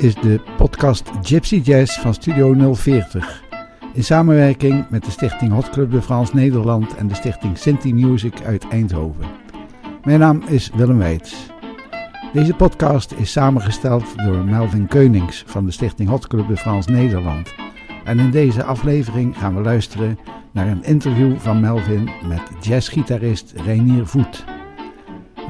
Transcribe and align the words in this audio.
Is 0.00 0.14
de 0.14 0.40
podcast 0.56 1.10
Gypsy 1.22 1.60
Jazz 1.64 1.98
van 1.98 2.14
Studio 2.14 2.74
040. 2.74 3.42
In 3.94 4.04
samenwerking 4.04 4.88
met 4.90 5.04
de 5.04 5.10
stichting 5.10 5.52
Hot 5.52 5.70
Club 5.70 5.90
de 5.90 6.02
France 6.02 6.34
Nederland 6.34 6.94
en 6.94 7.08
de 7.08 7.14
stichting 7.14 7.58
Sinti 7.58 7.94
Music 7.94 8.42
uit 8.44 8.68
Eindhoven. 8.68 9.26
Mijn 10.04 10.18
naam 10.18 10.42
is 10.46 10.70
Willem 10.74 10.98
Weits. 10.98 11.46
Deze 12.32 12.54
podcast 12.54 13.12
is 13.12 13.32
samengesteld 13.32 14.04
door 14.24 14.44
Melvin 14.44 14.86
Keunings 14.86 15.44
van 15.46 15.64
de 15.64 15.70
stichting 15.70 16.08
Hot 16.08 16.26
Club 16.26 16.48
de 16.48 16.56
France 16.56 16.90
Nederland. 16.90 17.54
En 18.04 18.18
in 18.18 18.30
deze 18.30 18.64
aflevering 18.64 19.38
gaan 19.38 19.54
we 19.54 19.62
luisteren 19.62 20.18
naar 20.52 20.66
een 20.66 20.84
interview 20.84 21.36
van 21.36 21.60
Melvin 21.60 22.10
met 22.28 22.42
jazzgitarist 22.60 23.52
Reinier 23.64 24.06
Voet. 24.06 24.44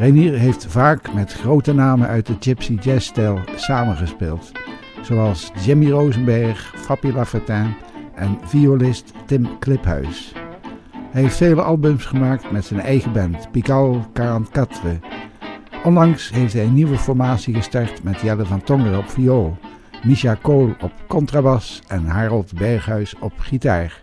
Reinier 0.01 0.39
heeft 0.39 0.67
vaak 0.67 1.13
met 1.13 1.33
grote 1.33 1.73
namen 1.73 2.09
uit 2.09 2.27
de 2.27 2.37
gypsy 2.41 2.75
jazzstijl 2.75 3.41
samengespeeld, 3.55 4.53
zoals 5.03 5.51
Jimmy 5.65 5.91
Rosenberg, 5.91 6.73
Fabi 6.77 7.13
Lafontaine 7.13 7.75
en 8.15 8.39
violist 8.45 9.13
Tim 9.27 9.59
Kliphuis. 9.59 10.33
Hij 11.11 11.23
heeft 11.23 11.37
vele 11.37 11.63
albums 11.63 12.05
gemaakt 12.05 12.51
met 12.51 12.65
zijn 12.65 12.81
eigen 12.81 13.13
band, 13.13 13.51
Pical 13.51 14.07
44. 14.15 14.99
Onlangs 15.85 16.31
heeft 16.31 16.53
hij 16.53 16.65
een 16.65 16.75
nieuwe 16.75 16.99
formatie 16.99 17.55
gestart 17.55 18.03
met 18.03 18.21
Jelle 18.21 18.45
van 18.45 18.63
Tongeren 18.63 18.99
op 18.99 19.09
viool, 19.09 19.57
Misha 20.03 20.35
Kool 20.35 20.75
op 20.81 20.93
contrabas 21.09 21.83
en 21.89 22.07
Harold 22.07 22.55
Berghuis 22.55 23.15
op 23.19 23.33
gitaar. 23.37 24.01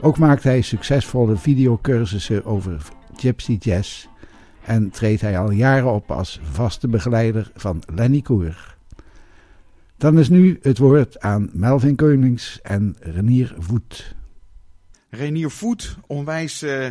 Ook 0.00 0.18
maakt 0.18 0.42
hij 0.42 0.60
succesvolle 0.60 1.36
videocursussen 1.36 2.44
over 2.44 2.82
gypsy 3.16 3.56
jazz 3.60 4.06
en 4.64 4.90
treedt 4.90 5.20
hij 5.20 5.38
al 5.38 5.50
jaren 5.50 5.92
op 5.92 6.10
als 6.10 6.40
vaste 6.50 6.88
begeleider 6.88 7.50
van 7.54 7.82
Lenny 7.94 8.20
Koer. 8.20 8.76
Dan 9.96 10.18
is 10.18 10.28
nu 10.28 10.58
het 10.62 10.78
woord 10.78 11.20
aan 11.20 11.50
Melvin 11.52 11.96
Keunings 11.96 12.60
en 12.62 12.96
Renier 13.00 13.54
Voet. 13.58 14.14
Renier 15.10 15.50
Voet, 15.50 15.96
onwijs 16.06 16.62
uh, 16.62 16.86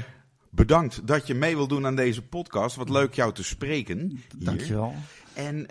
bedankt 0.49 1.07
dat 1.07 1.27
je 1.27 1.33
mee 1.33 1.55
wil 1.55 1.67
doen 1.67 1.85
aan 1.85 1.95
deze 1.95 2.21
podcast. 2.21 2.75
Wat 2.75 2.89
leuk 2.89 3.13
jou 3.13 3.33
te 3.33 3.43
spreken. 3.43 3.99
Hier. 3.99 4.45
Dankjewel. 4.45 4.93
En 5.33 5.55
uh, 5.55 5.67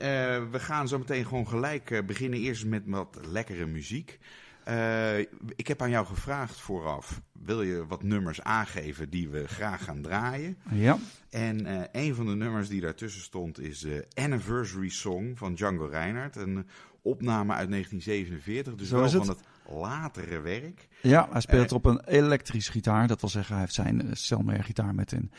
we 0.50 0.58
gaan 0.58 0.88
zo 0.88 0.98
meteen 0.98 1.26
gewoon 1.26 1.48
gelijk 1.48 1.90
uh, 1.90 2.02
beginnen. 2.06 2.38
Eerst 2.38 2.64
met 2.64 2.82
wat 2.86 3.18
lekkere 3.30 3.66
muziek. 3.66 4.18
Uh, 4.68 5.18
ik 5.56 5.66
heb 5.66 5.82
aan 5.82 5.90
jou 5.90 6.06
gevraagd 6.06 6.60
vooraf, 6.60 7.20
wil 7.32 7.62
je 7.62 7.86
wat 7.86 8.02
nummers 8.02 8.42
aangeven 8.42 9.10
die 9.10 9.28
we 9.28 9.48
graag 9.48 9.84
gaan 9.84 10.02
draaien? 10.02 10.56
Ja. 10.70 10.98
En 11.30 11.66
uh, 11.66 11.80
een 11.92 12.14
van 12.14 12.26
de 12.26 12.34
nummers 12.34 12.68
die 12.68 12.80
daartussen 12.80 13.22
stond 13.22 13.60
is 13.60 13.78
de 13.80 14.06
Anniversary 14.14 14.88
Song 14.88 15.32
van 15.36 15.54
Django 15.54 15.86
Reinhardt. 15.86 16.36
Een 16.36 16.66
opname 17.02 17.52
uit 17.52 17.70
1947, 17.70 18.74
dus 18.74 18.88
Zo 18.88 18.94
wel 18.94 19.04
het. 19.04 19.12
van 19.14 19.28
het 19.28 19.40
latere 19.80 20.40
werk. 20.40 20.88
Ja, 21.02 21.28
hij 21.32 21.40
speelt 21.40 21.70
Eh, 21.70 21.76
op 21.76 21.84
een 21.84 22.00
elektrisch 22.06 22.68
gitaar. 22.68 23.06
Dat 23.06 23.20
wil 23.20 23.30
zeggen, 23.30 23.52
hij 23.52 23.60
heeft 23.62 23.74
zijn 23.74 24.04
uh, 24.04 24.10
Selmer 24.12 24.64
gitaar 24.64 24.94
met 24.94 25.12
een 25.12 25.30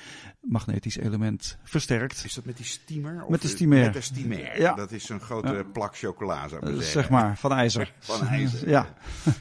magnetisch 0.41 0.97
element 0.97 1.57
versterkt. 1.63 2.23
Is 2.25 2.33
dat 2.33 2.45
met 2.45 2.57
die 2.57 2.65
steamer? 2.65 3.23
Of 3.23 3.29
Met 3.29 3.41
de 3.41 3.47
steamer. 3.47 3.79
Met 3.79 3.93
de 3.93 4.01
steamer. 4.01 4.59
Ja. 4.59 4.73
Dat 4.73 4.91
is 4.91 5.05
zo'n 5.05 5.19
grote 5.19 5.53
Ja. 5.53 5.63
plak 5.63 5.97
chocola, 5.97 6.47
zou 6.47 6.61
ik 6.61 6.67
Uh, 6.67 6.73
zeggen. 6.75 6.91
zeg 6.91 7.09
maar, 7.09 7.37
van 7.37 7.51
ijzer. 7.51 7.93
Van 7.99 8.27
ijzer. 8.27 8.69
Ja. 8.69 8.87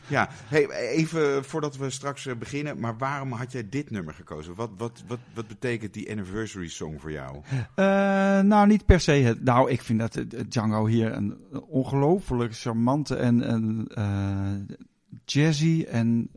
Ja, 0.07 0.29
hey, 0.47 0.71
even 0.71 1.45
voordat 1.45 1.77
we 1.77 1.91
straks 1.91 2.27
eh, 2.27 2.37
beginnen, 2.37 2.79
maar 2.81 2.97
waarom 2.99 3.33
had 3.33 3.53
jij 3.53 3.69
dit 3.69 3.91
nummer 3.91 4.15
gekozen? 4.15 4.55
Wat, 4.55 4.71
wat, 4.77 5.03
wat, 5.07 5.19
wat 5.35 5.49
betekent 5.49 5.93
die 5.95 6.11
anniversary 6.11 6.69
song 6.69 6.99
voor 6.99 7.13
jou? 7.13 7.37
Uh, 7.77 8.41
nou, 8.41 8.67
niet 8.67 8.87
per 8.87 9.01
se. 9.01 9.13
Het, 9.13 9.45
nou, 9.45 9.71
ik 9.71 9.83
vind 9.83 9.99
dat 9.99 10.17
uh, 10.17 10.25
Django 10.49 10.87
hier 10.87 11.13
een 11.13 11.37
ongelooflijk 11.69 12.57
charmante 12.57 13.17
en, 13.17 13.43
en 13.43 13.87
uh, 13.99 14.77
jazzy 15.25 15.87
en 15.89 16.31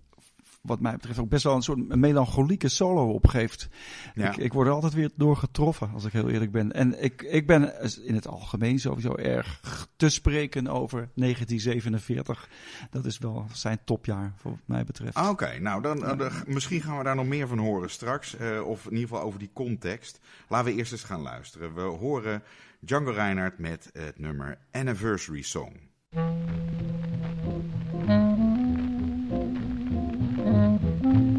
wat 0.65 0.79
mij 0.79 0.91
betreft 0.91 1.19
ook 1.19 1.29
best 1.29 1.43
wel 1.43 1.55
een 1.55 1.61
soort 1.61 1.95
melancholieke 1.95 2.69
solo 2.69 3.11
opgeeft. 3.11 3.69
Ja. 4.13 4.29
Ik, 4.29 4.37
ik 4.37 4.53
word 4.53 4.67
er 4.67 4.73
altijd 4.73 4.93
weer 4.93 5.09
door 5.15 5.37
getroffen, 5.37 5.89
als 5.93 6.05
ik 6.05 6.11
heel 6.11 6.29
eerlijk 6.29 6.51
ben. 6.51 6.71
En 6.71 7.03
ik, 7.03 7.21
ik 7.21 7.47
ben 7.47 7.73
in 8.05 8.15
het 8.15 8.27
algemeen 8.27 8.79
sowieso 8.79 9.15
erg 9.15 9.59
te 9.95 10.09
spreken 10.09 10.67
over 10.67 11.09
1947. 11.13 12.49
Dat 12.89 13.05
is 13.05 13.17
wel 13.17 13.45
zijn 13.53 13.79
topjaar, 13.85 14.33
wat 14.41 14.53
mij 14.65 14.83
betreft. 14.83 15.15
Ah, 15.15 15.29
Oké, 15.29 15.43
okay. 15.43 15.57
nou 15.57 15.81
dan, 15.81 15.97
ja. 15.97 16.15
uh, 16.17 16.31
misschien 16.45 16.81
gaan 16.81 16.97
we 16.97 17.03
daar 17.03 17.15
nog 17.15 17.25
meer 17.27 17.47
van 17.47 17.57
horen 17.57 17.89
straks. 17.89 18.37
Uh, 18.39 18.67
of 18.67 18.85
in 18.85 18.91
ieder 18.91 19.07
geval 19.07 19.23
over 19.23 19.39
die 19.39 19.51
context. 19.53 20.19
Laten 20.47 20.71
we 20.71 20.77
eerst 20.77 20.91
eens 20.91 21.03
gaan 21.03 21.21
luisteren. 21.21 21.73
We 21.73 21.81
horen 21.81 22.43
Django 22.79 23.11
Reinhardt 23.11 23.59
met 23.59 23.89
het 23.93 24.19
nummer 24.19 24.57
Anniversary 24.71 25.41
Song. 25.41 25.73
Mm-hmm. 30.55 31.34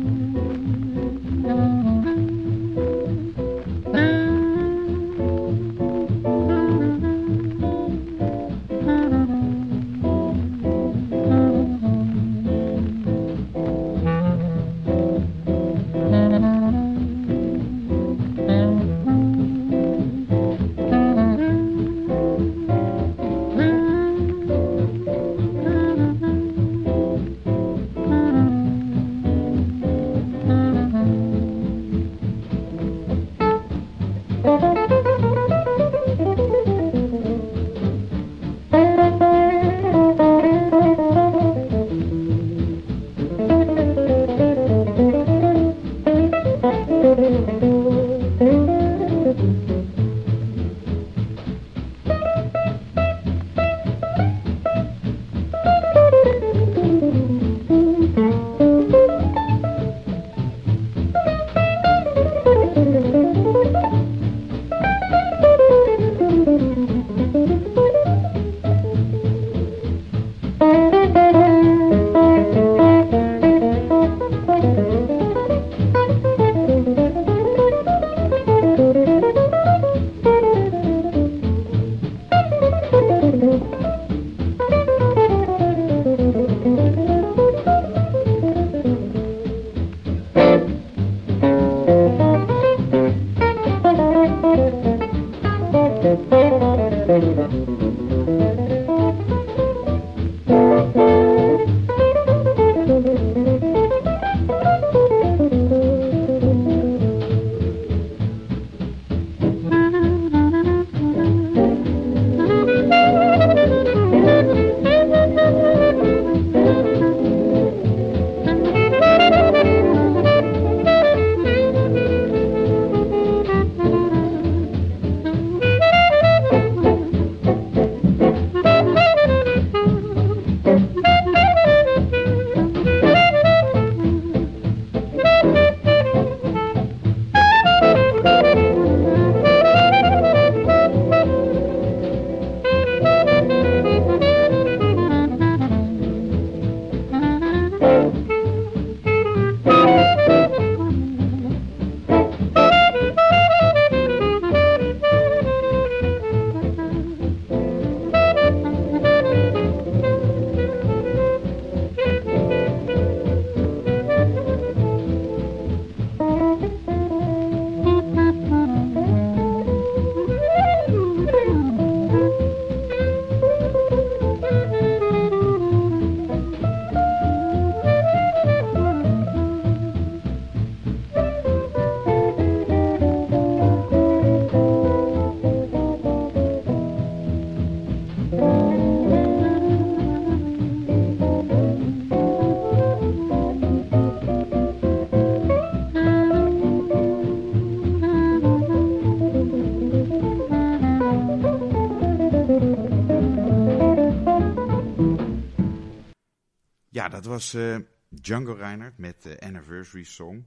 Was 207.26 207.54
uh, 207.54 207.76
Django 208.08 208.52
Reinhardt 208.52 208.98
met 208.98 209.22
de 209.22 209.40
Anniversary 209.40 210.04
Song. 210.04 210.46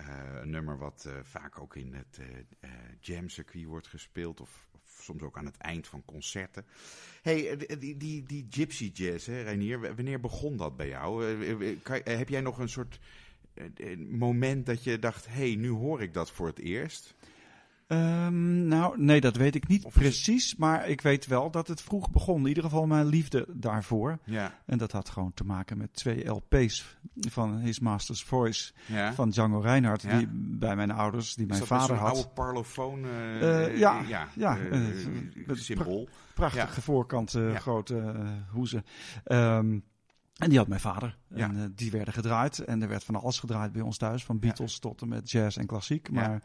Uh, 0.00 0.06
een 0.40 0.50
nummer 0.50 0.78
wat 0.78 1.04
uh, 1.06 1.12
vaak 1.22 1.60
ook 1.60 1.76
in 1.76 1.94
het 1.94 2.20
jam 3.00 3.28
circuit 3.28 3.64
wordt 3.64 3.86
gespeeld. 3.86 4.40
Of, 4.40 4.68
of, 4.74 5.02
soms 5.02 5.22
ook 5.22 5.38
aan 5.38 5.44
het 5.44 5.56
eind 5.56 5.86
van 5.86 6.04
concerten. 6.04 6.64
hey, 7.22 7.56
die, 7.78 7.96
die, 7.96 8.22
die 8.22 8.46
gypsy 8.50 8.90
jazz, 8.94 9.26
hè, 9.26 9.42
Reinier, 9.42 9.94
wanneer 9.94 10.20
begon 10.20 10.56
dat 10.56 10.76
bij 10.76 10.88
jou? 10.88 11.36
Kan, 11.82 12.00
heb 12.04 12.28
jij 12.28 12.40
nog 12.40 12.58
een 12.58 12.68
soort 12.68 13.00
moment 13.98 14.66
dat 14.66 14.84
je 14.84 14.98
dacht... 14.98 15.26
hé, 15.26 15.32
hey, 15.32 15.54
nu 15.54 15.68
hoor 15.68 16.02
ik 16.02 16.14
dat 16.14 16.30
voor 16.30 16.46
het 16.46 16.58
eerst? 16.58 17.14
Um, 17.92 18.66
nou, 18.66 19.02
nee, 19.02 19.20
dat 19.20 19.36
weet 19.36 19.54
ik 19.54 19.68
niet 19.68 19.84
of 19.84 19.92
precies. 19.92 20.56
Maar 20.56 20.88
ik 20.88 21.00
weet 21.00 21.26
wel 21.26 21.50
dat 21.50 21.68
het 21.68 21.82
vroeg 21.82 22.10
begon. 22.10 22.40
In 22.40 22.46
ieder 22.46 22.62
geval 22.62 22.86
mijn 22.86 23.06
liefde 23.06 23.46
daarvoor. 23.48 24.18
Ja. 24.24 24.54
En 24.66 24.78
dat 24.78 24.92
had 24.92 25.08
gewoon 25.08 25.34
te 25.34 25.44
maken 25.44 25.78
met 25.78 25.94
twee 25.94 26.28
LP's 26.28 26.98
van 27.16 27.58
His 27.58 27.80
Master's 27.80 28.22
Voice 28.22 28.72
ja. 28.86 29.12
van 29.12 29.30
Django 29.30 29.58
Reinhardt. 29.58 30.02
Ja. 30.02 30.18
Die 30.18 30.28
bij 30.32 30.76
mijn 30.76 30.90
ouders, 30.90 31.34
die 31.34 31.46
mijn 31.46 31.66
vader 31.66 31.96
had. 31.96 32.08
Een 32.08 32.14
oude 32.14 32.28
parlofoon 32.34 33.04
uh, 33.04 33.42
uh, 33.42 33.78
ja, 33.78 34.00
ja, 34.06 34.28
ja 34.34 34.58
uh, 34.58 34.86
symbool. 35.52 36.04
Pra 36.04 36.48
prachtige 36.48 36.82
voorkant, 36.82 37.38
grote 37.54 38.14
hoezen. 38.50 38.84
Um, 39.24 39.84
en 40.40 40.48
die 40.48 40.58
had 40.58 40.68
mijn 40.68 40.80
vader. 40.80 41.16
Ja. 41.34 41.48
En 41.48 41.56
uh, 41.56 41.62
die 41.74 41.90
werden 41.90 42.14
gedraaid. 42.14 42.58
En 42.58 42.82
er 42.82 42.88
werd 42.88 43.04
van 43.04 43.14
alles 43.14 43.38
gedraaid 43.38 43.72
bij 43.72 43.82
ons 43.82 43.96
thuis. 43.96 44.24
Van 44.24 44.38
Beatles 44.38 44.78
tot 44.78 45.02
en 45.02 45.08
met 45.08 45.30
jazz 45.30 45.56
en 45.56 45.66
klassiek. 45.66 46.10
Maar 46.10 46.42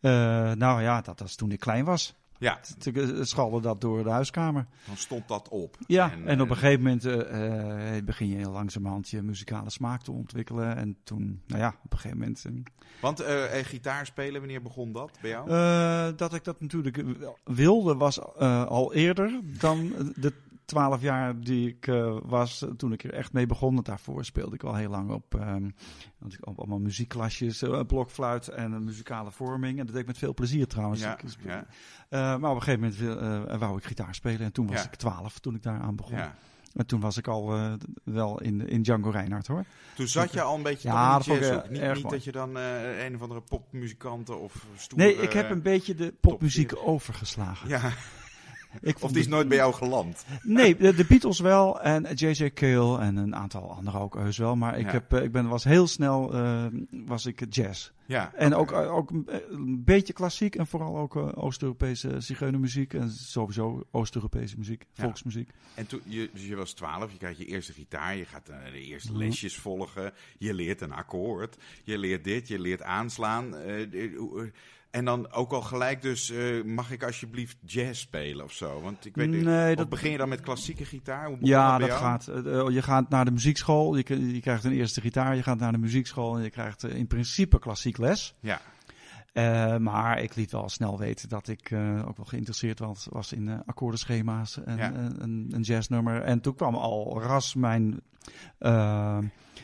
ja. 0.00 0.50
Uh, 0.50 0.56
nou 0.56 0.82
ja, 0.82 1.00
dat 1.00 1.20
was 1.20 1.34
toen 1.34 1.52
ik 1.52 1.60
klein 1.60 1.84
was. 1.84 2.14
Ja. 2.38 2.60
Toen 2.78 3.26
schalde 3.26 3.60
dat 3.60 3.80
door 3.80 4.02
de 4.02 4.10
huiskamer. 4.10 4.66
Dan 4.86 4.96
stond 4.96 5.28
dat 5.28 5.48
op. 5.48 5.78
Ja, 5.86 6.12
en, 6.12 6.26
en 6.26 6.40
op 6.40 6.50
een 6.50 6.56
gegeven 6.56 6.82
moment 6.82 7.04
uh, 7.04 8.04
begin 8.04 8.28
je 8.28 8.50
langzamerhand 8.50 9.08
je 9.08 9.22
muzikale 9.22 9.70
smaak 9.70 10.02
te 10.02 10.12
ontwikkelen. 10.12 10.76
En 10.76 10.96
toen, 11.04 11.42
nou 11.46 11.60
ja, 11.60 11.68
op 11.84 11.92
een 11.92 11.98
gegeven 11.98 12.18
moment... 12.18 12.44
Want 13.00 13.22
gitaar 13.62 14.06
spelen, 14.06 14.40
wanneer 14.40 14.62
begon 14.62 14.92
dat 14.92 15.18
bij 15.20 15.30
jou? 15.30 15.48
dat 16.16 16.34
ik 16.34 16.44
dat 16.44 16.60
natuurlijk 16.60 17.04
wilde 17.44 17.94
was 17.94 18.34
al 18.44 18.94
eerder 18.94 19.40
dan 19.58 19.92
de 20.16 20.32
twaalf 20.64 21.00
jaar 21.00 21.40
die 21.40 21.68
ik 21.68 21.86
uh, 21.86 22.18
was 22.22 22.66
toen 22.76 22.92
ik 22.92 23.04
er 23.04 23.12
echt 23.12 23.32
mee 23.32 23.46
begon. 23.46 23.82
Daarvoor 23.82 24.24
speelde 24.24 24.54
ik 24.54 24.62
al 24.62 24.74
heel 24.74 24.90
lang 24.90 25.10
op, 25.10 25.34
um, 25.34 25.74
op 26.40 26.58
allemaal 26.58 26.78
muziekklasjes, 26.78 27.62
uh, 27.62 27.80
blokfluit 27.86 28.48
en 28.48 28.72
een 28.72 28.84
muzikale 28.84 29.30
vorming. 29.30 29.78
En 29.78 29.84
dat 29.84 29.92
deed 29.92 30.02
ik 30.02 30.08
met 30.08 30.18
veel 30.18 30.34
plezier 30.34 30.66
trouwens. 30.66 31.00
Ja, 31.00 31.18
ja. 31.42 31.66
Uh, 32.10 32.40
maar 32.40 32.50
op 32.50 32.56
een 32.56 32.62
gegeven 32.62 32.94
moment 33.08 33.60
wou 33.60 33.76
ik 33.76 33.84
gitaar 33.84 34.14
spelen 34.14 34.40
en 34.40 34.52
toen 34.52 34.66
was 34.66 34.82
ja. 34.82 34.84
ik 34.84 34.94
twaalf 34.94 35.38
toen 35.38 35.54
ik 35.54 35.62
daar 35.62 35.80
aan 35.80 35.96
begon. 35.96 36.18
En 36.74 36.86
toen 36.86 37.00
was 37.00 37.16
ik 37.16 37.28
al 37.28 37.56
uh, 37.56 37.72
wel 38.04 38.40
in, 38.40 38.68
in 38.68 38.82
Django 38.82 39.10
Reinhardt 39.10 39.46
hoor. 39.46 39.64
Toen 39.94 40.08
zat 40.08 40.32
je 40.32 40.42
al 40.42 40.56
een 40.56 40.62
beetje 40.62 40.88
ja, 40.88 41.18
de 41.18 41.24
jazz 41.24 41.68
Niet, 41.70 41.94
niet 41.94 42.10
dat 42.10 42.24
je 42.24 42.32
dan 42.32 42.56
uh, 42.56 43.04
een 43.04 43.14
of 43.14 43.22
andere 43.22 43.40
popmuzikanten 43.40 44.40
of 44.40 44.66
stoer, 44.76 44.98
Nee, 44.98 45.14
ik 45.14 45.32
heb 45.32 45.50
een 45.50 45.62
beetje 45.62 45.94
de 45.94 46.14
popmuziek 46.20 46.72
overgeslagen. 46.76 47.68
Ja. 47.68 47.92
Ik 48.80 49.02
of 49.02 49.10
die 49.12 49.20
is 49.20 49.28
nooit 49.28 49.48
bij 49.48 49.56
jou 49.56 49.72
geland? 49.74 50.24
Nee, 50.42 50.76
de, 50.76 50.94
de 50.94 51.04
Beatles 51.04 51.40
wel 51.40 51.80
en 51.80 52.14
J.J. 52.14 52.50
Cale 52.52 52.98
en 52.98 53.16
een 53.16 53.34
aantal 53.36 53.70
anderen 53.72 54.00
ook 54.00 54.14
heus 54.14 54.38
wel. 54.38 54.56
Maar 54.56 54.78
ik, 54.78 54.84
Ja. 54.86 54.92
heb, 54.92 55.12
eh, 55.12 55.22
ik 55.22 55.32
ben, 55.32 55.48
was 55.48 55.64
heel 55.64 55.86
snel 55.86 56.34
uh, 56.34 56.64
was 56.90 57.26
ik 57.26 57.54
jazz. 57.54 57.92
Ja, 58.06 58.32
En 58.34 58.54
ook, 58.54 58.72
ook 58.72 59.10
een 59.10 59.82
beetje 59.84 60.12
klassiek 60.12 60.54
en 60.56 60.66
vooral 60.66 60.96
ook 60.98 61.16
Oost-Europese 61.36 62.20
zigeunermuziek. 62.20 62.94
En 62.94 63.10
sowieso 63.10 63.82
Oost-Europese 63.90 64.58
muziek, 64.58 64.84
Ja. 64.92 65.02
volksmuziek. 65.04 65.50
En 65.74 65.86
toen, 65.86 66.00
je, 66.04 66.30
dus 66.32 66.46
je 66.46 66.56
was 66.56 66.72
twaalf, 66.72 67.12
je 67.12 67.18
krijgt 67.18 67.38
je 67.38 67.44
eerste 67.44 67.72
gitaar, 67.72 68.16
je 68.16 68.24
gaat 68.24 68.46
de 68.46 68.80
eerste 68.80 69.10
Mhm. 69.12 69.20
lesjes 69.20 69.56
volgen, 69.56 70.12
je 70.38 70.54
leert 70.54 70.80
een 70.80 70.92
akkoord, 70.92 71.56
je 71.84 71.98
leert 71.98 72.24
dit, 72.24 72.48
je 72.48 72.58
leert 72.58 72.82
aanslaan. 72.82 73.56
eh, 73.56 73.86
en 74.94 75.04
dan 75.04 75.32
ook 75.32 75.52
al 75.52 75.62
gelijk 75.62 76.02
dus, 76.02 76.30
eh, 76.30 76.62
mag 76.64 76.90
ik 76.90 77.02
alsjeblieft 77.02 77.56
jazz 77.66 78.00
spelen 78.00 78.44
of 78.44 78.52
zo? 78.52 78.80
Want 78.80 79.04
ik 79.06 79.14
weet 79.16 79.28
niet, 79.30 79.42
Nee, 79.44 79.70
of 79.70 79.76
dat- 79.76 79.88
begin 79.88 80.10
je 80.10 80.16
dan 80.16 80.28
met 80.28 80.40
klassieke 80.40 80.84
gitaar? 80.84 81.26
Hoe 81.26 81.36
Ja, 81.40 81.78
dat 81.78 81.88
jou? 81.88 82.00
gaat. 82.00 82.28
eh, 82.28 82.58
eh, 82.60 82.68
je 82.74 82.82
gaat 82.82 83.08
naar 83.08 83.24
de 83.24 83.30
muziekschool, 83.30 83.96
je, 83.96 84.32
je 84.34 84.40
krijgt 84.40 84.64
een 84.64 84.72
eerste 84.72 85.00
gitaar, 85.00 85.36
je 85.36 85.42
gaat 85.42 85.58
naar 85.58 85.72
de 85.72 85.78
muziekschool 85.78 86.36
en 86.36 86.42
je 86.42 86.50
krijgt 86.50 86.84
in 86.84 87.06
principe 87.06 87.58
klassiek 87.58 87.98
les. 87.98 88.34
Ja, 88.40 88.60
maar 89.78 90.20
ik 90.22 90.34
liet 90.34 90.52
wel 90.52 90.68
snel 90.68 90.98
weten 90.98 91.28
dat 91.28 91.48
ik 91.48 91.72
ook 92.06 92.16
wel 92.16 92.26
geïnteresseerd 92.26 92.78
was, 92.78 93.06
was 93.10 93.32
in 93.32 93.62
akkoordenschema's 93.66 94.64
en 94.64 94.76
Ja. 94.76 94.92
en- 94.92 95.22
een, 95.54 95.62
jazznummer. 95.62 96.22
En 96.22 96.40
toen 96.40 96.54
kwam 96.54 96.74
al 96.74 97.22
ras 97.22 97.54
mijn 97.54 98.00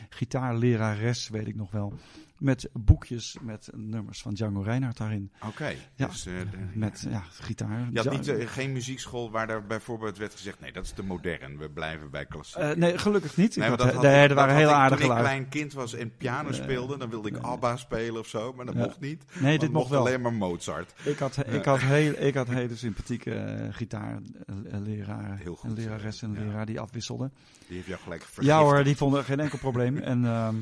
gitaarlerares, 0.09 1.29
weet 1.29 1.47
ik 1.47 1.55
nog 1.55 1.71
wel, 1.71 1.93
met 2.41 2.69
boekjes 2.73 3.37
met 3.41 3.69
nummers 3.75 4.21
van 4.21 4.33
Django 4.33 4.61
Reinhardt 4.61 4.97
daarin. 4.97 5.31
oké. 5.47 5.73
Ja, 5.95 6.07
Dus, 6.07 6.25
eh, 6.25 6.33
Met 6.73 7.05
ja, 7.09 7.23
gitaar. 7.29 7.79
je 7.91 7.95
had 7.95 8.03
Ja, 8.03 8.11
niet, 8.11 8.27
eh, 8.27 8.47
geen 8.47 8.71
muziekschool 8.71 9.31
waar 9.31 9.49
er 9.49 9.65
bijvoorbeeld 9.65 10.17
werd 10.17 10.33
gezegd, 10.33 10.59
nee, 10.59 10.71
dat 10.71 10.83
is 10.85 10.91
te 10.91 11.03
modern, 11.03 11.57
we 11.57 11.69
blijven 11.69 12.09
bij 12.09 12.25
klassiek. 12.25 12.61
eh, 12.61 12.71
nee, 12.71 12.97
gelukkig 12.97 13.37
niet. 13.37 13.55
Nee, 13.55 13.69
had- 13.69 13.77
dat 13.77 13.93
had 13.93 14.01
nee, 14.03 14.15
ik- 14.15 14.21
er 14.21 14.27
dat 14.27 14.37
waren 14.37 14.55
heel 14.55 14.69
aardige 14.71 15.01
Toen 15.01 15.11
ik 15.11 15.17
klein 15.17 15.49
kind 15.49 15.73
was 15.73 15.93
en 15.93 16.17
piano 16.17 16.51
speelde, 16.51 16.97
dan 16.97 17.09
wilde 17.09 17.29
ik. 17.29 17.37
ABBA 17.37 17.77
spelen 17.77 18.19
of 18.19 18.27
zo, 18.27 18.53
maar 18.53 18.65
dat 18.65 18.75
Ja. 18.75 18.81
mocht 18.83 18.99
niet. 18.99 19.23
Nee, 19.39 19.59
dit 19.59 19.71
mocht 19.71 19.89
wel. 19.89 19.99
alleen 19.99 20.21
maar 20.21 20.33
Mozart. 20.33 20.93
Ik 21.03 21.17
had, 21.19 21.35
Ja. 21.35 21.43
ik, 21.43 21.65
had 21.65 21.79
heel, 21.81 22.13
ik 22.17 22.33
had 22.35 22.47
hele 22.47 22.75
sympathieke 22.75 23.67
gitaarleraar 23.71 25.37
Heel 25.37 25.55
goed. 25.55 25.69
en 25.69 25.75
lerares 25.75 26.21
en 26.21 26.33
Ja. 26.33 26.39
leraar 26.39 26.65
die 26.65 26.79
afwisselden. 26.79 27.33
Die 27.67 27.75
heeft 27.75 27.87
jou 27.87 27.99
gelijk 28.01 28.21
Ja 28.21 28.27
vergiftigd. 28.27 28.59
hoor, 28.61 28.83
die 28.83 28.95
vonden 28.97 29.23
geen 29.23 29.39
enkel 29.39 29.57
probleem. 29.57 29.97
En 30.11 30.25
ehm, 30.25 30.55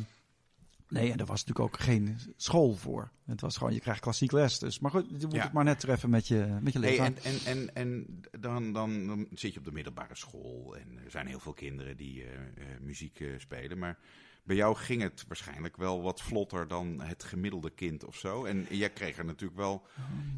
nee, 0.90 1.12
en 1.12 1.18
er 1.20 1.26
was 1.26 1.46
natuurlijk 1.46 1.76
ook 1.76 1.80
geen 1.82 2.18
school 2.36 2.76
voor. 2.76 3.12
Het 3.26 3.42
was 3.42 3.58
gewoon, 3.58 3.74
je 3.74 3.80
krijgt 3.80 4.02
klassiek 4.02 4.32
les. 4.32 4.60
Dus, 4.60 4.80
maar 4.80 4.92
goed, 4.92 5.06
je 5.10 5.26
moet 5.26 5.36
Ja. 5.36 5.44
het 5.44 5.54
maar 5.54 5.64
net 5.64 5.80
treffen 5.80 6.10
met 6.10 6.28
je, 6.28 6.58
met 6.62 6.74
je 6.74 6.80
Hey, 6.80 6.90
leraar. 6.90 7.06
en 7.06 7.16
en, 7.24 7.40
en, 7.46 7.76
en 7.76 8.22
dan, 8.40 8.74
dan, 8.74 9.08
dan 9.08 9.28
zit 9.34 9.54
je 9.54 9.60
op 9.60 9.66
de 9.66 9.72
middelbare 9.72 10.16
school 10.16 10.76
en 10.78 11.04
er 11.06 11.12
zijn 11.12 11.28
heel 11.28 11.40
veel 11.40 11.54
kinderen 11.54 11.98
die 11.98 12.24
eh, 12.24 12.34
eh, 12.34 12.80
muziek 12.82 13.20
eh, 13.20 13.28
spelen. 13.38 13.78
Maar 13.78 13.98
bij 14.44 14.56
jou 14.56 14.76
ging 14.76 15.02
het 15.02 15.26
waarschijnlijk 15.28 15.78
wel 15.78 16.02
wat 16.02 16.22
vlotter 16.22 16.68
dan 16.68 17.02
het 17.02 17.24
gemiddelde 17.24 17.70
kind 17.70 18.06
of 18.06 18.18
zo. 18.18 18.46
En 18.46 18.66
jij 18.70 18.90
kreeg 18.90 19.18
er 19.18 19.26
natuurlijk 19.26 19.60
wel, 19.60 19.86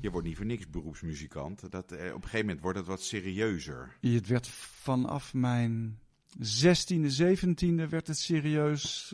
je 0.01 0.11
wordt 0.11 0.27
niet 0.27 0.37
voor 0.37 0.45
niks 0.45 0.69
beroepsmuzikant. 0.69 1.71
Dat, 1.71 1.91
eh, 1.91 1.97
op 2.07 2.15
een 2.15 2.21
gegeven 2.21 2.39
moment 2.45 2.61
wordt 2.61 2.77
het 2.77 2.87
wat 2.87 3.01
serieuzer. 3.01 3.97
Het 4.01 4.27
werd 4.27 4.47
vanaf 4.47 5.33
mijn 5.33 5.99
16e, 6.39 7.09
17e 7.09 7.87
werd 7.89 8.07
het 8.07 8.17
serieus. 8.17 9.13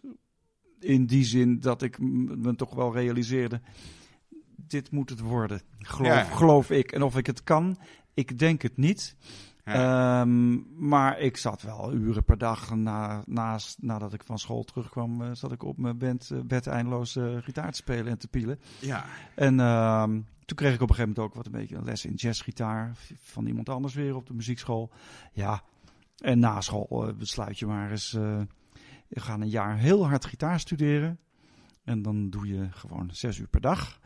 In 0.79 1.05
die 1.05 1.24
zin 1.25 1.60
dat 1.60 1.81
ik 1.81 2.00
me 2.00 2.55
toch 2.55 2.74
wel 2.75 2.93
realiseerde. 2.93 3.62
Dit 4.55 4.91
moet 4.91 5.10
het 5.10 5.19
worden. 5.19 5.62
Geloof, 5.79 6.13
Ja. 6.13 6.24
geloof 6.24 6.69
ik. 6.69 6.91
En 6.91 7.03
of 7.03 7.17
ik 7.17 7.25
het 7.25 7.43
kan, 7.43 7.77
ik 8.13 8.39
denk 8.39 8.62
het 8.62 8.77
niet. 8.77 9.15
Ja. 9.65 10.22
Ehm, 10.22 10.60
maar 10.89 11.19
ik 11.19 11.38
zat 11.38 11.62
wel 11.62 11.93
uren 11.93 12.24
per 12.24 12.38
dag 12.38 12.75
na, 12.75 13.22
naast, 13.25 13.77
nadat 13.81 14.13
ik 14.13 14.24
van 14.24 14.39
school 14.39 14.63
terugkwam, 14.63 15.22
eh, 15.22 15.29
zat 15.34 15.51
ik 15.51 15.63
op 15.63 15.77
mijn 15.77 15.98
bed, 15.98 16.29
eh, 16.31 16.39
bed 16.39 16.67
eindeloos 16.67 17.15
eh, 17.15 17.38
gitaar 17.41 17.72
te 17.72 17.77
spelen 17.77 18.07
en 18.07 18.17
te 18.17 18.27
pielen. 18.27 18.60
ja. 18.79 19.05
En 19.36 19.60
ehm, 19.60 20.12
toen 20.46 20.57
kreeg 20.57 20.74
ik 20.74 20.81
op 20.81 20.89
een 20.89 20.96
gegeven 20.96 21.13
moment 21.15 21.19
ook 21.19 21.34
wat 21.34 21.46
een 21.46 21.60
beetje 21.60 21.75
een 21.75 21.84
les 21.84 22.05
in 22.05 22.13
jazzgitaar 22.13 22.91
van 23.22 23.46
iemand 23.46 23.69
anders 23.69 23.93
weer 23.93 24.15
op 24.15 24.27
de 24.27 24.34
muziekschool. 24.34 24.89
Ja, 25.34 25.62
en 26.17 26.39
na 26.39 26.62
school 26.62 27.13
besluit 27.17 27.60
je 27.60 27.65
maar 27.65 27.91
eens, 27.91 28.17
je 29.09 29.19
gaat 29.19 29.41
een 29.41 29.49
jaar 29.49 29.77
heel 29.77 30.07
hard 30.07 30.25
gitaar 30.25 30.59
studeren. 30.59 31.19
En 31.83 32.01
dan 32.01 32.29
doe 32.29 32.47
je 32.47 32.67
gewoon 32.71 33.09
zes 33.11 33.37
uur 33.37 33.47
per 33.47 33.61
dag. 33.61 33.99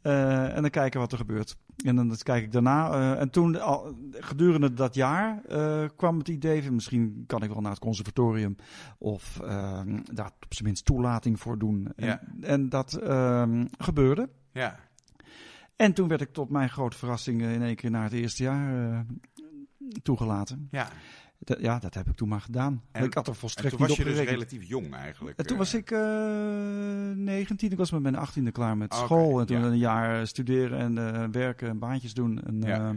Eh, 0.00 0.56
en 0.56 0.62
dan 0.62 0.70
kijken 0.70 1.00
wat 1.00 1.12
er 1.12 1.18
gebeurt. 1.18 1.56
En 1.84 1.96
dan 1.96 2.08
dat 2.08 2.22
kijk 2.22 2.44
ik 2.44 2.52
daarna. 2.52 2.90
eh, 2.90 3.20
en 3.20 3.30
toen, 3.30 3.60
al, 3.60 3.98
gedurende 4.12 4.72
dat 4.74 4.94
jaar, 4.94 5.44
eh, 5.44 5.84
kwam 5.96 6.18
het 6.18 6.28
idee 6.28 6.62
van 6.62 6.74
misschien 6.74 7.24
kan 7.26 7.42
ik 7.42 7.48
wel 7.50 7.60
naar 7.60 7.70
het 7.70 7.80
conservatorium. 7.80 8.56
Of 8.98 9.40
eh, 9.40 9.80
daar 10.12 10.26
op 10.44 10.54
zijn 10.54 10.64
minst 10.64 10.84
toelating 10.84 11.40
voor 11.40 11.58
doen. 11.58 11.92
En, 11.96 12.06
Ja. 12.06 12.20
en 12.40 12.68
dat 12.68 12.92
ehm, 12.94 13.66
gebeurde. 13.78 14.28
ja. 14.52 14.78
En 15.76 15.92
toen 15.92 16.08
werd 16.08 16.20
ik 16.20 16.32
tot 16.32 16.50
mijn 16.50 16.70
grote 16.70 16.96
verrassing 16.96 17.42
in 17.42 17.62
één 17.62 17.76
keer 17.76 17.90
naar 17.90 18.02
het 18.04 18.12
eerste 18.12 18.42
jaar 18.42 19.04
toegelaten. 20.02 20.68
ja. 20.70 20.88
Dat- 21.38 21.60
ja, 21.60 21.78
dat 21.78 21.94
heb 21.94 22.08
ik 22.08 22.16
toen 22.16 22.28
maar 22.28 22.40
gedaan. 22.40 22.82
En- 22.92 23.04
ik 23.04 23.14
had 23.14 23.26
er 23.26 23.32
En 23.32 23.38
volstrekt 23.38 23.76
toen 23.76 23.86
was 23.86 23.96
je 23.96 24.04
dus 24.04 24.18
relatief 24.18 24.62
jong 24.64 24.94
eigenlijk. 24.94 25.38
En 25.38 25.46
toen 25.46 25.56
eh. 25.56 25.62
was 25.62 25.74
ik 25.74 25.90
eh 25.90 26.00
19, 27.14 27.70
ik 27.70 27.78
was 27.78 27.90
met 27.90 28.00
mijn 28.02 28.16
18e 28.16 28.52
klaar 28.52 28.76
met 28.76 28.92
Oké, 28.94 29.04
school. 29.04 29.40
En 29.40 29.46
toen 29.46 29.60
ja. 29.60 29.66
een 29.66 29.78
jaar 29.78 30.26
studeren 30.26 30.78
en 30.78 31.14
eh, 31.14 31.24
werken 31.30 31.68
en 31.68 31.78
baantjes 31.78 32.14
doen. 32.14 32.42
En, 32.42 32.62
Ja, 32.62 32.88
eh, 32.88 32.94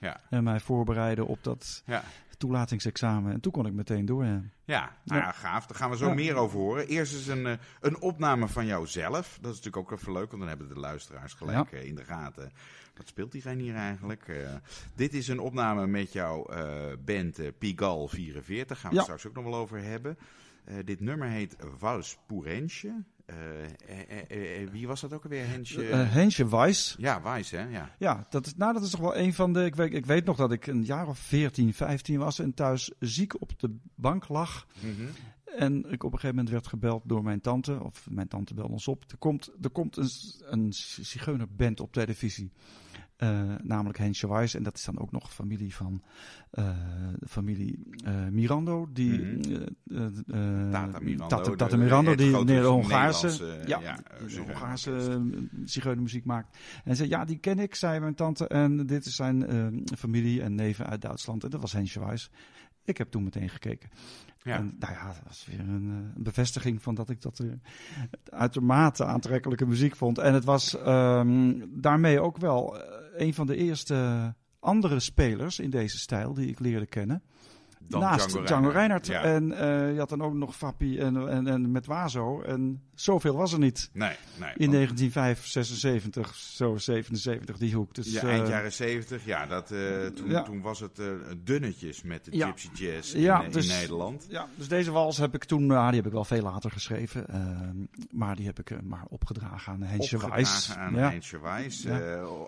ja. 0.00 0.20
en 0.30 0.44
mij 0.44 0.60
voorbereiden 0.60 1.26
op 1.26 1.38
dat 1.44 1.82
toelatingsexamen. 2.38 3.32
En 3.32 3.40
toen 3.40 3.52
kon 3.52 3.66
ik 3.66 3.72
meteen 3.72 4.04
door. 4.06 4.24
Ja. 4.24 4.42
Ja, 4.64 4.96
nou 5.04 5.20
Ja. 5.20 5.32
gaaf. 5.32 5.66
Daar 5.66 5.76
gaan 5.78 5.90
we 5.90 5.96
zo 5.96 6.08
Ja. 6.08 6.14
meer 6.14 6.34
over 6.34 6.58
horen. 6.58 6.86
Eerst 6.86 7.14
is 7.14 7.26
een, 7.26 7.46
eh, 7.46 7.52
een 7.80 8.00
opname 8.00 8.48
van 8.48 8.66
jouzelf. 8.66 9.38
Dat 9.40 9.50
is 9.52 9.56
natuurlijk 9.62 9.76
ook 9.76 9.98
even 9.98 10.12
leuk, 10.12 10.26
want 10.28 10.38
dan 10.38 10.48
hebben 10.48 10.68
de 10.68 10.80
luisteraars 10.80 11.32
gelijk 11.32 11.72
eh, 11.72 11.84
in 11.86 11.94
de 11.94 12.04
gaten. 12.04 12.52
Wat 12.96 13.08
speelt 13.08 13.32
die 13.32 13.42
hier 13.58 13.74
eigenlijk? 13.74 14.28
Eh, 14.28 14.54
dit 14.94 15.14
is 15.14 15.28
een 15.28 15.38
opname 15.40 15.86
met 15.86 16.12
jouw 16.12 16.44
eh, 16.46 16.92
band 17.04 17.38
eh, 17.38 17.48
Pigalle 17.58 18.08
44. 18.08 18.80
Gaan 18.80 18.90
we 18.90 18.96
Ja. 18.96 19.02
straks 19.02 19.26
ook 19.26 19.34
nog 19.34 19.44
wel 19.44 19.54
over 19.54 19.82
hebben. 19.82 20.18
Dit 20.84 21.00
nummer 21.00 21.28
heet 21.28 21.56
Vals 21.78 22.18
eh, 24.28 24.68
wie 24.70 24.86
was 24.86 25.00
dat 25.00 25.12
ook 25.12 25.22
alweer? 25.24 25.46
Hensje? 25.48 25.82
Hensje 25.94 26.48
Weiss. 26.48 26.94
ja, 26.98 27.22
Wijs, 27.22 27.50
hè? 27.50 27.62
Ja. 27.68 27.90
Ja, 27.98 28.26
dat 28.30 28.46
is, 28.46 28.54
nou, 28.56 28.72
dat 28.72 28.82
is 28.82 28.90
toch 28.90 29.00
wel 29.00 29.16
een 29.16 29.34
van 29.34 29.52
de. 29.52 29.64
Ik 29.64 29.74
weet, 29.74 29.94
ik 29.94 30.06
weet 30.06 30.24
nog 30.24 30.36
dat 30.36 30.52
ik 30.52 30.66
een 30.66 30.84
jaar 30.84 31.06
of 31.08 31.18
14, 31.18 31.74
15 31.74 32.18
was 32.18 32.38
en 32.38 32.54
thuis 32.54 32.90
ziek 32.98 33.40
op 33.42 33.58
de 33.60 33.76
bank 33.94 34.28
lag. 34.28 34.66
Mhm. 34.80 35.06
En 35.56 35.76
ik 35.76 36.04
op 36.04 36.12
een 36.12 36.18
gegeven 36.18 36.36
moment 36.36 36.50
werd 36.50 36.66
gebeld 36.66 37.02
door 37.06 37.22
mijn 37.22 37.40
tante, 37.40 37.82
of 37.82 38.10
mijn 38.10 38.28
tante 38.28 38.54
belde 38.54 38.72
ons 38.72 38.88
op. 38.88 39.04
Er 39.10 39.16
komt, 39.16 39.52
er 39.62 39.70
komt 39.70 39.96
een, 39.96 40.10
een 40.40 40.72
zigeunerband 41.00 41.80
op 41.80 41.92
televisie, 41.92 42.52
eh, 43.16 43.54
namelijk 43.62 43.98
Hensje 43.98 44.28
Weiss. 44.28 44.54
En 44.54 44.62
dat 44.62 44.76
is 44.76 44.84
dan 44.84 44.98
ook 44.98 45.12
nog 45.12 45.34
familie 45.34 45.74
van 45.74 46.02
de 46.50 47.28
familie 47.28 47.78
eh, 48.04 48.26
Mirando. 48.26 48.88
Die, 48.92 49.20
Mhm. 49.20 50.70
Tata 50.70 50.98
Mirando. 51.00 51.54
Tata, 51.54 51.76
Mirando, 51.76 52.14
die 52.14 52.44
de 52.44 52.60
Hongaarse, 52.60 53.62
ja, 53.66 53.80
ja, 53.80 54.02
Hongaarse 54.46 55.22
zigeunermuziek 55.64 56.24
maakt. 56.24 56.58
En 56.84 56.96
zei, 56.96 57.08
ja, 57.08 57.24
die 57.24 57.38
ken 57.38 57.58
ik, 57.58 57.74
zei 57.74 58.00
mijn 58.00 58.14
tante. 58.14 58.48
En 58.48 58.86
dit 58.86 59.04
is 59.06 59.16
zijn 59.16 59.84
familie 59.98 60.42
en 60.42 60.54
neven 60.54 60.86
uit 60.86 61.00
Duitsland. 61.00 61.44
En 61.44 61.50
dat 61.50 61.60
was 61.60 61.72
Hensje 61.72 62.00
Weiss. 62.00 62.30
Ik 62.84 62.98
heb 62.98 63.10
toen 63.10 63.22
meteen 63.24 63.48
gekeken. 63.48 63.90
Ja. 64.42 64.56
En 64.56 64.76
nou 64.78 64.92
ja, 64.92 65.06
dat 65.06 65.20
was 65.26 65.46
weer 65.50 65.60
een, 65.60 66.12
eh, 66.14 66.22
bevestiging 66.22 66.82
van 66.82 66.94
dat 66.94 67.08
ik 67.08 67.22
dat 67.22 67.38
eh, 67.38 67.48
uitermate 68.24 69.04
aantrekkelijke 69.04 69.66
muziek 69.66 69.96
vond. 69.96 70.18
En 70.18 70.34
het 70.34 70.44
was 70.44 70.78
ehm, 70.78 71.60
daarmee 71.68 72.20
ook 72.20 72.36
wel 72.36 72.78
eh, 72.78 73.26
een 73.26 73.34
van 73.34 73.46
de 73.46 73.56
eerste 73.56 74.34
andere 74.60 75.00
spelers 75.00 75.58
in 75.58 75.70
deze 75.70 75.98
stijl 75.98 76.34
die 76.34 76.48
ik 76.48 76.60
leerde 76.60 76.86
kennen. 76.86 77.22
Dan 77.88 78.00
Naast 78.00 78.28
Django 78.28 78.46
Django, 78.46 78.68
Reinhardt. 78.68 79.06
Ja. 79.06 79.22
En 79.22 79.46
je 79.92 79.98
had 79.98 80.08
dan 80.08 80.22
ook 80.22 80.34
nog 80.34 80.56
Fappi 80.56 80.98
en, 80.98 81.28
en, 81.28 81.46
en 81.46 81.70
met 81.70 81.86
Wazo. 81.86 82.40
En 82.42 82.82
zoveel 83.02 83.36
was 83.36 83.52
er 83.52 83.58
niet. 83.58 83.90
Nee, 83.92 84.08
nee. 84.08 84.52
In 84.56 84.70
want- 84.70 84.72
1976, 84.72 86.34
zo 86.34 86.76
77 86.76 87.58
die 87.58 87.74
hoek. 87.74 87.94
Dus, 87.94 88.12
ja, 88.12 88.22
eh, 88.22 88.28
eind 88.28 88.48
jaren 88.48 88.72
70, 88.72 89.24
ja, 89.24 89.46
dat, 89.46 89.70
eh, 89.70 90.06
toen, 90.06 90.30
Ja. 90.30 90.42
toen 90.42 90.60
was 90.60 90.80
het 90.80 90.98
eh, 90.98 91.06
dunnetjes 91.44 92.02
met 92.02 92.24
de 92.24 92.36
Ja. 92.36 92.46
Gypsy 92.46 92.68
Jazz 92.74 93.12
Ja, 93.14 93.42
in, 93.42 93.50
dus- 93.50 93.68
in 93.68 93.78
Nederland. 93.78 94.26
Ja, 94.28 94.46
dus 94.56 94.68
deze 94.68 94.90
wals 94.90 95.16
heb 95.18 95.34
ik 95.34 95.44
toen, 95.44 95.68
die 95.68 95.76
heb 95.78 96.06
ik 96.06 96.12
wel 96.12 96.24
veel 96.24 96.42
later 96.42 96.70
geschreven. 96.70 97.26
maar 98.10 98.36
die 98.36 98.46
heb 98.46 98.58
ik 98.58 98.82
maar 98.82 99.04
opgedragen 99.08 99.72
aan 99.72 99.82
Hensje 99.82 100.16
Opgedragen 100.16 100.76
aan 100.76 100.92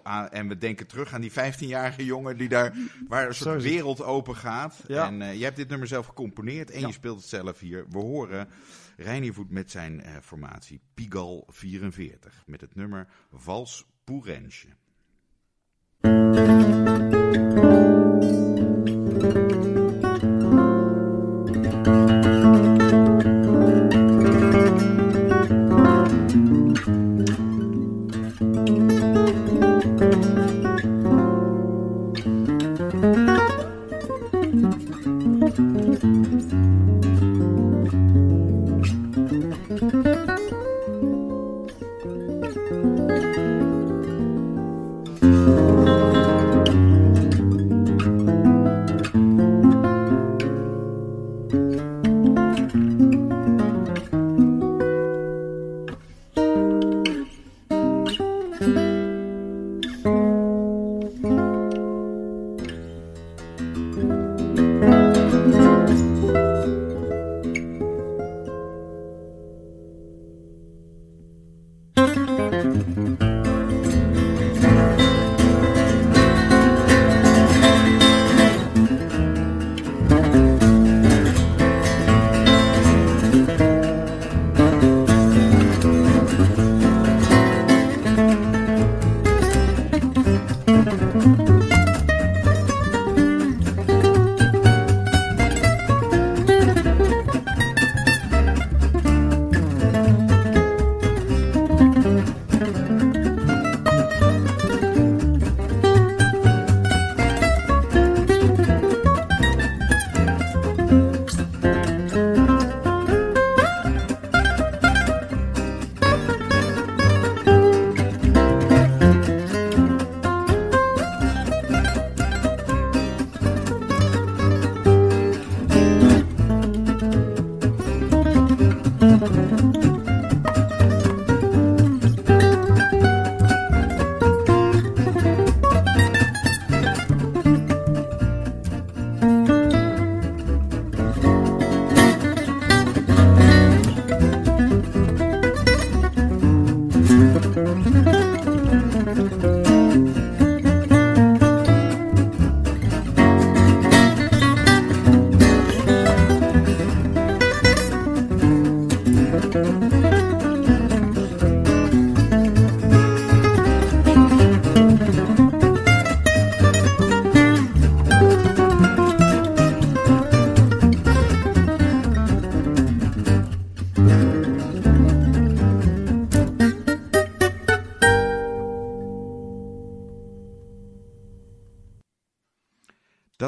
aan- 0.03 0.29
en 0.31 0.49
we 0.49 0.59
denken 0.59 0.87
terug 0.87 1.13
aan 1.13 1.21
die 1.21 1.33
15-jarige 1.33 2.05
jongen 2.05 2.37
die 2.37 2.49
daar, 2.49 2.75
waar 3.09 3.27
een 3.29 3.35
soort 3.35 3.63
wereld 3.63 4.03
open 4.03 4.37
gaat. 4.37 4.83
Ja. 4.87 5.07
En 5.07 5.19
jij 5.19 5.37
hebt 5.45 5.57
dit 5.57 5.69
nummer 5.69 5.89
zelf 5.89 6.07
gecomponeerd 6.07 6.71
en 6.71 6.81
je 6.81 6.93
speelt 6.93 7.17
het 7.21 7.29
zelf 7.29 7.59
hier. 7.59 7.85
We 7.91 7.99
horen 7.99 8.49
Reinier 8.97 9.35
Voet 9.35 9.51
met 9.51 9.71
zijn 9.71 10.03
eh, 10.03 10.13
formatie 10.23 10.81
Pigal 10.95 11.47
44 11.49 12.43
met 12.47 12.61
het 12.61 12.75
nummer 12.75 13.09
Vals 13.33 13.87
Pourensje. 14.05 14.69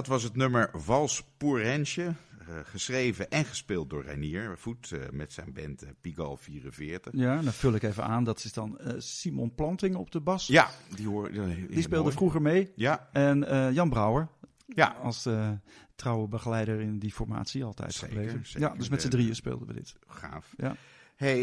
Dat 0.07 0.15
was 0.15 0.25
het 0.25 0.37
nummer 0.37 0.71
Vals 0.73 1.25
Pourensje, 1.37 2.03
eh, 2.39 2.47
geschreven 2.65 3.31
en 3.31 3.45
gespeeld 3.45 3.91
door 3.91 4.05
Reinier 4.05 4.59
Voet 4.59 4.91
eh, 4.93 5.01
met 5.11 5.33
zijn 5.33 5.53
band 5.53 5.83
eh, 5.83 5.89
Pigal 6.01 6.37
44. 6.37 7.13
Ja, 7.15 7.43
dan 7.43 7.53
vul 7.53 7.75
ik 7.75 7.83
even 7.83 8.05
aan. 8.05 8.25
Dat 8.25 8.45
is 8.45 8.53
dan 8.53 8.79
Simon 8.99 9.55
Planting 9.55 9.95
op 9.97 10.11
de 10.11 10.21
bas. 10.21 10.47
Ja, 10.47 10.71
die 10.97 11.07
hoor 11.07 11.31
Die 11.69 11.83
speelde 11.83 12.11
vroeger 12.13 12.43
mee. 12.43 12.73
Ja, 12.75 13.09
En 13.13 13.39
Jan 13.73 13.89
Brouwer 13.91 14.29
ja. 14.67 14.97
als 15.03 15.27
eh, 15.27 15.51
trouwe 15.97 16.29
begeleider 16.29 16.81
in 16.81 16.99
die 16.99 17.13
formatie 17.13 17.65
altijd 17.65 17.93
Zeker, 17.93 18.17
gebleven. 18.17 18.47
zeker. 18.47 18.61
Ja, 18.69 18.75
dus 18.75 18.89
met 18.89 19.03
z'n 19.03 19.09
drieën 19.09 19.35
speelden 19.35 19.67
we 19.67 19.73
dit. 19.75 19.95
gaaf. 20.07 20.55
Ja. 20.57 20.77
Hey, 21.17 21.41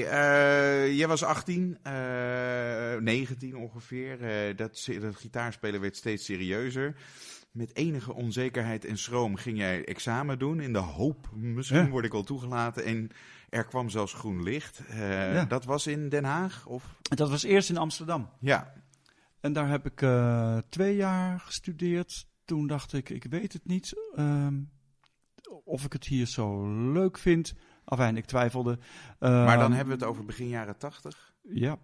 jij 0.96 1.08
was 1.08 1.24
18, 1.24 1.78
eh 1.84 1.94
19 3.00 3.56
ongeveer. 3.56 4.18
Dat, 4.56 4.88
dat 5.02 5.16
gitaarspelen 5.16 5.82
werd 5.82 5.96
steeds 5.96 6.26
serieuzer. 6.26 6.96
Met 7.54 7.76
enige 7.76 8.14
onzekerheid 8.14 8.86
en 8.86 8.98
schroom 8.98 9.36
ging 9.36 9.58
jij 9.58 9.86
examen 9.86 10.40
doen 10.40 10.60
in 10.60 10.74
de 10.74 10.80
hoop, 10.80 11.30
misschien 11.36 11.78
Ja. 11.84 11.90
word 11.90 12.06
ik 12.06 12.12
wel 12.12 12.24
toegelaten. 12.24 12.84
En 12.86 13.10
er 13.50 13.66
kwam 13.66 13.90
zelfs 13.90 14.14
groen 14.14 14.44
licht. 14.44 14.80
Eh, 14.88 15.34
Ja. 15.34 15.46
Dat 15.46 15.66
was 15.66 15.88
in 15.88 16.10
Den 16.10 16.24
Haag? 16.24 16.66
Of? 16.66 16.96
Dat 17.02 17.30
was 17.30 17.44
eerst 17.44 17.70
in 17.70 17.78
Amsterdam. 17.78 18.30
Ja, 18.40 18.74
En 19.40 19.54
daar 19.54 19.70
heb 19.70 19.86
ik 19.86 20.02
eh, 20.02 20.58
twee 20.70 20.96
jaar 20.96 21.40
gestudeerd. 21.40 22.28
Toen 22.46 22.68
dacht 22.68 22.94
ik, 22.94 23.10
ik 23.10 23.24
weet 23.30 23.54
het 23.54 23.66
niet 23.66 23.94
ehm, 24.16 24.62
of 25.64 25.86
ik 25.86 25.94
het 25.94 26.06
hier 26.06 26.26
zo 26.28 26.68
leuk 26.92 27.18
vind. 27.18 27.54
Afijn, 27.86 28.18
ik 28.18 28.26
twijfelde. 28.26 28.80
maar 29.20 29.46
dan 29.58 29.66
Ehm, 29.66 29.72
hebben 29.72 29.98
we 29.98 30.00
het 30.06 30.10
over 30.12 30.26
begin 30.26 30.48
jaren 30.48 30.78
tachtig. 30.78 31.34
Ja. 31.42 31.78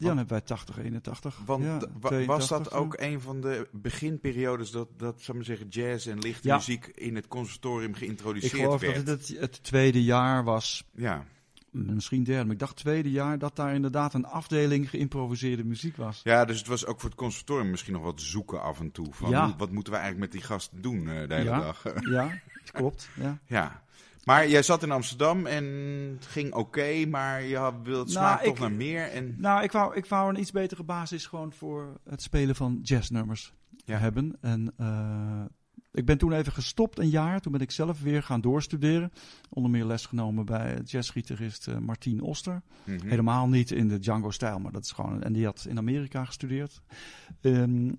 Ja, 0.00 0.06
dan 0.06 0.16
hebben 0.16 0.36
wij 0.36 0.46
80, 0.46 0.78
81. 0.78 1.40
Want 1.46 1.64
ja, 1.64 1.78
d- 1.78 1.82
wa- 1.82 1.98
was 2.00 2.10
82, 2.10 2.48
dat 2.58 2.72
ook 2.72 2.94
een 3.00 3.20
van 3.20 3.40
de 3.40 3.68
beginperiodes 3.72 4.70
dat, 4.70 4.88
dat 4.96 5.14
zal 5.22 5.34
ik 5.34 5.34
maar 5.34 5.56
zeggen, 5.56 5.68
jazz 5.68 6.06
en 6.06 6.18
lichte 6.18 6.48
Ja. 6.48 6.56
muziek 6.56 6.86
in 6.86 7.14
het 7.14 7.28
conservatorium 7.28 7.90
Ik 7.90 7.96
geïntroduceerd 7.96 8.52
geloof 8.62 8.80
werd? 8.80 8.94
dat 9.06 9.06
het, 9.18 9.28
het 9.28 9.40
het 9.40 9.62
tweede 9.62 10.02
jaar 10.04 10.44
was. 10.44 10.84
Ja. 10.94 11.24
Misschien 11.70 12.24
derde, 12.24 12.42
maar 12.44 12.52
ik 12.52 12.58
dacht 12.58 12.76
tweede 12.76 13.10
jaar 13.10 13.38
dat 13.38 13.56
daar 13.56 13.74
inderdaad 13.74 14.14
een 14.14 14.26
afdeling 14.26 14.90
geïmproviseerde 14.90 15.64
muziek 15.64 15.96
was. 15.96 16.20
ja, 16.24 16.44
dus 16.44 16.58
het 16.58 16.66
was 16.66 16.86
ook 16.86 17.00
voor 17.00 17.08
het 17.10 17.18
conservatorium 17.18 17.70
misschien 17.70 17.92
nog 17.92 18.02
wat 18.02 18.20
zoeken 18.20 18.62
af 18.62 18.80
en 18.80 18.90
toe. 18.90 19.06
Van 19.10 19.30
Ja. 19.30 19.54
wat 19.58 19.70
moeten 19.70 19.92
we 19.92 19.98
eigenlijk 19.98 20.32
met 20.32 20.40
die 20.40 20.50
gasten 20.50 20.82
doen 20.82 21.08
eh, 21.08 21.28
de 21.28 21.34
hele 21.34 21.50
Ja. 21.50 21.60
dag? 21.60 21.84
Ja, 22.10 22.40
klopt. 22.72 23.08
Ja. 23.16 23.38
ja. 23.46 23.82
Maar 24.24 24.48
jij 24.48 24.62
zat 24.62 24.82
in 24.82 24.90
Amsterdam 24.90 25.46
en 25.46 25.64
het 26.18 26.26
ging 26.26 26.54
oké, 26.54 27.06
maar 27.06 27.42
je 27.42 27.56
had- 27.56 27.74
wilde 27.82 27.98
het 28.04 28.12
Nou, 28.14 28.26
smaak 28.26 28.42
toch 28.42 28.54
ik- 28.54 28.60
naar 28.60 28.72
meer. 28.72 29.10
En, 29.10 29.34
Nou, 29.38 29.62
ik 29.62 29.72
wou, 29.72 29.96
ik 29.96 30.06
wou 30.06 30.28
een 30.30 30.40
iets 30.40 30.50
betere 30.50 30.82
basis 30.82 31.26
gewoon 31.26 31.52
voor 31.52 32.00
het 32.08 32.22
spelen 32.22 32.54
van 32.56 32.78
jazznummers 32.82 33.52
Ja. 33.84 33.98
hebben. 33.98 34.36
En 34.40 34.72
eh, 34.76 35.44
ik 35.92 36.04
ben 36.04 36.18
toen 36.18 36.32
even 36.32 36.52
gestopt, 36.52 36.98
een 36.98 37.08
jaar. 37.08 37.40
Toen 37.40 37.52
ben 37.52 37.60
ik 37.60 37.70
zelf 37.70 38.00
weer 38.02 38.22
gaan 38.22 38.40
doorstuderen. 38.40 39.12
Onder 39.48 39.70
meer 39.70 39.84
les 39.84 40.06
genomen 40.06 40.44
bij 40.44 40.80
jazzgitarist 40.84 41.68
eh 41.68 41.78
Martien 41.78 42.20
Oster. 42.20 42.62
Mhm. 42.84 43.06
Helemaal 43.08 43.48
niet 43.48 43.70
in 43.70 43.88
de 43.88 43.98
Django-stijl, 43.98 44.58
maar 44.58 44.72
dat 44.72 44.84
is 44.84 44.90
gewoon... 44.92 45.22
En 45.22 45.32
die 45.32 45.44
had 45.44 45.66
in 45.68 45.78
Amerika 45.78 46.24
gestudeerd. 46.24 46.82
Ehm, 47.40 47.90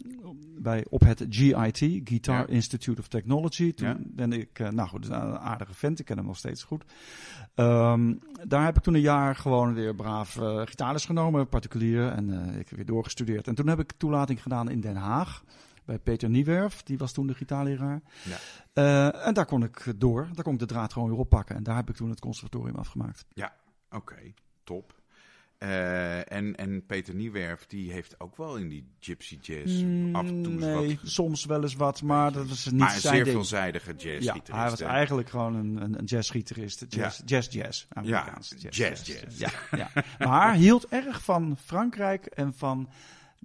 bij, 0.58 0.86
op 0.90 1.02
het 1.02 1.26
GIT, 1.30 1.78
Guitar 2.04 2.38
Ja. 2.40 2.48
Institute 2.48 3.02
of 3.02 3.08
Technology. 3.08 3.74
Toen 3.74 3.88
Ja. 3.88 3.98
ben 4.06 4.34
ik... 4.34 4.60
eh, 4.60 4.70
nou 4.70 4.90
goed, 4.90 5.06
een 5.10 5.14
aardige 5.40 5.74
vent. 5.74 6.00
Ik 6.00 6.06
ken 6.06 6.18
hem 6.18 6.26
nog 6.26 6.38
steeds 6.38 6.64
goed. 6.64 6.84
Ehm, 7.56 8.14
daar 8.48 8.66
heb 8.66 8.78
ik 8.78 8.84
toen 8.84 8.94
een 8.94 9.02
jaar 9.02 9.36
gewoon 9.36 9.74
weer 9.74 9.96
braaf 9.96 10.38
eh 10.38 10.62
gitaarles 10.66 11.06
genomen, 11.06 11.48
particulier. 11.48 12.08
En 12.08 12.30
ik 12.60 12.70
heb 12.70 12.76
weer 12.76 12.86
doorgestudeerd. 12.86 13.48
En 13.48 13.56
toen 13.56 13.68
heb 13.68 13.80
ik 13.80 13.92
toelating 13.98 14.42
gedaan 14.42 14.70
in 14.70 14.82
Den 14.82 14.96
Haag. 14.96 15.44
Bij 15.92 16.00
Peter 16.00 16.30
Niewerf, 16.30 16.84
die 16.84 16.98
was 16.98 17.12
toen 17.12 17.28
de 17.28 17.34
gitaarleraar. 17.34 18.02
Ja. 18.24 18.38
Eh, 18.74 19.28
en 19.28 19.34
daar 19.34 19.46
kon 19.46 19.64
ik 19.64 19.94
door. 19.96 20.28
Daar 20.34 20.44
kon 20.44 20.54
ik 20.54 20.60
de 20.60 20.66
draad 20.66 20.94
gewoon 20.94 21.10
weer 21.10 21.18
oppakken. 21.18 21.56
En 21.56 21.64
daar 21.64 21.76
heb 21.76 21.90
ik 21.90 21.96
toen 21.96 22.10
het 22.10 22.20
conservatorium 22.20 22.76
afgemaakt. 22.76 23.26
Oké, 23.92 24.34
top. 24.64 25.00
Eh, 25.58 26.32
en, 26.32 26.56
en 26.56 26.86
Peter 26.86 27.16
Niewerf, 27.16 27.66
die 27.66 27.92
heeft 27.92 28.20
ook 28.20 28.38
wel 28.38 28.58
in 28.58 28.70
die 28.70 28.88
gypsy 29.00 29.38
jazz 29.42 29.84
af 30.12 30.28
en 30.28 30.44
toe 30.44 30.54
Mm, 30.54 30.60
nee, 30.60 30.88
wat... 31.02 31.10
soms 31.12 31.46
wel 31.46 31.62
eens 31.62 31.74
wat, 31.76 32.02
maar 32.02 32.32
dat 32.32 32.50
is 32.50 32.66
niet 32.66 32.80
Maar 32.80 32.94
een 32.96 33.00
zijn 33.02 33.14
zeer 33.16 33.24
ding. 33.24 33.36
veelzijdige 33.36 33.94
Ja, 33.98 34.10
jazzgitarist. 34.10 34.48
hij 34.52 34.70
was 34.70 34.80
eigenlijk 34.82 35.30
gewoon 35.30 35.56
een, 35.56 35.82
een, 35.84 36.00
een 36.00 36.06
jazzgitarist. 36.06 36.86
Jazz, 36.90 37.22
jazz, 37.26 37.50
jazz. 37.54 37.86
Amerikaans. 37.90 38.54
Ja, 38.58 38.70
jazz, 38.70 39.08
jazz. 39.08 39.40
Ja, 39.40 39.50
ja. 39.72 39.90
Maar 40.20 40.54
hield 40.54 40.88
erg 40.88 41.24
van 41.24 41.58
Frankrijk 41.66 42.26
en 42.26 42.54
van 42.54 42.90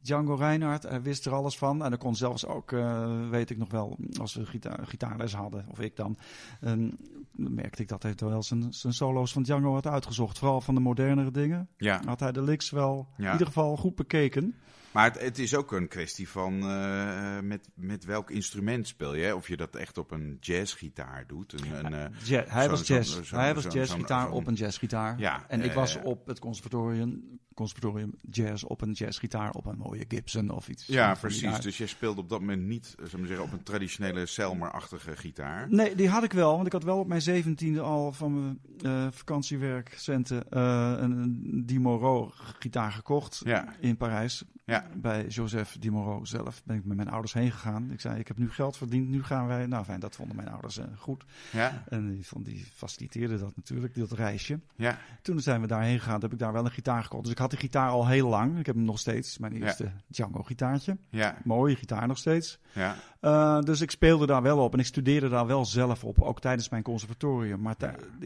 Django 0.06 0.34
Reinhardt. 0.34 0.82
Hij 0.88 1.02
wist 1.02 1.26
er 1.26 1.32
alles 1.34 1.58
van. 1.58 1.82
En 1.82 1.88
hij 1.88 1.98
kon 1.98 2.16
zelfs 2.16 2.46
ook, 2.46 2.72
eh, 2.72 3.28
weet 3.30 3.50
ik 3.50 3.58
nog 3.58 3.70
wel, 3.70 3.96
als 4.20 4.34
we 4.34 4.46
gitaar, 4.46 4.86
gitaarles 4.86 5.34
hadden, 5.34 5.64
of 5.68 5.80
ik 5.80 5.96
dan, 5.96 6.16
dan 6.60 6.96
merkte 7.32 7.82
ik 7.82 7.88
dat 7.88 8.02
hij 8.02 8.14
wel 8.18 8.42
zijn, 8.42 8.66
zijn 8.72 8.92
solo's 8.92 9.32
van 9.32 9.42
Django 9.42 9.72
had 9.72 9.86
uitgezocht. 9.86 10.38
Vooral 10.38 10.60
van 10.60 10.74
de 10.74 10.80
modernere 10.80 11.30
dingen. 11.30 11.68
Ja, 11.76 12.00
Had 12.04 12.20
hij 12.20 12.32
de 12.32 12.42
licks 12.42 12.70
wel 12.70 13.08
Ja. 13.16 13.24
in 13.26 13.32
ieder 13.32 13.46
geval 13.46 13.76
goed 13.76 13.94
bekeken. 13.94 14.54
Maar 14.92 15.04
het, 15.04 15.20
het 15.20 15.38
is 15.38 15.54
ook 15.54 15.72
een 15.72 15.88
kwestie 15.88 16.28
van 16.28 16.60
eh, 16.70 17.40
met, 17.40 17.68
met 17.74 18.04
welk 18.04 18.30
instrument 18.30 18.86
speel 18.88 19.14
je. 19.14 19.36
Of 19.36 19.48
je 19.48 19.56
dat 19.56 19.76
echt 19.76 19.98
op 19.98 20.10
een 20.10 20.36
jazzgitaar 20.40 21.24
doet. 21.26 21.52
Een, 21.52 21.84
een, 21.86 21.94
eh, 21.94 22.20
Ja, 22.24 22.44
hij 22.46 22.62
Zo'n- 22.62 22.70
was 22.70 22.86
jazz. 22.86 23.30
hij 23.30 23.54
was 23.54 23.64
jazzgitaar 23.70 24.30
op 24.30 24.46
een 24.46 24.54
jazzgitaar. 24.54 25.18
Ja, 25.18 25.44
en 25.48 25.60
ik 25.62 25.70
eh, 25.70 25.76
was 25.76 25.98
op 26.02 26.26
het 26.26 26.38
conservatorium, 26.38 27.38
conservatorium 27.54 28.14
jazz 28.30 28.62
op 28.64 28.80
een 28.80 28.92
jazzgitaar 28.92 29.50
op 29.52 29.66
een 29.66 29.78
mooie 29.78 30.04
Gibson 30.08 30.50
of 30.50 30.68
iets. 30.68 30.86
ja, 30.86 31.14
precies. 31.14 31.60
Dus 31.60 31.78
jij 31.78 31.86
speelde 31.86 32.20
op 32.20 32.28
dat 32.28 32.40
moment 32.40 32.62
niet 32.62 32.94
eh, 32.98 33.04
zullen 33.04 33.20
we 33.20 33.26
zeggen, 33.26 33.46
op 33.46 33.52
een 33.52 33.62
traditionele 33.62 34.26
Selmer-achtige 34.26 35.16
gitaar. 35.16 35.66
Nee, 35.70 35.94
die 35.94 36.08
had 36.08 36.22
ik 36.24 36.32
wel, 36.32 36.54
want 36.54 36.66
ik 36.66 36.72
had 36.72 36.84
wel 36.84 36.98
op 36.98 37.06
mijn 37.06 37.22
zeventiende 37.22 37.80
al 37.80 38.12
van 38.12 38.34
mijn 38.44 38.60
eh 38.82 39.06
vakantiewerkcenten 39.10 40.50
eh 40.50 40.94
een, 40.98 41.10
een 41.10 41.62
Di 41.66 41.78
Moreau 41.78 42.30
gitaar 42.58 42.92
gekocht 42.92 43.40
Ja, 43.44 43.74
in 43.80 43.96
Parijs. 43.96 44.44
ja, 44.64 44.85
Bij 44.94 45.26
Joseph 45.26 45.76
Di 45.80 45.90
Moreau 45.90 46.26
zelf 46.26 46.62
ben 46.64 46.76
ik 46.76 46.84
met 46.84 46.96
mijn 46.96 47.10
ouders 47.10 47.32
heen 47.32 47.50
gegaan. 47.52 47.90
Ik 47.90 48.00
zei, 48.00 48.18
ik 48.18 48.28
heb 48.28 48.38
nu 48.38 48.50
geld 48.50 48.76
verdiend, 48.76 49.08
nu 49.08 49.22
gaan 49.24 49.46
wij... 49.46 49.66
Nou 49.66 49.84
fijn, 49.84 50.00
dat 50.00 50.16
vonden 50.16 50.36
mijn 50.36 50.48
ouders 50.48 50.78
eh, 50.78 50.84
goed. 50.98 51.24
ja, 51.52 51.82
En 51.88 52.14
die, 52.14 52.26
vond, 52.26 52.44
die 52.44 52.64
faciliteerden 52.74 53.38
dat 53.38 53.56
natuurlijk, 53.56 53.94
dat 53.94 54.12
reisje. 54.12 54.60
ja. 54.76 54.98
Toen 55.22 55.40
zijn 55.40 55.60
we 55.60 55.66
daarheen 55.66 55.98
gegaan, 55.98 56.20
heb 56.20 56.32
ik 56.32 56.38
daar 56.38 56.52
wel 56.52 56.64
een 56.64 56.70
gitaar 56.70 57.02
gekocht. 57.02 57.22
Dus 57.22 57.32
ik 57.32 57.38
had 57.38 57.50
die 57.50 57.58
gitaar 57.58 57.90
al 57.90 58.06
heel 58.08 58.28
lang. 58.28 58.58
Ik 58.58 58.66
heb 58.66 58.74
hem 58.74 58.84
nog 58.84 58.98
steeds, 58.98 59.38
mijn 59.38 59.54
Ja. 59.54 59.64
eerste 59.64 59.90
Django-gitaartje. 60.08 60.96
ja, 61.10 61.36
Mooie 61.44 61.76
gitaar 61.76 62.06
nog 62.06 62.18
steeds. 62.18 62.58
ja. 62.72 62.96
Eh, 63.20 63.60
dus 63.60 63.80
ik 63.80 63.90
speelde 63.90 64.26
daar 64.26 64.42
wel 64.42 64.58
op 64.58 64.72
en 64.72 64.78
ik 64.78 64.86
studeerde 64.86 65.28
daar 65.28 65.46
wel 65.46 65.64
zelf 65.64 66.04
op, 66.04 66.22
ook 66.22 66.40
tijdens 66.40 66.68
mijn 66.68 66.82
conservatorium. 66.82 67.60
Maar, 67.60 67.74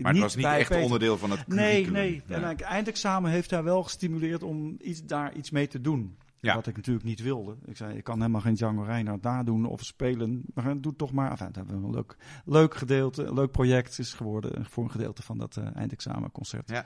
Maar 0.03 0.13
het 0.13 0.19
was 0.19 0.37
niet 0.37 0.45
echt 0.47 0.69
Peter. 0.69 0.83
onderdeel 0.85 1.19
van 1.19 1.31
het 1.31 1.47
Nee, 1.47 1.57
curriculum. 1.85 1.93
nee. 1.93 2.23
Ja. 2.27 2.35
En 2.35 2.49
het 2.49 2.61
eindexamen 2.61 3.31
heeft 3.31 3.51
hij 3.51 3.63
wel 3.63 3.83
gestimuleerd 3.83 4.43
om 4.43 4.77
iets, 4.81 5.03
daar 5.05 5.35
iets 5.35 5.51
mee 5.51 5.67
te 5.69 5.81
doen. 5.81 6.17
Ja. 6.41 6.55
Wat 6.55 6.67
ik 6.67 6.77
natuurlijk 6.77 7.05
niet 7.07 7.23
wilde. 7.23 7.57
Ik 7.65 7.77
zei, 7.77 7.97
ik 7.97 8.05
kan 8.05 8.19
helemaal 8.19 8.41
geen 8.41 8.55
Django 8.55 8.83
Reinhardt 8.83 9.23
nadoen 9.23 9.65
of 9.67 9.85
spelen. 9.85 10.43
Maar 10.55 10.65
doe 10.65 10.91
het 10.91 10.99
toch 10.99 11.13
maar. 11.13 11.31
Enfin, 11.31 11.47
dat 11.47 11.57
hebben 11.57 11.81
we 11.81 11.87
een 11.87 11.95
leuk, 11.95 12.17
leuk 12.45 12.75
gedeelte, 12.75 13.35
leuk 13.35 13.51
project 13.51 13.99
is 13.99 14.15
geworden 14.15 14.67
voor 14.67 14.85
een 14.85 14.91
gedeelte 14.91 15.23
van 15.23 15.39
dat 15.39 15.57
eh, 15.57 15.77
eindexamenconcert. 15.77 16.71
Ja. 16.71 16.85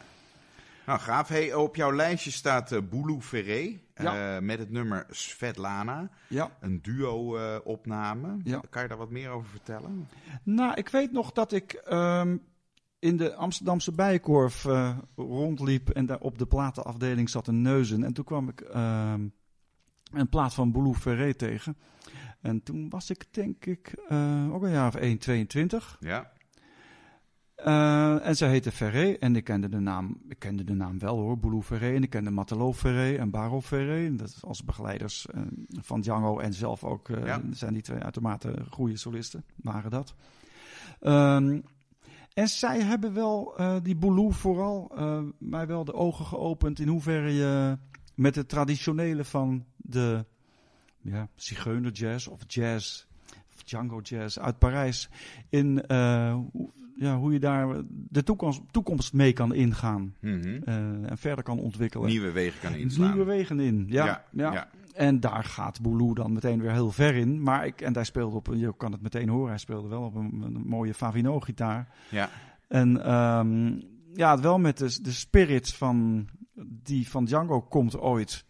Nou, 0.86 0.98
gaaf. 1.00 1.28
Hey, 1.28 1.54
op 1.54 1.76
jouw 1.76 1.92
lijstje 1.92 2.30
staat 2.30 2.72
eh 2.72 2.80
Boulou 2.90 3.20
Ferré 3.20 3.78
Ja. 3.94 4.36
eh, 4.36 4.42
met 4.42 4.58
het 4.58 4.70
nummer 4.70 5.06
Svetlana. 5.10 6.10
Ja. 6.28 6.50
Een 6.60 6.82
duo-opname. 6.82 8.36
Ja. 8.44 8.60
Kan 8.70 8.82
je 8.82 8.88
daar 8.88 8.98
wat 8.98 9.10
meer 9.10 9.30
over 9.30 9.50
vertellen? 9.50 10.08
Nou, 10.42 10.74
ik 10.74 10.88
weet 10.88 11.12
nog 11.12 11.32
dat 11.32 11.52
ik 11.52 11.72
ehm, 11.72 12.36
in 12.98 13.16
de 13.16 13.34
Amsterdamse 13.34 13.92
Bijenkorf 13.92 14.64
eh, 14.64 14.98
rondliep 15.16 15.88
en 15.90 16.06
daar 16.06 16.20
op 16.20 16.38
de 16.38 16.46
platenafdeling 16.46 17.30
zat 17.30 17.46
een 17.46 17.62
neuzen. 17.62 18.04
En 18.04 18.12
toen 18.12 18.24
kwam 18.24 18.48
ik 18.48 18.60
ehm, 18.60 19.26
een 20.16 20.28
plaat 20.28 20.54
van 20.54 20.72
Boulou 20.72 20.94
Ferré 20.94 21.34
tegen. 21.34 21.76
En 22.44 22.62
toen 22.62 22.88
was 22.88 23.10
ik 23.10 23.26
denk 23.30 23.66
ik 23.66 23.92
eh, 24.08 24.54
ook 24.54 24.62
een 24.62 24.70
jaar 24.70 24.88
of 24.88 24.94
1, 24.94 25.18
22. 25.18 25.96
Ja. 26.00 26.32
Eh, 27.54 28.26
en 28.26 28.36
zij 28.36 28.48
heette 28.48 28.72
Ferré 28.72 29.12
en 29.12 29.36
ik 29.36 29.44
kende 29.44 29.68
de 29.68 29.78
naam, 29.78 30.20
ik 30.28 30.38
kende 30.38 30.64
de 30.64 30.72
naam 30.74 30.98
wel 30.98 31.16
hoor, 31.18 31.38
Boulou 31.38 31.62
Ferré. 31.62 31.94
En 31.94 32.02
ik 32.02 32.10
kende 32.10 32.30
Matelot 32.30 32.76
Ferré 32.76 33.16
en 33.16 33.30
Baro 33.30 33.60
Ferré. 33.60 34.16
Dat 34.16 34.28
is 34.28 34.44
als 34.44 34.64
begeleiders 34.64 35.26
eh, 35.26 35.40
van 35.80 36.00
Django 36.00 36.38
en 36.38 36.52
zelf 36.52 36.84
ook 36.84 37.08
Ja. 37.08 37.40
zijn 37.50 37.72
die 37.72 37.82
twee 37.82 38.00
uitermate 38.00 38.54
goede 38.70 38.96
solisten, 38.96 39.44
waren 39.56 39.90
dat. 39.90 40.14
Ehm, 41.00 41.60
en 42.32 42.48
zij 42.48 42.80
hebben 42.80 43.14
wel, 43.14 43.54
die 43.82 43.96
Boulou 43.96 44.32
vooral, 44.32 44.92
mij 45.38 45.66
wel 45.66 45.84
de 45.84 45.94
ogen 45.94 46.24
geopend 46.24 46.78
in 46.78 46.88
hoeverre 46.88 47.32
je 47.32 47.78
met 48.14 48.34
het 48.34 48.48
traditionele 48.48 49.24
van 49.24 49.64
de 49.76 50.24
ja, 51.00 51.28
zigeunerjazz 51.34 52.26
of 52.26 52.40
jazz, 52.46 53.04
of 53.54 53.62
Django 53.62 54.00
jazz 54.02 54.38
uit 54.38 54.58
Parijs, 54.58 55.08
in 55.48 55.86
eh, 55.86 56.34
hoe, 56.52 56.70
ja, 56.96 57.16
hoe 57.16 57.32
je 57.32 57.38
daar 57.38 57.82
de 57.88 58.22
toekomst, 58.22 58.60
toekomst 58.70 59.12
mee 59.12 59.32
kan 59.32 59.54
ingaan 59.54 60.14
Mhm. 60.20 60.60
eh, 60.64 60.74
en 61.10 61.18
verder 61.18 61.44
kan 61.44 61.58
ontwikkelen. 61.58 62.08
Nieuwe 62.08 62.30
wegen 62.32 62.60
kan 62.60 62.74
inslaan. 62.74 63.08
Nieuwe 63.10 63.24
wegen 63.24 63.60
in, 63.60 63.84
ja. 63.88 64.04
ja, 64.06 64.24
ja, 64.32 64.52
ja. 64.52 64.68
En 64.94 65.20
daar 65.20 65.44
gaat 65.44 65.80
Boulou 65.82 66.14
dan 66.14 66.32
meteen 66.32 66.60
weer 66.60 66.72
heel 66.72 66.90
ver 66.90 67.14
in. 67.14 67.42
Maar 67.42 67.66
ik, 67.66 67.80
en 67.80 67.94
hij 67.94 68.04
speelde 68.04 68.36
op, 68.36 68.46
een- 68.46 68.58
je 68.58 68.74
kan 68.76 68.92
het 68.92 69.00
meteen 69.02 69.28
horen, 69.28 69.48
hij 69.48 69.58
speelde 69.58 69.88
wel 69.88 70.02
op 70.02 70.14
een, 70.14 70.42
een 70.44 70.62
mooie 70.66 70.94
Favino-gitaar. 70.94 71.88
Ja. 72.10 72.30
En 72.68 73.04
ehm, 73.04 73.80
ja, 74.14 74.40
wel 74.40 74.58
met 74.58 74.78
de, 74.78 74.98
de 75.02 75.12
spirit 75.12 75.74
van, 75.74 76.28
die 76.62 77.08
van 77.08 77.24
Django 77.24 77.60
komt 77.62 77.98
ooit. 77.98 78.44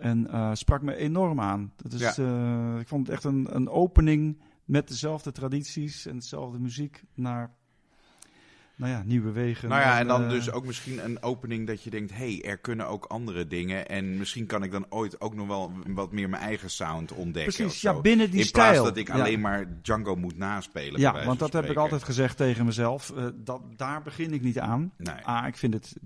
En 0.00 0.30
eh, 0.30 0.50
sprak 0.54 0.82
me 0.82 0.96
enorm 0.96 1.40
aan. 1.40 1.72
Dat 1.76 1.92
is, 1.92 2.00
Ja. 2.00 2.14
eh, 2.16 2.80
ik 2.80 2.88
vond 2.88 3.06
het 3.06 3.14
echt 3.16 3.24
een, 3.24 3.46
een 3.50 3.68
opening 3.68 4.40
met 4.64 4.88
dezelfde 4.88 5.32
tradities 5.32 6.06
en 6.06 6.14
dezelfde 6.18 6.58
muziek 6.58 7.02
naar 7.14 7.54
nou 8.76 8.92
ja, 8.92 9.02
nieuwe 9.04 9.30
wegen. 9.32 9.68
Nou 9.68 9.80
ja, 9.80 9.98
en 9.98 10.06
dan 10.06 10.22
eh, 10.24 10.28
dus 10.30 10.50
ook 10.50 10.66
misschien 10.66 11.04
een 11.04 11.22
opening 11.22 11.66
dat 11.66 11.82
je 11.82 11.90
denkt, 11.90 12.10
hé, 12.10 12.16
hey, 12.36 12.42
er 12.50 12.58
kunnen 12.58 12.88
ook 12.88 13.04
andere 13.04 13.46
dingen. 13.46 13.88
En 13.88 14.18
misschien 14.18 14.46
kan 14.46 14.62
ik 14.62 14.70
dan 14.72 14.86
ooit 14.88 15.20
ook 15.20 15.34
nog 15.34 15.46
wel 15.46 15.72
wat 15.86 16.12
meer 16.12 16.28
mijn 16.28 16.42
eigen 16.42 16.70
sound 16.70 17.12
ontdekken. 17.12 17.54
Precies, 17.54 17.80
ja, 17.80 18.00
binnen 18.00 18.30
die 18.30 18.40
In 18.40 18.46
stijl. 18.46 18.70
plaats 18.72 18.86
dat 18.88 18.96
ik 18.96 19.08
Ja. 19.08 19.14
alleen 19.14 19.40
maar 19.40 19.80
Django 19.82 20.16
moet 20.16 20.36
naspelen. 20.36 21.00
Ja, 21.00 21.24
want 21.24 21.38
dat 21.38 21.52
heb 21.52 21.64
ik 21.64 21.76
altijd 21.76 22.02
gezegd 22.02 22.36
tegen 22.36 22.64
mezelf. 22.64 23.12
dat, 23.34 23.60
daar 23.76 24.02
begin 24.02 24.32
ik 24.32 24.42
niet 24.42 24.58
aan. 24.58 24.92
Nee. 24.96 25.14
Ah, 25.24 25.46
ik 25.46 25.56
vind 25.56 25.74
het. 25.74 25.96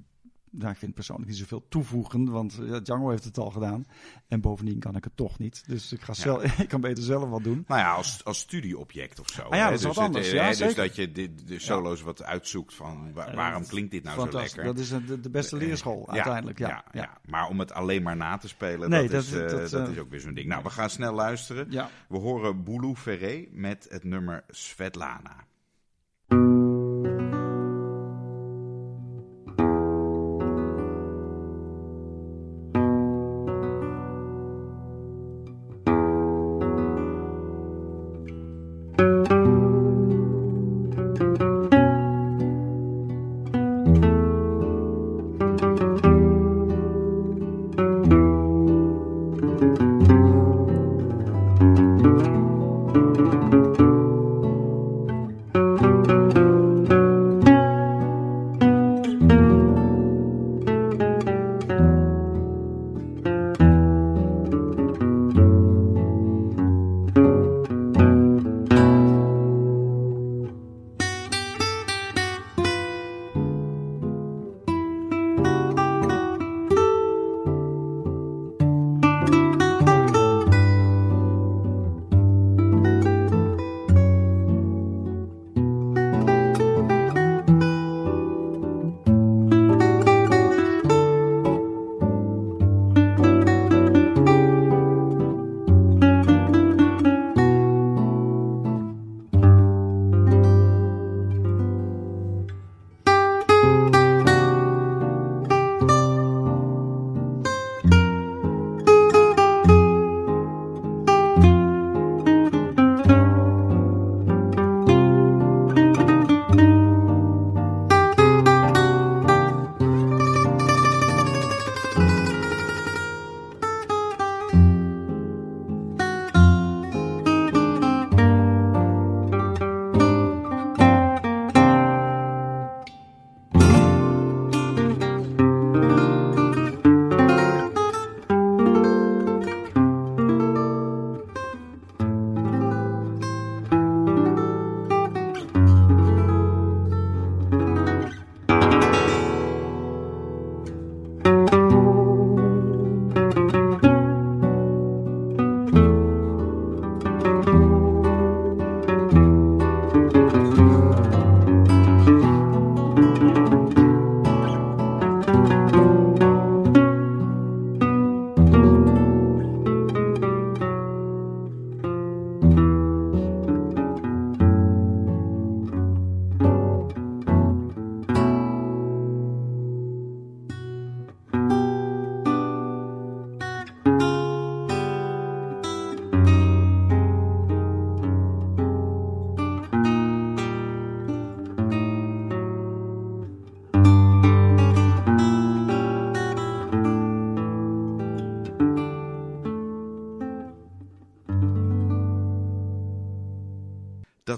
Nou, 0.59 0.71
ik 0.71 0.77
vind 0.79 0.95
persoonlijk 0.95 1.29
niet 1.29 1.39
zoveel 1.39 1.67
toevoegen, 1.69 2.31
want 2.31 2.59
ja, 2.63 2.81
Django 2.81 3.11
heeft 3.11 3.25
het 3.25 3.39
al 3.39 3.51
gedaan. 3.51 3.85
En 4.29 4.41
bovendien 4.41 4.79
kan 4.79 4.97
ik 4.97 5.05
het 5.05 5.17
toch 5.17 5.39
niet. 5.39 5.63
Dus 5.67 5.93
ik, 5.93 6.01
ga 6.01 6.13
zelf, 6.15 6.43
ik 6.59 6.69
kan 6.69 6.81
beter 6.81 7.03
zelf 7.05 7.29
wat 7.29 7.45
doen. 7.45 7.65
Nou 7.67 7.81
ja, 7.81 7.93
als, 7.93 8.25
als 8.25 8.39
studieobject 8.39 9.21
of 9.21 9.29
zo. 9.29 9.43
Ah 9.43 9.57
ja, 9.57 9.65
hè. 9.65 9.71
dat 9.71 9.73
is 9.73 9.87
dus 9.87 9.95
wat 9.97 10.05
anders. 10.05 10.27
Het, 10.27 10.35
Ja, 10.37 10.43
hè, 10.43 10.55
dus 10.57 10.75
dat 10.75 10.97
je 10.97 11.13
de, 11.13 11.35
de 11.35 11.59
solo's 11.59 12.03
wat 12.03 12.23
uitzoekt 12.23 12.75
van 12.75 13.13
wa- 13.13 13.35
waarom 13.35 13.67
klinkt 13.67 13.91
dit 13.91 14.03
nou 14.03 14.31
zo 14.31 14.39
lekker. 14.39 14.65
Dat 14.65 14.79
is 14.79 14.89
de, 14.89 15.21
de 15.21 15.31
beste 15.31 15.57
leerschool 15.57 16.09
uiteindelijk. 16.11 16.59
Ja, 16.59 16.85
ja. 16.93 17.19
Maar 17.27 17.49
om 17.49 17.59
het 17.59 17.73
alleen 17.73 18.03
maar 18.03 18.17
na 18.17 18.37
te 18.37 18.49
spelen, 18.49 18.91
Nee, 18.91 19.09
dat, 19.09 19.23
is, 19.23 19.31
dat- 19.31 19.41
eh, 19.41 19.49
dat, 19.59 19.71
dat 19.71 19.87
eh, 19.87 19.93
is 19.93 19.99
ook 19.99 20.11
weer 20.11 20.21
zo'n 20.21 20.35
ding. 20.35 20.49
Nou, 20.49 20.63
we 20.63 20.71
gaan 20.71 20.91
snel 20.91 21.13
luisteren. 21.15 21.71
We 22.09 22.17
horen 22.19 22.65
Boulou 22.65 22.97
Ferré 22.97 23.47
met 23.51 23.87
het 23.91 24.05
nummer 24.05 24.45
Svetlana. 24.49 25.47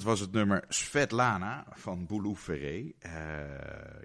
Dat 0.01 0.09
was 0.09 0.21
het 0.21 0.33
nummer 0.33 0.65
Svetlana 0.69 1.67
van 1.71 2.07
Boulou 2.07 2.37
Ferré. 2.37 2.93
Eh, 2.99 3.13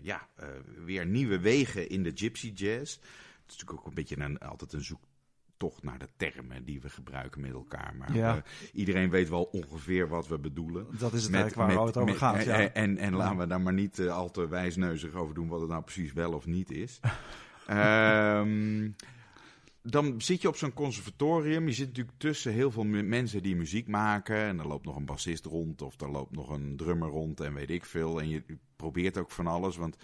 ja, 0.02 0.28
eh, 0.36 0.48
weer 0.86 1.06
nieuwe 1.06 1.40
wegen 1.40 1.90
in 1.90 2.04
de 2.04 2.12
gypsy 2.16 2.52
jazz. 2.56 2.96
Het 2.96 3.02
is 3.48 3.58
natuurlijk 3.58 3.80
ook 3.80 3.86
een 3.86 3.94
beetje 3.94 4.20
een, 4.20 4.38
altijd 4.40 4.74
een 4.74 4.84
zoektocht 4.84 5.84
naar 5.84 6.00
de 6.00 6.08
termen 6.18 6.66
die 6.66 6.82
we 6.82 6.90
gebruiken 6.90 7.42
met 7.42 7.52
elkaar. 7.52 7.96
Maar 7.98 8.16
Ja. 8.16 8.36
eh, 8.36 8.42
iedereen 8.74 9.10
weet 9.10 9.30
wel 9.30 9.44
ongeveer 9.44 10.08
wat 10.08 10.28
we 10.28 10.38
bedoelen. 10.40 10.86
Dat 11.00 11.14
is 11.14 11.22
het 11.24 11.32
Met- 11.32 11.42
eigenlijk 11.42 11.56
waar 11.72 11.78
met- 11.86 11.88
het 11.88 11.98
over 11.98 12.10
met- 12.10 12.18
gaat. 12.18 12.36
En, 12.36 12.62
Ja. 12.64 12.70
en, 12.74 12.98
en 12.98 13.14
laten 13.16 13.38
we 13.38 13.48
daar 13.48 13.62
maar 13.62 13.74
niet 13.74 14.00
al 14.00 14.32
te 14.32 14.48
wijsneuzig 14.48 15.14
over 15.14 15.36
doen 15.36 15.48
wat 15.48 15.60
het 15.62 15.70
nou 15.70 15.84
precies 15.84 16.14
wel 16.14 16.34
of 16.34 16.46
niet 16.46 16.72
is. 16.72 17.00
Ehm, 17.68 18.90
dan 19.86 20.21
zit 20.21 20.41
je 20.41 20.48
op 20.48 20.56
zo'n 20.56 20.74
conservatorium. 20.74 21.67
Je 21.67 21.74
zit 21.74 21.88
natuurlijk 21.88 22.17
tussen 22.17 22.52
heel 22.54 22.71
veel 22.71 22.84
me- 22.84 23.02
mensen 23.04 23.43
die 23.43 23.56
muziek 23.56 23.88
maken. 23.88 24.36
En 24.38 24.60
er 24.60 24.67
loopt 24.67 24.86
nog 24.86 24.95
een 24.95 25.06
bassist 25.06 25.45
rond 25.45 25.82
of 25.82 26.02
er 26.02 26.12
loopt 26.12 26.36
nog 26.36 26.50
een 26.50 26.76
drummer 26.78 27.10
rond 27.10 27.39
en 27.39 27.54
weet 27.54 27.69
ik 27.69 27.86
veel. 27.86 28.21
En 28.21 28.30
je 28.30 28.43
probeert 28.76 29.17
ook 29.17 29.32
van 29.32 29.48
alles, 29.48 29.76
want 29.78 29.98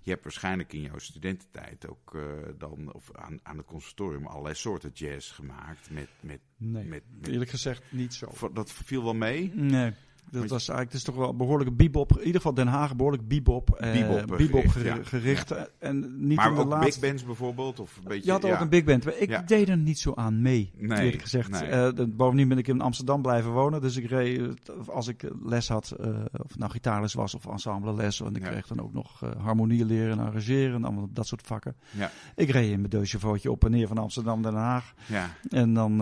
je 0.00 0.10
hebt 0.10 0.22
waarschijnlijk 0.22 0.72
in 0.72 0.80
jouw 0.80 0.98
studententijd 0.98 1.88
ook 1.88 2.14
eh, 2.14 2.22
dan 2.58 2.92
of 2.92 3.12
aan, 3.12 3.38
aan 3.42 3.56
het 3.56 3.66
conservatorium 3.66 4.26
allerlei 4.26 4.54
soorten 4.54 4.90
jazz 4.94 5.34
gemaakt. 5.34 5.90
Met, 5.90 6.08
met, 6.20 6.40
Nee, 6.56 6.84
met, 6.84 7.02
met- 7.20 7.28
eerlijk 7.30 7.50
gezegd 7.50 7.82
niet 7.90 8.14
zo. 8.14 8.50
dat 8.52 8.72
viel 8.72 9.02
wel 9.04 9.14
mee. 9.14 9.50
Nee. 9.54 9.92
Dat 10.30 10.40
was 10.42 10.50
eigenlijk, 10.50 10.82
het 10.88 10.94
is 10.94 11.02
toch 11.02 11.14
wel 11.14 11.28
een 11.30 11.36
behoorlijke 11.36 11.72
bebop. 11.72 12.12
In 12.12 12.18
ieder 12.18 12.34
geval 12.34 12.54
Den 12.54 12.66
Haag 12.66 12.96
behoorlijk 12.96 13.28
bebop. 13.28 13.70
eh, 13.70 13.92
Bebop, 13.92 14.36
bebop 14.38 14.66
gericht, 14.68 14.72
geri- 14.72 14.86
ja. 14.88 14.96
gericht. 15.04 15.54
En 15.78 16.26
niet 16.26 16.36
Maar 16.36 16.54
de 16.54 16.60
ook 16.60 16.68
laatste... 16.68 17.00
big 17.00 17.08
bands 17.08 17.24
bijvoorbeeld? 17.24 17.80
Of 17.80 17.96
een 17.96 18.02
beetje, 18.08 18.24
Je 18.24 18.30
had 18.30 18.44
ook 18.44 18.60
een 18.60 18.68
big 18.68 18.84
band. 18.84 19.04
maar 19.04 19.16
Ik 19.16 19.48
deed 19.48 19.68
er 19.68 19.76
niet 19.76 19.98
zo 19.98 20.12
aan 20.14 20.42
mee, 20.42 20.70
Nee, 20.76 21.04
eerlijk 21.04 21.22
gezegd. 21.22 21.50
nee. 21.50 21.62
Eh, 21.62 22.04
bovendien 22.08 22.48
ben 22.48 22.58
ik 22.58 22.68
in 22.68 22.80
Amsterdam 22.80 23.22
blijven 23.22 23.50
wonen. 23.50 23.80
Dus 23.80 23.96
ik 23.96 24.06
reed, 24.08 24.38
eh, 24.40 24.88
als 24.88 25.08
ik 25.08 25.30
les 25.44 25.68
had, 25.68 25.90
eh, 26.00 26.08
of 26.32 26.58
nou 26.58 26.70
gitaarles 26.70 27.14
was 27.14 27.34
of 27.34 27.46
ensemblelessen. 27.46 28.24
Want 28.24 28.36
ik 28.36 28.42
Ja. 28.42 28.48
kreeg 28.50 28.66
dan 28.66 28.80
ook 28.82 28.92
nog 28.92 29.22
uh, 29.24 29.30
harmonieën 29.42 29.86
leren 29.86 30.18
en 30.18 30.26
arrangeren. 30.26 30.84
Allemaal 30.84 31.08
dat 31.12 31.26
soort 31.26 31.42
vakken. 31.46 31.76
Ja. 31.90 32.10
Ik 32.36 32.50
reed 32.50 32.70
in 32.70 32.78
mijn 32.78 32.90
deux 32.90 33.46
op 33.46 33.64
en 33.64 33.70
neer 33.70 33.88
van 33.88 33.98
Amsterdam 33.98 34.40
naar 34.40 34.52
Den 34.52 34.60
Haag. 34.60 34.94
Ja, 35.06 35.30
En 35.48 35.74
dan 35.74 35.96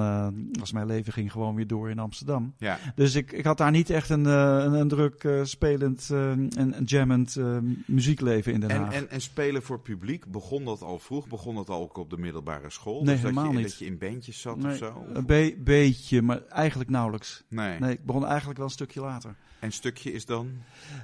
was 0.59 0.73
mijn 0.73 0.87
leven 0.87 1.13
ging 1.13 1.33
gewoon 1.33 1.55
weer 1.55 1.67
door 1.67 1.91
in 1.91 1.99
Amsterdam. 1.99 2.55
ja. 2.59 2.79
Dus 2.95 3.15
ik, 3.15 3.33
ik 3.33 3.45
had 3.45 3.59
daar 3.59 3.71
niet 3.71 3.91
echt 3.91 4.11
een 4.11 4.16
een, 4.25 4.59
uh, 4.59 4.65
een, 4.65 4.73
een, 4.73 4.89
druk 4.89 5.25
uh, 5.25 5.45
spelend 5.45 6.09
uh, 6.13 6.31
en, 6.31 6.73
en 6.73 6.85
jammend 6.85 7.37
muziekleven 7.87 8.53
in 8.53 8.61
Den 8.61 8.71
Haag. 8.71 8.93
En, 8.93 9.01
en, 9.01 9.11
en, 9.11 9.21
spelen 9.21 9.63
voor 9.63 9.81
publiek, 9.81 10.27
begon 10.27 10.65
dat 10.65 10.83
al 10.83 10.99
vroeg? 10.99 11.29
Begon 11.29 11.55
dat 11.55 11.69
al 11.69 11.81
ook 11.81 11.97
op 11.97 12.11
de 12.11 12.19
middelbare 12.19 12.71
school? 12.71 13.03
Nee, 13.03 13.15
dus 13.15 13.23
helemaal 13.23 13.45
dat 13.45 13.53
je, 13.53 13.59
niet. 13.59 13.69
Dat 13.69 13.79
je 13.79 13.85
in 13.85 13.99
bandjes 13.99 14.41
zat 14.41 14.57
nee, 14.57 14.73
of 14.73 14.77
zo? 14.77 15.05
Een 15.13 15.27
be 15.27 15.57
beetje, 15.59 16.23
maar 16.23 16.43
eigenlijk 16.49 16.91
nauwelijks. 16.91 17.45
Nee. 17.49 17.79
nee. 17.79 17.93
ik 17.93 18.05
begon 18.05 18.27
eigenlijk 18.27 18.57
wel 18.57 18.67
een 18.67 18.73
stukje 18.73 19.01
later. 19.01 19.37
En 19.61 19.73
stukje 19.73 20.13
is 20.13 20.27
dan? 20.27 20.51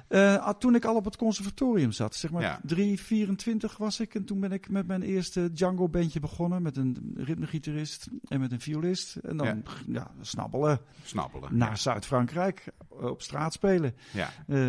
Uh, 0.09 0.49
toen 0.49 0.75
ik 0.75 0.85
al 0.85 0.95
op 0.95 1.05
het 1.05 1.15
conservatorium 1.17 1.91
zat, 1.91 2.15
zeg 2.15 2.31
maar 2.31 2.41
Ja. 2.41 2.59
3, 2.63 2.99
24 2.99 3.77
was 3.77 3.99
ik. 3.99 4.15
En 4.15 4.25
toen 4.25 4.39
ben 4.39 4.51
ik 4.51 4.69
met 4.69 4.87
mijn 4.87 5.01
eerste 5.01 5.51
Django-bandje 5.53 6.19
begonnen. 6.19 6.61
Met 6.61 6.77
een 6.77 7.13
ritmegitarist 7.17 8.07
en 8.27 8.39
met 8.39 8.51
een 8.51 8.59
violist. 8.61 9.15
En 9.15 9.37
dan 9.37 9.47
Ja. 9.47 9.57
ja. 9.87 10.11
snabbelen 10.21 10.79
Snappelen. 11.03 11.57
naar 11.57 11.77
Zuid-Frankrijk. 11.77 12.65
eh, 12.99 13.05
Op 13.05 13.21
straat 13.21 13.53
spelen. 13.53 13.95
Ja. 14.11 14.29
Eh, 14.47 14.59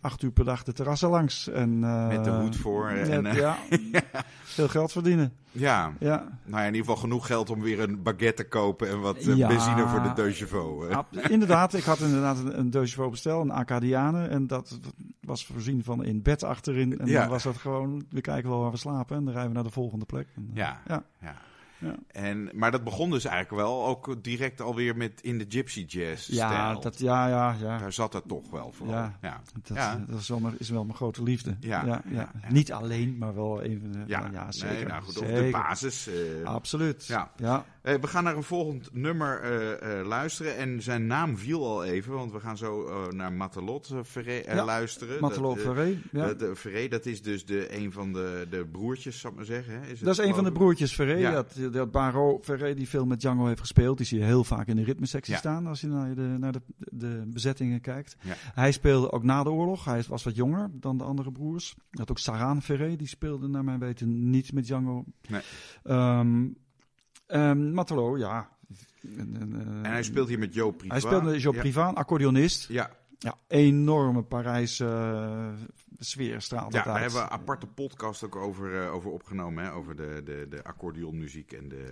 acht 0.00 0.22
uur 0.22 0.32
per 0.32 0.44
dag 0.44 0.62
de 0.62 0.72
terrassen 0.72 1.08
langs. 1.08 1.48
En, 1.48 1.84
eh, 1.84 2.08
Met 2.08 2.24
de 2.24 2.30
hoed 2.30 2.56
voor 2.56 2.88
en, 2.88 3.26
eh, 3.26 3.34
ja, 3.44 3.58
veel 4.42 4.68
geld 4.68 4.92
verdienen. 4.92 5.32
Ja. 5.52 5.92
Ja, 6.00 6.16
Nou 6.44 6.60
ja, 6.60 6.66
in 6.68 6.74
ieder 6.74 6.80
geval 6.80 6.96
genoeg 6.96 7.26
geld 7.26 7.50
om 7.50 7.60
weer 7.60 7.80
een 7.80 8.02
baguette 8.02 8.42
te 8.42 8.48
kopen 8.48 8.88
en 8.88 9.00
wat 9.00 9.16
eh, 9.16 9.36
Ja. 9.36 9.48
benzine 9.48 9.86
voor 9.88 10.02
de. 10.02 10.08
Ah, 10.90 11.30
inderdaad. 11.30 11.74
Ik 11.74 11.84
had 11.84 12.00
inderdaad 12.00 12.38
een, 12.38 12.58
een 12.58 12.70
deux 12.70 12.90
chevaux 12.90 13.10
besteld, 13.10 13.44
een 13.44 13.52
Acadiane. 13.52 14.26
En 14.26 14.46
dat 14.46 14.78
was 15.20 15.46
voorzien 15.46 15.84
van 15.84 16.04
in 16.04 16.22
bed 16.22 16.42
achterin. 16.44 16.98
En 16.98 17.06
Ja. 17.06 17.20
dan 17.20 17.28
was 17.28 17.42
dat 17.42 17.56
gewoon, 17.56 18.04
we 18.10 18.20
kijken 18.20 18.50
wel 18.50 18.60
waar 18.60 18.70
we 18.70 18.76
slapen. 18.76 19.16
En 19.16 19.22
dan 19.24 19.32
rijden 19.32 19.50
we 19.50 19.56
naar 19.56 19.66
de 19.66 19.70
volgende 19.74 20.04
plek. 20.04 20.26
En, 20.36 20.48
eh, 20.50 20.56
Ja. 20.56 20.80
ja. 20.88 21.02
Ja. 21.20 21.34
Ja. 21.82 21.94
En, 22.06 22.50
maar 22.52 22.70
dat 22.70 22.84
begon 22.84 23.10
dus 23.10 23.24
eigenlijk 23.24 23.62
wel 23.64 23.86
ook 23.86 24.22
direct 24.22 24.60
alweer 24.60 24.96
met 24.96 25.20
in 25.22 25.38
de 25.38 25.46
gypsy 25.48 25.84
jazz 25.88 26.28
Ja, 26.28 26.48
stijl. 26.50 26.80
dat, 26.80 26.98
ja, 26.98 27.28
ja, 27.28 27.56
ja. 27.60 27.78
Daar 27.78 27.92
zat 27.92 28.12
het 28.12 28.28
toch 28.28 28.50
wel 28.50 28.72
vooral. 28.72 28.94
Ja. 28.96 29.18
Ja. 29.22 29.40
Dat, 29.62 29.76
Ja. 29.76 30.04
dat 30.08 30.18
is, 30.20 30.28
wel 30.28 30.38
mijn, 30.40 30.54
is 30.58 30.70
wel 30.70 30.84
mijn 30.84 30.96
grote 30.96 31.22
liefde. 31.22 31.56
Ja, 31.60 31.84
Ja, 31.84 32.02
ja, 32.10 32.30
ja. 32.42 32.48
Niet 32.48 32.72
alleen, 32.72 33.18
maar 33.18 33.34
wel 33.34 33.62
even. 33.62 33.94
eh, 33.94 34.00
Ja, 34.06 34.20
nou 34.20 34.32
ja, 34.32 34.52
zeker. 34.52 34.74
Nee, 34.74 34.84
nou 34.86 35.02
goed, 35.02 35.18
op 35.18 35.26
de 35.26 35.36
Zeker. 35.36 35.50
basis. 35.50 36.06
eh. 36.08 36.14
Absoluut. 36.44 37.06
Ja. 37.06 37.30
ja. 37.36 37.64
Eh, 37.82 37.94
we 37.94 38.06
gaan 38.06 38.24
naar 38.24 38.36
een 38.36 38.42
volgend 38.42 38.88
nummer 38.92 39.40
eh, 39.40 40.00
eh, 40.00 40.06
luisteren. 40.06 40.56
En 40.56 40.82
zijn 40.82 41.06
naam 41.06 41.36
viel 41.36 41.66
al 41.66 41.84
even, 41.84 42.12
want 42.12 42.32
we 42.32 42.40
gaan 42.40 42.56
zo 42.56 42.88
naar 43.10 43.32
Matelot 43.32 43.94
Ferré, 44.04 44.42
Ja, 44.54 44.64
luisteren. 44.64 45.20
Matelot 45.20 45.58
Ferré. 45.60 45.98
Ja. 46.12 46.34
de- 46.34 46.56
Ferré, 46.56 46.88
dat 46.88 47.06
is 47.06 47.22
dus 47.22 47.44
de, 47.44 47.76
een 47.76 47.92
van 47.92 48.12
de, 48.12 48.46
de 48.50 48.66
broertjes, 48.72 49.18
zou 49.20 49.32
ik 49.32 49.38
maar 49.38 49.48
zeggen. 49.48 49.74
Hè? 49.74 49.80
Is 49.82 49.88
het 49.90 50.04
Dat 50.04 50.18
is 50.18 50.24
een 50.26 50.34
van 50.34 50.44
de 50.44 50.52
broertjes 50.52 50.94
Ferré. 50.94 51.14
Ja. 51.16 51.30
Dat, 51.32 51.58
dat 51.72 51.90
Baro 51.90 52.38
Ferré 52.42 52.74
die 52.74 52.88
veel 52.88 53.06
met 53.06 53.20
Django 53.20 53.46
heeft 53.46 53.60
gespeeld. 53.60 53.96
Die 53.96 54.06
zie 54.06 54.18
je 54.18 54.24
heel 54.24 54.44
vaak 54.44 54.66
in 54.66 54.76
de 54.76 54.84
ritmesectie 54.84 55.32
Ja. 55.32 55.38
staan 55.38 55.66
als 55.66 55.80
je 55.80 55.86
naar 55.86 56.14
de, 56.14 56.22
naar 56.38 56.52
de, 56.52 56.60
de 56.78 57.22
bezettingen 57.26 57.80
kijkt. 57.80 58.16
Hij 58.54 58.72
speelde 58.72 59.12
ook 59.12 59.22
na 59.22 59.42
de 59.42 59.50
oorlog. 59.50 59.84
Hij 59.84 60.02
was 60.08 60.22
wat 60.24 60.36
jonger 60.36 60.70
dan 60.72 60.98
de 60.98 61.04
andere 61.04 61.32
broers. 61.32 61.74
Je 61.90 61.98
had 61.98 62.10
ook 62.10 62.18
Saran 62.18 62.62
Ferré. 62.62 62.96
Die 62.96 63.08
speelde 63.08 63.48
naar 63.48 63.64
mijn 63.64 63.78
weten 63.78 64.30
niet 64.30 64.52
met 64.52 64.64
Django. 64.66 65.04
Nee. 65.28 65.40
Ehm 65.82 66.44
ehm, 67.32 67.72
Matelo, 67.72 68.18
ja. 68.18 68.48
En, 69.18 69.36
en, 69.40 69.52
eh, 69.60 69.66
En 69.66 69.90
hij 69.90 70.02
speelt 70.02 70.28
hier 70.28 70.38
met 70.38 70.54
Joe 70.54 70.72
Priva. 70.72 70.92
hij 70.92 71.00
speelde 71.02 71.30
met 71.30 71.42
Joe 71.42 71.54
Ja. 71.54 71.60
Privan, 71.60 71.94
accordeonist. 71.94 72.68
Ja, 72.68 72.90
Ja, 73.18 73.34
enorme 73.48 74.22
Parijse 74.22 75.52
sfeer 75.98 76.40
straalt 76.40 76.72
ja 76.72 76.82
daar 76.82 77.00
hebben 77.00 77.18
we 77.18 77.24
een 77.24 77.30
aparte 77.30 77.66
podcast 77.66 78.24
ook 78.24 78.36
over, 78.36 78.82
eh, 78.82 78.94
over 78.94 79.10
opgenomen. 79.10 79.64
Hè? 79.64 79.72
Over 79.72 79.96
de, 79.96 80.22
de, 80.24 80.46
de 80.50 80.64
accordeonmuziek 80.64 81.52
en 81.52 81.68
de, 81.68 81.90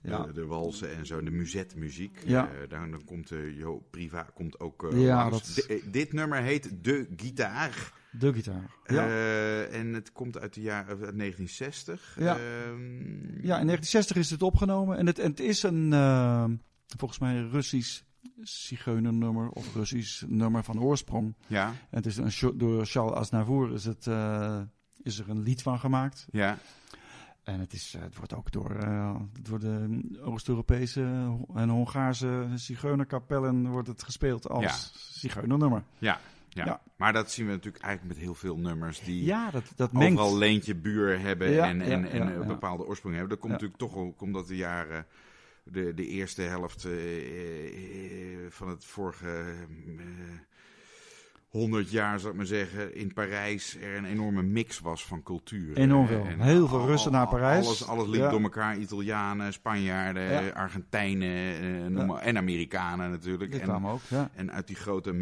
Ja. 0.00 0.22
de, 0.22 0.32
de 0.32 0.46
walsen 0.46 0.96
en 0.96 1.06
zo. 1.06 1.22
De 1.22 1.30
muzetmuziek. 1.30 2.18
Ja. 2.26 2.48
Daar, 2.68 2.88
dan 2.90 3.04
komt 3.04 3.28
Jo 3.56 3.82
Priva 3.90 4.26
komt 4.34 4.60
ook 4.60 4.86
Ja, 4.94 5.30
dat- 5.30 5.62
Di- 5.68 5.82
dit 5.90 6.12
nummer 6.12 6.42
heet 6.42 6.84
De 6.84 7.06
Gitaar. 7.16 7.92
De 8.10 8.32
gitaar. 8.32 8.70
Ja. 8.86 9.06
Eh, 9.06 9.78
en 9.78 9.92
het 9.94 10.12
komt 10.12 10.38
uit 10.38 10.54
de 10.54 10.60
jaren 10.60 10.88
uit 10.88 11.16
1960. 11.16 12.16
Ja. 12.18 12.36
Ehm, 12.36 12.40
Ja, 13.46 13.58
in 13.58 13.66
1960 13.66 14.16
is 14.16 14.30
het 14.30 14.42
opgenomen. 14.42 14.98
En 14.98 15.06
het, 15.06 15.18
en 15.18 15.30
het 15.30 15.40
is 15.40 15.62
een, 15.62 15.92
eh, 15.92 16.44
volgens 16.96 17.20
mij, 17.20 17.36
een 17.36 17.50
Russisch 17.50 18.00
zigeunernummer 18.42 19.48
of 19.48 19.74
Russisch 19.74 20.22
nummer 20.26 20.64
van 20.64 20.80
oorsprong. 20.80 21.34
ja, 21.46 21.66
En 21.66 22.02
het 22.02 22.06
is 22.06 22.16
een, 22.16 22.58
door 22.58 22.86
Charles 22.86 23.14
Aznavour 23.14 23.72
is, 23.72 23.84
het, 23.84 24.06
eh, 24.06 24.60
is 25.02 25.18
er 25.18 25.28
een 25.30 25.42
lied 25.42 25.62
van 25.62 25.78
gemaakt. 25.78 26.26
ja, 26.30 26.58
En 27.44 27.60
het, 27.60 27.72
is, 27.72 27.94
eh, 27.94 28.02
het 28.02 28.16
wordt 28.16 28.34
ook 28.34 28.52
door, 28.52 28.76
door 29.42 29.58
de 29.58 30.00
Oost-Europese 30.22 31.00
en 31.54 31.68
Hongaarse 31.68 32.46
zigeunerkapellen 32.54 33.66
wordt 33.68 33.88
het 33.88 34.02
gespeeld 34.02 34.48
als 34.48 34.64
Ja. 34.64 34.76
zigeunernummer. 35.12 35.82
ja, 35.98 36.20
ja. 36.64 36.82
maar 36.96 37.12
dat 37.12 37.30
zien 37.30 37.46
we 37.46 37.52
natuurlijk 37.52 37.84
eigenlijk 37.84 38.14
met 38.14 38.24
heel 38.24 38.34
veel 38.34 38.56
nummers 38.56 39.00
die 39.00 39.24
ja, 39.24 39.50
dat, 39.50 39.72
dat 39.76 39.90
overal 39.94 40.36
leentje 40.36 40.74
buur 40.74 41.20
hebben 41.20 41.62
en, 41.62 41.80
en, 41.80 42.10
en 42.10 42.40
een 42.40 42.46
bepaalde 42.46 42.86
oorsprong 42.86 43.14
hebben. 43.14 43.32
Dat 43.32 43.40
komt 43.40 43.52
natuurlijk 43.52 43.80
toch 43.80 43.96
ook 43.96 44.20
omdat 44.20 44.46
de 44.46 44.56
jaren, 44.56 45.06
de, 45.64 45.94
de 45.94 46.06
eerste 46.06 46.42
helft 46.42 46.84
eh, 46.84 47.66
eh, 47.66 48.50
van 48.50 48.68
het 48.68 48.84
vorige 48.84 49.54
eh, 49.86 50.04
100 51.48 51.90
jaar, 51.90 52.18
zou 52.18 52.30
ik 52.30 52.36
maar 52.36 52.46
zeggen, 52.46 52.94
in 52.94 53.12
Parijs 53.12 53.76
er 53.80 53.96
een 53.96 54.04
enorme 54.04 54.42
mix 54.42 54.80
was 54.80 55.04
van 55.04 55.22
culturen. 55.22 55.76
Enorm 55.76 56.06
veel. 56.06 56.24
En 56.24 56.40
Heel 56.40 56.68
veel 56.68 56.86
Russen 56.86 57.12
naar 57.12 57.28
Parijs. 57.28 57.86
Alles, 57.86 58.08
liep 58.08 58.30
door 58.30 58.42
elkaar. 58.42 58.76
Italianen, 58.76 59.52
Spanjaarden. 59.52 60.54
Argentijnen 60.54 61.28
eh, 61.28 62.26
en 62.26 62.36
Amerikanen 62.36 63.10
natuurlijk. 63.10 63.52
En, 63.54 63.60
kwam 63.60 63.86
ook, 63.86 64.00
En 64.34 64.52
uit 64.52 64.66
die 64.66 64.76
grote 64.76 65.12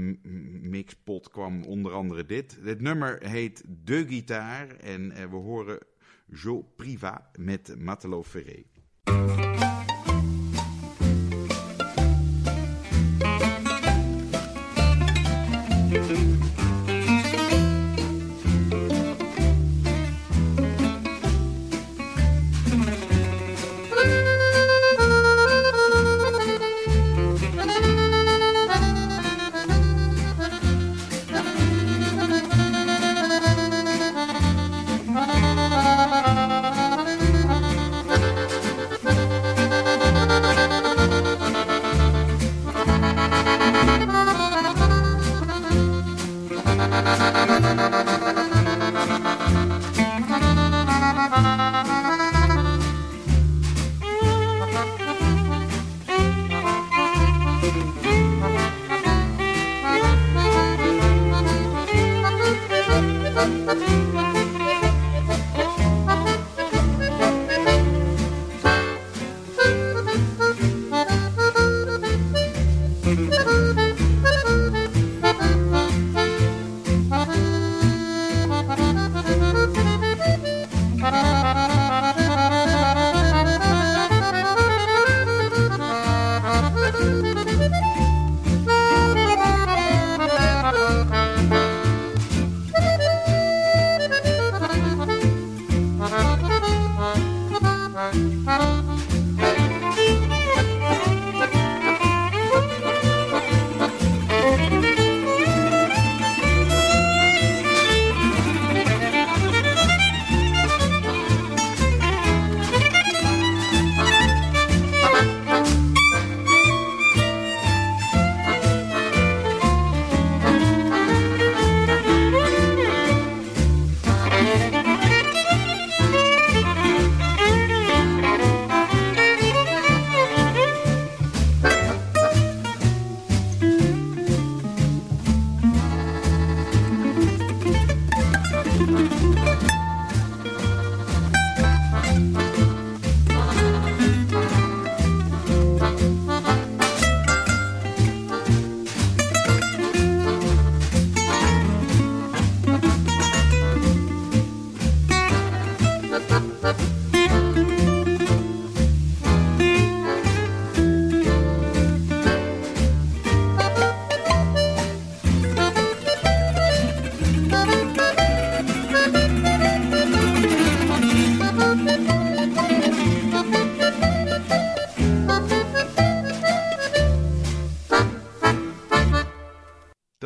mixpot 0.60 1.30
kwam 1.30 1.64
onder 1.64 1.92
andere 1.92 2.26
dit. 2.26 2.58
Dit 2.62 2.80
nummer 2.80 3.18
heet 3.22 3.64
De 3.84 4.06
Gitaar 4.08 4.68
en 4.68 5.12
eh, 5.12 5.24
we 5.24 5.36
horen 5.36 5.78
Jo 6.26 6.62
Priva 6.76 7.30
met 7.38 7.74
Matelo 7.78 8.22
Ferré. 8.22 8.64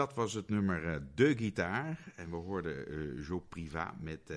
Dat 0.01 0.15
was 0.15 0.33
het 0.33 0.49
nummer 0.49 0.85
uh, 0.85 0.97
De 1.15 1.37
Gitaar. 1.37 1.99
En 2.17 2.31
we 2.31 2.37
hoorden 2.37 2.93
uh, 2.93 3.27
Jo 3.27 3.39
Priva 3.39 3.95
met 4.01 4.21
uh, 4.31 4.37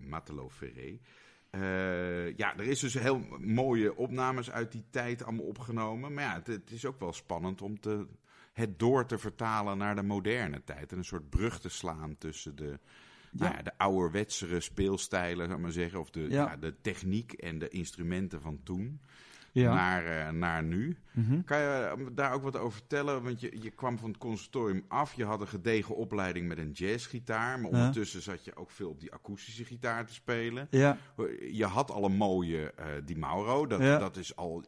Matelot 0.00 0.52
Ferré. 0.52 0.98
ja, 2.36 2.56
er 2.56 2.66
is 2.66 2.80
dus 2.80 2.94
heel 2.94 3.18
mooie 3.38 3.96
opnames 3.96 4.50
uit 4.50 4.72
die 4.72 4.84
tijd 4.90 5.24
allemaal 5.24 5.46
opgenomen. 5.46 6.14
Maar 6.14 6.24
ja, 6.24 6.34
het, 6.34 6.46
het 6.46 6.70
is 6.70 6.84
ook 6.84 7.00
wel 7.00 7.12
spannend 7.12 7.62
om 7.62 7.80
te, 7.80 8.06
het 8.52 8.78
door 8.78 9.06
te 9.06 9.18
vertalen 9.18 9.78
naar 9.78 9.94
de 9.94 10.02
moderne 10.02 10.64
tijd. 10.64 10.92
En 10.92 10.98
een 10.98 11.04
soort 11.04 11.30
brug 11.30 11.60
te 11.60 11.68
slaan 11.68 12.18
tussen 12.18 12.56
de, 12.56 12.78
ja. 13.30 13.50
Nou 13.50 13.62
de 13.62 13.78
ouderwetsere 13.78 14.60
speelstijlen, 14.60 15.48
zou 15.48 15.60
maar 15.60 15.72
zeggen. 15.72 16.00
Of 16.00 16.10
de, 16.10 16.26
ja. 16.28 16.56
de 16.56 16.74
techniek 16.80 17.32
en 17.32 17.58
de 17.58 17.68
instrumenten 17.68 18.40
van 18.40 18.60
toen 18.62 19.00
ja. 19.60 19.74
naar, 19.74 20.06
uh, 20.06 20.38
naar 20.38 20.62
nu. 20.62 20.96
Mhm. 21.12 21.42
Kan 21.44 21.58
je 21.58 21.94
eh, 21.98 22.06
daar 22.12 22.32
ook 22.32 22.42
wat 22.42 22.56
over 22.56 22.78
vertellen? 22.78 23.22
Want 23.22 23.40
je, 23.40 23.56
je 23.62 23.70
kwam 23.70 23.98
van 23.98 24.08
het 24.08 24.18
conservatorium 24.18 24.84
af. 24.88 25.14
Je 25.14 25.24
had 25.24 25.40
een 25.40 25.48
gedegen 25.48 25.96
opleiding 25.96 26.48
met 26.48 26.58
een 26.58 26.70
jazzgitaar. 26.70 27.60
Maar 27.60 27.70
ondertussen 27.70 28.22
zat 28.22 28.44
je 28.44 28.56
ook 28.56 28.70
veel 28.70 28.88
op 28.88 29.00
die 29.00 29.12
akoestische 29.12 29.64
gitaar 29.64 30.06
te 30.06 30.12
spelen. 30.12 30.66
Ja. 30.70 30.98
Je 31.50 31.64
had 31.64 31.90
al 31.90 32.04
een 32.04 32.16
mooie 32.16 32.74
uh, 32.78 32.86
Di 33.04 33.16
Mauro. 33.16 33.66
Dat, 33.66 33.80
dat 33.80 34.16
is 34.16 34.36
al 34.36 34.62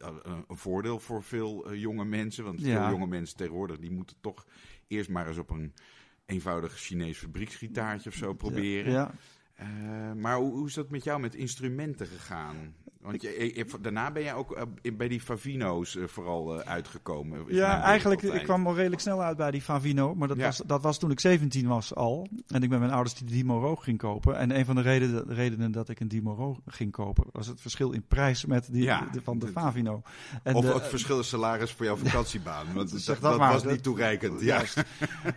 een 0.48 0.57
voordeel 0.57 0.98
voor 0.98 1.22
veel 1.22 1.74
jonge 1.74 2.05
mensen. 2.05 2.44
Want 2.44 2.61
veel 2.61 2.88
jonge 2.88 3.07
mensen 3.07 3.37
tegenwoordig 3.37 3.79
die 3.79 3.90
moeten 3.90 4.16
toch 4.20 4.46
eerst 4.87 5.11
maar 5.11 5.29
eens 5.29 5.38
op 5.38 5.51
een 5.51 5.74
eenvoudig 6.27 6.79
Chinees 6.79 7.18
fabrieksgitaartje 7.18 8.11
of 8.11 8.16
zo 8.16 8.35
proberen. 8.35 8.92
Ja. 8.92 9.12
maar 10.14 10.37
hoe, 10.37 10.53
hoe, 10.53 10.66
is 10.66 10.74
dat 10.74 10.90
met 10.90 11.05
jou 11.05 11.20
met 11.20 11.35
instrumenten 11.35 12.07
gegaan? 12.07 12.74
Want 13.01 13.23
je, 13.23 13.67
daarna 13.81 14.11
ben 14.11 14.23
je 14.23 14.33
ook 14.33 14.59
uh, 14.83 14.97
bij 14.97 15.09
die 15.09 15.21
Favino's 15.21 15.95
uh, 15.95 16.07
vooral 16.07 16.55
uh, 16.55 16.61
uitgekomen. 16.61 17.45
Ja, 17.49 17.83
eigenlijk, 17.83 18.23
ik 18.23 18.43
kwam 18.43 18.67
al 18.67 18.75
redelijk 18.75 19.01
snel 19.01 19.23
uit 19.23 19.37
bij 19.37 19.51
die 19.51 19.63
Favino. 19.63 20.15
Maar 20.15 20.29
dat, 20.29 20.37
ja. 20.37 20.45
was, 20.45 20.63
dat 20.67 20.83
was 20.83 20.99
toen 20.99 21.11
ik 21.11 21.21
17 21.21 21.67
was 21.67 21.95
al. 21.95 22.29
En 22.47 22.63
ik 22.63 22.69
met 22.69 22.79
mijn 22.79 22.91
ouders 22.91 23.15
die 23.15 23.27
de 23.27 23.33
Dimoro 23.33 23.77
ging 23.77 23.99
kopen. 23.99 24.39
En 24.39 24.59
een 24.59 24.65
van 24.65 24.75
de 24.75 24.81
redenen, 24.81 25.27
de 25.27 25.35
redenen 25.35 25.73
dat 25.73 25.89
ik 25.89 26.01
een 26.01 26.09
Dimoro 26.09 26.57
ging 26.67 26.93
kopen... 26.93 27.25
was 27.33 27.47
het 27.47 27.61
verschil 27.61 27.91
in 27.93 28.05
prijs 28.09 28.45
met 28.45 28.69
die 28.73 28.83
ja, 28.83 29.09
de, 29.13 29.23
van 29.23 29.39
de 29.39 29.47
Favino. 29.47 30.03
En 30.43 30.55
of 30.55 30.73
het 30.73 30.87
verschil 30.87 31.17
in 31.17 31.25
salaris 31.25 31.73
voor 31.73 31.85
jouw 31.85 31.97
vakantiebaan. 32.05 32.67
Want 32.75 32.91
dat, 32.91 33.05
dat, 33.05 33.21
dat 33.21 33.37
was 33.37 33.65
niet 33.65 33.83
toereikend. 33.83 34.41
Ja. 34.41 34.63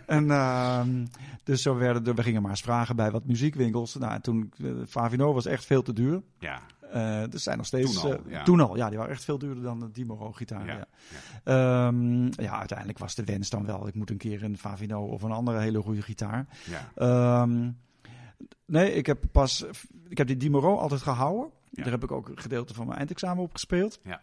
en 0.06 0.30
ehm, 0.30 1.06
dus 1.44 1.62
zo 1.62 1.76
werden 1.76 2.06
er, 2.06 2.14
we 2.14 2.22
gingen 2.22 2.42
maar 2.42 2.50
eens 2.50 2.60
vragen 2.60 2.96
bij 2.96 3.10
wat 3.10 3.24
muziekwinkels. 3.24 3.94
Nou, 3.94 4.20
toen, 4.20 4.52
Favino 4.88 5.32
was 5.32 5.46
echt 5.46 5.64
veel 5.64 5.82
te 5.82 5.92
duur. 5.92 6.22
Ja. 6.38 6.62
Uh, 6.94 7.32
er 7.32 7.38
zijn 7.38 7.56
nog 7.56 7.66
steeds. 7.66 8.00
Toen 8.00 8.12
al, 8.12 8.18
ja. 8.28 8.42
toen 8.42 8.60
al, 8.60 8.76
ja. 8.76 8.88
Die 8.88 8.98
waren 8.98 9.12
echt 9.12 9.24
veel 9.24 9.38
duurder 9.38 9.62
dan 9.62 9.80
de 9.80 9.90
Dimoro-gitaar. 9.90 10.66
Ja, 10.66 10.86
ja. 11.44 11.86
Um, 11.86 12.30
ja, 12.36 12.58
uiteindelijk 12.58 12.98
was 12.98 13.14
de 13.14 13.24
wens 13.24 13.50
dan 13.50 13.66
wel. 13.66 13.86
Ik 13.86 13.94
moet 13.94 14.10
een 14.10 14.16
keer 14.16 14.42
een 14.42 14.58
Favino 14.58 15.04
of 15.04 15.22
een 15.22 15.30
andere 15.30 15.58
hele 15.58 15.82
goede 15.82 16.02
gitaar. 16.02 16.46
Ja. 16.96 17.42
Um, 17.42 17.78
nee, 18.66 18.92
ik 18.92 19.06
heb 19.06 19.24
pas. 19.32 19.64
Ik 20.08 20.18
heb 20.18 20.26
die 20.26 20.36
Dimoro 20.36 20.76
altijd 20.76 21.02
gehouden. 21.02 21.50
Daar 21.70 21.90
heb 21.90 22.02
ik 22.02 22.12
ook 22.12 22.28
een 22.28 22.38
gedeelte 22.38 22.74
van 22.74 22.86
mijn 22.86 22.98
eindexamen 22.98 23.42
op 23.42 23.52
gespeeld. 23.52 24.00
Ja. 24.04 24.22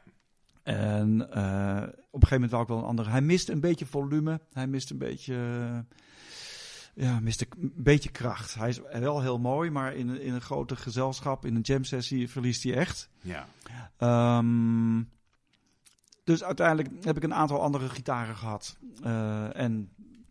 En 0.63 1.10
uh, 1.15 1.84
op 2.12 2.21
een 2.21 2.27
gegeven 2.27 2.34
moment 2.34 2.51
wou 2.51 2.63
ik 2.63 2.69
wel 2.69 2.77
een 2.77 2.84
andere. 2.84 3.10
Hij 3.10 3.21
mist 3.21 3.49
een 3.49 3.60
beetje 3.60 3.86
volume. 3.86 4.39
Hij 4.53 4.67
mist 4.67 4.91
een 4.91 4.97
beetje 4.97 5.36
ja, 6.93 7.19
mist 7.19 7.41
een 7.41 7.73
beetje 7.75 8.10
kracht. 8.10 8.56
Hij 8.56 8.69
is 8.69 8.80
wel 8.91 9.21
heel 9.21 9.39
mooi, 9.39 9.69
maar 9.69 9.95
in, 9.95 10.21
in 10.21 10.34
een 10.34 10.41
grote 10.41 10.75
gezelschap, 10.75 11.45
in 11.45 11.56
een 11.56 11.62
jam 11.62 11.84
sessie, 11.84 12.30
verliest 12.30 12.63
hij 12.63 12.73
echt. 12.73 13.10
Ja. 13.21 13.47
Um, 14.38 15.10
dus 16.23 16.43
uiteindelijk 16.43 17.06
heb 17.06 17.17
ik 17.17 17.23
een 17.23 17.34
aantal 17.34 17.62
andere 17.62 17.89
gitaren 17.89 18.36
gehad. 18.36 18.78
Uh, 19.04 19.56
en 19.56 19.89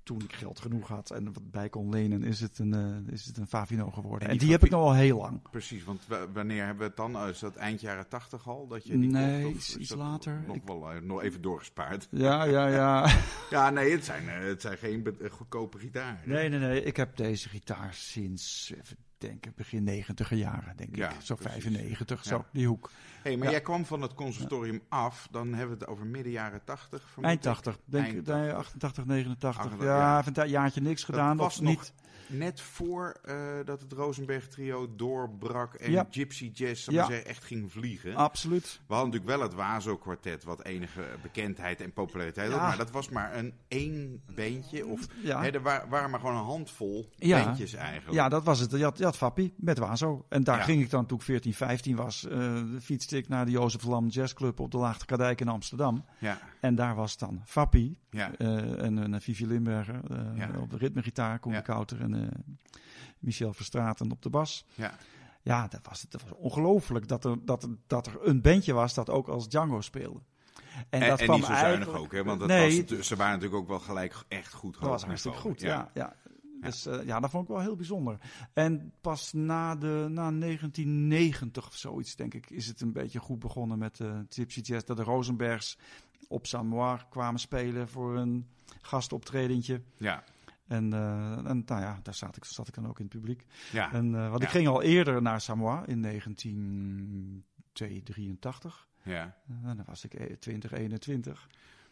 toen 0.08 0.22
ik 0.22 0.32
geld 0.32 0.60
genoeg 0.60 0.88
had 0.88 1.10
en 1.10 1.32
wat 1.32 1.50
bij 1.50 1.68
kon 1.68 1.88
lenen, 1.88 2.22
is 2.22 2.40
het 2.40 2.58
een, 2.58 2.74
uh, 2.74 3.12
is 3.12 3.26
het 3.26 3.36
een 3.36 3.46
Favino 3.46 3.90
geworden. 3.90 4.28
En 4.28 4.34
die, 4.36 4.40
die 4.42 4.50
heb 4.50 4.64
ik 4.64 4.70
nog 4.70 4.82
al 4.82 4.94
heel 4.94 5.18
lang. 5.18 5.50
Precies, 5.50 5.84
want 5.84 6.06
wanneer 6.32 6.64
hebben 6.64 6.78
we 6.78 6.84
het 6.84 6.96
dan? 6.96 7.16
Oh, 7.16 7.28
is 7.28 7.38
dat 7.38 7.56
eind 7.56 7.80
jaren 7.80 8.08
tachtig 8.08 8.48
al? 8.48 8.66
Dat 8.66 8.86
je 8.86 8.98
die 8.98 9.10
nee, 9.10 9.42
kocht, 9.42 9.74
iets 9.74 9.94
later. 9.94 10.44
Nog, 10.46 10.56
ik... 10.56 10.62
wel, 10.64 10.94
uh, 10.94 11.00
nog 11.00 11.22
even 11.22 11.42
doorgespaard. 11.42 12.08
Ja, 12.10 12.44
ja, 12.44 12.66
ja. 12.66 13.10
ja, 13.50 13.70
nee, 13.70 13.92
het 13.92 14.04
zijn, 14.04 14.28
het 14.28 14.60
zijn 14.60 14.78
geen 14.78 15.16
goedkope 15.30 15.78
gitaren. 15.78 16.20
Nee, 16.24 16.48
nee, 16.48 16.58
nee. 16.58 16.82
Ik 16.82 16.96
heb 16.96 17.16
deze 17.16 17.48
gitaar 17.48 17.94
sinds, 17.94 18.72
even 18.78 18.96
denken, 19.18 19.52
begin 19.56 19.84
negentiger 19.84 20.36
jaren, 20.36 20.76
denk 20.76 20.96
ja, 20.96 21.10
ik. 21.10 21.20
Zo 21.20 21.34
precies. 21.34 21.62
95, 21.62 22.24
ja. 22.24 22.30
zo, 22.30 22.44
die 22.52 22.66
hoek. 22.66 22.90
hey, 23.22 23.36
maar 23.36 23.46
ja. 23.46 23.52
jij 23.52 23.60
kwam 23.60 23.84
van 23.84 24.02
het 24.02 24.14
conservatorium 24.14 24.80
af, 24.88 25.28
dan 25.30 25.48
hebben 25.48 25.78
we 25.78 25.84
het 25.84 25.92
over 25.92 26.06
midden 26.06 26.32
jaren 26.32 26.64
80. 26.64 27.16
Eind 27.20 27.42
80, 27.42 27.78
denk 27.84 28.06
ik, 28.06 28.28
88, 28.28 29.04
89. 29.04 29.60
88, 29.60 29.86
ja, 29.86 30.20
even 30.20 30.42
een 30.42 30.48
jaartje 30.48 30.80
niks 30.80 31.04
gedaan. 31.04 31.36
Dat 31.36 31.46
was 31.46 31.58
of 31.58 31.64
niet. 31.64 31.92
Net 32.28 32.60
voor 32.60 33.16
uh, 33.24 33.34
dat 33.64 33.80
het 33.80 33.92
Rosenberg 33.92 34.48
trio 34.48 34.94
doorbrak 34.96 35.74
en 35.74 35.90
ja. 35.90 36.06
Gypsy 36.10 36.50
Jazz 36.54 36.88
ja. 36.88 37.06
zeggen, 37.06 37.26
echt 37.26 37.44
ging 37.44 37.72
vliegen. 37.72 38.14
Absoluut. 38.14 38.80
We 38.86 38.94
hadden 38.94 39.12
natuurlijk 39.12 39.38
wel 39.38 39.48
het 39.48 39.56
Wazo 39.56 39.96
kwartet, 39.96 40.44
wat 40.44 40.64
enige 40.64 41.02
bekendheid 41.22 41.80
en 41.80 41.92
populariteit 41.92 42.52
had, 42.52 42.60
maar 42.60 42.76
dat 42.76 42.90
was 42.90 43.08
maar 43.08 43.36
een 43.36 43.52
één 43.68 44.22
bandje. 44.34 44.86
Of 44.86 45.06
hè, 45.22 45.50
er 45.50 45.62
waren, 45.62 45.88
waren 45.88 46.10
maar 46.10 46.20
gewoon 46.20 46.36
een 46.36 46.44
handvol 46.44 47.08
bandjes 47.18 47.74
eigenlijk. 47.74 48.14
Ja, 48.14 48.28
dat 48.28 48.44
was 48.44 48.58
het. 48.58 48.70
Je 48.70 48.82
had, 48.82 48.98
je 48.98 49.04
had 49.04 49.16
Fappie 49.16 49.54
met 49.56 49.78
Wazo. 49.78 50.24
En 50.28 50.44
daar 50.44 50.60
ging 50.60 50.82
ik 50.82 50.90
dan 50.90 51.06
toen 51.06 51.18
ik 51.18 51.24
14, 51.24 51.54
15 51.54 51.96
was, 51.96 52.26
uh, 52.30 52.62
fietste 52.80 53.16
ik 53.16 53.28
naar 53.28 53.44
de 53.44 53.50
Jozef 53.50 53.84
Lam 53.84 54.08
Jazz 54.08 54.34
Club 54.34 54.60
op 54.60 54.70
de 54.70 54.78
Laagte 54.78 55.04
Kadijk 55.04 55.40
in 55.40 55.48
Amsterdam. 55.48 56.04
Ja. 56.18 56.38
En 56.60 56.74
daar 56.74 56.94
was 56.94 57.16
dan 57.16 57.42
Fappie 57.44 57.98
ja. 58.10 58.30
uh, 58.38 58.82
en, 58.82 59.12
en 59.12 59.20
Vivi 59.20 59.46
Limberger 59.46 60.00
ja. 60.34 60.50
op 60.60 60.70
de 60.70 60.76
ritmegitaar, 60.76 61.38
Koen 61.38 61.52
ja. 61.52 61.60
Kouter 61.60 62.00
en 62.00 62.14
uh, 62.14 62.28
Michel 63.18 63.52
Verstraten 63.52 64.10
op 64.10 64.22
de 64.22 64.30
bas. 64.30 64.64
Ja, 64.74 64.94
ja 65.42 65.68
dat, 65.68 65.80
was, 65.88 66.06
dat 66.08 66.22
was 66.22 66.32
ongelooflijk 66.32 67.08
dat 67.08 67.24
er, 67.24 67.36
dat, 67.44 67.62
er, 67.62 67.68
dat 67.86 68.06
er 68.06 68.18
een 68.22 68.40
bandje 68.40 68.72
was 68.72 68.94
dat 68.94 69.10
ook 69.10 69.28
als 69.28 69.48
Django 69.48 69.80
speelde. 69.80 70.20
En, 70.88 71.02
en, 71.02 71.08
dat 71.08 71.20
en 71.20 71.30
niet 71.30 71.44
zo 71.44 71.54
zuinig 71.54 71.88
ook, 71.88 72.12
hè? 72.12 72.24
want 72.24 72.40
dat 72.40 72.48
nee, 72.48 72.84
was, 72.86 73.06
ze 73.06 73.16
waren 73.16 73.32
natuurlijk 73.32 73.60
ook 73.60 73.68
wel 73.68 73.80
gelijk 73.80 74.14
echt 74.28 74.52
goed. 74.52 74.80
Dat 74.80 74.88
was 74.88 75.04
hartstikke 75.04 75.38
goed, 75.38 75.60
ja. 75.60 75.90
ja. 75.94 76.14
Dus 76.60 76.86
uh, 76.86 77.04
ja, 77.04 77.20
dat 77.20 77.30
vond 77.30 77.42
ik 77.42 77.48
wel 77.48 77.60
heel 77.60 77.76
bijzonder. 77.76 78.18
En 78.52 78.92
pas 79.00 79.32
na, 79.32 79.76
de, 79.76 80.06
na 80.10 80.30
1990 80.30 81.66
of 81.66 81.74
zoiets, 81.74 82.16
denk 82.16 82.34
ik, 82.34 82.50
is 82.50 82.66
het 82.66 82.80
een 82.80 82.92
beetje 82.92 83.18
goed 83.18 83.38
begonnen 83.38 83.78
met 83.78 83.98
uh, 83.98 84.18
Gypsy 84.28 84.60
Jazz. 84.60 84.84
Dat 84.84 84.96
de 84.96 85.02
Rosenbergs 85.02 85.78
op 86.28 86.46
Samoa 86.46 87.06
kwamen 87.10 87.40
spelen 87.40 87.88
voor 87.88 88.16
een 88.16 88.46
gastoptredentje. 88.80 89.82
Ja. 89.96 90.24
En, 90.66 90.92
uh, 90.92 91.32
en 91.32 91.62
nou 91.66 91.80
ja, 91.80 92.00
daar 92.02 92.14
zat 92.14 92.36
ik, 92.36 92.44
zat 92.44 92.68
ik 92.68 92.74
dan 92.74 92.88
ook 92.88 92.98
in 92.98 93.04
het 93.04 93.14
publiek. 93.14 93.44
Ja. 93.72 93.92
En, 93.92 94.12
uh, 94.12 94.28
want 94.28 94.40
ja. 94.40 94.46
ik 94.46 94.52
ging 94.52 94.68
al 94.68 94.82
eerder 94.82 95.22
naar 95.22 95.40
Samoa 95.40 95.86
in 95.86 96.02
1983. 96.02 98.88
Ja. 99.02 99.36
Uh, 99.50 99.56
dan 99.66 99.82
was 99.86 100.04
ik 100.04 100.40
2021. 100.40 101.48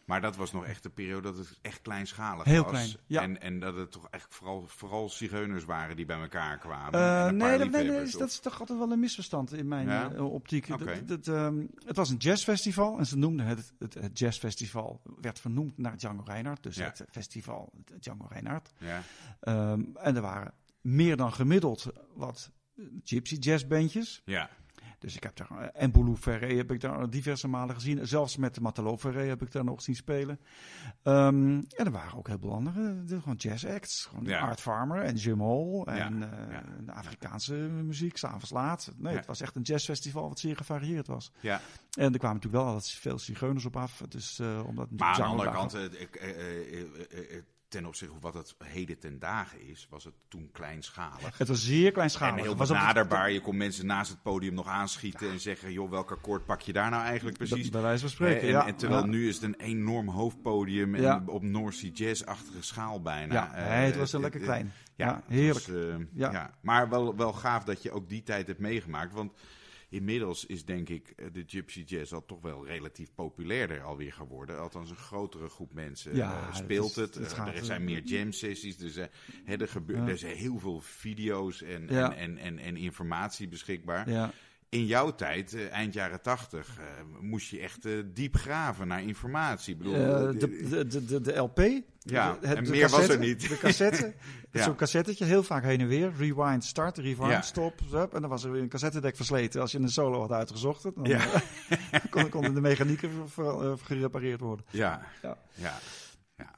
Maar 0.06 0.20
dat 0.20 0.36
was 0.36 0.52
nog 0.52 0.64
echt 0.64 0.82
de 0.82 0.90
periode 0.90 1.22
dat 1.22 1.38
het 1.38 1.58
echt 1.62 1.82
kleinschalig 1.82 2.44
Heel 2.44 2.62
was. 2.62 2.70
klein, 2.70 2.90
ja. 3.06 3.22
En, 3.22 3.40
en 3.40 3.60
dat 3.60 3.76
het 3.76 3.90
toch 3.90 4.08
echt 4.10 4.34
vooral, 4.34 4.64
vooral 4.66 5.08
zigeuners 5.08 5.64
waren 5.64 5.96
die 5.96 6.04
bij 6.04 6.20
elkaar 6.20 6.58
kwamen. 6.58 7.00
Uh, 7.00 7.24
nee, 7.24 7.58
dat, 7.58 7.70
nee, 7.70 7.84
nee, 7.84 8.10
dat 8.10 8.28
is 8.28 8.38
toch 8.38 8.60
altijd 8.60 8.78
wel 8.78 8.92
een 8.92 9.00
misverstand 9.00 9.52
in 9.52 9.68
mijn 9.68 9.88
ja? 9.88 10.12
uh, 10.12 10.32
optiek. 10.32 10.68
Okay. 10.68 11.04
Dat, 11.04 11.24
dat, 11.24 11.34
um, 11.34 11.70
het 11.84 11.96
was 11.96 12.10
een 12.10 12.16
jazzfestival 12.16 12.98
en 12.98 13.06
ze 13.06 13.16
noemden 13.16 13.46
het, 13.46 13.72
het, 13.78 13.94
het 13.94 14.18
jazzfestival, 14.18 15.00
werd 15.20 15.40
vernoemd 15.40 15.78
naar 15.78 15.96
Django 15.96 16.22
Reinhardt. 16.24 16.62
Dus 16.62 16.76
ja. 16.76 16.84
het 16.84 17.04
festival 17.10 17.72
Django 17.98 18.26
Reinhardt. 18.30 18.72
Ja. 18.78 19.02
Um, 19.72 19.96
en 19.96 20.16
er 20.16 20.22
waren 20.22 20.54
meer 20.80 21.16
dan 21.16 21.32
gemiddeld 21.32 21.86
wat 22.14 22.50
gypsy 23.04 23.34
jazzbandjes. 23.34 24.22
Ja. 24.24 24.50
Dus 24.98 25.16
ik 25.16 25.22
heb 25.22 25.36
daar, 25.36 25.68
en 25.68 25.90
Boulou 25.90 26.16
Ferré 26.16 26.54
heb 26.56 26.70
ik 26.70 26.80
daar 26.80 27.10
diverse 27.10 27.48
malen 27.48 27.74
gezien. 27.74 28.06
Zelfs 28.06 28.36
met 28.36 28.54
de 28.54 28.60
Matelot 28.60 29.00
Ferré 29.00 29.24
heb 29.24 29.42
ik 29.42 29.52
daar 29.52 29.64
nog 29.64 29.82
zien 29.82 29.94
spelen. 29.94 30.40
Um, 31.02 31.64
en 31.68 31.84
er 31.84 31.90
waren 31.90 32.18
ook 32.18 32.28
heel 32.28 32.38
veel 32.38 32.52
andere, 32.52 33.04
de, 33.04 33.20
gewoon 33.20 33.36
jazz 33.36 33.64
acts. 33.64 34.04
Gewoon 34.04 34.24
ja. 34.24 34.40
Art 34.40 34.60
Farmer 34.60 35.02
en 35.02 35.14
Jim 35.14 35.40
Hall 35.40 35.82
en 35.84 36.18
ja. 36.18 36.26
Uh, 36.32 36.52
ja. 36.52 36.62
de 36.84 36.92
Afrikaanse 36.92 37.54
muziek, 37.54 38.16
s'avonds 38.16 38.50
laat. 38.50 38.92
Nee, 38.96 39.16
het 39.16 39.26
was 39.26 39.40
echt 39.40 39.56
een 39.56 39.62
jazzfestival 39.62 40.28
wat 40.28 40.38
zeer 40.38 40.56
gevarieerd 40.56 41.06
was. 41.06 41.32
Ja. 41.40 41.60
En 41.90 42.12
er 42.12 42.18
kwamen 42.18 42.36
natuurlijk 42.36 42.64
wel 42.64 42.72
altijd 42.72 42.90
veel 42.90 43.18
zigeuners 43.18 43.64
op 43.64 43.76
af. 43.76 44.02
Dus, 44.08 44.38
uh, 44.38 44.66
omdat 44.66 44.90
maar 44.90 45.08
aan 45.08 45.16
de 45.16 45.22
andere 45.22 45.50
kant, 45.50 45.72
ten 47.76 47.86
opzichte 47.86 48.12
van 48.12 48.32
wat 48.32 48.34
het 48.34 48.54
heden 48.64 48.98
ten 48.98 49.18
dagen 49.18 49.68
is, 49.68 49.86
was 49.90 50.04
het 50.04 50.14
toen 50.28 50.48
kleinschalig. 50.52 51.38
Het 51.38 51.48
was 51.48 51.64
zeer 51.64 51.92
kleinschalig. 51.92 52.36
En 52.36 52.42
heel 52.42 52.56
was 52.56 52.68
benaderbaar. 52.68 53.30
Je 53.30 53.40
kon 53.40 53.56
mensen 53.56 53.86
naast 53.86 54.10
het 54.10 54.22
podium 54.22 54.54
nog 54.54 54.66
aanschieten 54.66 55.26
ja. 55.26 55.32
en 55.32 55.40
zeggen, 55.40 55.72
joh, 55.72 55.90
welk 55.90 56.10
akkoord 56.10 56.44
pak 56.44 56.60
je 56.60 56.72
daar 56.72 56.90
nou 56.90 57.02
eigenlijk 57.02 57.36
precies? 57.36 57.62
Dat, 57.62 57.72
bij 57.72 57.80
wijze 57.80 58.00
van 58.00 58.10
spreken, 58.10 58.40
en, 58.40 58.48
ja. 58.48 58.66
En 58.66 58.76
terwijl 58.76 59.00
ja. 59.00 59.06
nu 59.06 59.28
is 59.28 59.34
het 59.34 59.44
een 59.44 59.60
enorm 59.60 60.08
hoofdpodium 60.08 60.94
en 60.94 61.28
op 61.28 61.42
North 61.42 61.74
Sea 61.74 61.90
Jazz-achtige 61.90 62.62
schaal 62.62 63.02
bijna. 63.02 63.34
Ja, 63.34 63.58
uh, 63.58 63.84
het 63.84 63.96
was 63.96 64.12
een 64.12 64.20
lekker 64.20 64.40
klein. 64.40 64.72
Ja, 64.94 65.22
heerlijk. 65.26 65.66
Was, 65.66 66.06
ja. 66.12 66.32
ja. 66.32 66.50
Maar 66.60 66.88
wel, 66.88 67.16
wel 67.16 67.32
gaaf 67.32 67.64
dat 67.64 67.82
je 67.82 67.90
ook 67.90 68.08
die 68.08 68.22
tijd 68.22 68.46
hebt 68.46 68.58
meegemaakt, 68.58 69.12
want 69.12 69.32
inmiddels 69.88 70.46
is 70.46 70.64
denk 70.64 70.88
ik 70.88 71.08
eh, 71.16 71.26
de 71.32 71.44
Gypsy 71.46 71.82
Jazz 71.86 72.12
al 72.12 72.24
toch 72.24 72.40
wel 72.40 72.66
relatief 72.66 73.08
populairder 73.14 73.82
alweer 73.82 74.12
geworden. 74.12 74.58
Althans, 74.58 74.90
een 74.90 74.96
grotere 74.96 75.48
groep 75.48 75.72
mensen 75.72 76.16
Ja, 76.16 76.48
eh, 76.48 76.54
speelt 76.54 76.90
is- 76.90 76.96
het. 76.96 77.16
Eh, 77.16 77.46
er 77.56 77.64
zijn 77.64 77.84
meer 77.84 78.02
jam 78.02 78.32
sessies. 78.32 78.78
Er 78.80 78.90
zijn, 78.90 79.10
hè, 79.44 79.56
er, 79.56 79.68
gebeur, 79.68 79.96
Ja. 79.96 80.08
er 80.08 80.18
zijn 80.18 80.36
heel 80.36 80.58
veel 80.58 80.80
video's 80.80 81.62
en, 81.62 81.86
Ja. 81.88 82.14
en, 82.14 82.16
en, 82.18 82.38
en, 82.38 82.58
en 82.58 82.76
informatie 82.76 83.48
beschikbaar. 83.48 84.08
In 84.68 84.86
jouw 84.86 85.14
tijd, 85.14 85.54
eh, 85.54 85.72
eind 85.72 85.94
jaren 85.94 86.22
tachtig, 86.22 86.78
eh, 86.78 86.84
moest 87.20 87.50
je 87.50 87.60
echt 87.60 87.84
eh, 87.84 87.92
diep 88.06 88.36
graven 88.36 88.86
naar 88.86 89.02
informatie. 89.02 89.72
Ik 89.72 89.78
bedoel, 89.78 89.94
de, 90.38 90.86
de, 90.88 91.04
de, 91.04 91.20
de, 91.20 91.36
LP. 91.36 91.58
Ja, 91.98 92.38
en 92.40 92.70
meer 92.70 92.88
was 92.88 93.08
er 93.08 93.18
niet. 93.18 93.48
De 93.48 93.58
cassette. 93.58 94.14
Zo'n 94.52 94.76
cassettetje, 94.76 95.24
heel 95.24 95.42
vaak 95.42 95.62
heen 95.62 95.80
en 95.80 95.88
weer. 95.88 96.12
Rewind, 96.18 96.64
start, 96.64 96.98
rewind, 96.98 97.44
stop. 97.44 97.80
En 97.92 98.20
dan 98.20 98.30
was 98.30 98.44
er 98.44 98.52
weer 98.52 98.62
een 98.62 98.68
cassettedek 98.68 99.16
versleten. 99.16 99.60
Als 99.60 99.72
je 99.72 99.78
een 99.78 99.88
solo 99.88 100.20
had 100.20 100.32
uitgezocht, 100.32 100.82
dan 100.82 102.30
konden 102.30 102.54
de 102.54 102.60
mechanieken 102.60 103.10
gerepareerd 103.82 104.40
worden. 104.40 104.64
ja, 104.70 105.38
Ja. 105.54 105.78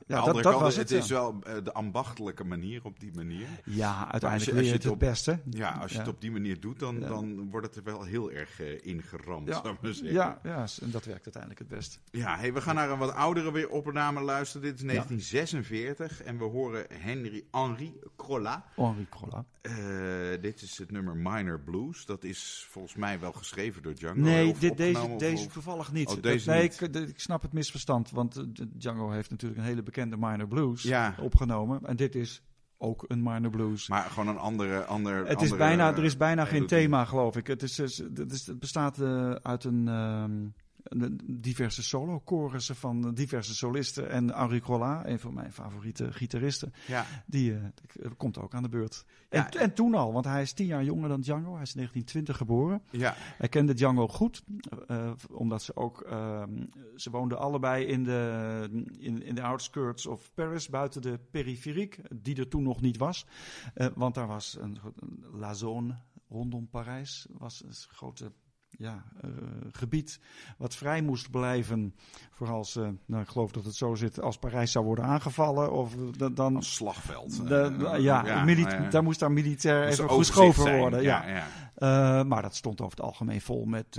Ja. 0.08 0.24
dat- 0.24 0.42
dat 0.42 0.60
was 0.60 0.76
het, 0.76 0.90
het, 0.90 1.02
is 1.02 1.08
wel 1.10 1.38
eh, 1.42 1.54
de 1.64 1.72
ambachtelijke 1.72 2.44
manier 2.44 2.84
op 2.84 3.00
die 3.00 3.12
manier. 3.14 3.46
Ja, 3.64 4.00
als 4.02 4.10
uiteindelijk 4.12 4.56
als 4.58 4.66
je 4.66 4.72
het 4.72 4.82
het 4.82 4.98
beste. 4.98 5.40
Ja, 5.50 5.70
als 5.70 5.92
je 5.92 5.98
het 5.98 6.08
op 6.08 6.20
die 6.20 6.30
manier 6.30 6.60
doet, 6.60 6.78
dan, 6.78 7.00
dan 7.00 7.50
wordt 7.50 7.66
het 7.66 7.76
er 7.76 7.82
wel 7.82 8.02
heel 8.02 8.30
erg 8.30 8.60
eh, 8.60 8.86
ingeramd, 8.86 9.48
Ja. 9.48 9.54
zou 9.62 9.74
ik 9.74 9.80
maar 9.80 9.92
zeggen. 9.92 10.12
Ja, 10.12 10.40
ja, 10.42 10.66
en 10.82 10.90
dat 10.90 11.04
werkt 11.04 11.24
uiteindelijk 11.24 11.58
het 11.58 11.68
best. 11.68 12.00
Ja, 12.10 12.36
hey, 12.38 12.52
we 12.52 12.60
gaan 12.60 12.74
naar 12.74 12.90
een 12.90 12.98
wat 12.98 13.12
oudere 13.14 13.52
weer 13.52 13.68
opname 13.68 14.20
luisteren. 14.20 14.62
Dit 14.66 14.74
is 14.80 14.84
1946 14.86 16.22
en 16.22 16.38
we 16.38 16.44
horen 16.44 16.86
Henry 16.92 17.44
Henri 17.50 17.92
Crolla. 18.16 18.64
Henri 18.74 19.06
Crolla. 19.10 19.44
Eh, 19.60 19.74
dit 20.40 20.62
is 20.62 20.78
het 20.78 20.90
nummer 20.90 21.16
Minor 21.16 21.60
Blues. 21.60 22.04
Dat 22.06 22.24
is 22.24 22.66
volgens 22.70 22.94
mij 22.94 23.20
wel 23.20 23.32
geschreven 23.32 23.82
door 23.82 23.94
Django. 23.94 24.20
Nee, 24.20 24.54
dit, 24.58 24.76
deze, 24.76 25.00
of- 25.00 25.18
deze 25.18 25.46
toevallig 25.46 25.92
niet. 25.92 26.08
Oh, 26.08 26.22
deze 26.22 26.50
nee, 26.50 26.62
niet. 26.62 26.80
Ik, 26.80 26.94
ik 27.08 27.20
snap 27.20 27.42
het 27.42 27.52
misverstand, 27.52 28.10
want 28.10 28.44
Django 28.78 29.10
heeft 29.10 29.30
natuurlijk 29.30 29.60
een 29.60 29.66
hele 29.66 29.82
bekende 29.82 29.96
minor 30.06 30.48
blues 30.48 30.82
Ja. 30.82 31.14
opgenomen. 31.20 31.80
En 31.86 31.96
dit 31.96 32.14
is 32.14 32.42
ook 32.78 33.04
een 33.08 33.22
minor 33.22 33.50
blues. 33.50 33.88
Maar 33.88 34.02
gewoon 34.02 34.28
een 34.28 34.38
andere... 34.38 34.84
ander, 34.84 35.16
het 35.18 35.28
is 35.28 35.50
andere, 35.52 35.56
bijna, 35.56 35.96
er 35.96 36.04
is 36.04 36.16
bijna 36.16 36.44
geen 36.44 36.52
melodie. 36.52 36.76
thema, 36.78 37.04
geloof 37.04 37.36
ik. 37.36 37.46
Het, 37.46 37.62
is, 37.62 37.76
het, 37.76 38.32
is, 38.32 38.46
het 38.46 38.58
bestaat 38.58 38.98
eh, 38.98 39.30
uit 39.30 39.64
een, 39.64 39.88
ehm, 39.88 40.22
een- 40.32 40.54
diverse 41.24 41.82
solo-chorussen 41.82 42.76
van 42.76 43.14
diverse 43.14 43.54
solisten. 43.54 44.10
En 44.10 44.34
Henri 44.34 44.60
Crolla, 44.60 45.06
een 45.06 45.18
van 45.18 45.34
mijn 45.34 45.52
favoriete 45.52 46.12
gitaristen, 46.12 46.72
Ja, 46.86 47.04
die 47.26 47.54
eh, 47.54 47.60
komt 48.16 48.38
ook 48.38 48.54
aan 48.54 48.62
de 48.62 48.68
beurt. 48.68 49.04
En, 49.28 49.40
Ja. 49.50 49.60
en 49.60 49.74
toen 49.74 49.94
al, 49.94 50.12
want 50.12 50.24
hij 50.24 50.42
is 50.42 50.52
tien 50.52 50.66
jaar 50.66 50.84
jonger 50.84 51.08
dan 51.08 51.20
Django. 51.20 51.52
Hij 51.52 51.62
is 51.62 51.74
in 51.74 51.76
1920 51.76 52.36
geboren. 52.36 52.82
ja, 52.90 53.14
Hij 53.16 53.48
kende 53.48 53.74
Django 53.74 54.08
goed, 54.08 54.42
eh, 54.86 55.12
omdat 55.30 55.62
ze 55.62 55.76
ook, 55.76 56.00
ehm, 56.00 56.64
ze 56.96 57.10
woonden 57.10 57.38
allebei 57.38 57.84
in 57.84 58.04
de, 58.04 58.68
in, 58.98 59.22
in 59.22 59.34
de 59.34 59.42
outskirts 59.42 60.06
of 60.06 60.30
Paris, 60.34 60.68
buiten 60.68 61.02
de 61.02 61.18
periferiek, 61.30 61.98
die 62.14 62.36
er 62.36 62.48
toen 62.48 62.62
nog 62.62 62.80
niet 62.80 62.96
was. 62.96 63.26
Eh, 63.74 63.86
want 63.94 64.14
daar 64.14 64.26
was 64.26 64.56
een, 64.60 64.78
een 64.96 65.24
La 65.32 65.52
Zone 65.54 65.94
rondom 66.28 66.68
Parijs, 66.68 67.26
was 67.30 67.62
een 67.64 67.72
grote 67.72 68.32
ja, 68.78 69.04
eh, 69.20 69.30
gebied 69.72 70.20
wat 70.58 70.74
vrij 70.76 71.02
moest 71.02 71.30
blijven 71.30 71.94
voor 72.30 72.48
als, 72.50 72.76
eh, 72.76 72.88
nou 73.06 73.22
ik 73.22 73.28
geloof 73.28 73.52
dat 73.52 73.64
het 73.64 73.74
zo 73.74 73.94
zit, 73.94 74.20
als 74.20 74.38
Parijs 74.38 74.72
zou 74.72 74.84
worden 74.84 75.04
aangevallen 75.04 75.72
of 75.72 75.94
dan... 76.16 76.34
dan 76.34 76.56
als 76.56 76.74
slagveld. 76.74 77.48
de- 77.48 77.88
Eh, 77.92 78.00
ja, 78.00 78.22
daar 78.90 79.02
moest 79.02 79.18
daar 79.20 79.32
militair 79.32 79.86
Moest 79.86 79.98
even 79.98 80.14
geschoven 80.16 80.78
worden. 80.78 81.02
Ja. 81.02 81.24
ja. 81.28 82.24
Maar 82.24 82.42
dat 82.42 82.56
stond 82.56 82.80
over 82.80 82.96
het 82.96 83.06
algemeen 83.06 83.40
vol 83.40 83.64
met 83.64 83.98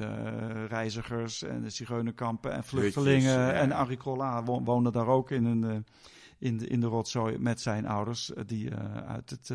reizigers 0.68 1.44
en 1.44 1.62
de 1.62 1.70
zigeunerkampen 1.70 2.52
en 2.52 2.64
vluchtelingen. 2.64 3.54
En 3.54 3.72
Henri 3.72 3.98
Crolla 3.98 4.44
wo- 4.44 4.64
woonde 4.64 4.92
daar 4.92 5.08
ook 5.08 5.32
in, 5.32 5.46
een, 5.46 5.86
in, 6.38 6.58
de, 6.58 6.68
in 6.68 6.80
de 6.80 6.88
rotzooi 6.88 7.38
met 7.38 7.62
zijn 7.62 7.88
ouders, 7.88 8.32
die 8.46 8.72
uit 9.08 9.30
het 9.30 9.52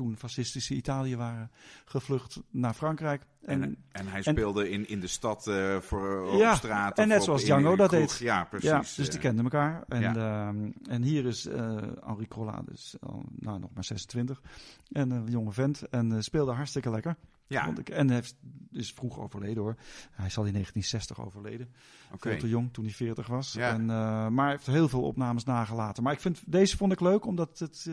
toen 0.00 0.16
fascistische 0.16 0.74
Italië 0.74 1.16
waren 1.16 1.50
gevlucht 1.84 2.40
naar 2.50 2.74
Frankrijk. 2.74 3.22
En, 3.42 3.62
En, 3.62 3.76
en 3.92 4.06
hij 4.06 4.22
speelde 4.22 4.70
in, 4.70 4.88
in 4.88 5.00
de 5.00 5.06
stad 5.06 5.46
eh, 5.46 5.80
voor, 5.80 6.36
Ja, 6.36 6.50
op 6.50 6.56
straat. 6.56 6.98
en 6.98 7.08
net 7.08 7.22
zoals 7.22 7.44
Django 7.44 7.76
dat 7.76 7.90
deed. 7.90 8.16
Ja, 8.18 8.44
precies. 8.44 8.68
ja, 8.68 8.78
dus 8.78 8.94
die 8.94 9.08
eh. 9.10 9.20
kenden 9.20 9.44
elkaar. 9.44 9.84
En, 9.88 10.00
ja. 10.00 10.14
ehm, 10.48 10.70
en 10.88 11.02
hier 11.02 11.26
is 11.26 11.46
eh 11.46 11.76
Henri 12.04 12.28
Crolla, 12.28 12.62
dus 12.64 12.96
nou, 13.38 13.58
nog 13.58 13.70
maar 13.74 13.84
26. 13.84 14.42
En 14.92 15.10
een 15.10 15.26
jonge 15.26 15.52
vent. 15.52 15.82
En 15.88 16.22
speelde 16.24 16.52
hartstikke 16.52 16.90
lekker. 16.90 17.16
Ja, 17.46 17.72
ik. 17.78 17.88
En 17.88 18.06
hij 18.06 18.16
heeft- 18.16 18.36
is 18.72 18.92
vroeg 18.92 19.18
overleden 19.18 19.62
hoor. 19.62 19.76
Hij 20.10 20.26
is 20.26 20.38
al 20.38 20.44
in 20.44 20.52
1960 20.52 21.20
overleden. 21.24 21.68
oké. 22.12 22.30
Veel 22.30 22.38
te 22.38 22.48
jong 22.48 22.72
toen 22.72 22.84
hij 22.84 22.92
40 22.92 23.26
was. 23.26 23.52
Ja. 23.52 23.72
En, 23.72 23.86
maar 24.34 24.44
hij 24.44 24.50
heeft 24.50 24.66
heel 24.66 24.88
veel 24.88 25.02
opnames 25.02 25.44
nagelaten. 25.44 26.02
Maar 26.02 26.12
ik 26.12 26.20
vind, 26.20 26.42
deze 26.46 26.76
vond 26.76 26.92
ik 26.92 27.00
leuk 27.00 27.26
omdat 27.26 27.58
het. 27.58 27.90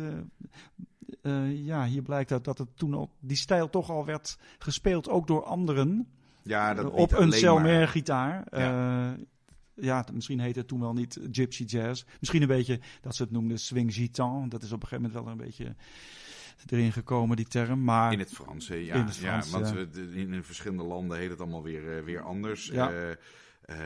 Eh, 1.21 1.65
ja, 1.65 1.85
hier 1.85 2.01
blijkt 2.01 2.31
uit 2.31 2.43
dat 2.43 2.57
het 2.57 2.77
toen 2.77 2.93
al. 2.93 3.11
Die 3.19 3.37
stijl 3.37 3.69
toch 3.69 3.89
al 3.89 4.05
werd 4.05 4.37
gespeeld 4.59 5.09
ook 5.09 5.27
door 5.27 5.43
anderen. 5.43 6.07
Ja, 6.43 6.73
dat 6.73 6.85
eh, 6.85 6.93
op 6.93 7.11
een 7.11 7.31
Selmer 7.31 7.87
gitaar. 7.87 8.47
Ja. 8.49 8.59
Ja. 8.59 9.17
ja, 9.73 10.05
misschien 10.13 10.39
heette 10.39 10.59
het 10.59 10.67
toen 10.67 10.79
wel 10.79 10.93
niet 10.93 11.19
Gypsy 11.31 11.63
Jazz. 11.63 12.03
Misschien 12.19 12.41
een 12.41 12.47
beetje 12.47 12.79
dat 13.01 13.15
ze 13.15 13.23
het 13.23 13.31
noemden 13.31 13.59
swing 13.59 13.93
gitan. 13.93 14.49
Dat 14.49 14.63
is 14.63 14.71
op 14.71 14.81
een 14.81 14.87
gegeven 14.87 15.11
moment 15.11 15.23
wel 15.23 15.33
een 15.33 15.45
beetje 15.45 15.75
erin 16.65 16.91
gekomen, 16.91 17.35
die 17.35 17.47
term. 17.47 17.83
Maar 17.83 18.11
In 18.11 18.19
het 18.19 18.33
Frans, 18.33 18.67
ja. 18.67 18.75
In 18.75 19.05
het 19.05 19.17
Frans, 19.17 19.49
ja, 19.49 19.59
want 19.59 19.75
ja. 19.75 20.01
in, 20.01 20.33
in 20.33 20.43
verschillende 20.43 20.83
landen 20.83 21.17
heet 21.17 21.29
het 21.29 21.41
allemaal 21.41 21.63
weer, 21.63 21.97
eh, 21.97 22.03
weer 22.03 22.21
anders. 22.21 22.67
Ja. 22.67 22.91
Eh, 22.91 23.15
eh, 23.68 23.78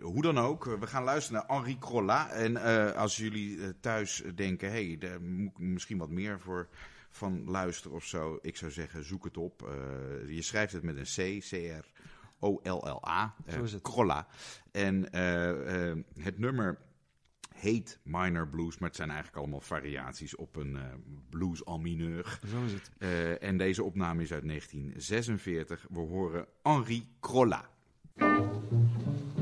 hoe 0.00 0.22
dan 0.22 0.38
ook, 0.38 0.64
we 0.64 0.86
gaan 0.86 1.04
luisteren 1.04 1.44
naar 1.46 1.56
Henri 1.56 1.78
Crolla. 1.78 2.30
En 2.30 2.56
eh, 2.56 2.92
als 2.96 3.16
jullie 3.16 3.62
eh, 3.62 3.68
thuis 3.80 4.22
denken, 4.34 4.70
hé, 4.70 4.86
hey, 4.86 4.98
daar 4.98 5.22
moet 5.22 5.50
ik 5.50 5.58
misschien 5.58 5.98
wat 5.98 6.10
meer 6.10 6.40
voor 6.40 6.68
van 7.10 7.50
luisteren 7.50 7.96
of 7.96 8.04
zo. 8.04 8.38
Ik 8.42 8.56
zou 8.56 8.70
zeggen, 8.70 9.04
zoek 9.04 9.24
het 9.24 9.36
op. 9.36 9.60
Je 10.26 10.42
schrijft 10.42 10.72
het 10.72 10.82
met 10.82 10.96
een 10.96 11.38
C, 11.38 11.40
C-R-O-L-L-A. 11.40 13.34
Zo 13.48 13.62
is 13.62 13.72
het. 13.72 13.82
Crolla. 13.82 14.26
En 14.70 15.16
het 16.20 16.38
nummer 16.38 16.78
heet 17.54 17.98
minor 18.02 18.48
blues, 18.48 18.78
maar 18.78 18.88
het 18.88 18.96
zijn 18.96 19.10
eigenlijk 19.10 19.38
allemaal 19.38 19.60
variaties 19.60 20.36
op 20.36 20.56
een 20.56 20.78
blues 21.30 21.64
al 21.64 21.78
mineur. 21.78 22.38
zo 22.50 22.64
is 22.64 22.72
het. 22.72 22.90
En 23.40 23.56
deze 23.56 23.82
opname 23.82 24.22
is 24.22 24.32
uit 24.32 24.46
1946. 24.46 25.86
We 25.90 26.00
horen 26.00 26.46
Henri 26.62 27.08
Crolla. 27.20 27.76
Thank 28.20 28.44
you. 28.72 29.37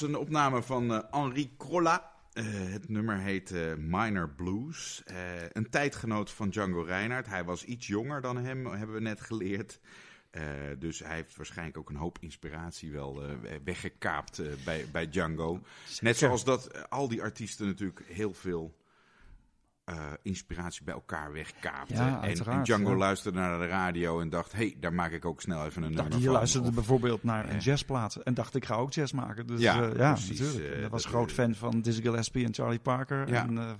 Was 0.00 0.08
een 0.08 0.16
opname 0.16 0.62
van 0.62 0.92
uh, 0.92 0.98
Henri 1.10 1.54
Crolla. 1.58 2.12
Uh, 2.34 2.44
het 2.72 2.88
nummer 2.88 3.18
heet 3.18 3.50
uh, 3.50 3.74
Minor 3.76 4.28
Blues. 4.30 5.02
een 5.52 5.70
tijdgenoot 5.70 6.30
van 6.30 6.50
Django 6.50 6.82
Reinhardt. 6.82 7.28
Hij 7.28 7.44
was 7.44 7.64
iets 7.64 7.86
jonger 7.86 8.20
dan 8.20 8.36
hem, 8.36 8.66
hebben 8.66 8.94
we 8.94 9.00
net 9.00 9.20
geleerd. 9.20 9.80
dus 10.78 10.98
hij 10.98 11.14
heeft 11.14 11.36
waarschijnlijk 11.36 11.78
ook 11.78 11.90
een 11.90 11.96
hoop 11.96 12.18
inspiratie 12.20 12.92
wel 12.92 13.22
weggekaapt 13.64 14.42
bij, 14.64 14.86
bij 14.92 15.08
Django. 15.08 15.60
Net 16.00 16.16
zoals 16.16 16.44
dat 16.44 16.90
al 16.90 17.08
die 17.08 17.22
artiesten 17.22 17.66
natuurlijk 17.66 18.02
heel 18.06 18.32
veel 18.32 18.76
uh, 19.90 19.96
inspiratie 20.22 20.84
bij 20.84 20.94
elkaar 20.94 21.32
wegkaapten. 21.32 21.96
Ja, 21.96 22.22
en, 22.22 22.46
en, 22.46 22.62
Django 22.62 22.90
ja. 22.90 22.96
luisterde 22.96 23.38
naar 23.38 23.58
de 23.58 23.66
radio 23.66 24.20
en 24.20 24.28
dacht, 24.28 24.52
hey, 24.52 24.76
daar 24.80 24.92
maak 24.92 25.12
ik 25.12 25.24
ook 25.24 25.40
snel 25.40 25.64
even 25.64 25.82
een 25.82 25.92
nummer 25.92 26.12
van. 26.12 26.20
Je 26.20 26.30
luisterde 26.30 26.68
of, 26.68 26.74
bijvoorbeeld 26.74 27.22
naar 27.22 27.50
een 27.50 27.58
jazzplaat 27.58 28.16
en 28.16 28.34
dacht, 28.34 28.54
ik 28.54 28.64
ga 28.64 28.74
ook 28.74 28.92
jazz 28.92 29.12
maken. 29.12 29.46
Dus 29.46 29.60
ja, 29.60 29.82
uh, 29.82 29.96
ja 29.96 30.12
precies, 30.12 30.40
natuurlijk. 30.40 30.74
Uh, 30.74 30.82
dat 30.82 30.90
was 30.90 31.04
groot 31.04 31.32
fan 31.32 31.54
van 31.54 31.80
Dizzy 31.80 32.02
Gillespie 32.02 32.44
en 32.44 32.54
Charlie 32.54 32.78
Parker. 32.78 33.28
Ja. 33.28 33.42
En, 33.42 33.78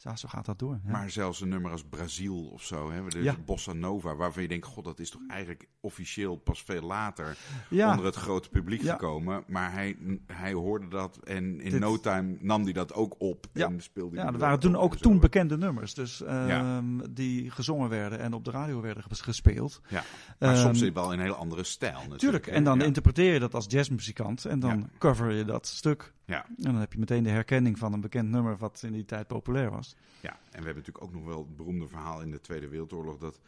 ja, 0.00 0.16
zo 0.16 0.28
gaat 0.28 0.44
dat 0.44 0.58
door. 0.58 0.80
Ja. 0.84 0.90
Maar 0.90 1.10
zelfs 1.10 1.40
een 1.40 1.48
nummer 1.48 1.70
als 1.70 1.84
Brazil 1.84 2.44
of 2.44 2.62
zo, 2.62 2.90
hè, 2.90 3.08
de 3.08 3.22
Ja. 3.22 3.36
Bossa 3.44 3.72
Nova, 3.72 4.14
waarvan 4.16 4.42
je 4.42 4.48
denkt, 4.48 4.66
god, 4.66 4.84
dat 4.84 4.98
is 4.98 5.10
toch 5.10 5.22
eigenlijk 5.28 5.68
officieel 5.80 6.36
pas 6.36 6.62
veel 6.62 6.82
later 6.82 7.36
Ja. 7.70 7.90
onder 7.90 8.04
het 8.04 8.14
grote 8.14 8.48
publiek 8.48 8.82
Ja. 8.82 8.92
gekomen. 8.92 9.44
Maar 9.46 9.72
hij, 9.72 9.96
hij 10.26 10.52
hoorde 10.52 10.88
dat 10.88 11.16
en 11.24 11.60
in 11.60 11.70
Dit- 11.70 11.80
no 11.80 12.00
time 12.00 12.36
nam 12.40 12.62
hij 12.62 12.72
dat 12.72 12.94
ook 12.94 13.14
op 13.18 13.46
Ja. 13.52 13.66
en 13.66 13.80
speelde 13.82 14.16
Ja, 14.16 14.24
er 14.26 14.32
dat 14.32 14.40
waren 14.40 14.60
toen 14.60 14.76
ook 14.76 14.92
en 14.92 14.98
zo. 14.98 15.02
toen 15.04 15.20
bekende 15.20 15.56
nummers, 15.56 15.94
dus 15.94 16.22
ehm, 16.22 16.98
die 17.10 17.50
gezongen 17.50 17.88
werden 17.88 18.18
en 18.18 18.32
op 18.32 18.44
de 18.44 18.50
radio 18.50 18.80
werden 18.80 19.02
ges- 19.02 19.20
gespeeld. 19.20 19.80
Ja, 19.88 20.02
maar 20.38 20.54
Ehm, 20.54 20.60
soms 20.60 20.80
wel 20.80 21.12
in 21.12 21.18
een 21.18 21.24
hele 21.24 21.34
andere 21.34 21.64
stijl 21.64 21.92
natuurlijk. 21.92 22.20
Tuurlijk, 22.20 22.46
hè. 22.46 22.52
en 22.52 22.64
dan 22.64 22.82
interpreteer 22.82 23.32
je 23.32 23.38
dat 23.40 23.54
als 23.54 23.64
jazzmuzikant 23.68 24.44
en 24.44 24.60
dan 24.60 24.90
cover 24.98 25.32
je 25.32 25.44
dat 25.44 25.66
stuk. 25.66 26.12
Ja. 26.28 26.44
En 26.46 26.54
dan 26.56 26.74
heb 26.76 26.92
je 26.92 26.98
meteen 26.98 27.22
de 27.22 27.30
herkenning 27.30 27.78
van 27.78 27.92
een 27.92 28.00
bekend 28.00 28.28
nummer 28.30 28.56
wat 28.56 28.82
in 28.86 28.92
die 28.92 29.04
tijd 29.04 29.26
populair 29.26 29.70
was. 29.70 29.96
Ja, 30.20 30.30
en 30.30 30.38
we 30.58 30.64
hebben 30.64 30.74
natuurlijk 30.76 31.04
ook 31.04 31.12
nog 31.12 31.24
wel 31.24 31.38
het 31.38 31.56
beroemde 31.56 31.88
verhaal 31.88 32.20
in 32.22 32.30
de 32.30 32.40
Tweede 32.40 32.68
Wereldoorlog 32.68 33.18
dat 33.18 33.40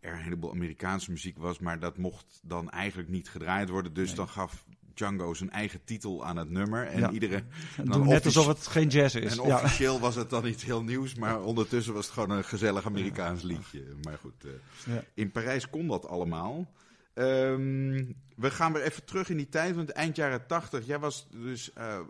er 0.00 0.12
een 0.12 0.18
heleboel 0.22 0.50
Amerikaanse 0.50 1.10
muziek 1.10 1.38
was, 1.38 1.58
maar 1.58 1.78
dat 1.78 1.98
mocht 1.98 2.40
dan 2.42 2.70
eigenlijk 2.70 3.08
niet 3.08 3.28
gedraaid 3.28 3.68
worden. 3.68 3.92
Dus 3.94 4.06
Nee. 4.06 4.16
dan 4.16 4.28
gaf 4.28 4.64
Django 4.94 5.34
zijn 5.34 5.50
eigen 5.50 5.84
titel 5.84 6.24
aan 6.26 6.36
het 6.36 6.50
nummer 6.50 6.86
en 6.86 6.98
Ja. 6.98 7.10
iedere 7.10 7.36
En 7.76 7.84
Dan 7.84 8.06
net 8.08 8.24
alsof 8.24 8.46
het 8.46 8.66
geen 8.66 8.88
jazz 8.88 9.14
is. 9.14 9.38
En 9.38 9.44
Ja. 9.46 9.54
officieel 9.54 10.00
was 10.00 10.14
het 10.14 10.30
dan 10.30 10.46
iets 10.46 10.64
heel 10.64 10.82
nieuws, 10.82 11.14
maar 11.14 11.42
ondertussen 11.42 11.94
was 11.94 12.04
het 12.04 12.14
gewoon 12.14 12.30
een 12.30 12.44
gezellig 12.44 12.86
Amerikaans 12.86 13.42
liedje. 13.42 13.84
Maar 14.04 14.18
goed, 14.18 14.44
eh, 14.86 14.94
in 15.14 15.30
Parijs 15.30 15.70
kon 15.70 15.86
dat 15.86 16.06
allemaal. 16.08 16.70
Ehm, 17.14 18.04
we 18.36 18.50
gaan 18.50 18.72
weer 18.72 18.82
even 18.82 19.04
terug 19.04 19.28
in 19.28 19.36
die 19.36 19.48
tijd, 19.48 19.74
want 19.74 19.90
eind 19.90 20.16
jaren 20.16 20.46
tachtig, 20.46 20.86
jij 20.86 20.98
was 20.98 21.26
dus 21.30 21.72
eh, 21.72 22.00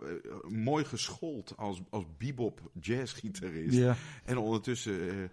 mooi 0.47 0.85
geschoold 0.85 1.53
als, 1.57 1.81
als 1.89 2.05
bebop 2.17 2.59
jazzgitarist. 2.79 3.75
Ja. 3.77 3.95
En 4.23 4.37
ondertussen 4.37 4.99
eh, 5.09 5.23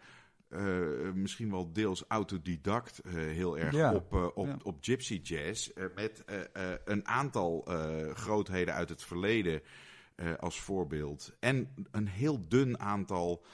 eh, 0.49 1.13
misschien 1.15 1.51
wel 1.51 1.73
deels 1.73 2.05
autodidact 2.09 3.01
heel 3.09 3.59
erg 3.59 3.75
Ja. 3.75 3.95
op, 3.95 4.33
op, 4.35 4.47
Ja. 4.47 4.57
op 4.63 4.77
gypsy 4.81 5.21
jazz. 5.23 5.71
met 5.95 6.25
een 6.85 7.07
aantal 7.09 7.65
grootheden 8.15 8.75
uit 8.75 8.89
het 8.89 9.03
verleden 9.03 9.61
als 10.39 10.61
voorbeeld. 10.61 11.33
En 11.41 11.75
een 11.91 12.09
heel 12.09 12.49
dun 12.49 12.81
aantal 12.81 13.45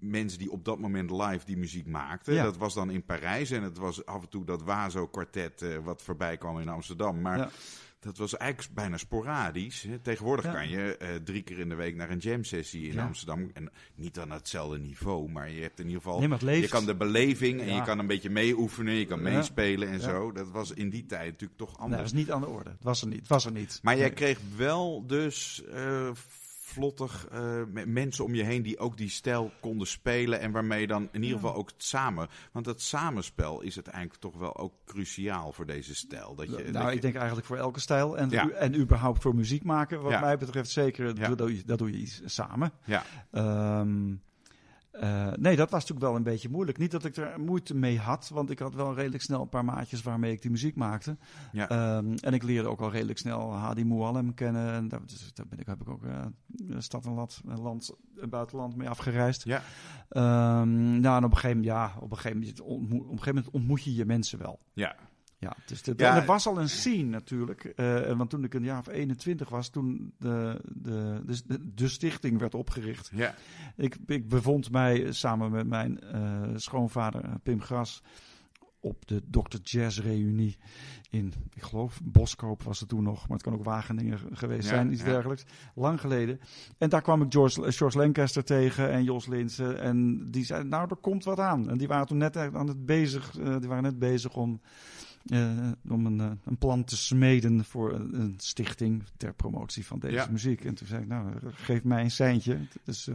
mensen 0.00 0.38
die 0.38 0.50
op 0.50 0.64
dat 0.64 0.78
moment 0.78 1.10
live 1.10 1.44
die 1.44 1.56
muziek 1.56 1.86
maakten. 1.86 2.34
Ja. 2.34 2.42
Dat 2.42 2.56
was 2.56 2.74
dan 2.74 2.90
in 2.90 3.04
Parijs 3.04 3.50
en 3.50 3.62
het 3.62 3.78
was 3.78 4.06
af 4.06 4.22
en 4.22 4.28
toe 4.28 4.44
dat 4.44 4.62
Wazo-kwartet 4.62 5.62
eh, 5.62 5.76
wat 5.84 6.02
voorbij 6.02 6.36
kwam 6.36 6.58
in 6.60 6.68
Amsterdam. 6.68 7.20
Maar 7.20 7.38
Ja. 7.38 7.50
dat 8.00 8.16
was 8.18 8.36
eigenlijk 8.36 8.74
bijna 8.74 8.96
sporadisch. 8.96 9.86
Tegenwoordig 10.02 10.44
Ja. 10.44 10.52
kan 10.52 10.68
je 10.68 10.96
eh, 10.96 11.08
drie 11.24 11.42
keer 11.42 11.58
in 11.58 11.68
de 11.68 11.74
week 11.74 11.96
naar 11.96 12.10
een 12.10 12.18
jam-sessie 12.18 12.86
in 12.88 12.94
Ja. 12.94 13.04
Amsterdam. 13.06 13.50
En 13.54 13.70
niet 13.94 14.18
aan 14.18 14.30
hetzelfde 14.30 14.78
niveau, 14.78 15.28
maar 15.30 15.50
je 15.50 15.60
hebt 15.62 15.78
in 15.80 15.86
ieder 15.86 16.02
geval... 16.02 16.20
Nee. 16.40 16.60
Je 16.60 16.68
kan 16.68 16.86
de 16.86 16.94
beleving 16.94 17.60
en 17.60 17.66
Ja. 17.66 17.76
je 17.76 17.82
kan 17.82 17.98
een 17.98 18.06
beetje 18.06 18.30
meeoefenen, 18.30 18.94
je 18.94 19.06
kan 19.06 19.22
meespelen 19.22 19.88
en 19.88 20.00
zo. 20.00 20.32
Dat 20.32 20.50
was 20.50 20.70
in 20.72 20.90
die 20.90 21.06
tijd 21.06 21.30
natuurlijk 21.30 21.58
toch 21.58 21.70
Nee, 21.70 21.78
anders. 21.78 22.00
dat 22.02 22.10
is 22.12 22.18
niet 22.18 22.30
aan 22.30 22.40
de 22.40 22.46
orde. 22.46 22.70
Het 22.70 22.82
was 22.84 23.00
er 23.02 23.08
niet. 23.08 23.18
Het 23.18 23.28
was 23.28 23.44
er 23.44 23.52
niet. 23.52 23.78
Maar 23.82 23.96
jij 23.96 24.10
kreeg 24.10 24.38
wel 24.56 25.06
dus 25.06 25.62
eh, 25.64 26.10
vlottig 26.70 27.28
me- 27.72 27.86
mensen 27.86 28.24
om 28.24 28.34
je 28.34 28.42
heen 28.42 28.62
die 28.62 28.78
ook 28.78 28.96
die 28.96 29.08
stijl 29.10 29.50
konden 29.60 29.86
spelen. 29.86 30.40
En 30.40 30.50
waarmee 30.52 30.80
je 30.80 30.86
dan 30.86 31.08
in 31.12 31.22
ieder 31.22 31.38
geval 31.38 31.54
ook 31.54 31.68
het 31.70 31.82
samen... 31.84 32.28
Want 32.52 32.66
het 32.66 32.80
samenspel 32.82 33.60
is 33.60 33.74
uiteindelijk 33.74 34.20
toch 34.20 34.36
wel 34.36 34.56
ook 34.56 34.72
cruciaal 34.84 35.52
voor 35.52 35.66
deze 35.66 35.94
stijl. 35.94 36.34
Dat 36.34 36.46
je, 36.46 36.52
nou, 36.56 36.72
dat 36.72 36.82
je- 36.88 36.94
ik 36.94 37.02
denk 37.02 37.14
eigenlijk 37.14 37.46
voor 37.46 37.56
elke 37.56 37.80
stijl 37.80 38.18
en, 38.18 38.30
Ja. 38.30 38.48
en 38.50 38.74
überhaupt 38.80 39.22
voor 39.22 39.34
muziek 39.34 39.64
maken, 39.64 40.02
wat 40.02 40.12
Ja. 40.12 40.20
mij 40.20 40.36
betreft 40.38 40.70
zeker, 40.70 41.06
Ja. 41.18 41.28
dat, 41.28 41.38
doe 41.38 41.56
je, 41.56 41.62
dat 41.64 41.78
doe 41.78 41.90
je 41.90 41.96
iets 41.98 42.20
samen. 42.24 42.72
Ja, 42.84 43.02
Ehm, 43.30 44.14
eh, 44.90 45.32
nee, 45.32 45.56
dat 45.56 45.70
was 45.70 45.80
natuurlijk 45.80 46.06
wel 46.06 46.16
een 46.16 46.22
beetje 46.22 46.48
moeilijk. 46.48 46.78
Niet 46.78 46.90
dat 46.90 47.04
ik 47.04 47.16
er 47.16 47.40
moeite 47.40 47.74
mee 47.74 47.98
had, 47.98 48.28
want 48.28 48.50
ik 48.50 48.58
had 48.58 48.74
wel 48.74 48.94
redelijk 48.94 49.22
snel 49.22 49.40
een 49.40 49.48
paar 49.48 49.64
maatjes 49.64 50.02
waarmee 50.02 50.32
ik 50.32 50.42
die 50.42 50.50
muziek 50.50 50.76
maakte. 50.76 51.16
ja. 51.52 51.68
Ehm, 51.68 52.14
en 52.20 52.34
ik 52.34 52.42
leerde 52.42 52.68
ook 52.68 52.80
al 52.80 52.90
redelijk 52.90 53.18
snel 53.18 53.54
Hadi 53.54 53.84
Mouallem 53.84 54.34
kennen. 54.34 54.72
En 54.72 54.88
daar, 54.88 55.00
dus 55.06 55.34
daar 55.34 55.46
ben 55.46 55.58
ik, 55.58 55.66
heb 55.66 55.80
ik 55.80 55.88
ook 55.88 56.04
eh, 56.04 56.26
stad 56.78 57.06
en 57.06 57.12
land, 57.12 57.40
land, 57.44 57.94
en 58.20 58.28
buitenland 58.28 58.76
mee 58.76 58.88
afgereisd. 58.88 59.44
ja. 59.44 59.62
Ehm, 60.08 61.00
nou, 61.00 61.16
en 61.16 61.24
op 61.24 61.30
een 61.30 61.38
gegeven 61.38 61.56
moment, 61.56 61.64
ja, 61.64 61.92
op 62.00 62.10
een 62.10 62.16
gegeven 62.16 62.38
moment, 62.38 62.60
ontmoet, 62.60 63.00
op 63.00 63.10
een 63.10 63.18
gegeven 63.18 63.34
moment 63.34 63.54
ontmoet 63.54 63.82
je 63.82 63.94
je 63.94 64.04
mensen 64.04 64.38
wel. 64.38 64.60
ja. 64.72 64.96
Ja, 65.40 65.56
dus 65.66 65.82
de, 65.82 65.94
Ja. 65.96 66.10
en 66.14 66.20
er 66.20 66.26
was 66.26 66.46
al 66.46 66.58
een 66.58 66.68
scene 66.68 67.08
natuurlijk. 67.10 67.64
eh, 67.64 68.16
want 68.16 68.30
toen 68.30 68.44
ik 68.44 68.54
een 68.54 68.64
jaar 68.64 68.78
of 68.78 68.88
21 68.88 69.48
was, 69.48 69.68
toen 69.68 70.12
de, 70.18 70.60
de, 70.64 71.20
de, 71.46 71.72
de, 71.74 71.88
stichting 71.88 72.38
werd 72.38 72.54
opgericht. 72.54 73.10
ja. 73.14 73.34
Ik, 73.76 73.96
ik 74.06 74.28
bevond 74.28 74.70
mij 74.70 75.12
samen 75.12 75.50
met 75.50 75.66
mijn 75.66 76.00
eh, 76.00 76.42
schoonvader 76.54 77.24
eh, 77.24 77.34
Pim 77.42 77.60
Gras 77.60 78.02
op 78.80 79.06
de 79.06 79.22
Dr. 79.30 79.56
Jazz 79.62 79.98
reunie 80.00 80.56
in, 81.10 81.32
ik 81.54 81.62
geloof, 81.62 82.00
Boskoop 82.04 82.62
was 82.62 82.80
het 82.80 82.88
toen 82.88 83.02
nog, 83.02 83.20
maar 83.28 83.36
het 83.36 83.42
kan 83.42 83.54
ook 83.54 83.64
Wageningen 83.64 84.18
geweest 84.32 84.62
Ja, 84.68 84.74
zijn, 84.74 84.92
iets 84.92 85.02
ja. 85.02 85.06
dergelijks. 85.08 85.44
Lang 85.74 86.00
geleden. 86.00 86.40
En 86.78 86.88
daar 86.88 87.02
kwam 87.02 87.22
ik 87.22 87.32
George, 87.32 87.72
George 87.72 87.98
Lancaster 87.98 88.44
tegen 88.44 88.90
en 88.90 89.04
Jos 89.04 89.26
Linsen. 89.26 89.80
En 89.80 90.30
die 90.30 90.44
zeiden, 90.44 90.68
nou, 90.70 90.86
er 90.90 90.96
komt 90.96 91.24
wat 91.24 91.38
aan. 91.38 91.70
En 91.70 91.78
die 91.78 91.88
waren 91.88 92.06
toen 92.06 92.18
net 92.18 92.36
aan 92.36 92.66
het 92.68 92.86
bezig, 92.86 93.38
eh, 93.38 93.56
die 93.58 93.68
waren 93.68 93.82
net 93.82 93.98
bezig 93.98 94.36
om, 94.36 94.60
om 95.88 96.06
een, 96.06 96.20
eh, 96.20 96.30
een 96.44 96.58
plan 96.58 96.84
te 96.84 96.96
smeden 96.96 97.64
voor 97.64 97.92
een, 97.94 98.20
een 98.20 98.34
stichting 98.36 99.02
ter 99.16 99.34
promotie 99.34 99.86
van 99.86 99.98
deze 99.98 100.14
Ja. 100.14 100.26
muziek. 100.30 100.64
En 100.64 100.74
toen 100.74 100.86
zei 100.86 101.02
ik, 101.02 101.08
nou, 101.08 101.32
geef 101.52 101.84
mij 101.84 102.02
een 102.02 102.10
seintje. 102.10 102.58
Dus 102.84 103.08
eh, 103.08 103.14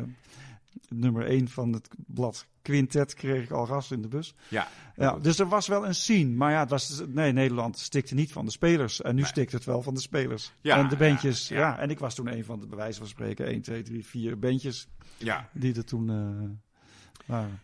nummer 0.89 1.25
1 1.29 1.47
van 1.47 1.73
het 1.73 1.89
blad 2.07 2.45
Quintet 2.61 3.13
kreeg 3.13 3.43
ik 3.43 3.51
al 3.51 3.67
ras 3.67 3.91
in 3.91 4.01
de 4.01 4.07
bus. 4.07 4.35
ja. 4.47 4.67
Ja, 4.95 5.17
dus 5.19 5.39
er 5.39 5.47
was 5.47 5.67
wel 5.67 5.85
een 5.85 5.95
scene. 5.95 6.29
Maar 6.35 6.51
ja, 6.51 6.59
het 6.59 6.69
was, 6.69 7.03
nee, 7.07 7.31
Nederland 7.31 7.77
stikte 7.79 8.13
niet 8.15 8.31
van 8.31 8.45
de 8.45 8.51
spelers. 8.51 9.01
En 9.01 9.15
nu 9.15 9.21
Nee. 9.21 9.29
stikt 9.29 9.51
het 9.51 9.63
wel 9.65 9.81
van 9.81 9.93
de 9.93 9.99
spelers. 10.01 10.51
Ja, 10.61 10.77
en 10.77 10.89
de 10.89 10.95
bandjes. 10.95 11.47
ja, 11.47 11.55
Ja, 11.59 11.61
ja. 11.67 11.77
En 11.79 11.89
ik 11.89 11.99
was 11.99 12.15
toen 12.15 12.27
een 12.27 12.43
van 12.45 12.59
de 12.59 12.67
bewijzen 12.67 12.99
van 13.01 13.07
spreken. 13.09 13.45
1, 13.47 13.61
2, 13.61 13.81
3, 13.83 14.05
4 14.05 14.39
bandjes 14.39 14.87
ja. 15.17 15.49
die 15.53 15.75
er 15.75 15.85
toen 15.85 16.09
eh, 16.09 16.49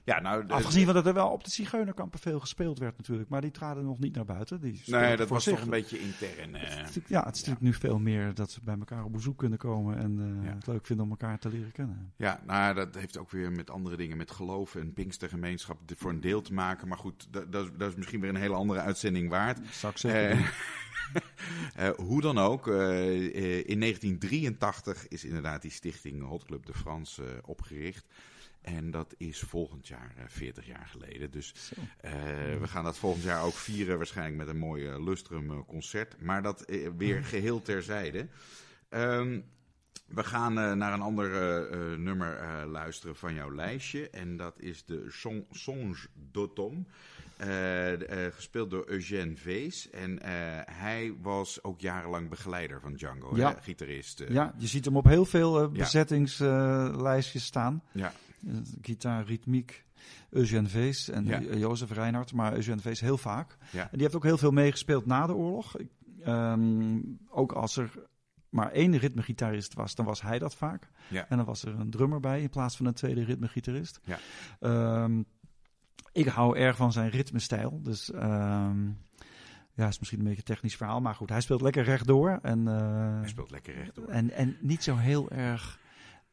ja 0.03 0.19
nou, 0.21 0.47
Afgezien 0.47 0.85
van 0.85 0.93
dat 0.93 1.05
er 1.05 1.13
wel 1.13 1.29
op 1.29 1.43
de 1.43 1.49
Zigeunerkampen 1.51 2.19
veel 2.19 2.39
gespeeld 2.39 2.79
werd 2.79 2.97
natuurlijk. 2.97 3.29
Maar 3.29 3.41
die 3.41 3.51
traden 3.51 3.83
nog 3.83 3.99
niet 3.99 4.15
naar 4.15 4.25
buiten. 4.25 4.61
Die 4.61 4.81
nee, 4.85 5.17
dat 5.17 5.29
was 5.29 5.43
zich. 5.43 5.53
toch 5.53 5.63
een 5.63 5.69
beetje 5.69 5.99
intern. 5.99 6.53
Het 6.55 6.89
is 6.89 6.97
eh. 6.97 7.03
Ja, 7.07 7.23
het 7.25 7.35
is 7.35 7.43
natuurlijk 7.43 7.61
nu 7.61 7.73
veel 7.73 7.99
meer 7.99 8.33
dat 8.33 8.51
ze 8.51 8.59
bij 8.63 8.75
elkaar 8.79 9.03
op 9.03 9.11
bezoek 9.11 9.37
kunnen 9.37 9.57
komen. 9.57 9.97
En 9.97 10.19
eh, 10.39 10.45
Ja. 10.45 10.55
het 10.55 10.67
leuk 10.67 10.85
vinden 10.85 11.05
om 11.05 11.11
elkaar 11.11 11.39
te 11.39 11.49
leren 11.49 11.71
kennen. 11.71 12.13
Ja, 12.15 12.41
nou, 12.45 12.75
dat 12.75 12.95
heeft 12.95 13.17
ook 13.17 13.31
weer 13.31 13.51
met 13.51 13.69
andere 13.69 13.97
dingen, 13.97 14.17
met 14.17 14.31
geloof 14.31 14.75
en 14.75 14.93
Pinkstergemeenschap 14.93 15.79
voor 15.97 16.09
een 16.11 16.21
deel 16.21 16.41
te 16.41 16.53
maken. 16.53 16.87
Maar 16.87 16.97
goed, 16.97 17.27
dat, 17.29 17.51
dat, 17.51 17.65
is, 17.65 17.71
dat 17.77 17.89
is 17.89 17.95
misschien 17.95 18.19
weer 18.19 18.29
een 18.29 18.35
hele 18.35 18.55
andere 18.55 18.79
uitzending 18.79 19.29
waard. 19.29 19.59
Zou 19.71 19.93
ik 19.93 20.37
Eh, 21.75 21.89
hoe 21.89 22.21
dan 22.21 22.37
ook, 22.37 22.67
in 22.67 23.79
1983 23.79 25.07
is 25.07 25.25
inderdaad 25.25 25.61
die 25.61 25.71
stichting 25.71 26.23
Hot 26.23 26.45
Club 26.45 26.65
de 26.65 26.73
France 26.73 27.23
opgericht. 27.45 28.05
En 28.61 28.91
dat 28.91 29.13
is 29.17 29.39
volgend 29.39 29.87
jaar 29.87 30.13
eh, 30.17 30.23
40 30.27 30.65
jaar 30.65 30.87
geleden. 30.91 31.31
Dus 31.31 31.53
eh, 32.01 32.11
we 32.59 32.67
gaan 32.67 32.83
dat 32.83 32.97
volgend 32.97 33.23
jaar 33.23 33.43
ook 33.43 33.53
vieren, 33.53 33.97
waarschijnlijk 33.97 34.37
met 34.37 34.47
een 34.47 34.57
mooi 34.57 34.87
eh, 34.87 35.03
Lustrum 35.03 35.51
eh, 35.51 35.57
concert. 35.67 36.15
Maar 36.21 36.41
dat 36.41 36.61
eh, 36.61 36.89
weer 36.97 37.23
geheel 37.23 37.61
terzijde. 37.61 38.27
Ehm, 38.89 39.39
we 40.07 40.23
gaan 40.23 40.59
eh, 40.59 40.71
naar 40.73 40.93
een 40.93 41.01
ander 41.01 41.33
eh, 41.33 41.57
eh, 41.73 41.99
nummer 41.99 42.37
eh, 42.37 42.63
luisteren 42.71 43.15
van 43.15 43.33
jouw 43.33 43.53
lijstje. 43.55 44.09
En 44.09 44.37
dat 44.37 44.59
is 44.59 44.85
de 44.85 45.05
Son- 45.09 45.45
Songe 45.51 46.07
d'Automne. 46.31 46.83
Eh, 47.37 47.47
de- 47.47 48.05
eh, 48.09 48.33
gespeeld 48.33 48.69
door 48.69 48.83
Eugène 48.89 49.35
Vees. 49.35 49.89
En 49.89 50.19
eh, 50.21 50.31
hij 50.65 51.13
was 51.21 51.63
ook 51.63 51.79
jarenlang 51.81 52.29
begeleider 52.29 52.79
van 52.81 52.93
Django, 52.93 53.35
Ja. 53.37 53.49
hè, 53.55 53.61
gitarist. 53.61 54.19
eh. 54.19 54.29
Ja, 54.29 54.53
je 54.57 54.67
ziet 54.67 54.85
hem 54.85 54.97
op 54.97 55.05
heel 55.05 55.25
veel 55.25 55.57
eh, 55.61 55.69
Ja. 55.73 55.79
bezettingslijstjes 55.83 57.45
staan. 57.45 57.83
ja. 57.91 58.13
Eh, 58.47 58.53
Gitaar, 58.81 59.25
ritmiek, 59.25 59.85
Eugène 60.29 60.67
Vees 60.67 61.09
en 61.09 61.25
Ja. 61.25 61.39
Jo- 61.39 61.57
Jozef 61.57 61.91
Reinhardt, 61.91 62.33
maar 62.33 62.53
Eugène 62.53 62.81
Vees 62.81 62.99
heel 62.99 63.17
vaak. 63.17 63.57
Ja. 63.71 63.81
En 63.81 63.89
die 63.91 64.01
heeft 64.01 64.15
ook 64.15 64.23
heel 64.23 64.37
veel 64.37 64.51
meegespeeld 64.51 65.05
na 65.05 65.25
de 65.27 65.33
oorlog. 65.35 65.75
Ehm, 66.23 66.99
ook 67.29 67.51
als 67.51 67.77
er 67.77 67.91
maar 68.49 68.71
één 68.71 68.97
ritmegitarist 68.97 69.73
was, 69.73 69.95
dan 69.95 70.05
was 70.05 70.21
hij 70.21 70.39
dat 70.39 70.55
vaak. 70.55 70.89
Ja. 71.07 71.25
En 71.29 71.37
dan 71.37 71.45
was 71.45 71.63
er 71.63 71.79
een 71.79 71.89
drummer 71.89 72.19
bij 72.19 72.41
in 72.41 72.49
plaats 72.49 72.77
van 72.77 72.85
een 72.85 72.93
tweede 72.93 73.23
ritmegitarist. 73.23 73.99
Ja. 74.03 74.17
Ehm, 74.59 75.21
ik 76.11 76.25
hou 76.27 76.57
erg 76.57 76.75
van 76.77 76.91
zijn 76.91 77.09
ritmestijl. 77.09 77.81
Dus 77.81 78.11
ehm, 78.11 78.85
ja, 79.73 79.87
is 79.87 79.99
misschien 79.99 80.19
een 80.19 80.25
beetje 80.25 80.39
een 80.39 80.45
technisch 80.55 80.75
verhaal. 80.75 81.01
Maar 81.01 81.15
goed, 81.15 81.29
hij 81.29 81.41
speelt 81.41 81.61
lekker 81.61 81.83
rechtdoor. 81.83 82.39
En, 82.41 82.67
eh, 82.67 83.19
Hij 83.19 83.27
speelt 83.29 83.51
lekker 83.51 83.73
rechtdoor. 83.73 84.07
en, 84.07 84.31
en 84.31 84.57
niet 84.59 84.83
zo 84.83 84.95
heel 84.95 85.29
erg 85.29 85.79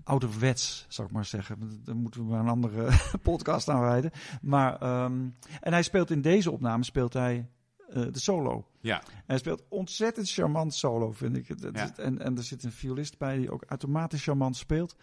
ouderwets, 0.04 0.86
zou 0.88 1.08
ik 1.08 1.14
maar 1.14 1.24
zeggen. 1.24 1.80
Dan 1.84 1.96
moeten 1.96 2.20
we 2.20 2.30
maar 2.30 2.40
een 2.40 2.48
andere 2.48 2.90
podcast 3.22 3.68
aan 3.68 3.80
wijden. 3.80 4.10
Maar, 4.42 4.80
ehm, 4.80 5.28
en 5.60 5.72
hij 5.72 5.82
speelt 5.82 6.10
in 6.10 6.20
deze 6.20 6.50
opname 6.50 6.84
speelt 6.84 7.12
hij 7.12 7.48
eh, 7.88 8.02
de 8.12 8.18
solo. 8.18 8.66
Ja, 8.80 9.00
En 9.02 9.22
hij 9.26 9.38
speelt 9.38 9.64
ontzettend 9.68 10.30
charmant 10.30 10.74
solo, 10.74 11.12
vind 11.12 11.36
ik. 11.36 11.46
Ja. 11.72 11.96
En, 11.96 12.18
en 12.18 12.36
er 12.36 12.42
zit 12.42 12.64
een 12.64 12.72
violist 12.72 13.18
bij 13.18 13.36
die 13.36 13.50
ook 13.50 13.64
automatisch 13.68 14.22
charmant 14.22 14.56
speelt. 14.56 14.96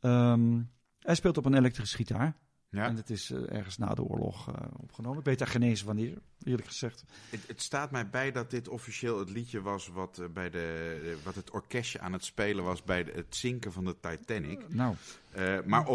Ehm, 0.00 0.60
hij 1.00 1.14
speelt 1.14 1.36
op 1.36 1.44
een 1.44 1.54
elektrische 1.54 1.96
gitaar. 1.96 2.36
Ja. 2.70 2.84
En 2.86 2.96
het 2.96 3.10
is 3.10 3.30
eh, 3.30 3.52
ergens 3.56 3.78
na 3.78 3.94
de 3.94 4.02
oorlog 4.02 4.48
eh, 4.48 4.54
opgenomen. 4.76 5.18
Ik 5.18 5.24
weet 5.24 5.38
daar 5.38 5.48
geen 5.48 5.62
eens 5.62 5.82
wanneer, 5.82 6.18
eerlijk 6.42 6.66
gezegd. 6.66 7.04
Het, 7.30 7.40
het 7.46 7.62
staat 7.62 7.90
mij 7.90 8.08
bij 8.08 8.32
dat 8.32 8.50
dit 8.50 8.68
officieel 8.68 9.18
het 9.18 9.30
liedje 9.30 9.60
was 9.60 9.88
wat, 9.88 10.18
eh, 10.18 10.26
bij 10.28 10.50
de, 10.50 11.18
wat 11.24 11.34
het 11.34 11.50
orkestje 11.50 12.00
aan 12.00 12.12
het 12.12 12.24
spelen 12.24 12.64
was 12.64 12.82
bij 12.82 13.04
de- 13.04 13.12
het 13.12 13.36
zinken 13.36 13.72
van 13.72 13.84
de 13.84 13.96
Titanic. 14.00 14.68
Nou, 14.68 14.94
Eh, 15.38 15.58
maar 15.66 15.88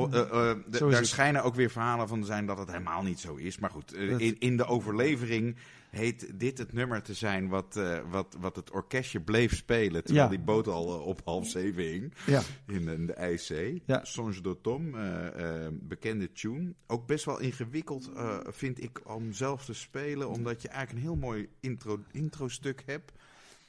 is 0.72 0.80
daar 0.80 1.06
schijnen 1.06 1.44
ook 1.44 1.56
weer 1.56 1.70
verhalen 1.70 2.08
van 2.08 2.20
te 2.20 2.26
zijn 2.26 2.46
dat 2.46 2.58
het 2.58 2.68
helemaal 2.68 3.04
niet 3.04 3.20
zo 3.20 3.36
is. 3.36 3.60
Maar 3.60 3.70
goed, 3.70 3.94
in, 3.96 4.39
in 4.39 4.58
de 4.58 4.66
overlevering 4.66 5.56
heet 5.89 6.39
dit 6.39 6.58
het 6.58 6.74
nummer 6.74 7.02
te 7.02 7.14
zijn 7.14 7.48
wat, 7.48 7.80
wat, 8.10 8.38
wat 8.39 8.56
het 8.56 8.72
orkestje 8.72 9.22
bleef 9.22 9.56
spelen. 9.56 10.04
Terwijl 10.04 10.26
Ja. 10.26 10.36
die 10.36 10.46
boot 10.46 10.68
al 10.68 10.86
op 10.86 11.22
half 11.24 11.48
zeven 11.48 11.84
hing 11.84 12.14
ja. 12.26 12.41
in, 12.68 12.88
in 12.88 13.06
de 13.06 13.14
IC. 13.14 13.82
Ja. 13.86 14.06
Songe 14.06 14.58
eh, 14.64 15.66
eh, 15.66 15.72
bekende 15.72 16.32
tune. 16.32 16.74
Ook 16.88 17.08
best 17.08 17.26
wel 17.26 17.39
ingewikkeld 17.39 18.12
vind 18.46 18.84
ik 18.84 19.02
om 19.16 19.34
zelf 19.34 19.66
te 19.66 19.74
spelen. 19.74 20.30
Omdat 20.30 20.62
je 20.62 20.68
eigenlijk 20.68 21.06
een 21.06 21.12
heel 21.12 21.22
mooi 21.22 21.50
intro, 21.60 22.00
intro 22.12 22.48
stuk 22.48 22.84
hebt. 22.86 23.12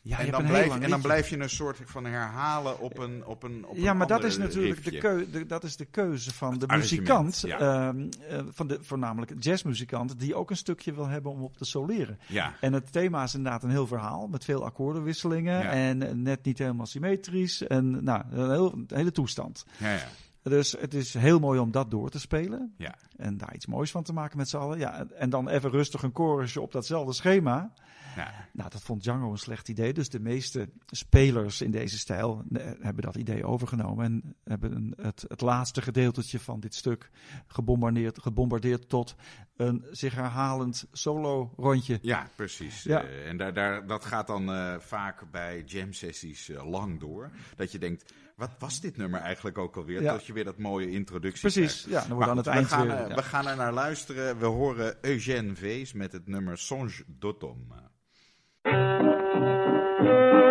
Ja, 0.06 0.18
en, 0.18 0.30
dan 0.30 0.44
blijf, 0.46 0.66
lang 0.68 0.82
en 0.82 0.88
dan 0.90 0.98
liedje. 0.98 1.02
blijf 1.12 1.28
je 1.28 1.38
een 1.38 1.50
soort 1.50 1.78
van 1.84 2.04
herhalen 2.04 2.80
op 2.80 2.98
een 2.98 3.26
op 3.26 3.42
een 3.42 3.66
op 3.66 3.76
Ja, 3.76 3.90
een 3.90 3.96
maar 3.96 4.06
dat 4.06 4.24
is 4.24 4.38
natuurlijk 4.38 4.84
de, 4.84 4.90
riffje. 4.90 4.98
keu, 5.08 5.30
de, 5.30 5.46
dat 5.46 5.64
is 5.64 5.76
de 5.76 5.84
keuze 5.84 6.34
van 6.34 6.58
de 6.58 6.66
muzikant. 6.66 7.40
ja. 7.46 7.58
ehm, 7.58 8.08
eh, 8.28 8.40
van 8.50 8.66
de 8.66 8.78
voornamelijk 8.80 9.32
jazzmuzikant, 9.38 10.18
die 10.18 10.34
ook 10.34 10.50
een 10.50 10.56
stukje 10.56 10.94
wil 10.94 11.06
hebben 11.06 11.32
om 11.32 11.42
op 11.42 11.56
te 11.56 11.64
soleren. 11.64 12.18
Ja, 12.26 12.54
En 12.60 12.72
het 12.72 12.92
thema 12.92 13.22
is 13.22 13.34
inderdaad 13.34 13.62
een 13.62 13.70
heel 13.70 13.86
verhaal 13.86 14.26
met 14.26 14.44
veel 14.44 14.64
akkoordenwisselingen 14.64 15.62
Ja. 15.62 15.70
en 15.70 16.22
net 16.22 16.44
niet 16.44 16.58
helemaal 16.58 16.86
symmetrisch. 16.86 17.66
En 17.66 18.04
nou, 18.04 18.22
een, 18.30 18.50
heel, 18.50 18.72
een 18.72 18.86
hele 18.94 19.12
toestand. 19.12 19.64
ja, 19.78 19.92
ja. 19.92 20.06
Dus 20.42 20.76
het 20.80 20.94
is 20.94 21.14
heel 21.14 21.38
mooi 21.38 21.58
om 21.60 21.70
dat 21.70 21.90
door 21.90 22.10
te 22.10 22.20
spelen. 22.20 22.74
Ja. 22.76 22.94
En 23.16 23.36
daar 23.36 23.54
iets 23.54 23.66
moois 23.66 23.90
van 23.90 24.02
te 24.02 24.12
maken 24.12 24.36
met 24.36 24.48
z'n 24.48 24.56
allen. 24.56 24.78
Ja, 24.78 24.94
en- 24.98 25.10
en 25.18 25.30
dan 25.30 25.48
even 25.48 25.70
rustig 25.70 26.02
een 26.02 26.10
chorusje 26.14 26.60
op 26.60 26.72
datzelfde 26.72 27.12
schema. 27.12 27.72
Ja. 28.16 28.48
Nou, 28.52 28.70
dat 28.70 28.82
vond 28.82 29.02
Django 29.02 29.30
een 29.30 29.38
slecht 29.38 29.68
idee. 29.68 29.92
Dus 29.92 30.08
de 30.08 30.20
meeste 30.20 30.68
spelers 30.86 31.60
in 31.60 31.70
deze 31.70 31.98
stijl 31.98 32.44
eh, 32.52 32.70
hebben 32.80 33.02
dat 33.02 33.16
idee 33.16 33.46
overgenomen. 33.46 34.04
En 34.04 34.36
hebben 34.44 34.94
het, 34.96 35.24
het 35.28 35.40
laatste 35.40 35.82
gedeeltetje 35.82 36.38
van 36.38 36.60
dit 36.60 36.74
stuk 36.74 37.10
gebombardeerd, 37.46 38.22
gebombardeerd 38.22 38.88
tot 38.88 39.16
een 39.56 39.84
zich 39.90 40.14
herhalend 40.14 40.86
solo 40.92 41.52
rondje. 41.56 41.98
Ja, 42.02 42.28
precies. 42.36 42.82
Ja. 42.82 43.02
Eh, 43.02 43.28
en 43.28 43.36
daar, 43.36 43.54
daar, 43.54 43.86
dat 43.86 44.04
gaat 44.04 44.26
dan 44.26 44.52
eh, 44.52 44.78
vaak 44.78 45.30
bij 45.30 45.62
jam 45.66 45.92
sessies 45.92 46.48
eh, 46.48 46.70
lang 46.70 47.00
door. 47.00 47.30
Dat 47.56 47.72
je 47.72 47.78
denkt, 47.78 48.12
wat 48.36 48.50
was 48.58 48.80
dit 48.80 48.96
nummer 48.96 49.20
eigenlijk 49.20 49.58
ook 49.58 49.76
alweer? 49.76 50.02
Ja. 50.02 50.12
Tot 50.12 50.26
je 50.26 50.32
weer 50.32 50.44
dat 50.44 50.58
mooie 50.58 50.90
introductie 50.90 51.40
Precies, 51.40 51.82
krijgt. 51.82 52.02
ja, 52.02 52.08
dan 52.08 52.16
wordt 52.16 52.18
Maar 52.18 52.28
aan 52.28 52.36
goed, 52.36 52.44
het 52.44 52.54
eind 52.54 52.68
we, 52.68 52.74
gaan, 52.74 52.86
weer... 52.86 53.08
ja. 53.08 53.14
we 53.14 53.22
gaan 53.22 53.46
er 53.46 53.56
naar 53.56 53.72
luisteren. 53.72 54.38
We 54.38 54.46
horen 54.46 54.96
Eugène 55.00 55.54
Vees 55.54 55.92
met 55.92 56.12
het 56.12 56.26
nummer 56.26 56.58
Songe 56.58 57.04
d'Automne. 57.06 57.92
Thank 60.04 60.34
you. 60.34 60.43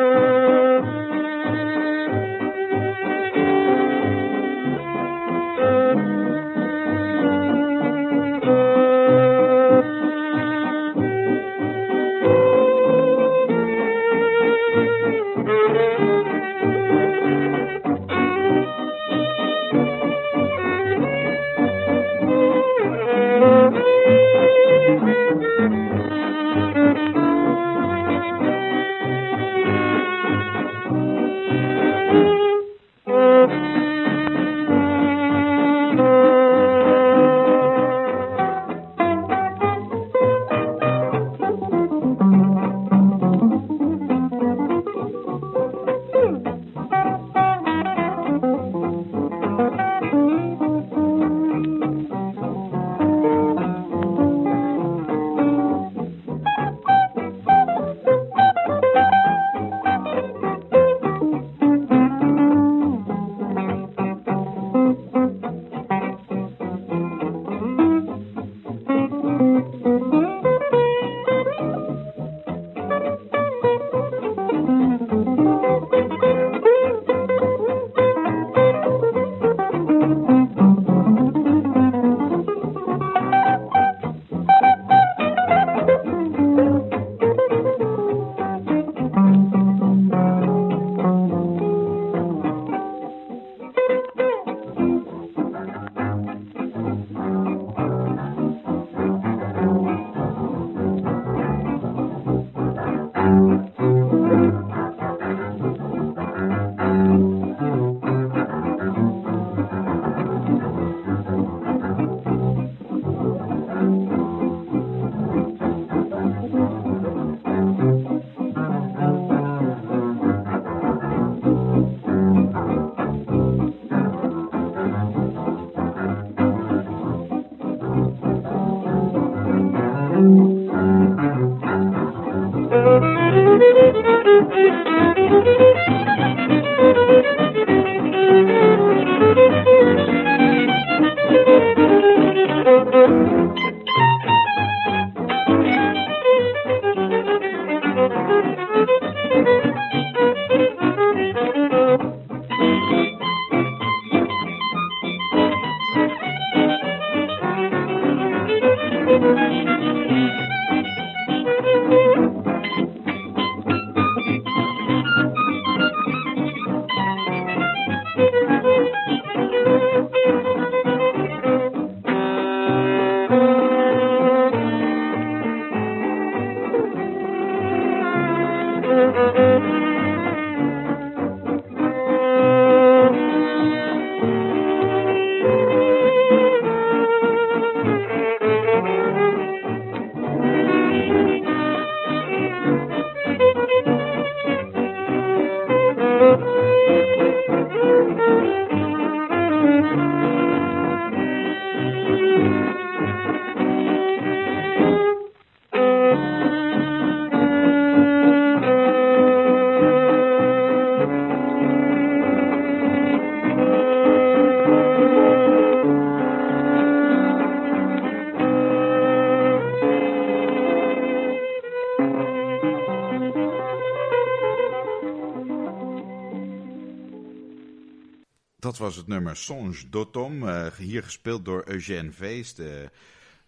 Dat 228.74 228.82
was 228.82 228.96
het 228.96 229.08
nummer 229.08 229.36
Songe 229.36 229.90
d'Automne, 229.90 230.66
uh, 230.66 230.72
hier 230.78 231.04
gespeeld 231.04 231.46
door 231.46 231.64
Eugène 231.68 232.12
Vees, 232.12 232.56
de 232.56 232.90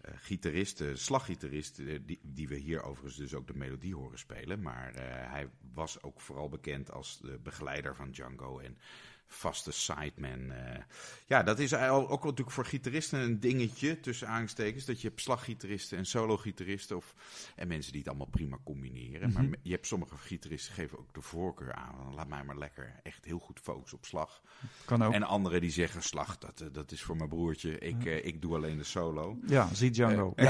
uh, 0.04 0.10
gitarist, 0.16 0.78
de 0.78 0.96
slaggitarist, 0.96 1.76
die, 2.06 2.18
die, 2.22 2.48
we 2.48 2.54
hier 2.54 2.82
overigens 2.82 3.16
dus 3.16 3.34
ook 3.34 3.46
de 3.46 3.56
melodie 3.56 3.94
horen 3.94 4.18
spelen. 4.18 4.62
Maar 4.62 4.92
hij 5.30 5.48
was 5.74 6.02
ook 6.02 6.20
vooral 6.20 6.48
bekend 6.48 6.92
als 6.92 7.18
de 7.20 7.38
begeleider 7.42 7.96
van 7.96 8.10
Django 8.10 8.58
en 8.58 8.76
vaste 9.28 9.72
sideman. 9.72 10.40
Uh, 10.40 10.54
ja, 11.26 11.42
dat 11.42 11.58
is 11.58 11.74
ook 11.74 12.24
natuurlijk 12.24 12.50
voor 12.50 12.64
gitaristen 12.64 13.20
een 13.20 13.40
dingetje, 13.40 14.00
tussen 14.00 14.28
aanstekens. 14.28 14.84
Dat 14.84 15.00
je 15.00 15.08
hebt 15.08 15.20
slaggitaristen 15.20 15.98
en 15.98 16.06
solo-gitaristen 16.06 16.96
of, 16.96 17.14
en 17.56 17.68
mensen 17.68 17.92
die 17.92 18.00
het 18.00 18.08
allemaal 18.08 18.30
prima 18.30 18.58
combineren. 18.64 19.28
Mm 19.28 19.36
-hmm. 19.36 19.48
Maar 19.48 19.58
je 19.62 19.70
hebt 19.70 19.86
sommige 19.86 20.16
gitaristen 20.16 20.74
geven 20.74 20.98
ook 20.98 21.14
de 21.14 21.20
voorkeur 21.20 21.74
aan. 21.74 22.14
Laat 22.14 22.28
mij 22.28 22.44
maar 22.44 22.58
lekker 22.58 23.00
echt 23.02 23.24
heel 23.24 23.38
goed 23.38 23.60
focussen 23.60 23.98
op 23.98 24.04
slag. 24.04 24.40
Kan 24.84 25.04
ook. 25.04 25.12
En 25.12 25.22
anderen 25.22 25.60
die 25.60 25.70
zeggen, 25.70 26.02
slag, 26.02 26.38
dat, 26.38 26.64
dat 26.72 26.92
is 26.92 27.02
voor 27.02 27.16
mijn 27.16 27.28
broertje. 27.28 27.78
Ik, 27.78 28.04
uh, 28.04 28.24
ik 28.24 28.42
doe 28.42 28.54
alleen 28.54 28.78
de 28.78 28.84
solo. 28.84 29.38
Ja, 29.46 29.68
zie 29.72 29.90
Django. 29.90 30.32
Uh, 30.36 30.44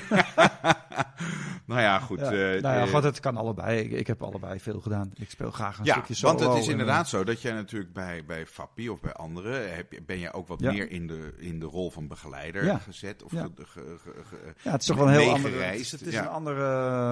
ja. 0.00 0.86
nou 1.66 1.80
ja, 1.80 1.98
goed. 1.98 2.18
Ja. 2.18 2.30
nou 2.30 2.60
ja, 2.60 2.86
God, 2.86 3.02
het 3.02 3.20
kan 3.20 3.36
allebei. 3.36 3.80
Ik, 3.80 3.90
ik, 3.90 4.06
heb 4.06 4.22
allebei 4.22 4.60
veel 4.60 4.80
gedaan. 4.80 5.12
Ik 5.14 5.30
speel 5.30 5.50
graag 5.50 5.78
een 5.78 5.84
ja, 5.84 5.92
stukje 5.92 6.14
solo. 6.14 6.38
want 6.38 6.52
het 6.52 6.62
is 6.62 6.68
inderdaad 6.68 7.08
zo 7.08 7.24
dat 7.24 7.42
jij 7.42 7.52
natuurlijk 7.52 7.92
bij, 7.92 8.07
bij 8.26 8.46
Fappie 8.46 8.92
of 8.92 9.00
bij 9.00 9.12
anderen... 9.12 9.74
Heb, 9.76 9.92
je- 9.92 10.02
ben 10.02 10.18
je 10.18 10.32
ook 10.32 10.48
wat 10.48 10.60
Ja. 10.60 10.72
meer 10.72 10.90
in 10.90 11.06
de, 11.06 11.34
in 11.38 11.58
de 11.60 11.66
rol 11.66 11.90
van 11.90 12.08
begeleider 12.08 12.64
Ja. 12.64 12.78
gezet. 12.78 13.22
Of 13.22 13.32
Ja. 13.32 13.42
ge- 13.54 13.64
ge- 13.66 13.98
ge- 13.98 14.24
ge- 14.24 14.54
Ja, 14.62 14.70
het 14.70 14.80
is 14.80 14.86
toch 14.86 14.96
wel 14.96 15.06
een 15.08 15.12
heel 15.20 15.32
andere. 15.32 15.56
Het 15.62 15.80
is, 15.80 15.92
het 15.92 16.02
is 16.02 16.14
een 16.14 16.28
andere. 16.28 16.64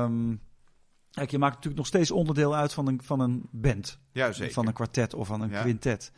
ehm, 0.02 0.34
Kijk, 1.10 1.30
je 1.30 1.38
maakt 1.38 1.54
natuurlijk 1.54 1.76
nog 1.82 1.86
steeds 1.86 2.10
onderdeel 2.10 2.56
uit 2.56 2.72
van 2.72 2.86
een, 2.88 3.00
van 3.02 3.20
een 3.20 3.48
band. 3.50 3.98
ja, 4.12 4.32
zeker. 4.32 4.54
Van 4.54 4.66
een 4.66 4.72
kwartet 4.72 5.14
of 5.14 5.26
van 5.26 5.40
een 5.40 5.50
quintet. 5.50 6.12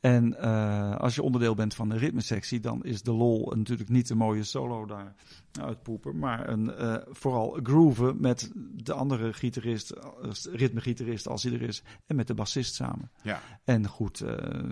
En 0.00 0.38
eh, 0.38 0.96
als 0.96 1.14
je 1.14 1.22
onderdeel 1.22 1.54
bent 1.54 1.74
van 1.74 1.88
de 1.88 1.96
ritmesectie, 1.96 2.60
dan 2.60 2.84
is 2.84 3.02
de 3.02 3.12
lol 3.12 3.52
natuurlijk 3.56 3.88
niet 3.88 4.10
een 4.10 4.16
mooie 4.16 4.44
solo 4.44 4.86
daar 4.86 5.14
uitpoepen. 5.60 6.18
Maar 6.18 6.48
een, 6.48 6.70
eh, 6.74 6.94
vooral 7.10 7.58
grooven 7.62 8.20
met 8.20 8.50
de 8.74 8.92
andere 8.92 9.32
gitarist, 9.32 9.92
ritmegitarist 10.52 11.28
als 11.28 11.42
hij 11.42 11.52
er 11.52 11.62
is. 11.62 11.82
En 12.06 12.16
met 12.16 12.26
de 12.26 12.34
bassist 12.34 12.74
samen. 12.74 13.10
Ja. 13.22 13.40
En 13.64 13.86
goed 13.88 14.20
eh, 14.20 14.34
eh, 14.58 14.66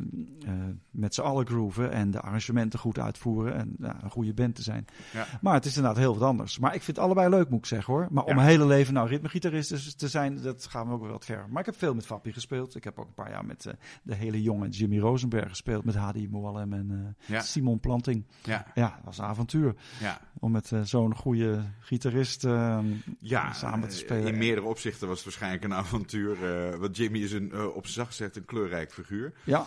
met 0.91 1.15
z'n 1.15 1.21
allen 1.21 1.47
grooven 1.47 1.91
en 1.91 2.11
de 2.11 2.21
arrangementen 2.21 2.79
goed 2.79 2.99
uitvoeren. 2.99 3.55
En 3.55 3.75
een 3.79 4.11
goede 4.11 4.35
band 4.35 4.55
te 4.55 4.63
zijn. 4.63 4.85
Ja. 5.13 5.27
Maar 5.41 5.55
het 5.55 5.65
is 5.65 5.77
inderdaad 5.77 5.99
heel 6.01 6.15
wat 6.19 6.29
anders. 6.29 6.59
Maar 6.59 6.75
ik 6.75 6.83
vind 6.83 6.97
het 6.97 7.07
allebei 7.07 7.29
leuk, 7.29 7.49
moet 7.51 7.59
ik 7.59 7.67
zeggen 7.67 7.95
hoor. 7.95 8.07
Maar 8.11 8.25
om 8.25 8.35
mijn 8.35 8.49
hele 8.49 8.67
leven 8.67 8.95
nou 8.95 9.09
ritmegitarist 9.09 9.99
te- 9.99 10.09
zijn, 10.09 10.43
dat 10.43 10.67
gaat 10.67 10.87
me 10.87 10.93
ook 10.93 11.01
wel 11.03 11.11
wat 11.11 11.25
ver. 11.25 11.47
Maar 11.51 11.61
ik 11.61 11.67
heb 11.67 11.77
veel 11.79 11.95
met 11.95 12.07
Fappie 12.07 12.33
gespeeld. 12.33 12.75
Ik 12.77 12.85
heb 12.85 12.99
ook 12.99 13.07
een 13.07 13.15
paar 13.15 13.31
jaar 13.31 13.45
met 13.45 13.75
de 14.03 14.15
hele 14.15 14.43
jonge 14.43 14.69
Jimmy 14.69 14.99
Rosenberg 14.99 15.49
gespeeld. 15.49 15.85
Met 15.85 15.95
Hadi 15.95 16.29
Moallem 16.29 16.73
en. 16.73 17.17
Simon 17.43 17.81
Planting. 17.81 18.25
Ja, 18.43 18.67
Ja, 18.75 18.89
dat 18.89 19.05
was 19.05 19.19
een 19.19 19.25
avontuur. 19.25 19.75
ja. 20.01 20.21
Om 20.39 20.51
met 20.51 20.70
eh, 20.73 20.81
zo'n 20.83 21.15
goede 21.15 21.65
gitarist 21.81 22.45
eh, 22.45 22.79
Ja, 23.19 23.53
samen 23.53 23.89
te 23.89 23.95
eh, 23.95 24.01
spelen. 24.01 24.27
In 24.33 24.39
meerdere 24.39 24.67
opzichten 24.67 25.07
was 25.09 25.17
het 25.17 25.25
waarschijnlijk 25.25 25.65
een 25.65 25.75
avontuur. 25.75 26.45
eh, 26.71 26.75
want 26.79 26.97
Jimmy 26.97 27.19
is 27.19 27.33
een, 27.33 27.55
op 27.63 27.83
zijn 27.83 27.95
zacht 27.95 28.09
gezegd 28.09 28.37
een 28.37 28.45
kleurrijk 28.45 28.93
figuur. 28.93 29.33
Ja, 29.45 29.67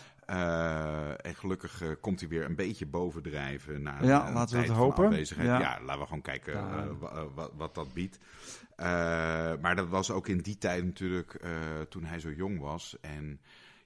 en 1.22 1.36
gelukkig 1.36 1.82
komt 2.02 2.20
hij 2.20 2.30
weer 2.30 2.46
een 2.46 2.56
beetje 2.56 2.86
bovendrijven 2.86 3.82
na 3.82 3.98
Ja, 4.02 4.28
een 4.28 4.34
laten 4.34 4.56
we 4.58 4.64
tijd 4.64 4.68
het 4.68 4.78
van 4.78 4.86
hopen. 4.86 5.06
afwezigheid. 5.06 5.48
Ja. 5.48 5.60
Ja. 5.60 5.80
laten 5.82 6.00
we 6.02 6.06
gewoon 6.08 6.22
kijken 6.22 6.54
Ja. 6.54 6.88
wat, 7.58 7.76
dat 7.76 7.94
biedt. 7.94 8.20
Maar 9.62 9.76
dat 9.76 9.88
was 9.88 10.12
ook 10.12 10.28
in 10.28 10.38
die 10.38 10.58
tijd 10.58 10.84
natuurlijk, 10.86 11.40
toen 11.90 12.04
hij 12.04 12.20
zo 12.20 12.32
jong 12.32 12.60
was 12.60 12.96
en 13.02 13.40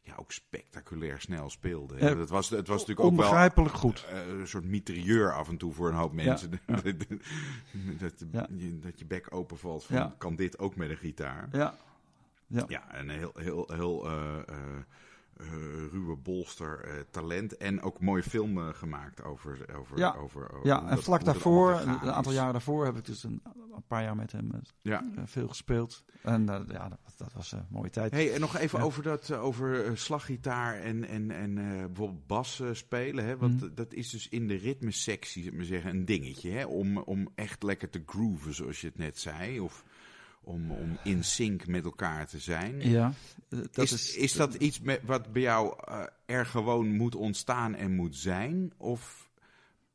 ja, 0.07 0.13
ook 0.15 0.31
spectaculair 0.31 1.21
snel 1.21 1.49
speelde. 1.49 1.95
Ja. 1.99 2.15
dat 2.15 2.29
was, 2.29 2.49
het 2.49 2.67
was 2.67 2.79
natuurlijk 2.79 3.07
ook 3.07 3.15
wel 3.15 3.25
onbegrijpelijk 3.25 3.75
goed. 3.75 4.05
eh, 4.09 4.27
een 4.27 4.47
soort 4.47 4.65
mitrailleur 4.65 5.33
af 5.33 5.49
en 5.49 5.57
toe 5.57 5.73
voor 5.73 5.89
een 5.89 5.95
hoop 5.95 6.13
mensen. 6.13 6.59
Ja. 6.67 6.75
dat, 7.99 8.19
je, 8.57 8.79
dat 8.79 8.99
je 8.99 9.05
bek 9.05 9.27
open 9.29 9.57
valt 9.57 9.85
van, 9.85 10.17
kan 10.17 10.35
dit 10.35 10.59
ook 10.59 10.75
met 10.75 10.89
een 10.89 10.97
gitaar? 10.97 11.47
Ja, 11.51 11.77
Ja, 12.47 12.99
een 12.99 13.09
heel, 13.09 13.31
heel, 13.35 13.69
heel 13.73 14.05
eh, 14.05 14.35
eh, 14.35 14.39
eh, 14.47 14.55
ruwe 15.91 16.15
bolster 16.15 16.79
eh, 16.83 16.93
talent. 17.11 17.57
En 17.57 17.81
ook 17.81 17.99
mooie 18.01 18.23
film 18.23 18.57
eh, 18.57 18.67
gemaakt 18.73 19.23
over, 19.23 19.75
over, 19.77 19.97
Ja. 19.97 20.13
over, 20.15 20.51
over 20.53 20.67
ja 20.67 20.81
en 20.83 20.95
dat- 20.95 21.03
vlak 21.03 21.23
daarvoor, 21.25 21.71
een 21.71 22.11
aantal 22.11 22.33
jaren 22.33 22.51
daarvoor, 22.51 22.85
heb 22.85 22.97
ik 22.97 23.05
dus 23.05 23.23
een, 23.23 23.41
een 23.73 23.83
paar 23.87 24.03
jaar 24.03 24.15
met 24.15 24.31
hem 24.31 24.51
eh, 24.51 24.59
Ja. 24.81 25.03
eh, 25.15 25.21
veel 25.25 25.47
gespeeld. 25.47 26.03
En 26.21 26.49
eh, 26.49 26.61
ja, 26.67 26.89
dat, 26.89 26.99
dat 27.17 27.33
was 27.33 27.51
een 27.51 27.65
mooie 27.69 27.89
tijd. 27.89 28.11
Hey, 28.11 28.33
en 28.33 28.39
nog 28.39 28.57
even 28.57 28.79
Ja. 28.79 28.85
over, 28.85 29.03
dat, 29.03 29.29
eh, 29.29 29.43
over 29.43 29.85
eh, 29.85 29.91
slaggitaar 29.95 30.75
en, 30.79 31.07
en, 31.07 31.31
en 31.31 31.57
eh, 31.57 31.85
bijvoorbeeld 31.85 32.27
bas 32.27 32.59
eh, 32.59 32.67
spelen. 32.71 33.25
Hè? 33.25 33.37
Want 33.37 33.61
Mhm. 33.61 33.73
dat 33.75 33.93
is 33.93 34.09
dus 34.09 34.29
in 34.29 34.47
de 34.47 34.55
ritmesectie, 34.55 35.43
zeg 35.43 35.53
maar 35.53 35.65
zeggen, 35.65 35.89
een 35.91 36.05
dingetje. 36.05 36.51
Hè? 36.51 36.65
Om, 36.65 36.97
om 36.97 37.29
echt 37.35 37.63
lekker 37.63 37.89
te 37.89 38.03
grooven, 38.05 38.53
zoals 38.53 38.81
je 38.81 38.87
het 38.87 38.97
net 38.97 39.19
zei. 39.19 39.59
Of 39.59 39.83
om, 40.47 40.71
om 40.71 40.97
in 41.03 41.23
sync 41.23 41.67
met 41.67 41.85
elkaar 41.85 42.27
te 42.27 42.39
zijn. 42.39 42.89
Ja, 42.89 43.13
eh, 43.49 43.59
dat 43.59 43.77
is, 43.77 43.91
is, 43.91 44.15
is, 44.15 44.33
dat 44.33 44.53
iets 44.53 44.79
met, 44.79 45.01
wat 45.03 45.31
bij 45.31 45.41
jou 45.41 45.73
eh, 45.85 46.03
er 46.25 46.45
gewoon 46.45 46.95
moet 46.95 47.15
ontstaan 47.15 47.75
en 47.75 47.95
moet 47.95 48.15
zijn? 48.15 48.71
Of 48.77 49.29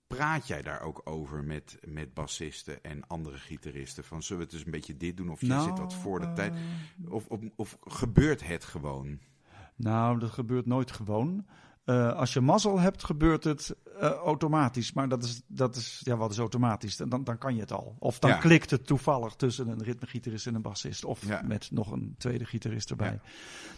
praat 0.06 0.46
jij 0.46 0.62
daar 0.62 0.80
ook 0.80 1.00
over 1.04 1.44
met, 1.44 1.78
met 1.86 2.14
bassisten 2.14 2.82
en 2.84 3.06
andere 3.06 3.36
gitaristen? 3.36 4.04
Van 4.04 4.22
zullen 4.22 4.38
we 4.38 4.44
het 4.44 4.54
eens 4.54 4.64
een 4.64 4.70
beetje 4.70 4.96
dit 4.96 5.16
doen? 5.16 5.30
Of 5.30 5.40
je 5.40 5.46
Nou, 5.46 5.68
zit 5.68 5.78
wat 5.78 5.94
voor 5.94 6.20
de 6.20 6.26
eh, 6.26 6.34
tijd? 6.34 6.54
Of, 7.08 7.26
of, 7.26 7.40
of 7.56 7.78
gebeurt 7.80 8.46
het 8.46 8.64
gewoon? 8.64 9.18
Nou, 9.76 10.18
dat 10.18 10.30
gebeurt 10.30 10.66
nooit 10.66 10.90
gewoon. 10.90 11.46
Eh, 11.84 12.12
als 12.12 12.32
je 12.32 12.40
mazzel 12.40 12.80
hebt, 12.80 13.04
gebeurt 13.04 13.44
het 13.44 13.76
eh, 14.00 14.10
automatisch. 14.10 14.92
Maar 14.92 15.08
dat 15.08 15.24
is, 15.24 15.42
dat 15.46 15.76
is, 15.76 16.00
ja, 16.04 16.16
wat 16.16 16.30
is 16.30 16.38
automatisch? 16.38 16.96
Dan, 16.96 17.24
dan 17.24 17.38
kan 17.38 17.54
je 17.54 17.60
het 17.60 17.72
al. 17.72 17.96
Of 17.98 18.18
dan 18.18 18.30
Ja. 18.30 18.36
klikt 18.36 18.70
het 18.70 18.86
toevallig 18.86 19.34
tussen 19.34 19.68
een 19.68 19.82
ritmegitarist 19.82 20.46
en 20.46 20.54
een 20.54 20.62
bassist. 20.62 21.04
Of 21.04 21.26
Ja. 21.26 21.42
met 21.44 21.68
nog 21.70 21.90
een 21.92 22.14
tweede 22.18 22.44
gitarist 22.44 22.90
erbij. 22.90 23.10
Ja. 23.12 23.20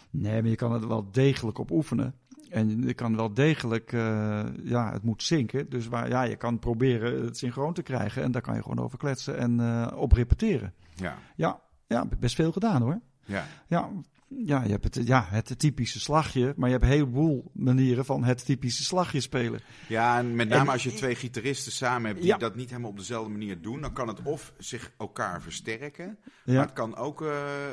Nee, 0.09 0.41
maar 0.41 0.49
je 0.49 0.55
kan 0.55 0.71
het 0.71 0.85
wel 0.85 1.11
degelijk 1.11 1.57
op 1.57 1.71
oefenen. 1.71 2.15
En 2.49 2.81
je 2.83 2.93
kan 2.93 3.15
wel 3.15 3.33
degelijk, 3.33 3.93
eh, 3.93 4.43
ja, 4.63 4.91
het 4.91 5.03
moet 5.03 5.23
zinken. 5.23 5.69
Dus 5.69 5.87
waar, 5.87 6.09
ja, 6.09 6.21
je 6.23 6.35
kan 6.35 6.59
proberen 6.59 7.23
het 7.25 7.37
synchroon 7.37 7.73
te 7.73 7.81
krijgen. 7.83 8.23
En 8.23 8.31
daar 8.31 8.41
kan 8.41 8.55
je 8.55 8.61
gewoon 8.61 8.79
over 8.85 8.97
kletsen 8.97 9.37
en 9.37 9.93
op 9.95 10.11
repeteren. 10.11 10.73
Ja, 10.95 11.17
Ja, 11.35 11.61
ja, 11.87 12.05
best 12.19 12.35
veel 12.35 12.51
gedaan 12.51 12.81
hoor. 12.81 13.01
ja. 13.25 13.43
Ja, 13.67 13.89
ja, 14.37 14.63
je 14.63 14.69
hebt 14.71 14.95
het, 14.95 15.07
ja, 15.07 15.25
het 15.29 15.59
typische 15.59 15.99
slagje, 15.99 16.53
maar 16.57 16.67
je 16.69 16.73
hebt 16.75 16.85
een 16.85 16.91
heleboel 16.91 17.51
manieren 17.53 18.05
van 18.05 18.23
het 18.23 18.45
typische 18.45 18.83
slagje 18.83 19.19
spelen. 19.19 19.59
ja 19.87 20.17
en 20.17 20.35
met 20.35 20.49
name 20.49 20.61
En- 20.61 20.69
als 20.69 20.83
je 20.83 20.93
twee 20.93 21.15
gitaristen 21.15 21.71
samen 21.71 22.07
hebt 22.07 22.19
die 22.19 22.29
Ja. 22.29 22.37
dat 22.37 22.55
niet 22.55 22.69
helemaal 22.69 22.89
op 22.89 22.97
dezelfde 22.97 23.31
manier 23.31 23.61
doen, 23.61 23.81
dan 23.81 23.93
kan 23.93 24.07
het 24.07 24.21
of 24.23 24.53
zich 24.57 24.91
elkaar 24.97 25.41
versterken, 25.41 26.17
Ja. 26.45 26.53
maar 26.53 26.63
het 26.65 26.73
kan 26.73 26.95
ook 26.95 27.21
eh, 27.21 27.29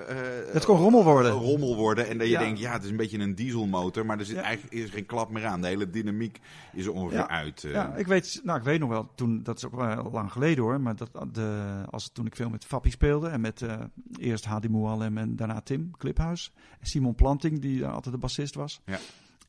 eh, 0.08 0.54
Het 0.54 0.64
kan 0.64 0.76
rommel 0.76 1.04
worden. 1.04 1.32
een 1.32 1.38
rommel 1.38 1.76
worden. 1.76 2.08
En 2.08 2.18
dat 2.18 2.26
je 2.26 2.32
Ja. 2.32 2.38
denkt, 2.40 2.58
ja, 2.60 2.72
het 2.72 2.84
is 2.84 2.90
een 2.90 2.96
beetje 2.96 3.18
een 3.18 3.34
dieselmotor, 3.34 4.06
maar 4.06 4.18
er 4.18 4.24
zit 4.24 4.36
eigenlijk 4.36 4.74
is 4.74 4.90
geen 4.90 5.06
klap 5.06 5.30
meer 5.30 5.46
aan. 5.46 5.60
De 5.60 5.66
hele 5.66 5.90
dynamiek 5.90 6.38
is 6.72 6.86
er 6.86 6.92
ongeveer 6.92 7.18
Ja. 7.18 7.28
uit. 7.28 7.64
eh. 7.64 7.70
Ja, 7.72 7.94
ik 7.94 8.06
weet, 8.06 8.40
nou, 8.44 8.58
ik 8.58 8.64
weet 8.64 8.80
nog 8.80 8.88
wel, 8.88 9.10
toen, 9.14 9.42
dat 9.42 9.56
is 9.56 9.64
ook 9.66 9.74
wel 9.74 10.10
lang 10.12 10.32
geleden 10.32 10.64
hoor, 10.64 10.80
maar 10.80 10.96
dat, 10.96 11.10
de, 11.32 11.62
als, 11.90 12.10
toen 12.12 12.26
ik 12.26 12.36
veel 12.36 12.50
met 12.50 12.64
Fappie 12.64 12.92
speelde 12.92 13.28
en 13.28 13.40
met 13.40 13.62
eh, 13.62 13.80
eerst 14.18 14.44
Hadi 14.44 14.68
Mouallem 14.68 15.18
en 15.18 15.36
daarna 15.36 15.60
Tim 15.60 15.90
Kliphuis. 15.98 16.51
Simon 16.80 17.14
Planting, 17.14 17.60
die 17.60 17.86
altijd 17.86 18.14
de 18.14 18.20
bassist 18.20 18.54
was. 18.54 18.80
Ja. 18.84 18.98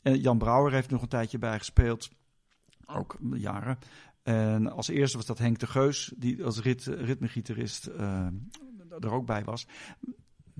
En 0.01 0.19
Jan 0.19 0.37
Brouwer 0.37 0.71
heeft 0.71 0.89
nog 0.89 1.01
een 1.01 1.07
tijdje 1.07 1.37
bij 1.37 1.57
gespeeld, 1.57 2.09
ook 2.85 3.17
jaren. 3.33 3.77
En 4.23 4.71
als 4.71 4.87
eerste 4.87 5.17
was 5.17 5.25
dat 5.25 5.37
Henk 5.37 5.59
de 5.59 5.67
Geus, 5.67 6.13
die 6.17 6.43
als 6.43 6.59
rit, 6.59 6.85
ritmegitarist 6.85 7.85
eh, 7.85 8.27
er 8.99 9.11
ook 9.11 9.25
bij 9.25 9.43
was. 9.43 9.67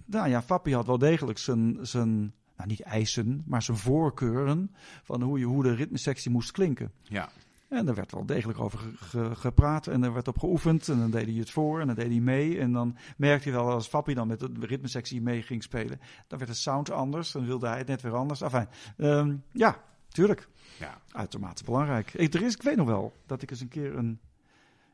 Nou 0.06 0.30
ja, 0.30 0.42
Fappie 0.42 0.76
had 0.76 0.86
wel 0.86 0.98
degelijk 0.98 1.38
zijn, 1.38 1.78
zijn 1.82 2.34
nou 2.56 2.70
niet 2.70 2.82
eisen, 2.82 3.44
maar 3.46 3.62
zijn 3.62 3.78
voorkeuren 3.78 4.76
van 5.04 5.22
hoe, 5.22 5.40
je, 5.40 5.46
hoe 5.46 5.64
de 5.64 5.74
ritmesectie 5.74 6.32
moest 6.32 6.52
klinken. 6.52 6.92
ja. 7.04 7.30
En 7.74 7.86
daar 7.86 7.96
werd 7.96 8.12
wel 8.12 8.26
degelijk 8.26 8.60
over 8.60 8.80
ge- 8.80 8.98
ge- 8.98 9.36
gepraat 9.36 9.88
en 9.88 10.04
er 10.04 10.14
werd 10.14 10.28
op 10.28 10.40
geoefend. 10.40 10.88
En 10.88 10.98
dan 11.00 11.12
deed 11.12 11.26
hij 11.26 11.36
het 11.36 11.50
voor 11.50 11.80
en 11.80 11.88
dan 11.88 11.96
deed 11.96 12.08
hij 12.08 12.20
mee. 12.20 12.60
En 12.60 12.72
dan 12.72 12.98
merkte 13.18 13.50
hij 13.50 13.58
wel 13.58 13.70
als 13.72 13.88
Fappie 13.88 14.16
dan 14.16 14.28
met 14.28 14.40
de 14.40 14.50
ritmesectie 14.60 15.22
mee 15.22 15.42
ging 15.42 15.64
spelen. 15.64 16.00
Dan 16.28 16.40
werd 16.40 16.52
de 16.52 16.58
sound 16.58 16.92
anders, 16.92 17.32
dan 17.32 17.46
wilde 17.46 17.68
hij 17.68 17.78
het 17.78 17.88
net 17.88 18.02
weer 18.02 18.16
anders. 18.16 18.42
Enfin, 18.42 18.68
ehm, 18.98 19.36
ja, 19.52 19.84
tuurlijk. 20.08 20.48
ja. 20.80 21.02
Uitermate 21.12 21.64
belangrijk. 21.64 22.14
Ik, 22.14 22.34
er 22.34 22.42
is, 22.42 22.56
ik 22.56 22.62
weet 22.62 22.76
nog 22.76 22.88
wel 22.88 23.14
dat 23.26 23.42
ik 23.42 23.52
eens 23.52 23.62
een 23.62 23.68
keer 23.68 23.96
een... 23.98 24.20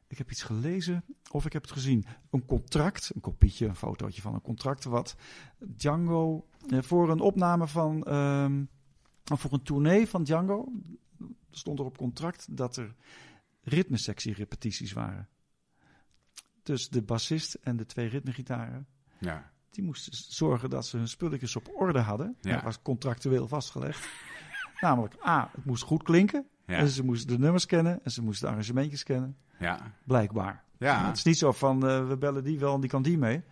Ik 0.08 0.18
heb 0.18 0.32
iets 0.32 0.44
gelezen, 0.44 1.04
of 1.32 1.46
ik 1.46 1.54
heb 1.54 1.62
het 1.62 1.72
gezien. 1.72 2.06
Een 2.30 2.46
contract, 2.46 3.12
een 3.16 3.22
kopietje, 3.22 3.68
een 3.68 3.76
fotootje 3.76 4.22
van 4.22 4.34
een 4.34 4.42
contract... 4.42 4.84
wat 4.84 5.16
Django 5.60 6.46
eh, 6.70 6.82
voor 6.82 7.10
een 7.10 7.20
opname 7.20 7.68
van... 7.68 8.08
of 9.32 9.40
voor 9.42 9.54
een 9.54 9.64
tournee 9.64 10.08
van 10.08 10.24
Django... 10.24 10.72
stond 11.52 11.80
er 11.80 11.86
op 11.86 11.98
contract 11.98 12.58
dat 12.58 12.76
er 12.76 12.96
ritmesectie-repetities 13.64 14.94
waren. 14.94 15.28
Dus 16.64 16.90
de 16.90 17.02
bassist 17.02 17.54
en 17.54 17.78
de 17.78 17.86
twee 17.86 18.08
ritmegitaren... 18.08 18.88
ja. 19.18 19.52
die 19.70 19.84
moesten 19.84 20.14
zorgen 20.14 20.70
dat 20.70 20.86
ze 20.86 20.98
hun 20.98 21.08
spulletjes 21.08 21.56
op 21.56 21.70
orde 21.76 22.00
hadden. 22.00 22.38
Ja. 22.42 22.54
Dat 22.54 22.64
was 22.64 22.82
contractueel 22.82 23.48
vastgelegd. 23.48 24.10
Namelijk, 24.82 25.16
A, 25.26 25.50
het 25.56 25.66
moest 25.66 25.84
goed 25.84 26.04
klinken. 26.04 26.48
Ja. 26.66 26.76
En 26.78 26.88
ze 26.88 27.04
moesten 27.04 27.28
de 27.28 27.40
nummers 27.40 27.66
kennen. 27.66 28.04
En 28.04 28.12
ze 28.12 28.22
moesten 28.22 28.46
de 28.48 28.52
arrangementjes 28.54 29.04
kennen. 29.04 29.38
Ja. 29.60 29.94
Blijkbaar. 30.04 30.64
Ja. 30.78 31.08
Het 31.08 31.18
is 31.18 31.24
niet 31.24 31.38
zo 31.38 31.52
van, 31.52 31.88
eh, 31.88 32.08
we 32.08 32.18
bellen 32.18 32.44
die 32.44 32.60
wel 32.60 32.74
en 32.74 32.82
die 32.82 32.90
kan 32.90 33.02
die 33.02 33.18
mee. 33.18 33.44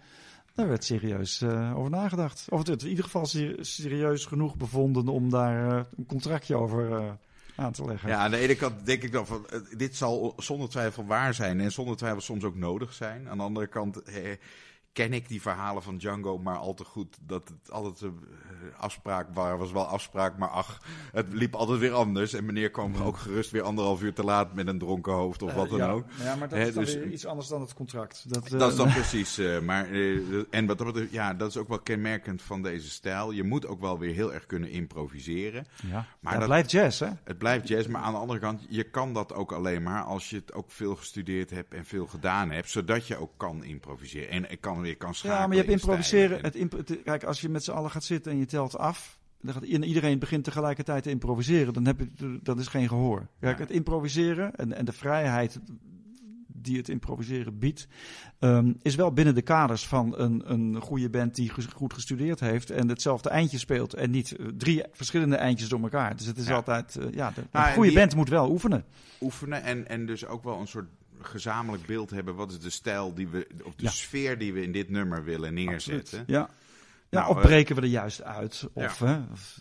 Daar 0.54 0.68
werd 0.68 0.84
serieus 0.84 1.42
eh, 1.42 1.78
over 1.78 1.92
nagedacht. 1.92 2.46
Of 2.50 2.58
het 2.58 2.68
werd 2.68 2.82
in 2.84 2.90
ieder 2.90 3.04
geval 3.04 3.26
ser- 3.26 3.66
serieus 3.66 4.26
genoeg 4.26 4.58
bevonden 4.58 5.08
om 5.08 5.30
daar 5.30 5.78
eh, 5.78 5.86
een 5.98 6.06
contractje 6.06 6.56
over 6.56 7.18
aan 7.58 7.72
te 7.72 7.86
leggen. 7.86 8.10
Ja, 8.10 8.18
aan 8.18 8.32
de 8.32 8.38
ene 8.38 8.56
kant 8.56 8.86
denk 8.86 9.04
ik 9.04 9.12
dan 9.12 9.28
van, 9.28 9.48
eh, 9.50 9.60
dit 9.78 9.96
zal 9.96 10.34
zonder 10.38 10.70
twijfel 10.70 11.06
waar 11.06 11.34
zijn 11.34 11.60
en 11.60 11.72
zonder 11.72 11.98
twijfel 11.98 12.22
soms 12.22 12.44
ook 12.44 12.56
nodig 12.56 12.94
zijn. 12.94 13.30
Aan 13.30 13.38
de 13.38 13.44
andere 13.44 13.68
kant 13.68 14.04
eh, 14.04 14.32
ken 14.98 15.14
ik 15.14 15.28
die 15.28 15.42
verhalen 15.42 15.84
van 15.84 15.98
Django 15.98 16.38
maar 16.38 16.58
al 16.58 16.74
te 16.74 16.84
goed 16.84 17.18
dat 17.22 17.50
het 17.50 17.72
altijd 17.72 18.02
een 18.02 18.20
eh, 18.74 18.80
afspraak 18.80 19.28
was, 19.34 19.58
was 19.58 19.72
wel 19.72 19.86
afspraak, 19.86 20.38
maar 20.38 20.50
ach, 20.50 20.82
het 21.12 21.34
liep 21.34 21.56
altijd 21.56 21.80
weer 21.80 21.94
anders. 21.94 22.34
En 22.34 22.46
meneer 22.46 22.70
kwam 22.72 22.96
ook 22.96 23.18
gerust 23.18 23.52
weer 23.52 23.62
anderhalf 23.62 24.02
uur 24.02 24.14
te 24.14 24.24
laat 24.24 24.54
met 24.54 24.68
een 24.68 24.78
dronken 24.80 25.14
hoofd 25.14 25.42
of 25.42 25.54
wat 25.54 25.70
dan 25.70 25.78
ja. 25.78 25.90
ook. 25.90 26.06
Ja, 26.24 26.36
maar 26.36 26.50
dat 26.50 26.60
is 26.60 26.74
dan 26.74 26.84
dus- 26.84 26.94
weer 26.94 27.08
iets 27.12 27.26
anders 27.26 27.48
dan 27.48 27.62
het 27.62 27.74
contract. 27.74 28.24
Dat, 28.34 28.46
eh, 28.52 28.60
Dat 28.60 28.72
is 28.72 28.78
dan 28.78 28.92
precies. 29.00 29.38
eh, 29.38 29.60
maar, 29.60 29.92
eh, 29.92 30.16
en 30.50 30.66
wat 30.66 30.78
dat 30.78 30.88
betreft, 30.88 31.12
ja, 31.12 31.34
dat 31.34 31.50
is 31.50 31.58
ook 31.58 31.68
wel 31.68 31.80
kenmerkend 31.80 32.42
van 32.42 32.62
deze 32.62 32.90
stijl. 32.90 33.32
Je 33.32 33.44
moet 33.44 33.68
ook 33.68 33.82
wel 33.82 34.00
weer 34.00 34.14
heel 34.14 34.34
erg 34.34 34.46
kunnen 34.46 34.70
improviseren. 34.70 35.66
ja. 35.88 36.06
Maar 36.20 36.32
dat- 36.32 36.40
dat 36.42 36.50
blijft 36.50 36.72
jazz, 36.72 37.00
hè? 37.00 37.10
Het 37.24 37.38
blijft 37.38 37.68
jazz, 37.68 37.88
maar 37.88 38.02
aan 38.02 38.14
de 38.14 38.20
andere 38.20 38.40
kant, 38.40 38.66
je 38.70 38.84
kan 38.84 39.14
dat 39.14 39.34
ook 39.34 39.52
alleen 39.52 39.84
maar 39.84 40.04
als 40.04 40.30
je 40.30 40.36
het 40.36 40.54
ook 40.54 40.72
veel 40.72 40.96
gestudeerd 40.96 41.50
hebt 41.50 41.74
en 41.74 41.86
veel 41.86 42.08
gedaan 42.08 42.52
hebt, 42.52 42.70
zodat 42.70 43.08
je 43.08 43.18
ook 43.18 43.32
kan 43.38 43.64
improviseren. 43.64 44.30
En 44.30 44.52
ik 44.52 44.62
kan 44.62 44.82
weer 44.88 44.98
kan 44.98 45.14
schakelen. 45.16 45.42
Ja, 45.42 45.48
maar 45.48 45.56
je 45.56 45.62
hebt 45.62 45.74
improviseren. 45.74 46.38
En- 46.38 46.44
Het 46.46 46.56
imp- 46.56 46.72
het- 46.78 47.00
kijk, 47.04 47.24
als 47.24 47.42
je 47.42 47.50
met 47.50 47.64
z'n 47.64 47.72
allen 47.72 47.92
gaat 47.92 48.04
zitten 48.04 48.32
en 48.32 48.38
je 48.38 48.46
telt 48.46 48.78
af. 48.78 49.20
Dan 49.42 49.54
gaat, 49.54 49.64
en 49.64 49.84
iedereen 49.84 50.20
begint 50.20 50.44
tegelijkertijd 50.44 51.04
te 51.04 51.10
improviseren. 51.10 51.74
Dan 51.74 51.86
heb 51.86 52.00
je, 52.00 52.40
dat 52.44 52.60
is 52.60 52.68
geen 52.68 52.88
gehoor. 52.88 53.28
Kijk, 53.40 53.60
het 53.60 53.72
improviseren 53.72 54.56
en, 54.56 54.74
en 54.74 54.86
de 54.86 54.92
vrijheid 54.94 55.60
die 56.48 56.78
het 56.78 56.90
improviseren 56.90 57.60
biedt, 57.60 57.88
ehm, 58.40 58.74
is 58.82 58.96
wel 58.96 59.12
binnen 59.14 59.36
de 59.36 59.42
kaders 59.42 59.88
van 59.88 60.18
een, 60.20 60.52
een 60.52 60.82
goede 60.82 61.10
band 61.10 61.36
die 61.36 61.50
ges- 61.50 61.66
goed 61.66 61.94
gestudeerd 61.94 62.40
heeft 62.40 62.70
en 62.70 62.90
hetzelfde 62.90 63.30
eindje 63.30 63.58
speelt 63.58 63.94
en 63.94 64.12
niet 64.12 64.36
eh, 64.36 64.46
drie 64.58 64.84
verschillende 64.92 65.36
eindjes 65.36 65.70
door 65.70 65.82
elkaar. 65.82 66.16
Dus 66.18 66.26
het 66.26 66.38
is 66.38 66.48
Ja. 66.48 66.56
altijd, 66.56 66.96
eh, 66.96 67.04
ja, 67.12 67.32
de, 67.32 67.42
Nou, 67.52 67.64
een 67.66 67.70
en 67.70 67.74
goede 67.74 67.90
die- 67.90 67.98
band 67.98 68.16
moet 68.16 68.30
wel 68.30 68.50
oefenen. 68.52 68.86
oefenen 69.22 69.64
en, 69.64 69.88
en 69.88 70.06
dus 70.06 70.26
ook 70.26 70.44
wel 70.44 70.60
een 70.60 70.68
soort 70.68 70.88
gezamenlijk 71.22 71.86
beeld 71.86 72.10
hebben. 72.10 72.36
Wat 72.36 72.52
is 72.52 72.60
de 72.60 72.70
stijl 72.70 73.14
die 73.14 73.28
we, 73.28 73.48
of 73.64 73.76
de 73.76 73.84
Ja. 73.84 73.90
sfeer 73.90 74.38
die 74.38 74.54
we 74.54 74.62
in 74.62 74.72
dit 74.72 74.90
nummer 74.90 75.24
willen 75.24 75.54
neerzetten? 75.54 76.24
Ja. 76.28 76.50
Ja, 77.10 77.20
Nou, 77.20 77.30
of 77.32 77.36
eh, 77.38 77.42
breken 77.42 77.76
we 77.76 77.82
er 77.82 77.88
juist 77.88 78.24
uit? 78.24 78.68
Of, 78.74 79.00
hè, 79.00 79.20
of- 79.32 79.58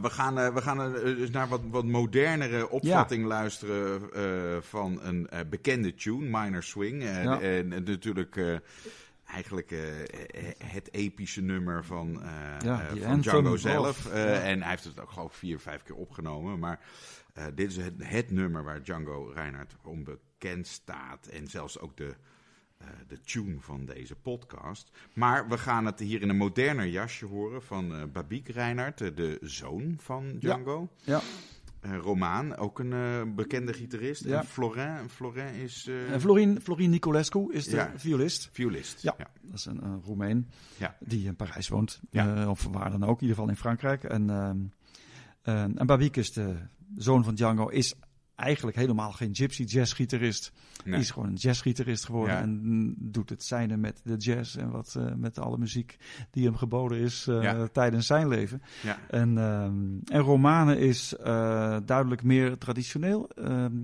We 0.00 0.10
gaan, 0.10 0.38
eh, 0.38 0.54
we 0.54 0.60
gaan 0.62 0.94
eh, 0.94 1.02
dus 1.02 1.30
naar 1.30 1.48
wat, 1.48 1.60
wat 1.70 1.84
modernere 1.84 2.68
opvatting 2.70 3.24
luisteren 3.24 4.02
van 4.64 4.98
een 5.02 5.28
bekende 5.50 5.94
tune, 5.94 6.38
Minor 6.40 6.62
Swing. 6.62 7.02
Ja. 7.02 7.40
En, 7.40 7.72
en 7.72 7.84
natuurlijk 7.84 8.60
eigenlijk 9.26 9.74
het 10.64 10.92
epische 10.92 11.40
nummer 11.40 11.84
van, 11.84 12.22
van 12.58 13.20
Django 13.20 13.52
of- 13.52 13.58
zelf. 13.60 14.06
En 14.12 14.60
hij 14.62 14.70
heeft 14.70 14.84
het 14.84 15.00
ook 15.00 15.10
geloof 15.10 15.30
ik 15.32 15.36
vier, 15.38 15.60
vijf 15.60 15.82
keer 15.82 15.94
opgenomen. 15.96 16.58
Maar 16.58 16.80
dit 17.54 17.70
is 17.70 17.76
het, 17.76 17.94
het 17.98 18.30
nummer 18.30 18.64
waar 18.64 18.82
Django 18.82 19.30
Reinhardt 19.34 19.76
om 19.84 20.04
bekend 20.38 20.66
staat. 20.66 21.26
En 21.26 21.46
zelfs 21.46 21.78
ook 21.78 21.96
de, 21.96 22.14
eh, 22.78 22.86
de 23.08 23.20
tune 23.20 23.56
van 23.60 23.84
deze 23.84 24.14
podcast. 24.14 24.90
Maar 25.14 25.48
we 25.48 25.58
gaan 25.58 25.86
het 25.86 25.98
hier 26.00 26.22
in 26.22 26.28
een 26.28 26.36
moderner 26.36 26.86
jasje 26.86 27.26
horen 27.26 27.62
van 27.62 27.94
eh 27.94 28.02
Babik 28.12 28.48
Reinhardt, 28.48 29.00
eh, 29.00 29.16
de 29.16 29.38
zoon 29.42 29.94
van 30.00 30.38
Django. 30.38 30.88
ja. 31.04 31.20
Eh, 31.80 31.96
Romaan, 31.96 32.56
ook 32.56 32.78
een 32.78 33.34
bekende 33.34 33.72
gitarist. 33.72 34.24
Ja. 34.24 34.38
En 34.40 34.46
Florin, 34.46 35.08
Florin 35.08 35.54
is 35.54 35.86
En 36.12 36.20
Florin, 36.20 36.60
Florin 36.60 36.90
Nicolescu 36.90 37.52
is 37.52 37.64
de 37.64 37.76
Ja. 37.76 37.92
violist. 37.96 38.48
violist. 38.52 39.02
Ja. 39.02 39.14
Dat 39.42 39.54
is 39.54 39.64
een, 39.64 39.84
een 39.84 40.02
Roemeen 40.02 40.50
Ja. 40.76 40.96
die 41.00 41.26
in 41.26 41.36
Parijs 41.36 41.68
woont. 41.68 42.00
Ja. 42.10 42.50
Of 42.50 42.64
waar 42.70 42.90
dan 42.90 43.02
ook, 43.04 43.16
in 43.20 43.20
ieder 43.26 43.36
geval 43.36 43.48
in 43.50 43.56
Frankrijk. 43.56 44.04
En, 44.04 44.30
ehm 44.30 44.56
eh, 45.42 45.62
en 45.62 45.86
Babik 45.86 46.16
is 46.16 46.32
de 46.32 46.56
zoon 46.96 47.24
van 47.24 47.34
Django, 47.34 47.68
is 47.68 47.94
eigenlijk 48.38 48.76
helemaal 48.76 49.12
geen 49.12 49.34
gypsy 49.34 49.62
jazz 49.62 49.94
gitarist. 49.94 50.52
Nee. 50.84 50.92
Die 50.94 51.02
is 51.02 51.10
gewoon 51.10 51.28
een 51.28 51.34
jazzgitarist 51.34 52.04
geworden 52.04 52.34
Ja. 52.34 52.40
en 52.40 52.94
doet 52.98 53.30
het 53.30 53.44
zijne 53.44 53.76
met 53.76 54.00
de 54.04 54.16
jazz 54.16 54.56
en 54.56 54.70
wat 54.70 54.94
eh, 54.98 55.14
met 55.14 55.38
alle 55.38 55.58
muziek 55.58 55.96
die 56.30 56.44
hem 56.44 56.56
geboden 56.56 56.98
is 56.98 57.26
eh, 57.26 57.42
Ja. 57.42 57.66
tijdens 57.66 58.06
zijn 58.06 58.28
leven. 58.28 58.62
Ja. 58.82 58.98
En, 59.10 59.38
ehm 59.38 59.98
en 60.04 60.20
Romane 60.20 60.78
is 60.78 61.16
eh, 61.16 61.76
duidelijk 61.84 62.22
meer 62.22 62.58
traditioneel. 62.58 63.28
Ehm, 63.28 63.76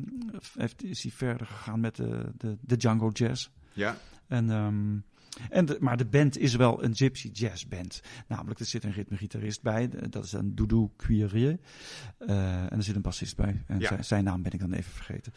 heeft, 0.59 0.84
is 0.84 1.02
hij 1.02 1.12
verder 1.12 1.46
gegaan 1.46 1.80
met 1.80 1.96
de, 1.96 2.32
de, 2.36 2.57
de 2.61 2.76
Django 2.76 3.11
Jazz. 3.12 3.48
Ja. 3.72 3.96
En, 4.26 4.50
ehm, 4.50 4.96
en 5.51 5.64
de, 5.66 5.76
maar 5.80 5.97
de 5.97 6.05
band 6.05 6.39
is 6.39 6.55
wel 6.55 6.85
een 6.85 6.95
gypsy 6.97 7.28
jazz 7.32 7.64
band. 7.64 8.01
Namelijk, 8.28 8.61
er 8.61 8.66
zit 8.66 8.85
een 8.85 8.93
ritmegitarist 8.93 9.62
bij. 9.62 9.89
Dat 10.09 10.24
is 10.24 10.32
een 10.32 10.55
Doudou 10.55 10.89
Cuirier. 10.97 11.59
Eh, 12.18 12.62
en 12.62 12.70
er 12.76 12.82
zit 12.82 12.95
een 12.97 13.03
bassist 13.03 13.37
bij. 13.37 13.62
En 13.66 13.78
Ja. 13.80 13.89
zijn, 13.89 14.05
zijn 14.05 14.24
naam 14.24 14.43
ben 14.43 14.53
ik 14.53 14.61
dan 14.61 14.72
even 14.72 14.93
vergeten. 14.93 15.32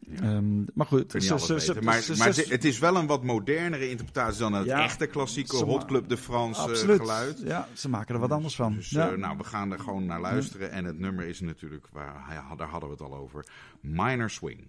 Ja. 0.00 0.20
Ehm, 0.20 0.62
maar 0.74 0.86
goed. 0.86 1.10
Ze- 1.12 1.20
ze- 1.38 1.60
ze-. 1.60 1.74
Maar, 1.82 2.04
maar 2.18 2.36
het 2.36 2.64
is 2.64 2.78
wel 2.78 2.96
een 2.96 3.06
wat 3.06 3.22
modernere 3.24 3.88
interpretatie 3.90 4.38
dan 4.40 4.52
het 4.52 4.66
Ja. 4.66 4.82
echte 4.82 5.06
klassieke 5.06 5.56
Hot 5.56 5.84
Club 5.84 6.08
de 6.08 6.16
France 6.16 6.60
eh, 6.60 6.66
Absoluut. 6.66 6.98
geluid. 7.00 7.40
Ja, 7.44 7.68
ze 7.72 7.88
maken 7.88 8.14
er 8.14 8.20
wat 8.20 8.30
anders 8.30 8.54
van. 8.56 8.74
Dus 8.74 8.92
eh, 8.92 9.12
nou, 9.12 9.36
we 9.36 9.44
gaan 9.44 9.72
er 9.72 9.78
gewoon 9.78 10.06
naar 10.06 10.20
luisteren. 10.20 10.70
En 10.72 10.84
het 10.84 10.98
nummer 10.98 11.26
is 11.26 11.40
natuurlijk, 11.40 11.86
waar, 11.92 12.42
daar 12.56 12.68
hadden 12.68 12.88
we 12.88 12.94
het 12.94 13.04
al 13.04 13.14
over, 13.16 13.46
Minor 13.80 14.30
Swing. 14.30 14.66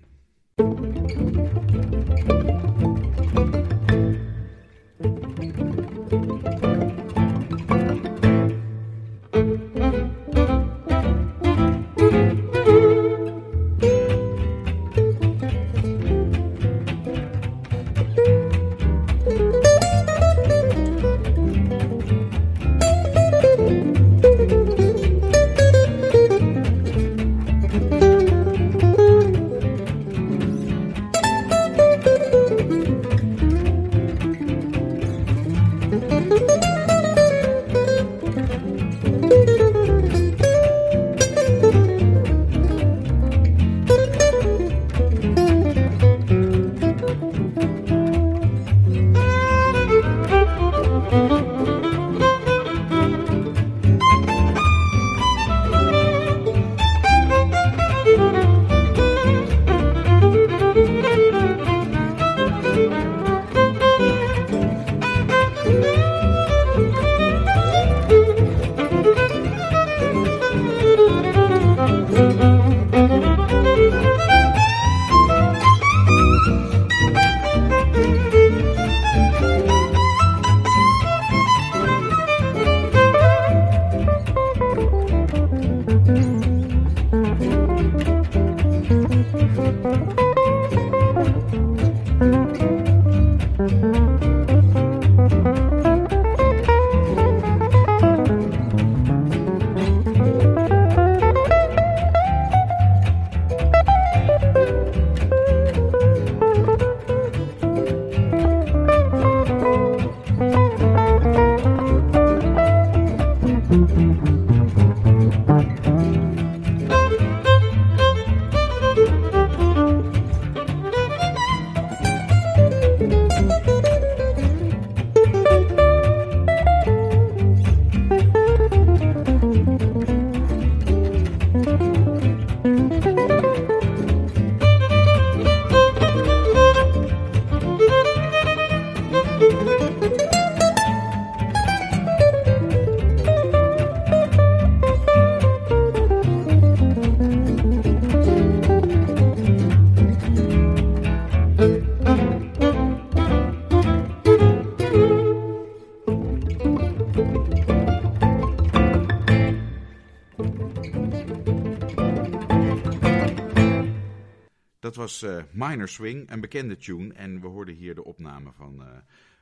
Was 165.06 165.22
eh, 165.22 165.44
Minor 165.52 165.88
Swing, 165.88 166.32
een 166.32 166.42
bekende 166.42 166.76
tune. 166.78 167.14
En 167.14 167.42
we 167.42 167.48
hoorden 167.48 167.76
hier 167.76 167.96
de 167.96 168.04
opname 168.04 168.52
van 168.52 168.82
eh 168.82 168.88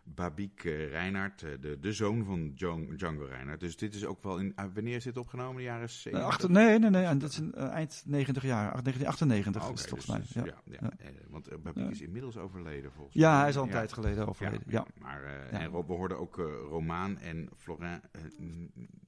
Babik 0.05 0.63
eh, 0.63 0.89
Reinhardt, 0.89 1.39
de, 1.39 1.77
de 1.79 1.93
zoon 1.93 2.25
van 2.25 2.51
Djan- 2.55 2.95
Django 2.95 3.25
Reinhardt. 3.25 3.59
Dus 3.61 3.77
dit 3.77 3.95
is 3.95 4.05
ook 4.05 4.23
wel 4.23 4.37
in. 4.37 4.51
ah, 4.55 4.73
wanneer 4.73 4.95
is 4.95 5.03
dit 5.03 5.17
opgenomen? 5.17 5.55
De 5.55 5.61
jaren 5.63 5.83
Eh, 5.83 5.89
70? 5.89 6.27
achter, 6.27 6.51
nee, 6.51 6.79
nee, 6.79 6.89
nee. 6.89 7.03
En 7.05 7.17
dat 7.19 7.29
is 7.29 7.37
een, 7.37 7.53
eind 7.53 8.03
90 8.05 8.43
jaar. 8.43 8.83
1998 8.83 9.61
Ah, 9.63 9.73
is 9.73 9.81
het 9.81 9.91
oké, 9.91 10.01
volgens 10.01 10.25
dus- 10.27 10.35
mij. 10.35 10.43
dus- 10.43 10.53
ja. 10.53 10.81
ja, 10.81 10.89
ja. 10.99 11.09
Ja. 11.09 11.11
Want 11.29 11.63
Babik 11.63 11.83
Ja. 11.83 11.89
is 11.89 12.01
inmiddels 12.01 12.37
overleden 12.37 12.91
volgens 12.91 13.15
Ja, 13.15 13.29
mij. 13.31 13.39
hij 13.39 13.49
is 13.49 13.55
al 13.57 13.61
een 13.63 13.67
Ja. 13.69 13.73
tijd 13.75 13.93
geleden 13.93 14.27
overleden. 14.27 14.63
Ja, 14.67 14.85
Maar 14.99 15.21
Ja. 15.51 15.59
en 15.59 15.71
we 15.71 15.77
hoorden 15.93 16.19
ook 16.19 16.35
Romaan 16.69 17.17
en 17.19 17.49
Florent 17.57 18.03
eh, 18.11 18.21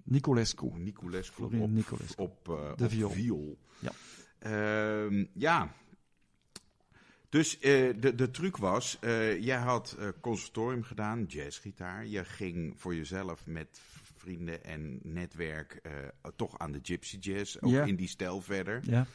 Nicolescu. 0.03 0.71
Niculescu 0.77 1.33
Florin 1.35 1.61
op, 1.61 1.69
Niculescu. 1.69 2.21
op, 2.21 2.45
De 2.75 3.03
op 3.05 3.11
viool. 3.11 3.57
Ja. 3.79 3.91
Ehm, 4.39 5.25
ja. 5.33 5.73
Dus 7.35 7.59
eh, 7.59 7.89
de, 7.99 8.15
de 8.15 8.31
truc 8.31 8.57
was, 8.57 8.97
eh, 8.99 9.43
jij 9.43 9.57
had 9.57 9.95
eh, 9.99 10.07
conservatorium 10.21 10.83
gedaan, 10.83 11.23
jazzgitaar. 11.23 12.05
Je 12.05 12.25
ging 12.25 12.73
voor 12.77 12.95
jezelf 12.95 13.45
met 13.45 13.81
vrienden 14.17 14.63
en 14.63 14.99
netwerk 15.03 15.79
eh, 15.83 15.91
toch 16.35 16.59
aan 16.59 16.71
de 16.71 16.79
gypsy 16.83 17.17
jazz, 17.17 17.57
ook 17.59 17.71
Ja. 17.71 17.83
in 17.83 17.95
die 17.95 18.07
stijl 18.07 18.41
verder. 18.41 18.81
Ja. 18.83 19.05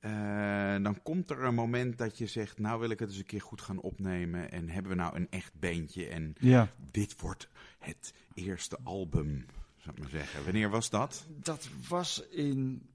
Eh, 0.00 0.82
dan 0.82 1.02
komt 1.02 1.30
er 1.30 1.42
een 1.42 1.54
moment 1.54 1.98
dat 1.98 2.18
je 2.18 2.26
zegt, 2.26 2.58
nou 2.58 2.80
wil 2.80 2.90
ik 2.90 2.98
het 2.98 3.08
eens 3.08 3.18
een 3.18 3.26
keer 3.26 3.40
goed 3.40 3.60
gaan 3.60 3.80
opnemen. 3.80 4.50
En 4.50 4.68
hebben 4.68 4.90
we 4.92 4.96
nou 4.98 5.16
een 5.16 5.26
echt 5.30 5.52
bandje 5.60 6.06
en 6.08 6.34
ja. 6.38 6.68
dit 6.90 7.20
wordt 7.20 7.48
het 7.78 8.12
eerste 8.34 8.78
album, 8.82 9.46
zou 9.76 9.96
ik 9.96 10.02
maar 10.02 10.10
zeggen. 10.10 10.44
Wanneer 10.44 10.70
was 10.70 10.90
dat? 10.90 11.26
Dat 11.42 11.68
was 11.88 12.26
in 12.30 12.88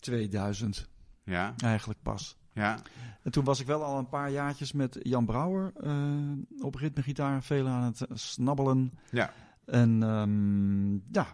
2000 0.00 0.88
Ja, 1.24 1.54
eigenlijk 1.56 2.02
pas. 2.02 2.36
Ja, 2.56 2.78
En 3.22 3.30
toen 3.32 3.44
was 3.44 3.60
ik 3.60 3.66
wel 3.66 3.84
al 3.84 3.98
een 3.98 4.08
paar 4.08 4.30
jaartjes 4.30 4.72
met 4.72 4.98
Jan 5.02 5.24
Brouwer 5.26 5.72
eh, 5.82 5.92
op 6.60 6.74
ritmegitaar 6.74 7.42
veel 7.42 7.66
aan 7.68 7.82
het 7.82 8.06
snabbelen. 8.12 8.92
ja, 9.10 9.30
En 9.66 10.02
ehm, 10.02 10.92
ja, 10.94 11.26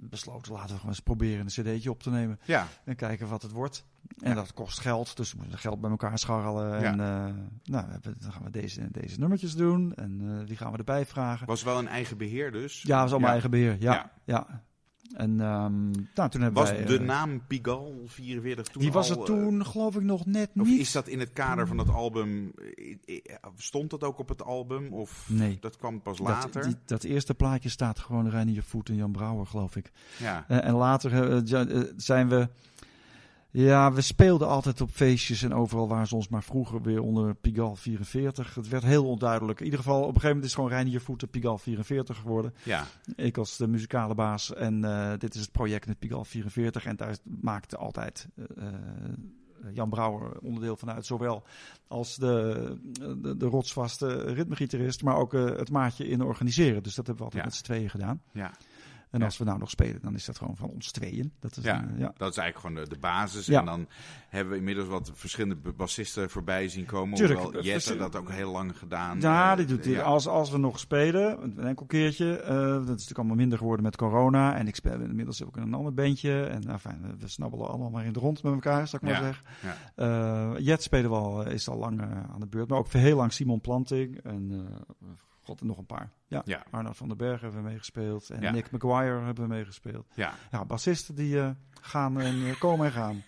besloten 0.00 0.52
laten 0.52 0.68
we 0.70 0.74
gewoon 0.74 0.90
eens 0.90 1.00
proberen 1.00 1.40
een 1.40 1.46
cd'tje 1.76 1.90
op 1.90 2.02
te 2.02 2.10
nemen 2.10 2.38
ja. 2.44 2.66
en 2.84 2.96
kijken 2.96 3.28
wat 3.28 3.42
het 3.42 3.50
wordt. 3.52 3.84
En 4.22 4.28
Ja. 4.28 4.34
dat 4.34 4.52
kost 4.54 4.80
geld, 4.80 5.16
dus 5.16 5.32
we 5.32 5.38
moeten 5.40 5.58
geld 5.58 5.80
bij 5.80 5.90
elkaar 5.90 6.18
scharrelen. 6.18 6.80
Ja. 6.80 6.92
En 6.92 7.00
eh, 7.00 7.34
nou, 7.64 7.86
dan 8.18 8.32
gaan 8.32 8.44
we 8.44 8.50
deze, 8.50 8.88
deze 8.90 9.18
nummertjes 9.18 9.54
doen 9.54 9.94
en 9.94 10.20
eh, 10.40 10.46
die 10.46 10.56
gaan 10.56 10.72
we 10.72 10.78
erbij 10.78 11.06
vragen. 11.06 11.46
Was 11.46 11.62
wel 11.62 11.78
een 11.78 11.88
eigen 11.88 12.16
beheer 12.18 12.52
dus? 12.52 12.82
Ja, 12.82 13.00
was 13.00 13.10
allemaal 13.10 13.26
Ja. 13.26 13.32
eigen 13.32 13.50
beheer. 13.50 13.76
Ja, 13.80 14.10
Ja. 14.24 14.62
En 15.14 15.40
ehm, 15.40 15.90
nou, 16.14 16.30
toen 16.30 16.40
hebben 16.40 16.52
Was 16.62 16.70
wij... 16.70 16.84
de 16.84 16.98
eh, 16.98 17.04
naam 17.04 17.46
Pigalle 17.46 17.94
44 18.04 18.66
toen 18.72 18.82
Die 18.82 18.92
was 18.92 19.10
al, 19.10 19.14
er 19.14 19.20
eh, 19.20 19.26
toen, 19.26 19.66
geloof 19.66 19.96
ik, 19.96 20.02
nog 20.02 20.26
net 20.26 20.50
Of 20.56 20.66
niet. 20.66 20.80
is 20.80 20.92
dat 20.92 21.08
in 21.08 21.20
het 21.20 21.32
kader 21.32 21.66
van 21.66 21.78
het 21.78 21.88
album? 21.88 22.52
eh, 23.04 23.20
Stond 23.56 23.90
dat 23.90 24.04
ook 24.04 24.18
op 24.18 24.28
het 24.28 24.42
album? 24.42 24.92
Of 24.92 25.26
Nee. 25.30 25.56
dat 25.60 25.76
kwam 25.76 26.02
pas 26.02 26.18
Dat, 26.18 26.26
later? 26.26 26.62
die, 26.62 26.76
dat 26.84 27.02
eerste 27.04 27.34
plaatje 27.34 27.68
staat 27.68 27.98
gewoon 27.98 28.28
Reinier 28.30 28.62
Voet 28.62 28.88
en 28.88 28.96
Jan 28.96 29.12
Brouwer, 29.12 29.46
geloof 29.46 29.76
ik. 29.76 29.90
Ja, 30.18 30.44
en 30.48 30.74
later 30.74 31.42
zijn 31.96 32.28
we... 32.28 32.48
Ja, 33.50 33.92
we 33.92 34.00
speelden 34.00 34.48
altijd 34.48 34.80
op 34.80 34.90
feestjes 34.90 35.42
en 35.42 35.54
overal 35.54 35.88
waar 35.88 36.06
ze 36.06 36.14
ons 36.14 36.28
maar 36.28 36.42
vroeger 36.42 36.82
weer 36.82 37.02
onder 37.02 37.34
Pigalle 37.34 37.76
44. 37.76 38.54
Het 38.54 38.68
werd 38.68 38.82
heel 38.84 39.06
onduidelijk. 39.06 39.58
In 39.58 39.64
ieder 39.64 39.80
geval, 39.80 39.98
op 39.98 40.06
een 40.06 40.20
gegeven 40.20 40.28
moment 40.28 40.44
is 40.44 40.50
het 40.52 40.60
gewoon 40.60 40.76
Reinier 40.76 41.00
Voet 41.00 41.22
en 41.22 41.28
Pigalle 41.28 41.58
44 41.58 42.16
geworden. 42.16 42.54
ja, 42.62 42.84
Ik 43.16 43.38
als 43.38 43.56
de 43.56 43.68
muzikale 43.68 44.14
baas 44.14 44.54
en 44.54 44.84
eh, 44.84 45.12
dit 45.18 45.34
is 45.34 45.40
het 45.40 45.52
project 45.52 45.86
met 45.86 45.98
Pigalle 45.98 46.24
44. 46.24 46.84
En 46.84 46.96
daar 46.96 47.16
maakte 47.40 47.76
altijd 47.76 48.28
eh, 48.36 48.44
eh, 48.66 48.72
Jan 49.72 49.88
Brouwer 49.90 50.38
onderdeel 50.38 50.76
van 50.76 50.90
uit. 50.90 51.06
Zowel 51.06 51.42
als 51.88 52.16
de, 52.16 52.76
de, 53.22 53.36
de 53.36 53.46
rotsvaste 53.46 54.32
ritmegitarist, 54.32 55.02
maar 55.02 55.16
ook 55.16 55.32
het 55.32 55.70
maatje 55.70 56.08
in 56.08 56.22
organiseren. 56.22 56.82
Dus 56.82 56.94
dat 56.94 57.06
hebben 57.06 57.26
we 57.26 57.32
altijd 57.32 57.42
Ja. 57.42 57.48
met 57.48 57.58
z'n 57.58 57.64
tweeën 57.64 57.90
gedaan. 57.90 58.22
ja. 58.32 58.52
En 59.10 59.22
als 59.22 59.38
we 59.38 59.44
nou 59.44 59.58
nog 59.58 59.70
spelen, 59.70 60.02
dan 60.02 60.14
is 60.14 60.24
dat 60.24 60.38
gewoon 60.38 60.56
van 60.56 60.68
ons 60.68 60.90
tweeën. 60.90 61.32
Dat 61.40 61.56
is 61.56 61.64
Ja. 61.64 61.82
een, 61.82 61.90
eh, 61.94 61.98
ja. 61.98 62.12
Dat 62.16 62.30
is 62.30 62.36
eigenlijk 62.36 62.58
gewoon 62.58 62.84
de, 62.88 62.94
de 62.94 63.00
basis. 63.00 63.48
En 63.48 63.64
dan 63.64 63.86
hebben 64.28 64.52
we 64.52 64.58
inmiddels 64.58 64.88
wat 64.88 65.10
verschillende 65.14 65.72
bassisten 65.72 66.30
voorbij 66.30 66.68
zien 66.68 66.84
komen. 66.84 67.14
Tuurlijk, 67.16 67.40
Hoewel 67.40 67.60
eh, 67.62 67.70
verschil- 67.72 67.98
dat 67.98 68.16
ook 68.16 68.30
heel 68.30 68.50
lang 68.50 68.78
gedaan. 68.78 69.20
Ja, 69.20 69.50
eh, 69.50 69.56
die 69.56 69.66
doet 69.66 69.84
ja. 69.84 70.02
Als, 70.02 70.26
als 70.26 70.50
we 70.50 70.58
nog 70.58 70.78
spelen, 70.78 71.42
een 71.42 71.58
enkel 71.58 71.86
keertje. 71.86 72.26
dat 72.46 72.82
is 72.82 72.86
natuurlijk 72.88 73.18
allemaal 73.18 73.36
minder 73.36 73.58
geworden 73.58 73.84
met 73.84 73.96
corona. 73.96 74.56
En 74.56 74.66
ik 74.66 74.74
speel 74.74 75.00
inmiddels 75.00 75.44
ook 75.44 75.56
in 75.56 75.62
een 75.62 75.74
ander 75.74 75.94
bandje. 75.94 76.44
En 76.44 76.62
nou, 76.62 76.78
fijn, 76.78 77.16
we- 77.18 77.28
snabbelen 77.28 77.68
allemaal 77.68 77.90
maar 77.90 78.04
in 78.04 78.12
de 78.12 78.20
rond 78.20 78.42
met 78.42 78.52
elkaar, 78.52 78.88
zal 78.88 78.98
ik 79.02 79.08
maar 79.10 79.22
zeggen. 79.22 79.44
Eh, 79.94 80.50
Jet 80.58 80.82
spelen 80.82 81.10
we 81.10 81.16
al, 81.16 81.46
is 81.46 81.68
al 81.68 81.78
lang 81.78 82.00
aan 82.02 82.40
de 82.40 82.46
beurt. 82.46 82.68
Maar 82.68 82.78
ook 82.78 82.86
voor 82.86 83.00
heel 83.00 83.16
lang 83.16 83.32
Simon 83.32 83.60
Planting. 83.60 84.20
En 84.22 84.66
god, 85.48 85.62
nog 85.62 85.78
een 85.78 85.86
paar. 85.86 86.10
Ja, 86.26 86.42
Ja. 86.44 86.64
Arnoud 86.70 86.96
van 86.96 87.08
den 87.08 87.16
Berg 87.16 87.40
hebben 87.40 87.62
we 87.62 87.68
meegespeeld. 87.68 88.30
En 88.30 88.40
Ja. 88.40 88.50
Nick 88.50 88.70
McGuire 88.70 89.24
hebben 89.24 89.48
we 89.48 89.54
meegespeeld. 89.54 90.06
Ja, 90.14 90.34
Ja, 90.50 90.64
bassisten 90.64 91.14
die 91.14 91.40
eh, 91.40 91.50
gaan 91.80 92.20
en 92.20 92.46
eh, 92.46 92.60
komen 92.60 92.86
en 92.86 92.92
gaan. 92.92 93.22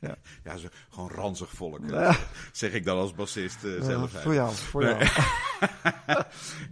ja 0.44 0.56
zo, 0.56 0.68
gewoon 0.88 1.10
ranzig 1.10 1.50
volk. 1.50 1.80
Ja. 1.86 2.16
Zeg 2.52 2.72
ik 2.72 2.84
dan 2.84 2.98
als 2.98 3.14
bassist 3.14 3.64
eh, 3.64 3.82
zelf. 3.82 4.10
voor 4.10 4.34
jou, 4.34 4.54
voor 4.54 4.82
jou. 4.82 4.98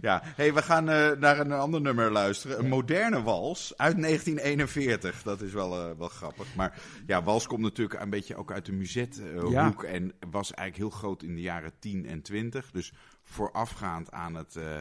ja, 0.01 0.21
hey, 0.23 0.53
we 0.53 0.61
gaan 0.61 0.83
naar 1.19 1.39
een 1.39 1.51
ander 1.51 1.81
nummer 1.81 2.11
luisteren. 2.11 2.59
Een 2.59 2.69
moderne 2.69 3.21
wals 3.21 3.73
uit 3.77 4.01
1941. 4.01 5.23
Dat 5.23 5.41
is 5.41 5.53
wel, 5.53 5.97
wel 5.97 6.07
grappig. 6.07 6.55
Maar 6.55 6.81
ja, 7.05 7.23
wals 7.23 7.47
komt 7.47 7.61
natuurlijk 7.61 8.01
een 8.01 8.09
beetje 8.09 8.35
ook 8.35 8.51
uit 8.51 8.65
de 8.65 8.71
muzethoek. 8.71 9.51
Ja. 9.51 9.73
En 9.87 10.13
was 10.29 10.53
eigenlijk 10.53 10.91
heel 10.91 10.99
groot 10.99 11.23
in 11.23 11.35
de 11.35 11.41
jaren 11.41 11.71
10 11.79 12.05
en 12.05 12.21
20. 12.21 12.71
Dus 12.71 12.93
voorafgaand 13.27 14.11
aan 14.11 14.35
het 14.35 14.55
eh, 14.55 14.79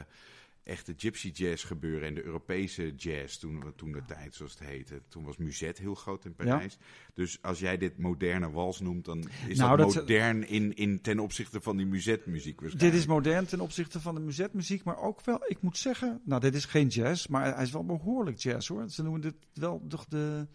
echte 0.62 0.94
gypsy 0.96 1.30
jazz 1.34 1.66
gebeuren 1.66 2.08
en 2.08 2.14
de 2.14 2.24
Europese 2.24 2.94
jazz 2.96 3.36
toen, 3.36 3.72
toen 3.76 3.92
de 3.92 4.04
tijd, 4.04 4.34
zoals 4.34 4.58
het 4.58 4.68
heette. 4.68 5.02
Toen 5.08 5.24
was 5.24 5.36
muzet 5.36 5.78
heel 5.78 5.94
groot 5.94 6.24
in 6.24 6.34
Parijs. 6.34 6.78
Dus 7.14 7.42
als 7.42 7.58
jij 7.58 7.76
dit 7.76 7.98
moderne 7.98 8.50
wals 8.50 8.80
noemt, 8.80 9.04
dan 9.04 9.28
is 9.48 9.58
Nou, 9.58 9.76
dat 9.76 9.92
dat- 9.92 9.94
modern 10.02 10.48
in, 10.48 10.76
in, 10.76 11.00
ten 11.00 11.18
opzichte 11.18 11.60
van 11.60 11.76
die 11.76 11.86
muzetmuziek 11.86 12.60
waarschijnlijk. 12.60 12.92
Dit 12.92 13.02
is 13.02 13.08
modern 13.08 13.46
ten 13.46 13.60
opzichte 13.60 14.00
van 14.00 14.14
de 14.14 14.20
muzetmuziek, 14.20 14.84
maar 14.84 14.98
ook 14.98 15.24
wel, 15.24 15.44
ik 15.46 15.60
moet 15.62 15.78
zeggen, 15.78 16.20
nou 16.24 16.40
dit 16.40 16.54
is 16.54 16.64
geen 16.64 16.88
jazz, 16.88 17.26
maar 17.26 17.54
hij 17.54 17.64
is 17.64 17.70
wel 17.72 17.84
behoorlijk 17.84 18.38
jazz 18.38 18.68
hoor. 18.68 18.88
Ze 18.88 19.02
noemen 19.02 19.20
dit 19.20 19.34
wel 19.54 19.84
toch 19.88 20.04
de, 20.06 20.46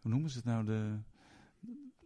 hoe 0.00 0.10
noemen 0.10 0.30
ze 0.30 0.36
het 0.36 0.46
nou, 0.46 0.64
de, 0.64 0.98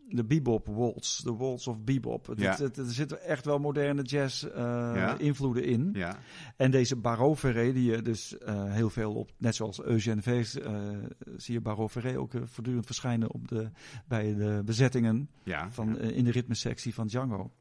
de 0.09 0.25
bebop 0.25 0.67
waltz, 0.67 1.23
de 1.23 1.35
waltz 1.35 1.67
of 1.67 1.81
bebop. 1.81 2.33
Ja. 2.37 2.59
er 2.59 2.71
zitten 2.85 3.23
echt 3.23 3.45
wel 3.45 3.59
moderne 3.59 4.03
jazz 4.03 4.45
eh, 4.45 4.53
Ja. 4.95 5.19
invloeden 5.19 5.65
in. 5.65 5.91
Ja, 5.93 6.19
En 6.57 6.71
deze 6.71 6.97
Barreau 6.97 7.37
Ferré, 7.37 7.73
die 7.73 7.91
je 7.91 8.03
dus 8.03 8.39
eh, 8.39 8.73
heel 8.73 8.91
veel 8.91 9.15
op, 9.15 9.31
net 9.39 9.55
zoals 9.55 9.83
Eugène 9.83 10.23
Vees, 10.23 10.59
eh, 10.59 10.89
zie 11.37 11.55
je 11.55 11.61
Barreau 11.61 11.89
Ferré 11.89 12.19
ook 12.19 12.33
voortdurend 12.45 12.87
verschijnen 12.87 13.33
op 13.33 13.49
de, 13.49 13.71
bij 14.09 14.35
de 14.35 14.63
bezettingen 14.65 15.31
ja. 15.43 15.71
van, 15.71 15.99
in 15.99 16.25
de 16.25 16.31
ritmesectie 16.31 16.95
van 16.95 17.07
Django. 17.07 17.53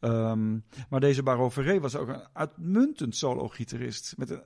Ehm, 0.00 0.58
maar 0.88 1.00
deze 1.00 1.22
Barreau 1.22 1.50
Ferré 1.50 1.80
was 1.80 1.96
ook 1.96 2.08
een 2.08 2.26
uitmuntend 2.32 3.16
solo-gitarist. 3.16 4.14
Met 4.16 4.30
een, 4.30 4.42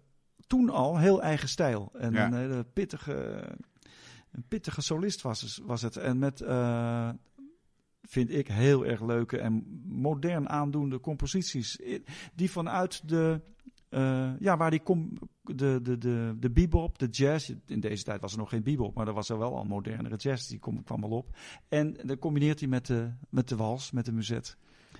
toen 0.46 0.70
al 0.70 0.98
heel 0.98 1.22
eigen 1.22 1.48
stijl. 1.48 1.92
En 1.98 2.16
een 2.16 2.34
hele 2.34 2.64
pittige, 2.72 3.44
een 4.36 4.44
pittige 4.48 4.80
solist 4.82 5.22
was, 5.22 5.60
was 5.64 5.82
het. 5.82 5.96
En 5.96 6.18
met, 6.18 6.40
eh, 6.40 7.10
vind 8.02 8.30
ik, 8.30 8.48
heel 8.48 8.86
erg 8.86 9.02
leuke 9.02 9.38
en 9.38 9.82
modern 9.84 10.48
aandoende 10.48 11.00
composities. 11.00 11.78
Die 12.34 12.50
vanuit 12.50 13.08
de... 13.08 13.40
eh, 13.88 14.30
ja, 14.38 14.56
waar 14.56 14.70
die 14.70 14.82
kom, 14.82 15.18
de, 15.42 15.80
de, 15.82 15.98
de, 15.98 16.34
de 16.38 16.50
bebop, 16.50 16.98
de 16.98 17.06
jazz. 17.06 17.52
In 17.66 17.80
deze 17.80 18.04
tijd 18.04 18.20
was 18.20 18.32
er 18.32 18.38
nog 18.38 18.48
geen 18.48 18.62
bebop, 18.62 18.94
maar 18.94 19.08
er 19.08 19.14
was 19.14 19.28
er 19.28 19.38
wel 19.38 19.56
al 19.56 19.64
modernere 19.64 20.16
jazz. 20.16 20.48
Die 20.48 20.58
kom, 20.58 20.82
kwam 20.84 21.04
al 21.04 21.10
op. 21.10 21.36
En 21.68 21.96
dan 22.04 22.18
combineert 22.18 22.60
hij 22.60 22.68
met 22.68 22.86
de, 22.86 23.12
met 23.30 23.48
de 23.48 23.56
wals, 23.56 23.90
met 23.90 24.04
de 24.04 24.12
muzet. 24.12 24.56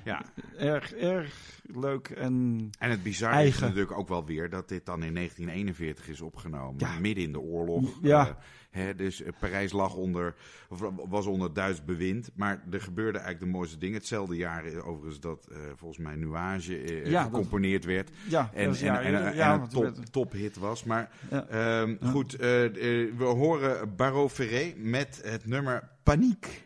Ja. 0.07 0.23
Erg, 0.59 0.93
erg 0.93 1.61
leuk 1.75 2.09
en 2.09 2.69
En 2.79 2.91
het 2.91 3.03
bizarre 3.03 3.45
is 3.47 3.59
natuurlijk 3.59 3.93
ook 3.99 4.09
wel 4.09 4.27
weer 4.27 4.51
dat 4.51 4.69
dit 4.69 4.87
dan 4.87 5.03
in 5.03 5.15
1941 5.15 6.09
is 6.09 6.21
opgenomen. 6.21 6.75
Ja. 6.79 6.99
Midden 7.01 7.25
in 7.25 7.33
de 7.33 7.41
oorlog. 7.41 7.99
Ja. 8.03 8.29
Eh, 8.29 8.35
hè, 8.71 8.95
dus 8.95 9.23
eh, 9.23 9.33
Parijs 9.41 9.73
lag 9.73 9.95
onder, 9.95 10.35
was 11.09 11.27
onder 11.27 11.53
Duits 11.55 11.85
bewind. 11.85 12.31
Maar 12.35 12.63
er 12.71 12.81
gebeurde 12.81 13.19
eigenlijk 13.19 13.47
de 13.53 13.59
mooiste 13.59 13.79
dingen. 13.79 13.97
Hetzelfde 13.97 14.37
jaar 14.37 14.65
overigens 14.85 15.21
dat 15.21 15.47
eh, 15.51 15.59
volgens 15.77 16.01
mij 16.01 16.15
Nuage 16.17 17.05
Ja, 17.05 17.23
dat- 17.23 17.23
gecomponeerd 17.23 17.85
werd. 17.85 18.11
ja, 18.29 18.51
En, 18.55 18.69
en, 18.69 18.85
ja, 18.85 19.03
en, 19.03 19.25
en, 19.27 19.35
ja, 19.35 19.55
een 19.55 19.69
top, 19.69 20.05
tophit 20.11 20.57
was. 20.57 20.85
Maar 20.85 21.11
ehm, 21.49 21.97
goed, 22.05 22.37
we 22.37 23.17
horen 23.19 23.97
Barreau 23.97 24.29
Ferré 24.29 24.73
met 24.77 25.21
het 25.25 25.47
nummer 25.47 25.89
Paniek. 26.03 26.66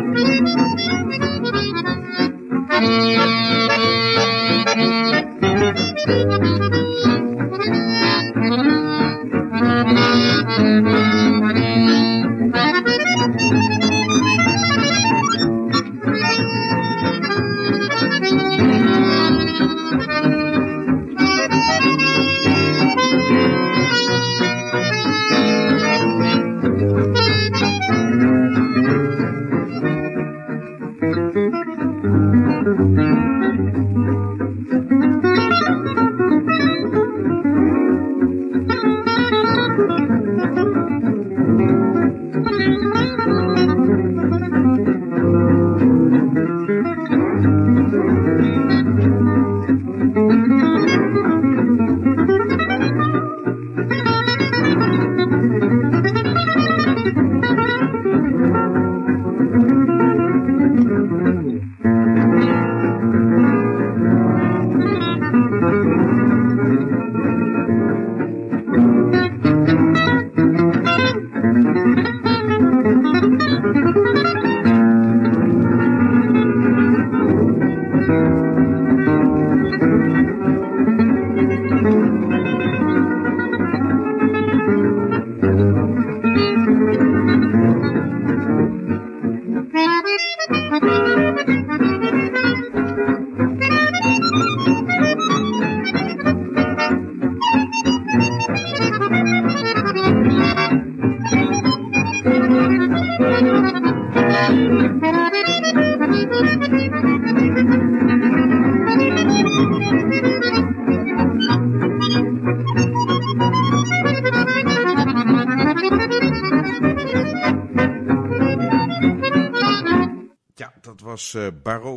Ja, 2.81 3.27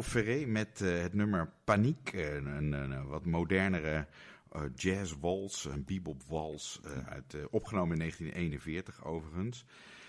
Ferré 0.05 0.47
met 0.47 0.81
eh, 0.81 1.01
het 1.03 1.15
nummer 1.15 1.51
Paniek. 1.65 2.11
eh, 2.15 2.35
een, 2.35 2.47
een, 2.47 2.73
een 2.73 3.07
wat 3.07 3.25
modernere 3.25 4.07
eh 4.53 4.61
jazz-wals, 4.77 5.65
een 5.65 5.85
bebop-wals, 5.85 6.81
eh, 6.85 7.13
uit, 7.13 7.35
eh, 7.35 7.41
opgenomen 7.51 7.93
in 7.93 7.99
1941 7.99 9.05
overigens. 9.05 9.65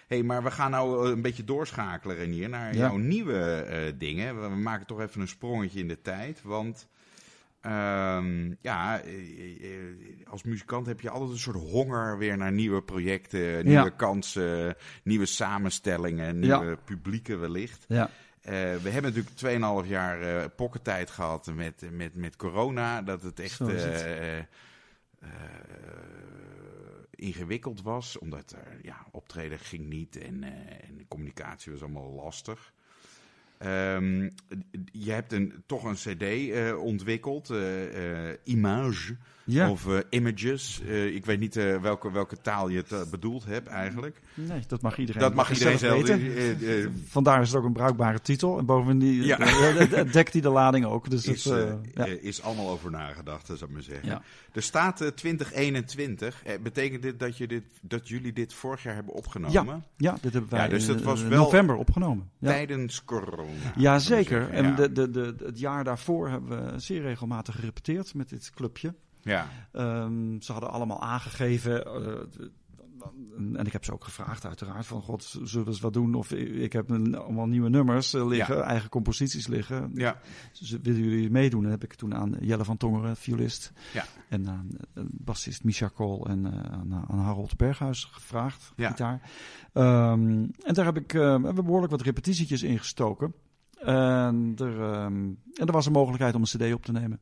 hey, 0.07 0.23
maar 0.23 0.43
we 0.43 0.51
gaan 0.51 0.71
nou 0.71 1.05
eh, 1.05 1.11
een 1.11 1.21
beetje 1.21 1.43
doorschakelen, 1.43 2.15
Renier, 2.15 2.49
naar 2.49 2.73
Ja. 2.73 2.79
jouw 2.79 2.97
nieuwe 2.97 3.39
eh, 3.43 3.93
dingen. 3.97 4.41
We, 4.41 4.49
we 4.49 4.55
maken 4.55 4.85
toch 4.87 4.99
even 5.01 5.21
een 5.21 5.27
sprongetje 5.27 5.79
in 5.79 5.87
de 5.87 6.01
tijd, 6.01 6.41
want... 6.41 6.87
ehm, 7.61 8.53
ja, 8.61 9.01
eh, 9.01 9.13
eh, 9.73 10.27
als 10.29 10.43
muzikant 10.43 10.85
heb 10.85 11.01
je 11.01 11.09
altijd 11.09 11.31
een 11.31 11.37
soort 11.37 11.69
honger 11.71 12.17
weer 12.17 12.37
naar 12.37 12.51
nieuwe 12.51 12.81
projecten, 12.81 13.65
nieuwe 13.65 13.95
kansen, 13.95 14.75
nieuwe 15.03 15.25
samenstellingen, 15.25 16.39
nieuwe 16.39 16.77
publieken 16.85 17.39
wellicht. 17.39 17.85
Ja. 17.87 18.09
Eh, 18.45 18.51
we 18.75 18.89
hebben 18.89 19.13
natuurlijk 19.13 19.83
2,5 19.83 19.89
jaar 19.89 20.49
pockettijd 20.49 21.09
gehad 21.09 21.51
met, 21.53 21.85
met, 21.91 22.15
met 22.15 22.35
corona. 22.35 23.01
Dat 23.01 23.21
het 23.21 23.39
echt 23.39 23.59
eh, 23.59 24.39
ingewikkeld 27.09 27.81
was. 27.81 28.17
Omdat 28.17 28.51
er, 28.51 28.79
ja, 28.81 29.05
optreden 29.11 29.59
ging 29.59 29.87
niet 29.87 30.17
en, 30.17 30.43
en 30.43 30.97
de 30.97 31.05
communicatie 31.07 31.71
was 31.71 31.81
allemaal 31.81 32.11
lastig. 32.11 32.73
Ehm, 33.57 34.29
je 34.91 35.11
hebt 35.11 35.31
een, 35.31 35.63
toch 35.65 35.83
een 35.83 35.95
cd 35.95 36.75
ontwikkeld, 36.77 37.53
Image 38.43 39.15
Ja. 39.45 39.69
of 39.69 39.87
eh, 39.87 39.97
Images. 40.09 40.81
Eh, 40.87 41.15
ik 41.15 41.25
weet 41.25 41.39
niet 41.39 41.55
eh, 41.55 41.81
welke, 41.81 42.11
welke 42.11 42.37
taal 42.41 42.69
je 42.69 42.83
het 42.87 43.09
bedoeld 43.09 43.45
hebt 43.45 43.67
eigenlijk. 43.67 44.21
Nee, 44.33 44.61
dat 44.67 44.81
mag 44.81 44.97
iedereen. 44.97 45.21
Dat 45.21 45.33
mag 45.33 45.51
iedereen 45.51 45.77
zelf 45.77 46.07
weten. 46.07 47.03
Vandaar 47.07 47.41
is 47.41 47.47
het 47.47 47.57
ook 47.57 47.65
een 47.65 47.73
bruikbare 47.73 48.21
titel. 48.21 48.57
En 48.57 48.65
bovendien 48.65 49.23
Ja. 49.23 49.37
dekt 50.11 50.33
hij 50.33 50.41
de 50.41 50.49
lading 50.49 50.85
ook. 50.85 51.09
Dus 51.09 51.25
is, 51.27 51.43
dat, 51.43 51.77
ja. 51.93 52.05
is 52.05 52.41
allemaal 52.41 52.69
over 52.69 52.91
nagedacht, 52.91 53.45
zou 53.45 53.59
ik 53.59 53.69
maar 53.69 53.81
zeggen. 53.81 54.21
Er 54.55 54.61
staat 54.63 55.01
eh, 55.01 55.07
2021. 55.07 56.43
Eh, 56.43 56.53
betekent 56.61 57.01
dit 57.01 57.19
dat, 57.19 57.37
je 57.37 57.47
dit 57.47 57.63
dat 57.81 58.07
jullie 58.07 58.33
dit 58.33 58.53
vorig 58.53 58.83
jaar 58.83 58.95
hebben 58.95 59.13
opgenomen? 59.13 59.65
Ja. 59.65 59.81
ja, 59.97 60.17
dit 60.21 60.33
hebben 60.33 60.51
wij 60.51 60.59
Ja, 60.63 60.67
dus 60.67 60.85
dat 60.85 60.97
in 60.99 61.03
was 61.03 61.23
eh, 61.23 61.27
wel 61.27 61.43
november 61.43 61.75
opgenomen. 61.75 62.29
Ja. 62.39 62.47
Tijdens 62.47 63.03
corona. 63.03 63.73
Ja, 63.75 63.99
zou 63.99 64.19
ik 64.19 64.27
zeker. 64.27 64.45
zeggen. 64.45 64.65
En 64.65 64.75
de, 64.75 64.91
de, 64.91 65.09
de, 65.09 65.35
het 65.45 65.59
jaar 65.59 65.83
daarvoor 65.83 66.29
hebben 66.29 66.73
we 66.73 66.79
zeer 66.79 67.01
regelmatig 67.01 67.55
gerepeteerd 67.55 68.13
met 68.13 68.29
dit 68.29 68.51
clubje. 68.55 68.93
Ja. 69.25 69.47
Ehm, 69.71 70.39
ze 70.41 70.51
hadden 70.51 70.71
allemaal 70.71 71.01
aangegeven. 71.01 71.85
eh, 71.85 72.45
en 73.53 73.65
ik 73.65 73.71
heb 73.73 73.85
ze 73.85 73.93
ook 73.93 74.03
gevraagd, 74.03 74.45
uiteraard. 74.45 74.85
Van 74.85 75.01
god, 75.01 75.23
zullen 75.23 75.65
we 75.65 75.71
eens 75.71 75.79
wat 75.79 75.93
doen? 75.93 76.13
Of 76.13 76.31
ik 76.31 76.73
heb 76.73 76.89
een, 76.89 77.15
allemaal 77.15 77.45
nieuwe 77.45 77.69
nummers 77.69 78.13
eh, 78.13 78.27
liggen, 78.27 78.55
Ja. 78.57 78.61
eigen 78.63 78.89
composities 78.89 79.47
liggen. 79.47 79.91
Ja. 79.93 80.19
Dus 80.59 80.69
willen 80.81 81.01
jullie 81.03 81.29
meedoen? 81.29 81.61
Dan 81.61 81.71
heb 81.71 81.83
ik 81.83 81.93
toen 81.93 82.15
aan 82.15 82.35
Jelle 82.39 82.65
van 82.65 82.77
Tongeren, 82.77 83.15
violist. 83.15 83.71
Ja. 83.93 84.05
En 84.29 84.49
aan 84.49 84.67
eh, 84.93 85.03
bassist 85.11 85.63
Misha 85.63 85.87
Kool 85.87 86.25
en 86.27 86.45
aan, 86.71 87.05
aan 87.07 87.19
Harold 87.19 87.57
Berghuis 87.57 88.03
gevraagd, 88.03 88.73
Ja. 88.75 88.89
gitaar. 88.89 89.21
Ehm, 89.73 90.45
en 90.63 90.73
daar 90.73 90.85
heb 90.85 90.97
ik 90.97 91.13
eh, 91.13 91.21
hebben 91.43 91.65
behoorlijk 91.65 91.91
wat 91.91 92.01
repetitietjes 92.01 92.63
ingestoken. 92.63 93.33
En 93.79 94.53
er, 94.57 94.81
ehm, 94.81 95.15
en 95.53 95.65
er 95.65 95.71
was 95.71 95.85
een 95.85 95.91
mogelijkheid 95.91 96.35
om 96.35 96.41
een 96.41 96.47
cd 96.47 96.73
op 96.73 96.85
te 96.85 96.91
nemen. 96.91 97.19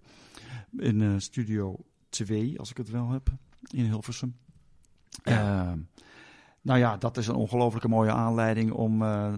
In 0.77 1.21
Studio 1.21 1.85
2, 2.13 2.59
als 2.59 2.69
ik 2.69 2.77
het 2.77 2.89
wel 2.89 3.09
heb, 3.09 3.27
in 3.69 3.85
Hilversum. 3.85 4.35
Ja. 5.23 5.67
Ehm, 5.69 5.79
nou 6.61 6.79
ja, 6.79 6.97
dat 6.97 7.17
is 7.17 7.27
een 7.27 7.35
ongelooflijke 7.35 7.87
mooie 7.87 8.11
aanleiding 8.11 8.71
om... 8.71 9.01
eh, 9.01 9.33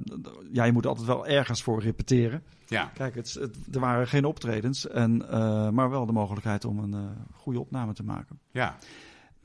ja, 0.51 0.63
je 0.63 0.71
moet 0.71 0.85
altijd 0.85 1.07
wel 1.07 1.27
ergens 1.27 1.63
voor 1.63 1.81
repeteren. 1.81 2.43
ja. 2.67 2.91
Kijk, 2.93 3.15
het, 3.15 3.33
het- 3.33 3.57
er 3.75 3.79
waren 3.79 4.07
geen 4.07 4.25
optredens, 4.25 4.87
en, 4.87 5.29
eh, 5.29 5.69
maar 5.69 5.89
wel 5.89 6.05
de 6.05 6.11
mogelijkheid 6.11 6.65
om 6.65 6.79
een 6.79 6.93
eh, 6.93 7.09
goede 7.33 7.59
opname 7.59 7.93
te 7.93 8.03
maken. 8.03 8.39
ja. 8.51 8.75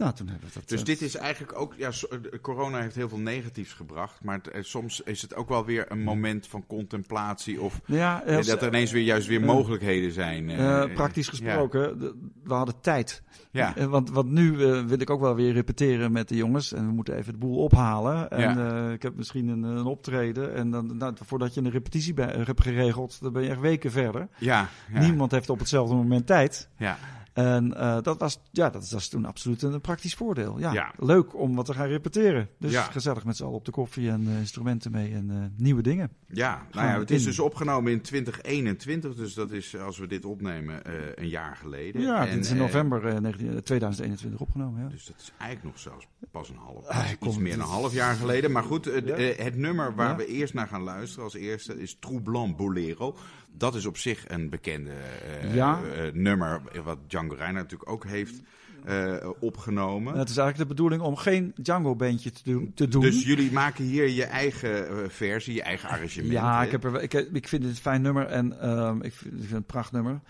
Nou, 0.00 0.12
toen 0.12 0.28
hebben 0.28 0.48
we 0.48 0.54
dat... 0.54 0.68
Dus 0.68 0.80
eh, 0.80 0.86
dit 0.86 1.02
is 1.02 1.14
eigenlijk 1.16 1.58
ook, 1.58 1.74
ja, 1.76 1.88
eh, 1.88 2.18
corona 2.42 2.80
heeft 2.80 2.94
heel 2.94 3.08
veel 3.08 3.18
negatiefs 3.18 3.72
gebracht, 3.72 4.24
maar 4.24 4.36
het, 4.36 4.48
eh, 4.48 4.62
soms 4.62 5.00
is 5.00 5.22
het 5.22 5.34
ook 5.34 5.48
wel 5.48 5.64
weer 5.64 5.92
een 5.92 6.02
moment 6.02 6.46
van 6.46 6.66
contemplatie 6.66 7.60
of 7.60 7.80
ja, 7.86 8.22
als- 8.26 8.46
dat 8.46 8.62
er 8.62 8.68
ineens 8.68 8.92
weer 8.92 9.02
juist 9.02 9.26
weer 9.26 9.40
mogelijkheden 9.40 10.12
zijn. 10.12 10.46
praktisch 10.94 11.28
gesproken, 11.28 11.98
we 12.44 12.54
hadden 12.54 12.74
tijd. 12.80 13.22
Ja, 13.50 13.74
Want, 13.88 14.10
want 14.10 14.30
nu 14.30 14.56
wil 14.86 15.00
ik 15.00 15.10
ook 15.10 15.20
wel 15.20 15.34
weer 15.34 15.52
repeteren 15.52 16.12
met 16.12 16.28
de 16.28 16.36
jongens. 16.36 16.72
En 16.72 16.86
we 16.86 16.92
moeten 16.92 17.16
even 17.16 17.32
de 17.32 17.38
boel 17.38 17.56
ophalen. 17.58 18.30
En 18.30 18.40
Ja. 18.58 18.90
ik 18.90 19.02
heb 19.02 19.16
misschien 19.16 19.48
een, 19.48 19.62
een 19.62 19.84
optreden. 19.86 20.54
En 20.54 20.70
dan, 20.70 20.96
nou, 20.96 21.14
voordat 21.24 21.54
je 21.54 21.60
een 21.60 21.70
repetitie 21.70 22.14
bij, 22.14 22.34
hebt 22.44 22.62
geregeld, 22.62 23.18
dan 23.20 23.32
ben 23.32 23.42
je 23.42 23.48
echt 23.50 23.60
weken 23.60 23.90
verder. 23.90 24.28
ja, 24.38 24.68
ja, 24.92 25.00
Niemand 25.00 25.30
heeft 25.30 25.50
op 25.50 25.58
hetzelfde 25.58 25.94
moment 25.94 26.26
tijd. 26.26 26.68
ja, 26.76 26.98
En 27.44 27.66
uh, 27.76 27.96
dat, 28.02 28.18
was, 28.18 28.40
ja, 28.50 28.70
dat 28.70 28.90
was 28.90 29.08
toen 29.08 29.24
absoluut 29.24 29.62
een 29.62 29.80
praktisch 29.80 30.14
voordeel. 30.14 30.58
Ja, 30.58 30.72
Ja. 30.72 30.92
leuk 30.98 31.34
om 31.36 31.54
wat 31.54 31.66
te 31.66 31.74
gaan 31.74 31.86
repeteren. 31.88 32.48
Dus 32.58 32.72
Ja. 32.72 32.82
gezellig 32.82 33.24
met 33.24 33.36
z'n 33.36 33.42
allen 33.44 33.54
op 33.56 33.64
de 33.64 33.70
koffie 33.70 34.10
en 34.10 34.26
eh, 34.28 34.38
instrumenten 34.38 34.90
mee 34.90 35.12
en 35.14 35.30
eh, 35.30 35.36
nieuwe 35.62 35.82
dingen. 35.82 36.10
Ja, 36.28 36.66
nou 36.72 36.86
ja, 36.88 36.98
het 36.98 37.10
is 37.10 37.24
dus 37.24 37.38
opgenomen 37.38 37.92
in 37.92 38.00
2021, 38.00 39.14
dus 39.14 39.34
dat 39.34 39.50
is 39.50 39.76
als 39.76 39.98
we 39.98 40.06
dit 40.06 40.24
opnemen 40.24 40.84
eh, 40.84 40.92
een 41.14 41.28
jaar 41.28 41.56
geleden. 41.56 42.02
Ja, 42.02 42.26
En, 42.26 42.34
dit 42.34 42.44
is 42.44 42.50
in 42.50 42.56
eh, 42.56 42.62
november 42.62 43.06
eh, 43.06 43.18
19 43.20 43.62
2021 43.62 44.40
opgenomen. 44.40 44.82
Ja. 44.82 44.88
Dus 44.88 45.04
dat 45.06 45.16
is 45.18 45.32
eigenlijk 45.38 45.70
nog 45.70 45.78
zelfs 45.82 46.06
pas 46.30 46.48
een 46.48 46.56
half, 46.56 46.86
Ah, 46.86 47.10
iets 47.10 47.18
kom, 47.18 47.42
meer 47.42 47.56
dan 47.56 47.60
een 47.60 47.72
half 47.72 47.92
jaar 47.92 48.14
geleden. 48.14 48.52
Maar 48.52 48.62
goed, 48.62 48.86
eh, 48.86 49.30
eh, 49.30 49.38
het 49.38 49.56
nummer 49.56 49.94
waar 49.94 50.16
we 50.16 50.26
eerst 50.26 50.54
naar 50.54 50.66
gaan 50.68 50.82
luisteren 50.82 51.24
als 51.24 51.34
eerste 51.34 51.80
is 51.80 51.96
Troublant 52.00 52.56
Bolero. 52.56 53.16
Dat 53.52 53.74
is 53.74 53.86
op 53.86 53.96
zich 53.96 54.24
een 54.28 54.48
bekende 54.48 54.90
eh, 54.90 55.54
Ja. 55.54 55.80
eh, 55.82 56.12
nummer, 56.12 56.62
wat 56.84 56.98
Django 57.06 57.34
Reinhardt 57.34 57.70
natuurlijk 57.70 57.90
ook 57.90 58.04
heeft 58.04 58.42
eh, 58.84 59.30
opgenomen. 59.40 60.18
Het 60.18 60.28
is 60.28 60.36
eigenlijk 60.36 60.68
de 60.68 60.74
bedoeling 60.74 61.02
om 61.02 61.16
geen 61.16 61.52
Django-bandje 61.62 62.30
te 62.30 62.42
doen. 62.44 62.72
Te 62.74 62.88
doen. 62.88 63.00
Dus 63.02 63.24
jullie 63.24 63.52
maken 63.52 63.84
hier 63.84 64.08
je 64.08 64.24
eigen 64.24 65.10
versie, 65.10 65.54
je 65.54 65.62
eigen 65.62 65.88
arrangement. 65.88 66.32
Ja, 66.32 66.62
ik, 66.62 66.70
heb 66.70 66.84
er, 66.84 67.02
ik, 67.02 67.12
ik 67.12 67.48
vind 67.48 67.62
het 67.62 67.72
een 67.72 67.78
fijn 67.78 68.02
nummer 68.02 68.26
en 68.26 68.60
ehm, 68.60 68.96
ik, 69.02 69.12
vind, 69.12 69.32
ik 69.32 69.38
vind 69.38 69.42
het 69.42 69.52
een 69.52 69.64
prachtnummer. 69.64 70.20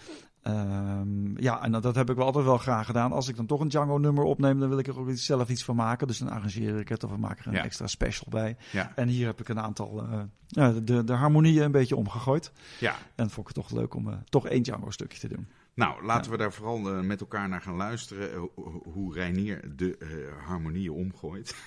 Ehm, 0.55 1.43
ja, 1.43 1.63
en 1.63 1.73
dat, 1.73 1.95
heb 1.95 2.11
ik 2.11 2.17
wel 2.17 2.27
altijd 2.27 2.45
wel 2.45 2.59
graag 2.59 2.87
gedaan. 2.87 3.13
Als 3.13 3.29
ik 3.29 3.37
dan 3.37 3.47
toch 3.47 3.61
een 3.61 3.69
Django-nummer 3.69 4.25
opneem, 4.25 4.59
dan 4.61 4.69
wil 4.69 4.79
ik 4.79 4.87
er 4.87 4.99
ook 4.99 5.11
zelf 5.13 5.49
iets 5.49 5.65
van 5.65 5.77
maken. 5.77 6.07
Dus 6.07 6.19
dan 6.19 6.29
arrangeer 6.31 6.79
ik 6.79 6.89
het 6.89 7.05
of 7.05 7.11
we 7.11 7.17
maken 7.17 7.41
er 7.43 7.47
een 7.49 7.55
Ja. 7.55 7.65
extra 7.65 7.87
special 7.87 8.27
bij. 8.31 8.57
Ja. 8.73 8.93
En 8.95 9.09
hier 9.09 9.27
heb 9.27 9.41
ik 9.41 9.49
een 9.49 9.61
aantal 9.61 10.05
eh, 10.53 10.71
de, 10.83 11.05
de 11.05 11.13
harmonieën 11.13 11.63
een 11.63 11.73
beetje 11.73 11.97
omgegooid. 11.97 12.53
ja. 12.81 12.95
En 13.15 13.31
vond 13.31 13.49
ik 13.49 13.55
het 13.57 13.65
toch 13.67 13.79
leuk 13.79 13.95
om 13.95 14.09
eh, 14.09 14.15
toch 14.29 14.47
één 14.47 14.63
Django-stukje 14.63 15.19
te 15.19 15.29
doen. 15.29 15.49
Nou, 15.75 16.05
laten 16.05 16.31
we 16.31 16.37
daar 16.37 16.53
vooral 16.53 16.91
eh, 16.97 17.01
met 17.01 17.21
elkaar 17.21 17.49
naar 17.49 17.61
gaan 17.63 17.77
luisteren. 17.77 18.39
ho- 18.39 18.83
hoe 18.93 19.15
Reinier 19.15 19.77
de 19.77 20.29
harmonieën 20.47 20.93
omgooit. 20.93 21.55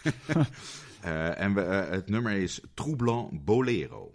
En 1.36 1.54
we, 1.54 1.62
het 1.62 2.10
nummer 2.10 2.32
is 2.32 2.62
Troublant 2.74 3.46
Bolero. 3.46 4.12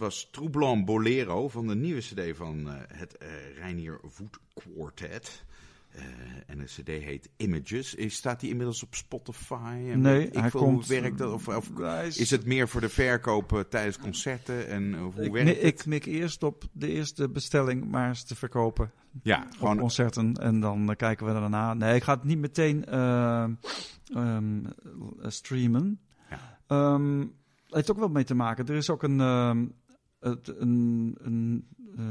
Was 0.00 0.28
Troublon 0.30 0.84
Bolero 0.84 1.48
van 1.48 1.66
de 1.66 1.74
nieuwe 1.74 2.00
cd 2.00 2.36
van 2.36 2.58
uh, 2.58 2.74
het 2.88 3.16
uh, 3.22 3.28
Reinier 3.58 4.00
Voet 4.02 4.38
Quartet. 4.54 5.44
Uh, 5.96 6.02
en 6.46 6.58
de 6.58 6.64
cd 6.64 6.86
heet 6.86 7.30
Images. 7.36 7.94
Is, 7.94 8.14
staat 8.14 8.40
die 8.40 8.50
inmiddels 8.50 8.82
op 8.82 8.94
Spotify? 8.94 9.88
En 9.90 10.00
nee, 10.00 10.26
ik 10.26 10.34
hij 10.34 10.50
komt... 10.50 10.86
Hoe 10.86 11.00
werkt 11.00 11.18
dat? 11.18 11.32
Of, 11.32 11.48
of 11.48 11.70
is, 12.04 12.18
is, 12.18 12.30
het 12.30 12.44
meer 12.46 12.68
voor 12.68 12.80
de 12.80 12.88
verkoop 12.88 13.66
tijdens 13.68 13.98
concerten? 13.98 14.68
En 14.68 14.98
hoe 14.98 15.12
ik, 15.22 15.32
werkt 15.32 15.50
ik, 15.50 15.56
het? 15.56 15.64
Ik 15.64 15.86
mik 15.86 16.04
eerst 16.04 16.42
op 16.42 16.64
de 16.72 16.88
eerste 16.88 17.28
bestelling 17.28 17.90
maar 17.90 18.08
eens 18.08 18.24
te 18.24 18.36
verkopen. 18.36 18.92
Ja, 19.22 19.46
gewoon 19.56 19.78
concerten. 19.78 20.34
En 20.34 20.60
dan 20.60 20.94
kijken 20.96 21.26
we 21.26 21.32
daarna. 21.32 21.74
Nee, 21.74 21.94
ik 21.94 22.02
ga 22.02 22.14
het 22.14 22.24
niet 22.24 22.38
meteen 22.38 22.98
um, 24.16 24.68
streamen. 25.22 26.00
Ja. 26.30 26.94
Um, 26.94 27.20
het 27.64 27.74
heeft 27.74 27.90
ook 27.90 27.98
wel 27.98 28.08
mee 28.08 28.24
te 28.24 28.34
maken. 28.34 28.66
Er 28.66 28.74
is 28.74 28.90
ook 28.90 29.02
een, 29.02 29.20
um, 29.20 29.74
het, 30.20 30.48
een, 30.58 31.16
een, 31.18 31.64
uh, 31.98 32.04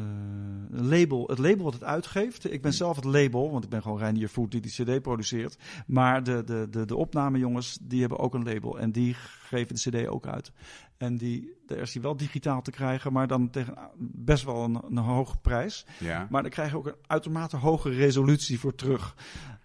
een, 0.71 0.87
label. 0.87 1.27
Het 1.27 1.37
label 1.37 1.63
wat 1.63 1.73
het 1.73 1.83
uitgeeft. 1.83 2.51
Ik 2.51 2.61
ben 2.61 2.73
zelf 2.73 2.95
het 2.95 3.05
label, 3.05 3.51
want 3.51 3.63
ik 3.63 3.69
ben 3.69 3.81
gewoon 3.81 3.97
Reinier 3.97 4.27
Food 4.27 4.51
die 4.51 4.61
die 4.61 4.71
CD 4.71 5.01
produceert. 5.01 5.57
Maar 5.87 6.23
de, 6.23 6.43
de, 6.43 6.67
de, 6.69 6.85
de 6.85 6.95
opnamejongens, 6.95 7.77
die 7.81 7.99
hebben 7.99 8.19
ook 8.19 8.33
een 8.33 8.43
label. 8.43 8.79
En 8.79 8.91
die 8.91 9.13
geven 9.13 9.75
de 9.75 9.89
CD 9.89 10.07
ook 10.07 10.27
uit. 10.27 10.51
En 10.97 11.17
die, 11.17 11.53
daar 11.65 11.77
is 11.77 11.91
die 11.91 12.01
wel 12.01 12.17
digitaal 12.17 12.61
te 12.61 12.71
krijgen, 12.71 13.13
maar 13.13 13.27
dan 13.27 13.49
tegen 13.49 13.77
best 13.99 14.43
wel 14.43 14.63
een, 14.63 14.81
een 14.89 14.97
hoge 14.97 15.37
prijs. 15.37 15.85
Ja. 15.99 16.27
Maar 16.29 16.41
dan 16.41 16.51
krijg 16.51 16.71
je 16.71 16.77
ook 16.77 16.87
een 16.87 16.95
uitermate 17.07 17.57
hoge 17.57 17.89
resolutie 17.89 18.59
voor 18.59 18.75
terug. 18.75 19.15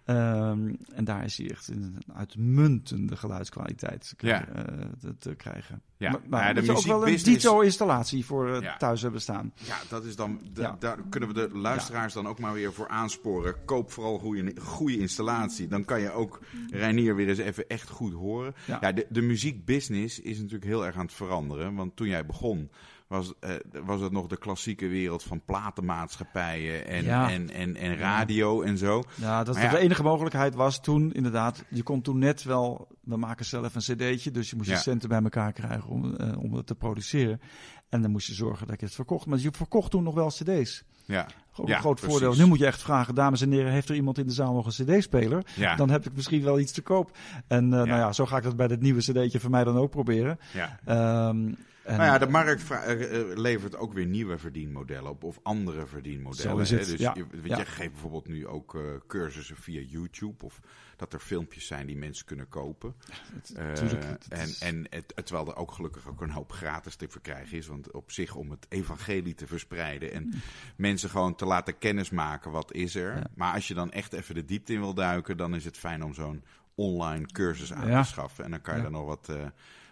Um, 0.06 0.76
en 0.94 1.05
daar 1.05 1.24
is 1.24 1.39
hij 1.39 1.51
echt 1.51 1.68
een 1.68 2.02
uitmuntende 2.14 3.16
geluidskwaliteit 3.16 4.14
ja. 4.18 4.48
uh, 4.48 4.62
te, 5.01 5.18
te, 5.18 5.35
krijgen. 5.35 5.82
Ja, 5.97 6.10
maar, 6.10 6.20
maar 6.28 6.47
ja, 6.47 6.60
de 6.60 6.72
ook 6.72 6.85
wel 6.85 7.09
een 7.09 7.16
dito-installatie 7.16 8.24
voor 8.24 8.48
uh, 8.48 8.60
Ja. 8.60 8.76
thuis 8.76 9.02
hebben 9.02 9.20
staan. 9.20 9.52
Ja, 9.55 9.76
dat 9.89 10.05
is 10.05 10.16
dan, 10.16 10.40
Ja. 10.55 10.76
daar 10.78 10.98
kunnen 11.09 11.28
we 11.28 11.35
de 11.35 11.59
luisteraars 11.59 12.12
dan 12.12 12.26
ook 12.26 12.39
maar 12.39 12.52
weer 12.52 12.72
voor 12.72 12.89
aansporen. 12.89 13.64
Koop 13.64 13.90
vooral 13.90 14.18
goede, 14.18 14.52
goede 14.60 14.98
installatie. 14.98 15.68
Dan 15.68 15.85
kan 15.85 16.01
je 16.01 16.10
ook 16.12 16.40
Reinier 16.70 17.16
weer 17.16 17.28
eens 17.28 17.39
even 17.39 17.68
echt 17.68 17.89
goed 17.89 18.12
horen. 18.12 18.55
Ja. 18.66 18.78
Ja. 18.81 18.93
de, 18.93 19.06
de 19.09 19.22
muziekbusiness 19.22 20.20
is 20.20 20.36
natuurlijk 20.36 20.64
heel 20.64 20.86
erg 20.86 20.97
aan 20.97 21.05
het 21.05 21.14
veranderen. 21.14 21.74
Want 21.74 21.97
toen 21.97 22.09
jij 22.09 22.26
begon, 22.26 22.70
was, 23.15 23.32
eh, 23.41 23.51
was 23.85 24.01
het 24.01 24.12
nog 24.12 24.27
de 24.27 24.36
klassieke 24.39 24.89
wereld 24.89 25.23
van 25.23 25.41
platenmaatschappijen 25.45 26.86
en, 26.86 27.05
Ja. 27.05 27.31
en, 27.31 27.51
en, 27.51 27.77
en 27.77 27.97
radio 27.97 28.62
en 28.62 28.78
zo. 28.78 29.03
Ja, 29.15 29.45
dat 29.45 29.57
ja. 29.57 29.69
de 29.70 29.78
enige 29.78 30.03
mogelijkheid 30.03 30.55
was 30.55 30.81
toen 30.81 31.12
inderdaad. 31.12 31.65
Je 31.70 31.82
kon 31.82 32.03
toen 32.03 32.19
net 32.19 32.43
wel. 32.43 32.89
We 33.01 33.16
maken 33.16 33.45
zelf 33.45 33.74
een 33.74 33.81
cd'tje, 33.97 34.31
dus 34.31 34.51
je 34.51 34.57
moest 34.57 34.69
je 34.69 34.77
centen 34.77 35.09
bij 35.09 35.23
elkaar 35.23 35.53
krijgen 35.53 35.89
om, 35.89 36.15
eh, 36.16 36.39
om 36.43 36.55
het 36.55 36.66
te 36.66 36.74
produceren. 36.74 37.41
En 37.89 38.03
dan 38.03 38.11
moest 38.11 38.27
je 38.27 38.35
zorgen 38.35 38.66
dat 38.66 38.81
je 38.81 38.86
het 38.86 38.95
verkocht. 38.95 39.27
Maar 39.27 39.39
je 39.39 39.51
verkocht 39.53 39.91
toen 39.91 40.03
nog 40.03 40.15
wel 40.15 40.28
cd's. 40.28 40.85
Ja, 41.07 41.27
een 41.57 41.69
groot 41.69 42.01
precies. 42.01 42.19
voordeel. 42.19 42.35
Nu 42.39 42.47
moet 42.47 42.59
je 42.59 42.66
echt 42.66 42.82
vragen, 42.82 43.15
dames 43.15 43.41
en 43.41 43.51
heren, 43.51 43.73
heeft 43.73 43.89
er 43.89 43.95
iemand 43.95 44.19
in 44.19 44.27
de 44.27 44.32
zaal 44.32 44.55
nog 44.55 44.66
een 44.78 44.85
cd-speler? 44.86 45.47
ja, 45.57 45.77
Dan 45.77 45.91
heb 45.91 46.07
ik 46.07 46.15
misschien 46.15 46.43
wel 46.43 46.59
iets 46.59 46.73
te 46.73 46.82
koop. 46.82 47.16
En 47.47 47.65
eh, 47.65 47.70
nou 47.70 47.89
ja, 47.89 48.12
zo 48.12 48.27
ga 48.27 48.36
ik 48.36 48.43
dat 48.43 48.57
bij 48.57 48.69
dit 48.69 48.81
nieuwe 48.81 49.01
cd'tje 49.01 49.41
voor 49.41 49.51
mij 49.51 49.65
dan 49.65 49.77
ook 49.77 49.91
proberen. 49.91 50.39
ja. 50.53 50.78
Ehm, 50.85 51.53
en, 51.85 51.97
Nou 51.97 52.09
ja, 52.11 52.19
de 52.19 52.28
markt 52.28 52.70
eh, 52.70 53.20
eh, 53.20 53.36
levert 53.39 53.77
ook 53.77 53.93
weer 53.93 54.06
nieuwe 54.06 54.39
verdienmodellen 54.39 55.11
op. 55.11 55.24
Of 55.24 55.39
andere 55.43 55.86
verdienmodellen. 55.86 56.66
Zo 56.66 56.77
is 56.77 56.86
hè. 56.86 56.93
Dus 56.93 57.01
ja. 57.01 57.12
je, 57.16 57.27
weet 57.31 57.47
Ja. 57.47 57.59
je 57.59 57.65
geeft 57.65 57.90
bijvoorbeeld 57.93 58.28
nu 58.28 58.47
ook 58.47 58.74
eh, 58.74 58.81
cursussen 59.06 59.56
via 59.56 59.81
YouTube. 59.81 60.44
Of 60.44 60.61
dat 60.97 61.12
er 61.12 61.19
filmpjes 61.20 61.66
zijn 61.66 61.86
die 61.86 61.97
mensen 61.97 62.27
kunnen 62.27 62.48
kopen. 62.48 62.94
het- 63.32 63.77
tuurlijk, 63.77 64.05
het 64.05 64.27
en 64.28 64.48
en 64.61 64.86
het, 64.90 65.12
terwijl 65.27 65.48
er 65.48 65.56
ook 65.56 65.73
gelukkig 65.73 66.09
ook 66.09 66.20
een 66.20 66.31
hoop 66.31 66.52
gratis 66.52 66.97
te 66.97 67.09
verkrijgen 67.09 67.56
is. 67.59 67.66
Want 67.66 67.90
op 67.93 68.11
zich 68.12 68.35
om 68.35 68.51
het 68.51 68.66
evangelie 68.69 69.35
te 69.35 69.47
verspreiden. 69.47 70.12
En 70.12 70.32
mensen 70.77 71.11
gewoon 71.11 71.35
te 71.35 71.44
laten 71.44 71.78
kennismaken 71.78 72.51
wat 72.51 72.73
is 72.73 72.94
er. 72.94 73.16
Ja. 73.16 73.27
Maar 73.35 73.55
als 73.55 73.69
je 73.69 73.74
dan 73.74 73.93
echt 73.93 74.12
even 74.12 74.35
de 74.35 74.44
diepte 74.44 74.73
in 74.73 74.81
wil 74.81 74.94
duiken. 74.94 75.36
Dan 75.36 75.55
is 75.55 75.65
het 75.65 75.78
fijn 75.78 76.05
om 76.05 76.15
zo'n 76.15 76.44
online 76.74 77.27
cursus 77.27 77.73
aan 77.73 78.02
te 78.02 78.09
schaffen. 78.11 78.44
En 78.44 78.51
dan 78.51 78.61
kan 78.61 78.77
je 78.77 78.82
er 78.85 78.90
nog 78.90 79.06
wat, 79.06 79.32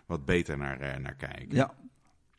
wat 0.07 0.25
beter 0.25 0.59
naar, 0.59 1.01
naar 1.01 1.15
kijken. 1.15 1.49
ja. 1.57 1.75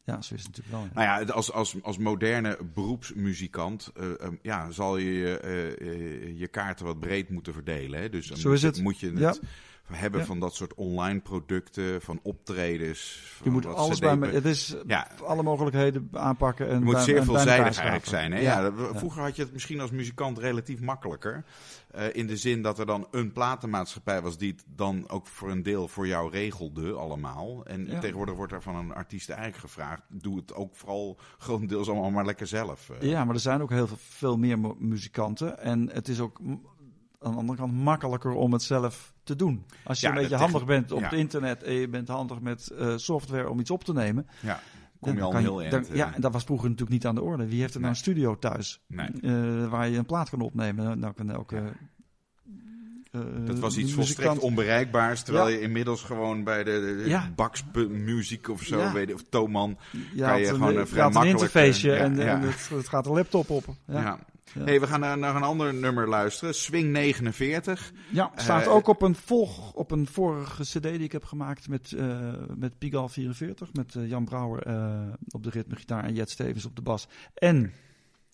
Ja, 0.05 0.21
zo 0.21 0.33
is 0.33 0.43
het 0.43 0.55
natuurlijk 0.57 0.69
wel. 0.93 1.03
ja. 1.03 1.09
Nou 1.11 1.25
ja, 1.25 1.33
als, 1.33 1.51
als, 1.51 1.75
als 1.81 1.97
moderne 1.97 2.57
beroepsmuzikant 2.73 3.91
eh, 3.95 4.11
eh, 4.11 4.27
ja, 4.41 4.71
zal 4.71 4.97
je 4.97 5.11
je, 5.13 5.37
eh, 5.39 5.71
eh, 5.71 6.39
je 6.39 6.47
kaarten 6.47 6.85
wat 6.85 6.99
breed 6.99 7.29
moeten 7.29 7.53
verdelen. 7.53 8.01
Hè? 8.01 8.09
Dus 8.09 8.27
dan 8.27 8.37
Zo 8.37 8.47
moet, 8.47 8.57
is 8.57 8.61
je- 8.63 8.67
het. 8.67 8.81
moet 8.81 8.99
je 8.99 9.09
het 9.09 9.19
Ja. 9.19 9.35
Hebben 9.91 10.19
Ja. 10.19 10.25
van 10.25 10.39
dat 10.39 10.55
soort 10.55 10.73
online 10.73 11.19
producten, 11.19 12.01
van 12.01 12.19
optredens. 12.23 13.19
Je 13.37 13.43
van 13.43 13.51
moet 13.51 13.63
wat 13.65 13.75
alles 13.75 13.99
bij 13.99 14.17
me. 14.17 14.27
Het 14.27 14.45
is 14.45 14.75
Ja. 14.87 15.07
alle 15.25 15.43
mogelijkheden 15.43 16.09
aanpakken. 16.11 16.67
En 16.69 16.79
Je 16.79 16.85
moet 16.85 16.99
zeer 16.99 17.23
veelzijdig 17.23 17.75
eigenlijk 17.77 18.05
zijn. 18.05 18.31
Hè? 18.31 18.39
Ja. 18.39 18.71
Vroeger 18.93 19.21
had 19.21 19.35
je 19.35 19.41
het 19.43 19.53
misschien 19.53 19.79
als 19.79 19.91
muzikant 19.91 20.37
relatief 20.37 20.81
makkelijker. 20.81 21.43
Eh, 21.91 22.05
in 22.15 22.27
de 22.27 22.37
zin 22.37 22.61
dat 22.61 22.79
er 22.79 22.85
dan 22.85 23.07
een 23.11 23.31
platenmaatschappij 23.31 24.21
was 24.21 24.37
die 24.37 24.51
het 24.51 24.63
dan 24.75 25.09
ook 25.09 25.27
voor 25.27 25.51
een 25.51 25.63
deel 25.63 25.87
voor 25.87 26.07
jou 26.07 26.31
regelde 26.31 26.91
allemaal. 26.93 27.65
En 27.65 27.85
Ja. 27.85 27.99
tegenwoordig 27.99 28.35
wordt 28.35 28.51
er 28.53 28.61
van 28.61 28.75
een 28.75 28.93
artiest 28.93 29.29
eigenlijk 29.29 29.59
gevraagd, 29.61 30.01
doe 30.07 30.35
het 30.37 30.53
ook 30.53 30.75
vooral 30.75 31.17
grotendeels 31.37 31.89
allemaal 31.89 32.11
maar 32.11 32.25
lekker 32.25 32.47
zelf. 32.47 32.89
eh. 32.89 33.09
Ja, 33.09 33.25
maar 33.25 33.35
er 33.35 33.41
zijn 33.41 33.61
ook 33.61 33.69
heel 33.69 33.87
veel, 33.87 33.97
veel 33.99 34.37
meer 34.37 34.59
mu- 34.59 34.75
muzikanten. 34.77 35.59
En 35.59 35.89
het 35.91 36.07
is 36.07 36.19
ook 36.19 36.39
aan 37.23 37.31
de 37.31 37.37
andere 37.37 37.57
kant 37.57 37.73
makkelijker 37.73 38.31
om 38.31 38.53
het 38.53 38.63
zelf 38.63 39.13
te 39.23 39.35
doen. 39.35 39.65
Als 39.83 39.99
je 39.99 40.07
Ja, 40.07 40.13
een 40.13 40.19
beetje 40.21 40.35
handig 40.35 40.65
bent 40.65 40.91
op 40.91 40.99
ja. 40.99 41.03
het 41.09 41.13
internet 41.19 41.63
en 41.63 41.73
je 41.73 41.87
bent 41.87 42.07
handig 42.07 42.39
met 42.41 42.67
eh, 42.69 42.93
software 42.97 43.49
om 43.49 43.59
iets 43.59 43.71
op 43.71 43.83
te 43.83 43.93
nemen. 43.93 44.27
Ja, 44.39 44.59
kom 44.99 45.15
je 45.15 45.21
al 45.21 45.35
heel 45.35 45.69
dan- 45.69 45.85
eh. 45.85 45.95
Ja, 45.95 46.13
en 46.15 46.21
dat 46.21 46.33
was 46.33 46.43
vroeger 46.43 46.69
natuurlijk 46.69 46.91
niet 46.95 47.05
aan 47.05 47.15
de 47.15 47.21
orde. 47.21 47.47
Wie 47.47 47.59
heeft 47.61 47.73
er 47.73 47.79
nou 47.79 47.91
een 47.91 47.97
studio 47.99 48.37
thuis 48.39 48.81
Nee. 48.87 49.09
eh, 49.21 49.67
waar 49.69 49.89
je 49.89 49.97
een 49.97 50.05
plaat 50.05 50.29
kan 50.29 50.41
opnemen? 50.41 50.99
Nou 50.99 51.13
kan 51.13 51.31
elke... 51.31 51.61
eh, 53.11 53.21
Dat 53.45 53.59
was 53.59 53.77
iets 53.77 53.93
volstrekt 53.93 54.39
onbereikbaars, 54.39 55.23
terwijl 55.23 55.47
Ja. 55.47 55.53
je 55.55 55.61
inmiddels 55.61 56.01
gewoon 56.03 56.43
bij 56.43 56.63
de, 56.63 56.99
de 57.03 57.09
Ja. 57.09 57.29
Bax 57.35 57.63
Muziek 57.89 58.49
of 58.49 58.61
zo, 58.61 58.77
Ja. 58.79 58.93
weet 58.93 59.07
je, 59.07 59.13
of 59.13 59.23
Toman, 59.29 59.77
Je 60.13 60.21
kan 60.21 60.39
je 60.39 60.47
een, 60.47 60.53
gewoon, 60.53 60.69
eh, 60.73 60.79
je 60.79 60.85
vrij 60.85 61.05
een 61.05 61.11
makkelijk, 61.11 61.39
interfaceje 61.41 61.93
eh, 61.93 62.01
en, 62.03 62.15
ja, 62.15 62.21
en 62.21 62.41
ja. 62.41 62.47
het, 62.47 62.69
het 62.69 62.87
gaat 62.87 63.03
de 63.03 63.09
laptop 63.09 63.49
op. 63.49 63.65
Ja. 63.87 64.19
Ja. 64.53 64.63
Hey, 64.63 64.79
we 64.79 64.87
gaan 64.87 64.99
naar, 64.99 65.17
naar 65.17 65.35
een 65.35 65.43
ander 65.43 65.73
nummer 65.73 66.09
luisteren. 66.09 66.55
Swing 66.55 66.91
49. 66.91 67.91
Ja, 68.09 68.31
staat 68.35 68.65
Eh, 68.65 68.73
ook 68.73 68.87
op 68.87 69.01
een, 69.01 69.15
volg, 69.15 69.73
op 69.73 69.91
een 69.91 70.07
vorige 70.07 70.63
cd 70.63 70.81
die 70.83 70.99
ik 70.99 71.11
heb 71.11 71.23
gemaakt 71.23 71.67
met, 71.67 71.91
eh 71.91 72.33
met 72.55 72.77
Pigal 72.77 73.09
44. 73.09 73.73
Met 73.73 73.95
eh, 73.95 74.09
Jan 74.09 74.25
Brouwer 74.25 74.67
op 75.29 75.43
de 75.43 75.49
ritmegitaar 75.49 76.03
en 76.03 76.13
Jet 76.13 76.29
Stevens 76.29 76.65
op 76.65 76.75
de 76.75 76.81
bas. 76.81 77.07
En 77.33 77.73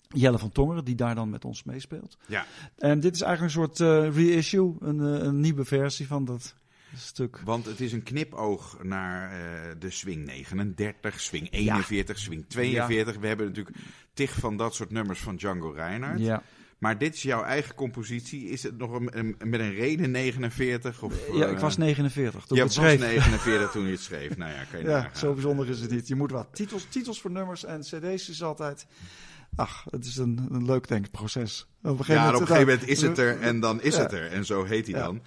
Jelle 0.08 0.38
van 0.38 0.52
Tongeren, 0.52 0.84
die 0.84 0.94
daar 0.94 1.14
dan 1.14 1.30
met 1.30 1.44
ons 1.44 1.64
meespeelt. 1.64 2.18
Ja. 2.26 2.44
En 2.78 3.00
dit 3.00 3.14
is 3.14 3.20
eigenlijk 3.20 3.54
een 3.54 3.66
soort 3.66 4.14
reissue, 4.14 4.76
een, 4.80 4.98
een 4.98 5.40
nieuwe 5.40 5.64
versie 5.64 6.06
van 6.06 6.24
dat 6.24 6.54
stuk. 6.96 7.40
Want 7.44 7.64
het 7.64 7.80
is 7.80 7.92
een 7.92 8.02
knipoog 8.02 8.78
naar 8.82 9.30
eh, 9.32 9.38
de 9.78 9.90
Swing 9.90 10.24
39, 10.26 11.20
Swing 11.20 11.48
41, 11.50 12.18
Swing 12.18 12.44
42. 12.48 13.16
We 13.18 13.26
hebben 13.26 13.46
natuurlijk 13.46 13.76
tig 14.14 14.32
van 14.34 14.56
dat 14.56 14.74
soort 14.74 14.90
nummers 14.90 15.20
van 15.20 15.36
Django 15.36 15.70
Reinhardt. 15.70 16.20
Ja. 16.20 16.42
Maar 16.78 16.98
dit 16.98 17.14
is 17.14 17.22
jouw 17.22 17.42
eigen 17.42 17.74
compositie. 17.74 18.48
Is 18.48 18.62
het 18.62 18.78
nog 18.78 18.92
een, 18.92 19.18
een- 19.18 19.36
met 19.50 19.60
een 19.60 19.74
reden 19.74 20.10
49? 20.10 21.02
Of, 21.02 21.14
ja, 21.32 21.44
eh, 21.46 21.52
ik 21.52 21.58
was 21.58 21.76
49 21.76 22.44
toen 22.46 22.56
je 22.56 22.62
ik 22.62 22.68
het 22.68 22.76
was 22.78 22.84
schreef. 22.86 23.00
49 23.00 23.70
toen 23.70 23.84
je 23.84 23.90
het 23.90 24.00
schreef. 24.00 24.36
Nou 24.36 24.52
ja, 24.52 24.64
kan 24.70 24.80
je 24.80 24.86
Ja, 24.90 25.10
zo 25.14 25.32
bijzonder 25.32 25.68
is 25.68 25.80
het 25.80 25.90
niet. 25.90 26.08
Je 26.08 26.14
moet 26.14 26.30
wat 26.30 26.48
titels, 26.52 26.86
titels 26.88 27.20
voor 27.20 27.30
nummers 27.30 27.64
en 27.64 27.80
cd's 27.80 28.28
is 28.28 28.42
altijd... 28.42 28.86
Ach, 29.56 29.86
het 29.90 30.04
is 30.04 30.16
een, 30.16 30.46
een 30.50 30.64
leuk 30.64 30.88
denkproces. 30.88 31.66
Op 31.82 31.90
een 31.90 31.96
gegeven 31.96 32.14
Ja, 32.14 32.20
en 32.20 32.24
moment, 32.32 32.34
op 32.36 32.40
een 32.40 32.46
gegeven 32.56 32.72
moment 32.72 32.88
is 32.88 33.02
het 33.02 33.18
er 33.18 33.40
en 33.40 33.60
dan 33.60 33.82
is 33.82 33.94
Ja. 33.96 34.02
het 34.02 34.12
er. 34.12 34.26
En 34.30 34.44
zo 34.44 34.64
heet 34.64 34.86
hij 34.86 34.98
Ja. 34.98 35.04
dan. 35.04 35.22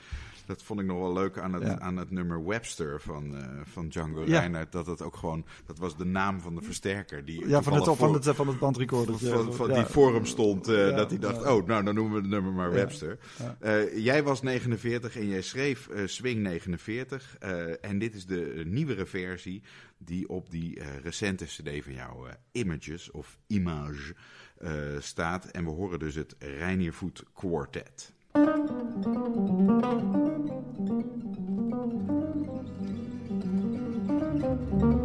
Dat 0.46 0.64
vond 0.64 0.80
ik 0.80 0.86
nog 0.86 1.00
wel 1.00 1.14
leuk 1.14 1.38
aan 1.38 1.54
het, 1.54 1.64
Ja. 1.64 1.80
aan 1.80 1.98
het 1.98 2.12
nummer 2.12 2.46
Webster 2.46 3.02
van, 3.02 3.38
eh, 3.38 3.48
van 3.64 3.88
Django 3.90 4.24
Ja. 4.26 4.40
Reinhardt. 4.40 4.72
Dat 4.72 4.86
het 4.86 5.02
ook 5.02 5.16
gewoon, 5.16 5.46
dat 5.66 5.78
was 5.78 5.98
de 5.98 6.06
naam 6.06 6.40
van 6.40 6.56
de 6.56 6.62
versterker. 6.62 7.26
Die 7.26 7.48
Ja, 7.48 7.62
van 7.62 7.74
het, 7.74 7.84
van 7.84 7.98
voor- 7.98 8.14
het, 8.14 8.26
van 8.36 8.48
het 8.48 8.60
bandrecorder. 8.60 9.18
van, 9.18 9.54
van 9.54 9.68
ja. 9.70 9.76
die 9.76 9.86
forum 9.86 10.26
stond, 10.26 10.68
eh, 10.68 10.96
dat 10.96 11.10
hij 11.10 11.20
dacht, 11.20 11.46
oh, 11.46 11.68
nou, 11.68 11.84
dan 11.84 11.96
noemen 11.96 12.14
we 12.14 12.20
het 12.22 12.30
nummer 12.30 12.52
maar. 12.54 12.72
Webster. 12.72 13.18
Eh, 13.60 13.98
jij 13.98 14.24
was 14.24 14.42
49 14.42 15.18
en 15.18 15.28
jij 15.28 15.42
schreef 15.42 15.90
Swing 16.06 16.42
49. 16.42 17.36
eh, 17.40 17.86
en 17.86 18.00
dit 18.00 18.16
is 18.16 18.26
de 18.26 18.64
nieuwere 18.66 19.06
versie 19.06 19.64
die 19.98 20.30
op 20.30 20.52
die 20.52 20.82
recente 21.04 21.46
cd 21.46 21.84
van 21.84 21.94
jou, 21.94 22.28
Images 22.52 23.12
of 23.12 23.38
Image, 23.48 24.14
staat. 25.00 25.46
En 25.46 25.64
we 25.64 25.70
horen 25.70 26.00
dus 26.00 26.16
het 26.16 26.36
Reinier 26.40 26.94
Voet 26.94 27.24
Quartet. 27.34 28.14
Thank 28.34 30.33
thank 34.56 34.84
you 34.84 35.03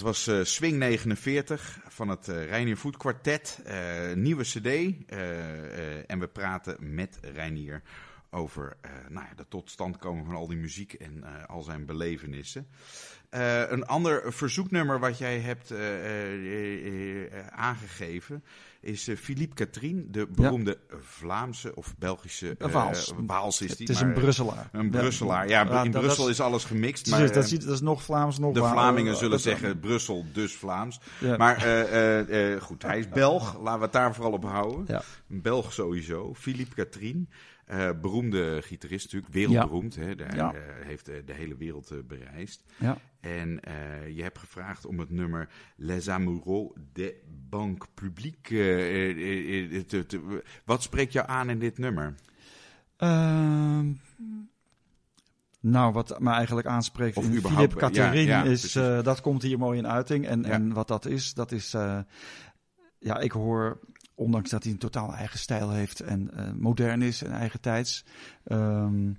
dat 0.00 0.08
was 0.08 0.28
uh, 0.28 0.44
Swing 0.44 0.78
49 0.78 1.80
van 1.88 2.08
het 2.08 2.28
uh, 2.28 2.44
Reinier 2.44 2.76
Voet 2.76 2.96
Quartet. 2.96 3.62
Uh, 3.66 4.12
nieuwe 4.14 4.42
cd. 4.42 4.66
en 6.06 6.18
we 6.18 6.28
praten 6.32 6.94
met 6.94 7.18
Reinier 7.34 7.82
over 8.30 8.76
nou 9.08 9.26
ja, 9.26 9.34
de 9.36 9.48
totstandkomen 9.48 10.24
van 10.24 10.34
al 10.34 10.46
die 10.46 10.56
muziek 10.56 10.92
en 10.92 11.46
al 11.48 11.62
zijn 11.62 11.86
belevenissen. 11.86 12.66
een 13.68 13.86
ander 13.86 14.32
verzoeknummer 14.32 14.98
wat 14.98 15.18
jij 15.18 15.38
hebt 15.38 15.72
aangegeven 17.50 18.44
is 18.80 19.08
uh, 19.08 19.16
Philippe 19.16 19.54
Katrien, 19.54 20.06
de 20.10 20.26
beroemde 20.26 20.78
Vlaamse 21.00 21.74
of 21.74 21.94
Belgische 21.98 22.56
uh, 22.58 22.72
Waals. 22.72 23.12
Waals 23.26 23.60
is 23.60 23.78
Het 23.78 23.88
is 23.88 24.00
een 24.00 24.12
Brusselaar. 24.12 24.68
Een 24.72 24.90
Brusselaar. 24.90 25.48
Ja, 25.48 25.64
ja 25.64 25.84
in 25.84 25.90
Brussel 25.90 26.24
is, 26.24 26.30
is, 26.30 26.40
alles 26.40 26.64
gemixt. 26.64 27.10
Maar, 27.10 27.32
dat, 27.32 27.44
is, 27.44 27.50
dat 27.50 27.74
is 27.74 27.80
nog 27.80 28.02
Vlaams, 28.02 28.38
nog 28.38 28.54
De 28.54 28.60
Vlamingen 28.60 29.16
zullen 29.16 29.40
zeggen 29.40 29.80
Brussel, 29.80 30.24
dus 30.32 30.54
Vlaams. 30.54 31.00
Ja. 31.18 31.36
Maar 31.36 31.56
goed, 32.60 32.82
hij 32.82 32.98
is 32.98 33.08
Belg. 33.08 33.60
Laten 33.60 33.78
we 33.78 33.84
het 33.84 33.92
daar 33.92 34.14
vooral 34.14 34.32
op 34.32 34.44
houden. 34.44 35.02
Een 35.28 35.42
Belg 35.42 35.72
sowieso. 35.72 36.34
Philippe 36.34 36.74
Katrien. 36.74 37.28
Uh, 37.72 37.90
beroemde 38.00 38.62
gitarist 38.62 39.04
natuurlijk, 39.04 39.32
wereldberoemd. 39.32 39.94
Ja. 39.94 40.02
Hè? 40.02 40.36
Ja. 40.36 40.54
uh, 40.54 40.60
heeft 40.86 41.08
uh, 41.08 41.16
de 41.26 41.32
hele 41.32 41.56
wereld 41.56 41.92
bereisd. 42.08 42.64
Ja. 42.76 42.98
En 43.20 43.60
je 44.14 44.22
hebt 44.22 44.38
gevraagd 44.38 44.86
om 44.86 44.98
het 44.98 45.10
nummer 45.10 45.48
Les 45.76 46.08
Amoureux 46.08 46.74
de 46.92 47.20
Banque 47.48 47.88
Publique 47.94 48.56
te, 49.86 50.06
te, 50.06 50.42
Wat 50.64 50.82
spreekt 50.82 51.12
jou 51.12 51.28
aan 51.28 51.50
in 51.50 51.58
dit 51.58 51.78
nummer? 51.78 52.14
Ehm, 52.96 53.92
nou, 55.60 55.92
wat 55.92 56.20
me 56.20 56.30
eigenlijk 56.30 56.66
aanspreekt 56.66 57.16
of 57.16 57.24
in 57.24 57.42
Catherine 57.68 58.22
ja, 58.22 58.42
is, 58.42 58.72
dat 59.02 59.20
komt 59.20 59.42
hier 59.42 59.58
mooi 59.58 59.78
in 59.78 59.88
uiting. 59.88 60.26
En, 60.26 60.44
en 60.44 60.72
wat 60.72 60.88
dat 60.88 61.06
is, 61.06 61.34
dat 61.34 61.52
is, 61.52 61.70
ja, 62.98 63.18
ik 63.18 63.32
hoor 63.32 63.80
ondanks 64.14 64.50
dat 64.50 64.62
hij 64.62 64.72
een 64.72 64.78
totaal 64.78 65.14
eigen 65.14 65.38
stijl 65.38 65.70
heeft 65.70 66.00
en 66.00 66.30
modern 66.58 67.02
is 67.02 67.22
en 67.22 67.32
eigen 67.32 67.60
tijds, 67.60 68.04
um, 68.46 69.18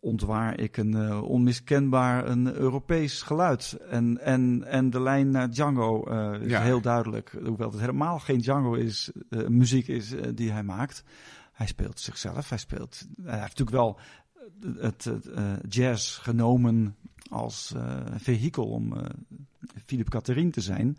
ontwaar 0.00 0.60
ik 0.60 0.76
een 0.76 0.96
uh, 0.96 1.22
onmiskenbaar 1.22 2.28
een 2.28 2.54
Europees 2.54 3.22
geluid. 3.22 3.72
En, 3.72 4.18
en, 4.20 4.64
en 4.66 4.90
de 4.90 5.00
lijn 5.00 5.30
naar 5.30 5.50
Django 5.50 6.10
uh, 6.10 6.42
is 6.42 6.50
ja. 6.50 6.60
heel 6.60 6.80
duidelijk. 6.80 7.36
Hoewel 7.44 7.70
het 7.70 7.80
helemaal 7.80 8.18
geen 8.18 8.40
Django 8.40 8.74
is, 8.74 9.10
muziek 9.48 9.88
is 9.88 10.14
die 10.34 10.52
hij 10.52 10.62
maakt. 10.62 11.04
Hij 11.52 11.66
speelt 11.66 12.00
zichzelf. 12.00 12.48
Hij 12.48 12.58
speelt. 12.58 13.06
Hij 13.22 13.40
heeft 13.40 13.58
natuurlijk 13.58 13.76
wel 13.76 13.98
het, 14.76 15.04
het 15.04 15.30
jazz 15.68 16.18
genomen 16.18 16.96
als 17.30 17.74
vehikel 18.16 18.64
om 18.64 18.94
Philippe 19.86 20.10
Catherine 20.10 20.50
te 20.50 20.60
zijn 20.60 20.98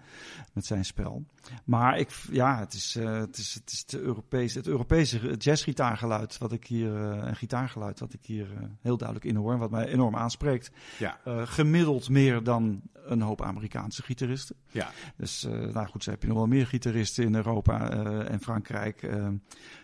met 0.53 0.65
zijn 0.65 0.85
spel. 0.85 1.23
Maar 1.63 1.97
ik, 1.97 2.09
ja, 2.31 2.59
het 2.59 2.73
is, 2.73 2.95
uh, 2.95 3.19
het 3.19 3.37
is, 3.37 3.53
het 3.53 3.71
is 3.71 3.79
het 3.79 3.95
Europese, 3.95 4.57
het 4.57 4.67
Europese 4.67 5.35
jazzgitaargeluid 5.37 6.37
wat 6.37 6.51
ik 6.51 6.67
hier, 6.67 6.93
uh, 6.93 7.27
een 7.27 7.35
gitaargeluid 7.35 7.99
wat 7.99 8.13
ik 8.13 8.25
hier 8.25 8.47
uh, 8.51 8.59
heel 8.81 8.97
duidelijk 8.97 9.27
in 9.29 9.35
hoor, 9.35 9.57
wat 9.57 9.71
mij 9.71 9.87
enorm 9.87 10.15
aanspreekt. 10.15 10.71
Ja. 10.97 11.19
gemiddeld 11.45 12.09
meer 12.09 12.43
dan 12.43 12.81
een 12.93 13.21
hoop 13.21 13.41
Amerikaanse 13.41 14.03
gitaristen. 14.03 14.55
Ja. 14.71 14.89
Dus, 15.17 15.47
nou 15.73 15.87
goed, 15.87 16.03
zo 16.03 16.11
heb 16.11 16.21
je 16.21 16.27
nog 16.27 16.37
wel 16.37 16.47
meer 16.47 16.67
gitaristen 16.67 17.23
in 17.23 17.35
Europa 17.35 17.89
en 18.23 18.41
Frankrijk. 18.41 19.09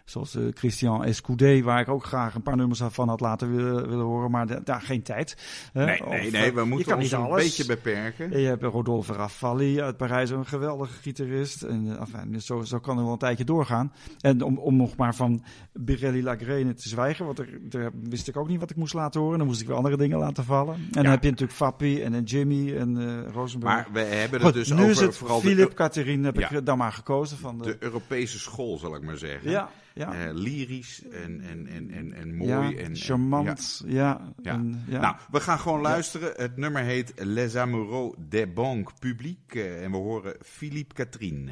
zoals 0.06 0.38
Christian 0.54 1.04
Escoudé, 1.04 1.62
waar 1.62 1.82
ik 1.82 1.90
ook 1.90 2.04
graag 2.04 2.36
een 2.36 2.42
paar 2.42 2.56
nummers 2.56 2.82
van 2.86 3.08
had 3.08 3.20
laten 3.20 3.56
willen, 3.56 3.90
willen 3.90 4.06
horen, 4.06 4.32
maar 4.32 4.64
daar 4.64 4.82
geen 4.82 5.04
tijd. 5.04 5.38
nee, 5.74 6.06
of, 6.06 6.12
nee, 6.12 6.32
nee, 6.32 6.54
we 6.54 6.66
moeten 6.66 6.98
ons 6.98 7.12
een 7.12 7.30
beetje 7.30 7.66
beperken. 7.66 8.32
En 8.32 8.40
je 8.40 8.48
hebt 8.48 8.64
Rodolphe 8.64 9.14
Raffali 9.14 9.82
uit 9.82 9.98
Parijs, 9.98 10.30
een 10.30 10.46
geweldige 10.46 10.94
gitarist. 11.02 11.47
En 11.56 12.00
enfin, 12.00 12.42
zo, 12.42 12.62
zo 12.62 12.80
kan 12.80 12.98
er 12.98 13.04
wel 13.04 13.12
een 13.12 13.18
tijdje 13.18 13.44
doorgaan. 13.44 13.94
En 14.20 14.42
om, 14.42 14.58
om 14.58 14.76
nog 14.76 14.96
maar 14.96 15.16
van 15.16 15.44
Birelli 15.74 16.24
Lagrene 16.24 16.74
te 16.74 16.90
zwijgen, 16.90 17.26
want 17.26 17.40
er, 17.40 17.60
daar 17.62 17.92
wist 18.04 18.28
ik 18.28 18.38
ook 18.38 18.48
niet 18.48 18.60
wat 18.60 18.70
ik 18.70 18.76
moest 18.76 18.94
laten 18.94 19.22
horen. 19.22 19.38
Dan 19.38 19.48
moest 19.48 19.62
ik 19.62 19.68
weer 19.68 19.76
andere 19.76 19.98
dingen 19.98 20.20
laten 20.20 20.44
vallen. 20.44 20.74
En 20.76 20.82
ja. 20.82 21.02
dan 21.02 21.12
heb 21.12 21.24
je 21.24 21.30
natuurlijk 21.30 21.58
Fappi 21.58 22.02
en, 22.02 22.14
en 22.14 22.24
Jimmy 22.24 22.78
en 22.78 22.96
uh, 23.00 23.32
Rosenberg. 23.34 23.74
Maar 23.74 23.88
we 23.92 24.00
hebben 24.00 24.42
het 24.42 24.54
dus 24.54 24.70
nu 24.70 24.78
over 24.78 24.90
is 24.90 25.00
het 25.00 25.18
vooral 25.18 25.40
Philip 25.40 25.70
de, 25.70 25.76
Catherine 25.76 26.26
heb 26.26 26.36
ja. 26.36 26.50
ik 26.50 26.66
dan 26.66 26.78
maar 26.78 26.94
gekozen. 26.94 27.38
Van 27.38 27.58
de, 27.58 27.64
de 27.64 27.76
Europese 27.80 28.40
school, 28.40 28.78
zal 28.78 28.96
ik 28.96 29.02
maar 29.02 29.18
zeggen. 29.18 29.50
Ja. 29.50 29.70
Ja. 29.98 30.28
Uh, 30.28 30.34
lyrisch 30.34 31.04
en, 31.12 31.42
en, 31.42 31.68
en, 31.68 31.92
en, 31.92 32.14
en 32.14 32.36
mooi. 32.36 32.50
Ja, 32.50 32.72
en, 32.72 32.96
charmant, 32.96 33.84
en, 33.86 33.92
ja. 33.94 34.34
Ja. 34.42 34.54
En, 34.54 34.84
ja. 34.88 35.00
Nou, 35.00 35.16
we 35.32 35.40
gaan 35.40 35.60
gewoon 35.60 35.82
luisteren. 35.82 36.34
Het 36.36 36.58
nummer 36.58 36.82
heet 36.82 37.14
Les 37.16 37.56
Amoureux 37.56 38.16
des 38.30 38.54
Banques 38.54 38.94
Publiques. 39.00 39.66
Uh, 39.66 39.84
en 39.84 39.92
we 39.92 39.98
horen 39.98 40.36
Philippe 40.42 40.94
Catherine. 40.94 41.52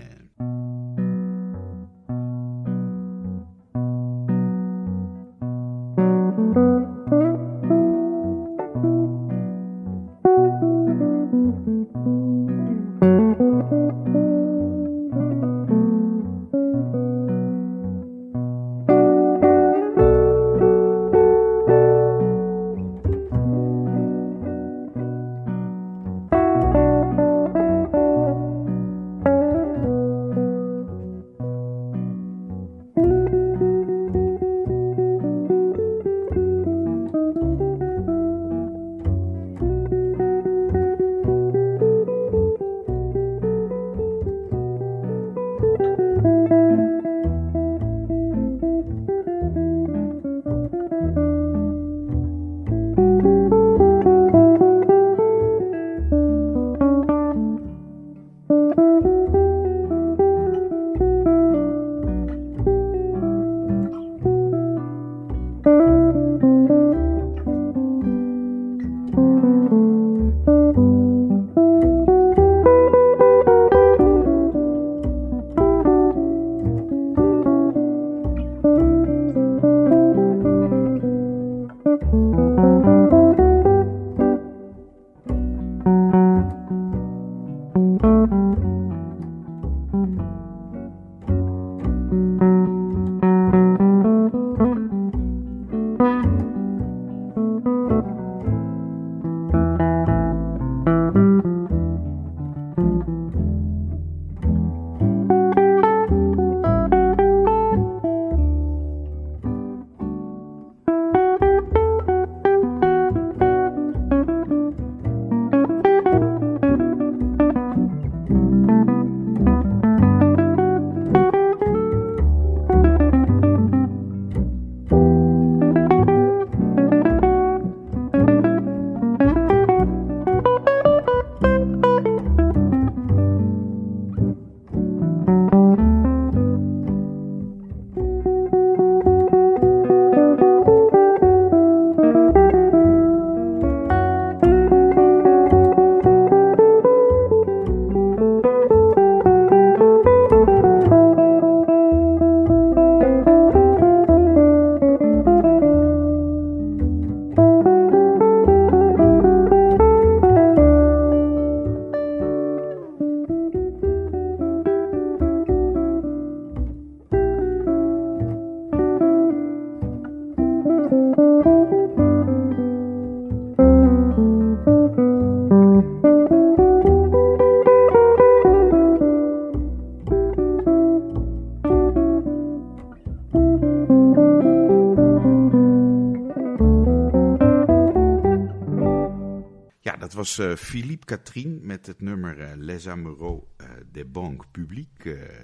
Was 190.26 190.40
uh, 190.40 190.56
Philippe 190.56 191.06
Catherine 191.06 191.60
met 191.62 191.86
het 191.86 192.02
nummer 192.02 192.40
uh, 192.40 192.52
Les 192.56 192.88
Amoureux 192.88 193.44
uh, 193.62 193.68
des 193.92 194.12
Banques 194.12 194.48
Publiques. 194.52 195.04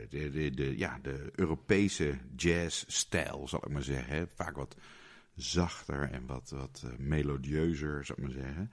de, 0.10 0.30
de, 0.30 0.50
de, 0.50 0.78
ja, 0.78 1.00
de 1.02 1.32
Europese 1.36 2.18
jazzstijl, 2.36 3.48
zal 3.48 3.60
ik 3.64 3.70
maar 3.70 3.84
zeggen. 3.84 4.30
Vaak 4.36 4.56
wat 4.56 4.76
zachter 5.36 6.10
en 6.12 6.26
wat, 6.26 6.50
wat 6.50 6.84
uh, 6.86 6.92
melodieuzer, 6.98 8.06
zou 8.06 8.22
ik 8.22 8.28
maar 8.28 8.44
zeggen. 8.44 8.72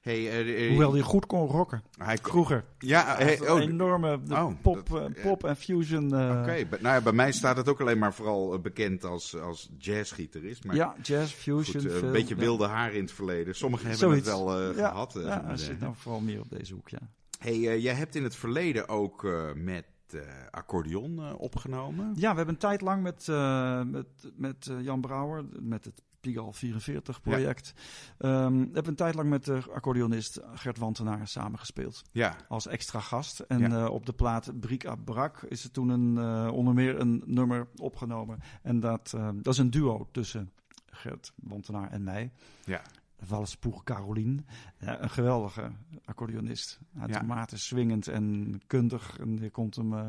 Hey, 0.00 0.44
uh, 0.44 0.68
Hoewel 0.68 0.92
hij 0.92 1.02
goed 1.02 1.26
kon 1.26 1.46
rocken. 1.46 1.82
Hij 1.98 2.18
vroeger. 2.22 2.64
Ja, 2.78 3.16
hey, 3.16 3.40
oh, 3.40 3.60
een 3.60 3.68
enorme 3.68 4.20
oh, 4.30 4.52
pop, 4.62 4.88
dat, 4.88 5.22
pop 5.22 5.44
en 5.44 5.56
fusion. 5.56 6.04
Oké, 6.06 6.14
okay, 6.14 6.66
nou 6.70 6.94
ja, 6.94 7.00
bij 7.00 7.12
mij 7.12 7.32
staat 7.32 7.56
het 7.56 7.68
ook 7.68 7.80
alleen 7.80 7.98
maar 7.98 8.14
vooral 8.14 8.58
bekend 8.58 9.04
als, 9.04 9.36
als 9.36 9.70
jazzgitarist. 9.78 10.64
Maar 10.64 10.76
ja, 10.76 10.94
jazz, 11.02 11.32
fusion. 11.32 11.82
Goed, 11.82 12.02
een 12.02 12.12
beetje 12.12 12.34
wilde 12.34 12.66
haar 12.66 12.94
in 12.94 13.02
het 13.02 13.12
verleden. 13.12 13.54
Sommigen 13.54 13.88
hebben 13.88 14.08
Zoiets. 14.08 14.28
het 14.28 14.36
wel 14.36 14.72
ja, 14.72 14.88
gehad. 14.88 15.12
Ja, 15.18 15.44
hij 15.44 15.56
zit 15.56 15.80
nou 15.80 15.94
vooral 15.96 16.20
meer 16.20 16.40
op 16.40 16.50
deze 16.50 16.74
hoek, 16.74 16.88
ja. 16.88 17.00
Hey, 17.38 17.80
jij 17.80 17.94
hebt 17.94 18.14
in 18.14 18.24
het 18.24 18.36
verleden 18.36 18.88
ook 18.88 19.22
met 19.54 19.84
uh, 20.12 20.20
accordeon 20.50 21.18
uh, 21.18 21.32
opgenomen. 21.38 22.12
Ja, 22.14 22.30
we 22.30 22.36
hebben 22.36 22.54
een 22.54 22.60
tijd 22.60 22.80
lang 22.80 23.02
met, 23.02 23.26
uh, 23.30 23.82
met, 23.82 24.06
met 24.36 24.70
Jan 24.80 25.00
Brouwer, 25.00 25.44
met 25.60 25.84
het 25.84 26.02
Pigal 26.20 26.52
44 26.52 27.20
project. 27.20 27.72
Ja. 28.18 28.44
Um, 28.44 28.58
hebben 28.58 28.86
een 28.86 28.94
tijd 28.94 29.14
lang 29.14 29.28
met 29.28 29.44
de 29.44 29.62
accordeonist 29.72 30.40
Gert 30.54 30.78
Wantenaar 30.78 31.28
samengespeeld. 31.28 32.02
Ja. 32.12 32.36
Als 32.48 32.66
extra 32.66 33.00
gast. 33.00 33.40
En 33.40 33.70
ja. 33.70 33.88
op 33.88 34.06
de 34.06 34.12
plaat 34.12 34.60
Brik 34.60 34.86
à 34.86 34.94
Brak 34.94 35.42
is 35.42 35.64
er 35.64 35.70
toen 35.70 35.88
een, 35.88 36.18
onder 36.50 36.74
meer 36.74 37.00
een 37.00 37.22
nummer 37.26 37.66
opgenomen. 37.76 38.38
En 38.62 38.80
dat, 38.80 39.14
dat 39.34 39.52
is 39.52 39.58
een 39.58 39.70
duo 39.70 40.08
tussen 40.12 40.52
Gert 40.86 41.32
Wantenaar 41.36 41.90
en 41.90 42.02
mij. 42.02 42.32
Ja. 42.64 42.82
Valspoeg 43.26 43.82
Caroline. 43.82 44.42
een 44.78 45.10
geweldige 45.10 45.72
accordeonist. 46.04 46.80
Uitermate 46.98 47.54
ja. 47.54 47.60
swingend 47.60 48.08
en 48.08 48.60
kundig. 48.66 49.18
En 49.20 49.38
je 49.40 49.50
komt 49.50 49.76
hem 49.76 49.92
uh, 49.92 50.08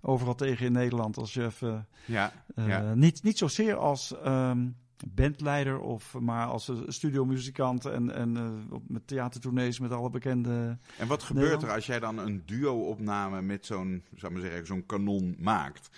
overal 0.00 0.34
tegen 0.34 0.66
in 0.66 0.72
Nederland 0.72 1.16
als 1.16 1.34
je 1.34 1.44
even... 1.44 1.88
Ja, 2.04 2.32
uh, 2.54 2.68
ja. 2.68 2.94
Niet, 2.94 3.22
niet 3.22 3.38
zozeer 3.38 3.76
als 3.76 4.14
um, 4.26 4.76
bandleider, 5.14 5.80
of, 5.80 6.18
maar 6.18 6.46
als 6.46 6.72
studiomuzikant 6.86 7.84
en, 7.84 8.14
en 8.14 8.36
uh, 8.36 8.78
met 8.86 9.06
theatertournees 9.06 9.78
met 9.78 9.92
alle 9.92 10.10
bekende... 10.10 10.78
En 10.98 11.06
wat 11.06 11.22
gebeurt 11.22 11.62
er 11.62 11.72
als 11.72 11.86
jij 11.86 12.00
dan 12.00 12.18
een 12.18 12.42
duo-opname 12.46 13.42
met 13.42 13.66
zo'n, 13.66 14.02
zou 14.14 14.32
maar 14.32 14.42
zeggen, 14.42 14.66
zo'n 14.66 14.86
kanon 14.86 15.36
maakt? 15.38 15.90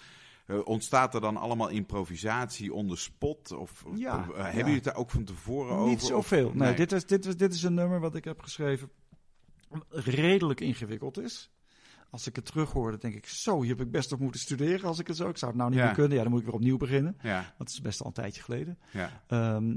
Uh, 0.51 0.61
ontstaat 0.65 1.15
er 1.15 1.21
dan 1.21 1.37
allemaal 1.37 1.69
improvisatie 1.69 2.73
on 2.75 2.89
the 2.89 2.97
spot? 2.97 3.53
Of, 3.53 3.85
ja, 3.95 4.19
uh, 4.19 4.27
ja. 4.37 4.43
hebben 4.43 4.57
jullie 4.57 4.75
het 4.75 4.85
daar 4.85 4.97
ook 4.97 5.11
van 5.11 5.25
tevoren 5.25 5.75
over? 5.75 5.89
Niet 5.89 6.03
zoveel. 6.03 6.47
Nee, 6.55 6.69
nee, 6.69 6.75
Dit, 6.75 6.93
is, 6.93 7.07
dit, 7.07 7.27
is, 7.27 7.37
dit 7.37 7.55
is 7.55 7.63
een 7.63 7.75
nummer 7.75 8.01
wat 8.01 8.15
ik 8.15 8.25
heb 8.25 8.41
geschreven. 8.41 8.91
Redelijk 9.91 10.61
ingewikkeld 10.61 11.19
is. 11.19 11.51
Als 12.11 12.27
ik 12.27 12.37
het 12.37 12.45
terug 12.45 12.73
hoorde, 12.73 12.99
denk 12.99 13.15
ik, 13.15 13.27
zo, 13.27 13.61
hier 13.61 13.71
heb 13.77 13.81
ik 13.87 13.91
best 13.91 14.13
op 14.13 14.19
moeten 14.21 14.41
studeren 14.41 14.89
als 14.89 14.99
ik 14.99 15.07
het 15.07 15.17
zo. 15.17 15.29
Ik 15.29 15.37
zou 15.37 15.51
het 15.51 15.61
nou 15.61 15.71
niet 15.71 15.79
Ja. 15.79 15.85
meer 15.87 15.95
kunnen. 15.95 16.17
Ja, 16.17 16.23
dan 16.23 16.31
moet 16.31 16.41
ik 16.41 16.47
weer 16.47 16.55
opnieuw 16.55 16.77
beginnen. 16.77 17.17
Ja, 17.23 17.55
Dat 17.59 17.69
is 17.69 17.81
best 17.81 18.01
al 18.01 18.07
een 18.07 18.13
tijdje 18.13 18.43
geleden. 18.43 18.79
ja. 18.91 19.23
Ehm, 19.27 19.75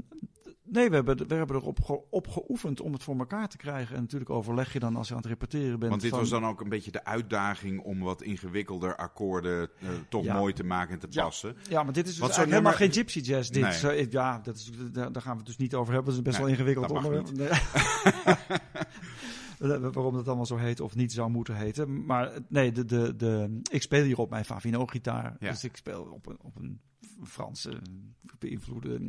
nee, 0.72 0.88
we 0.88 0.94
hebben, 0.94 1.28
we 1.28 1.34
hebben 1.34 1.56
erop 1.56 1.84
ge, 1.84 2.00
op 2.10 2.28
geoefend 2.28 2.80
om 2.80 2.92
het 2.92 3.02
voor 3.02 3.18
elkaar 3.18 3.48
te 3.48 3.56
krijgen. 3.56 3.96
En 3.96 4.02
natuurlijk 4.02 4.30
overleg 4.30 4.72
je 4.72 4.78
dan 4.78 4.96
als 4.96 5.08
je 5.08 5.14
aan 5.14 5.20
het 5.20 5.28
repeteren 5.28 5.78
bent. 5.78 5.90
Want 5.90 6.00
dit 6.02 6.10
van- 6.10 6.18
was 6.18 6.28
dan 6.30 6.46
ook 6.46 6.60
een 6.60 6.68
beetje 6.68 6.90
de 6.90 7.04
uitdaging 7.04 7.80
om 7.80 8.00
wat 8.00 8.22
ingewikkelder 8.22 8.96
akkoorden 8.96 9.70
eh, 9.80 9.88
toch 10.08 10.24
Ja. 10.24 10.36
mooi 10.38 10.52
te 10.52 10.64
maken 10.64 10.92
en 10.94 10.98
te 10.98 11.06
Ja. 11.10 11.22
passen. 11.24 11.56
Ja, 11.68 11.82
maar 11.82 11.92
dit 11.92 12.08
is 12.08 12.14
dus 12.16 12.28
helemaal 12.36 12.48
nummer- 12.54 12.72
geen 12.72 12.92
gypsy 12.92 13.18
jazz. 13.18 13.50
Dit. 13.50 13.62
Nee. 13.62 13.72
Zo, 13.72 13.88
ik- 13.88 14.12
ja, 14.12 14.38
dat 14.42 14.56
is, 14.56 14.70
daar, 14.92 15.12
daar 15.12 15.22
gaan 15.22 15.32
we 15.32 15.38
het 15.38 15.46
dus 15.46 15.56
niet 15.56 15.74
over 15.74 15.94
hebben. 15.94 16.10
Dat 16.14 16.20
is 16.20 16.26
best 16.28 16.36
Nee, 16.38 16.46
wel 16.46 16.54
ingewikkeld 16.56 16.90
onderwerp. 16.90 17.32
Nee. 17.36 17.48
Waarom 19.92 20.14
dat 20.14 20.26
allemaal 20.26 20.46
zo 20.46 20.56
heet 20.56 20.80
of 20.80 20.94
niet 20.94 21.12
zou 21.12 21.30
moeten 21.30 21.56
heten. 21.56 22.04
Maar 22.06 22.30
nee, 22.48 22.72
de, 22.72 22.84
de, 22.84 23.16
de, 23.16 23.60
ik 23.70 23.82
speel 23.82 24.04
hier 24.04 24.18
op 24.18 24.30
mijn 24.30 24.44
Favino-gitaar. 24.44 25.36
Ja. 25.40 25.50
Dus 25.50 25.64
ik 25.64 25.76
speel 25.76 26.02
op 26.12 26.26
een, 26.26 26.38
op 26.40 26.56
een 26.56 26.80
Franse 27.24 27.72
beïnvloede 28.38 29.00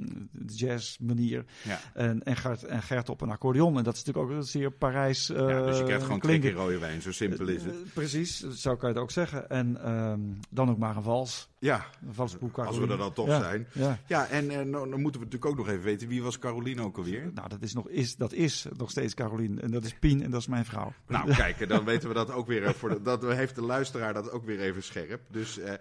jazz 0.45 0.97
manier. 0.97 1.45
Ja. 1.63 1.79
En, 1.93 2.23
en, 2.23 2.35
Gert, 2.35 2.63
en 2.63 2.81
Gert 2.81 3.09
op 3.09 3.21
een 3.21 3.29
accordeon. 3.29 3.77
En 3.77 3.83
dat 3.83 3.93
is 3.95 4.03
natuurlijk 4.03 4.31
ook 4.33 4.37
een 4.39 4.43
zeer 4.47 4.71
Parijs 4.71 5.29
uh, 5.29 5.37
ja, 5.37 5.65
dus 5.65 5.77
je 5.77 5.83
krijgt 5.83 6.03
gewoon 6.03 6.19
twee 6.19 6.39
klinken. 6.39 6.59
keer 6.59 6.67
rode 6.67 6.79
wijn, 6.79 7.01
zo 7.01 7.11
simpel 7.11 7.47
is 7.47 7.63
het. 7.63 7.73
Eh, 7.73 7.79
precies, 7.93 8.39
zo 8.49 8.75
kan 8.75 8.89
je 8.89 8.95
het 8.95 9.03
ook 9.03 9.11
zeggen. 9.11 9.49
En 9.49 9.83
ehm, 9.83 10.19
dan 10.49 10.69
ook 10.69 10.77
maar 10.77 10.95
een 10.95 11.03
vals. 11.03 11.49
Ja, 11.59 11.85
Een 12.07 12.13
valsboek 12.13 12.57
als 12.57 12.77
we 12.77 12.87
er 12.87 12.97
dan 12.97 13.13
toch 13.13 13.27
ja, 13.27 13.39
zijn. 13.39 13.67
Ja. 13.73 13.99
Ja, 14.07 14.27
en 14.27 14.49
eh, 14.49 14.55
nou, 14.65 14.89
dan 14.89 15.01
moeten 15.01 15.21
we 15.21 15.25
natuurlijk 15.25 15.45
ook 15.45 15.57
nog 15.57 15.67
even 15.67 15.83
weten, 15.83 16.07
wie 16.07 16.23
was 16.23 16.39
Caroline 16.39 16.81
ook 16.81 16.97
alweer? 16.97 17.31
Nou, 17.33 17.49
dat 17.49 17.61
is, 17.61 17.73
nog, 17.73 17.89
is, 17.89 18.15
dat 18.15 18.33
is 18.33 18.65
nog 18.77 18.89
steeds 18.89 19.13
Carolien. 19.13 19.61
En 19.61 19.71
dat 19.71 19.83
is 19.83 19.93
Pien 19.93 20.23
en 20.23 20.31
dat 20.31 20.39
is 20.41 20.47
mijn 20.47 20.65
vrouw. 20.65 20.93
Nou, 21.07 21.33
kijk, 21.35 21.67
dan 21.69 21.85
weten 21.85 22.07
we 22.07 22.13
dat 22.15 22.31
ook 22.31 22.47
weer. 22.47 22.63
eh, 22.63 22.73
Voor 22.73 22.89
de, 22.89 23.01
dat 23.01 23.23
heeft 23.23 23.55
de 23.55 23.61
luisteraar 23.61 24.13
dat 24.13 24.31
ook 24.31 24.45
weer 24.45 24.59
even 24.59 24.83
scherp. 24.83 25.21
Dus 25.31 25.59
eh 25.59 25.73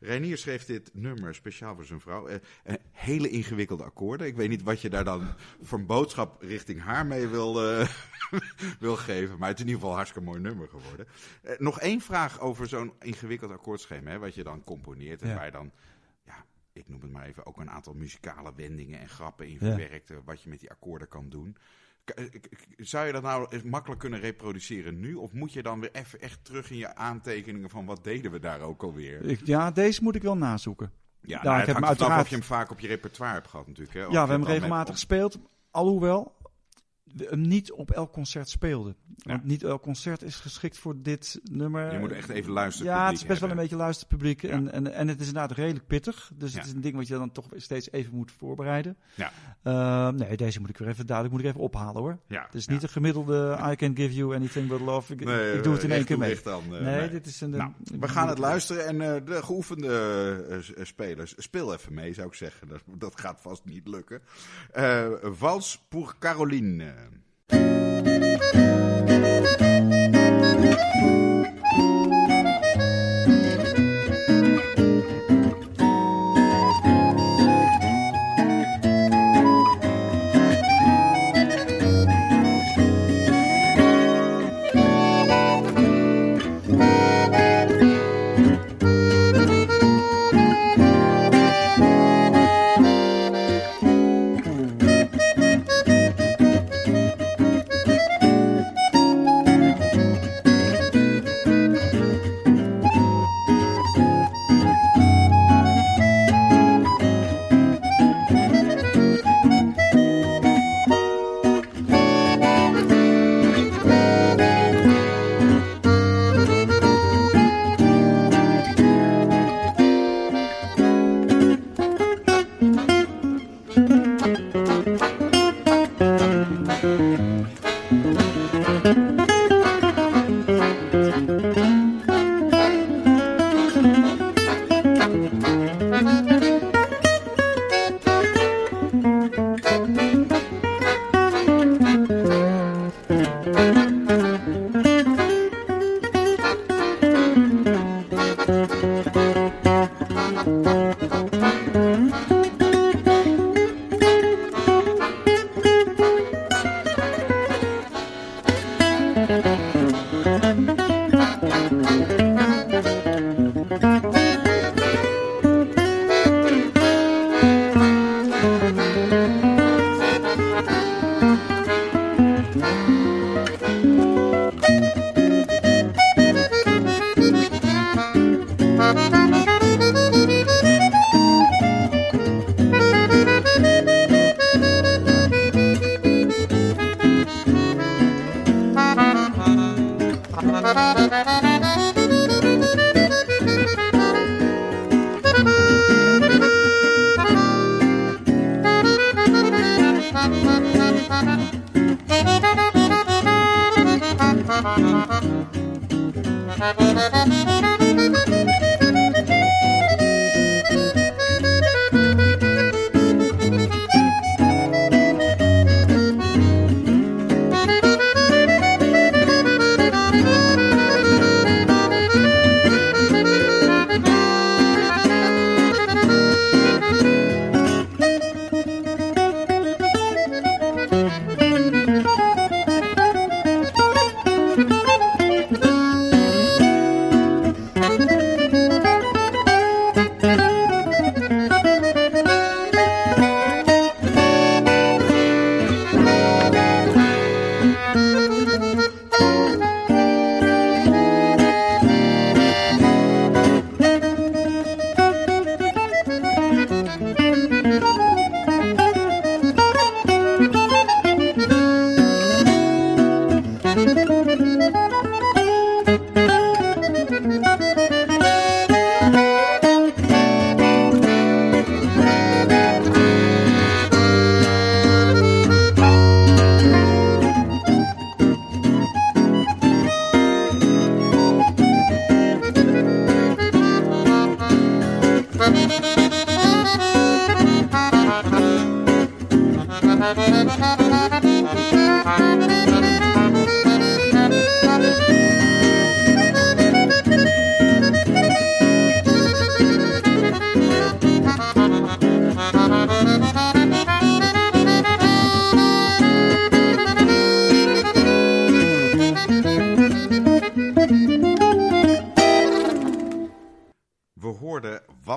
Reinier 0.00 0.38
schreef 0.38 0.64
dit 0.64 0.90
nummer 0.94 1.34
speciaal 1.34 1.74
voor 1.74 1.84
zijn 1.84 2.00
vrouw. 2.00 2.26
Eh, 2.28 2.34
eh, 2.62 2.74
hele 2.92 3.28
ingewikkelde 3.28 3.84
akkoorden. 3.84 4.26
Ik 4.26 4.36
weet 4.36 4.48
niet 4.48 4.62
wat 4.62 4.80
je 4.80 4.90
daar 4.90 5.04
dan 5.04 5.34
voor 5.60 5.78
een 5.78 5.86
boodschap 5.86 6.42
richting 6.42 6.80
haar 6.82 7.06
mee 7.06 7.26
wil, 7.26 7.70
eh, 7.70 7.88
wil 8.80 8.96
geven. 8.96 9.38
Maar 9.38 9.48
het 9.48 9.58
is 9.58 9.64
in 9.64 9.70
ieder 9.70 9.80
geval 9.80 9.90
een 9.90 9.96
hartstikke 9.96 10.28
mooi 10.28 10.40
nummer 10.40 10.68
geworden. 10.68 11.06
Nog 11.58 11.80
één 11.80 12.00
vraag 12.00 12.40
over 12.40 12.66
zo'n 12.68 12.92
ingewikkeld 13.00 13.50
akkoordschema. 13.52 14.10
Hè, 14.10 14.18
wat 14.18 14.34
je 14.34 14.42
dan 14.42 14.64
componeert 14.64 15.22
en 15.22 15.28
Ja. 15.28 15.34
waar 15.34 15.44
je 15.44 15.50
dan... 15.50 15.72
Ja, 16.24 16.44
ik 16.72 16.88
noem 16.88 17.00
het 17.00 17.10
maar 17.10 17.26
even, 17.26 17.46
ook 17.46 17.56
een 17.60 17.70
aantal 17.70 17.94
muzikale 17.94 18.52
wendingen 18.56 19.00
en 19.00 19.08
grappen 19.08 19.48
in 19.48 19.58
verwerkt. 19.58 20.12
Wat 20.24 20.42
je 20.42 20.48
met 20.48 20.60
die 20.60 20.70
akkoorden 20.70 21.08
kan 21.08 21.28
doen. 21.28 21.56
Zou 22.76 23.06
je 23.06 23.12
dat 23.12 23.22
nou 23.22 23.60
makkelijk 23.64 24.00
kunnen 24.00 24.20
reproduceren 24.20 25.00
nu? 25.00 25.14
Of 25.14 25.32
moet 25.32 25.52
je 25.52 25.62
dan 25.62 25.80
weer 25.80 25.90
even 25.92 26.20
echt 26.20 26.44
terug 26.44 26.70
in 26.70 26.76
je 26.76 26.94
aantekeningen 26.94 27.70
van 27.70 27.84
wat 27.84 28.04
deden 28.04 28.30
we 28.32 28.38
daar 28.38 28.60
ook 28.60 28.82
alweer? 28.82 29.24
Ik, 29.24 29.40
ja, 29.44 29.70
deze 29.70 30.02
moet 30.02 30.14
ik 30.14 30.22
wel 30.22 30.36
nazoeken. 30.36 30.92
Ja, 31.22 31.36
ik 31.38 31.42
nou, 31.44 31.56
heb 31.56 31.66
het 31.66 31.74
hem 31.76 31.84
uiteraard- 31.84 32.20
of 32.22 32.28
je 32.28 32.34
hem 32.34 32.44
vaak 32.44 32.70
op 32.70 32.80
je 32.80 32.86
repertoire 32.86 33.34
hebt 33.34 33.48
gehad 33.48 33.66
natuurlijk. 33.66 33.96
Hè? 33.96 34.06
Of 34.06 34.12
ja, 34.12 34.24
we 34.24 34.28
hebben 34.30 34.46
hem 34.46 34.56
regelmatig 34.56 34.86
met- 34.88 34.94
gespeeld. 34.94 35.38
Alhoewel 35.70 36.34
we 36.39 36.39
hem 37.16 37.40
niet 37.40 37.72
op 37.72 37.90
elk 37.90 38.12
concert 38.12 38.48
speelden. 38.48 38.96
Want 39.06 39.40
Ja. 39.42 39.48
niet 39.48 39.62
elk 39.64 39.82
concert 39.82 40.22
is 40.22 40.36
geschikt 40.36 40.78
voor 40.78 40.94
dit 41.02 41.40
nummer. 41.50 41.92
Je 41.92 41.98
moet 41.98 42.12
echt 42.12 42.28
even 42.28 42.52
luisteren. 42.52 42.92
Ja, 42.92 43.06
het 43.06 43.16
is 43.16 43.26
best 43.26 43.40
wel 43.40 43.50
een 43.50 43.56
beetje 43.56 43.76
luisterpubliek. 43.76 44.42
Ja. 44.42 44.48
En, 44.48 44.72
en, 44.72 44.92
en 44.94 45.08
het 45.08 45.20
is 45.20 45.26
inderdaad 45.26 45.56
redelijk 45.56 45.86
pittig. 45.86 46.30
Dus 46.34 46.52
Ja. 46.52 46.58
het 46.58 46.66
is 46.66 46.72
een 46.72 46.80
ding 46.80 46.94
wat 46.96 47.06
je 47.08 47.14
dan 47.14 47.32
toch 47.32 47.46
steeds 47.56 47.90
even 47.90 48.14
moet 48.14 48.32
voorbereiden. 48.32 48.96
Ja. 49.14 49.30
Ehm, 49.62 50.14
nee, 50.14 50.36
deze 50.36 50.60
moet 50.60 50.68
ik 50.68 50.76
weer 50.78 50.88
even 50.88 51.06
duidelijk 51.06 51.36
moet 51.36 51.44
ik 51.44 51.50
even 51.50 51.64
ophalen 51.66 52.02
hoor. 52.02 52.18
Ja, 52.26 52.42
Het 52.44 52.54
is 52.54 52.66
niet 52.66 52.80
de 52.80 52.88
gemiddelde 52.88 53.58
I 53.72 53.76
can 53.76 53.96
give 53.96 54.14
you 54.14 54.34
anything 54.34 54.68
but 54.68 54.80
love. 54.80 55.12
Ik, 55.12 55.24
Nee, 55.24 55.52
ik 55.52 55.62
doe 55.62 55.72
het 55.72 55.82
in 55.82 55.90
één 55.90 56.04
keer 56.04 56.18
mee. 56.18 56.40
eh, 56.44 56.56
nee, 56.80 57.10
dit 57.10 57.26
is 57.26 57.40
een... 57.40 57.50
Nou, 57.50 57.72
een- 57.92 58.00
we 58.00 58.08
gaan 58.08 58.28
het 58.28 58.38
luisteren 58.38 58.86
en 58.86 59.00
eh, 59.00 59.26
de 59.26 59.42
geoefende 59.42 59.88
eh, 60.76 60.84
spelers, 60.84 61.34
speel 61.38 61.72
even 61.74 61.94
mee 61.94 62.14
zou 62.14 62.26
ik 62.28 62.34
zeggen. 62.34 62.68
Dat, 62.68 62.80
dat 62.86 63.20
gaat 63.20 63.40
vast 63.40 63.64
niet 63.64 63.88
lukken. 63.88 64.20
Vals 65.22 65.84
pour 65.88 66.14
Caroline. 66.18 66.92
thank 67.50 67.64
you 71.04 71.39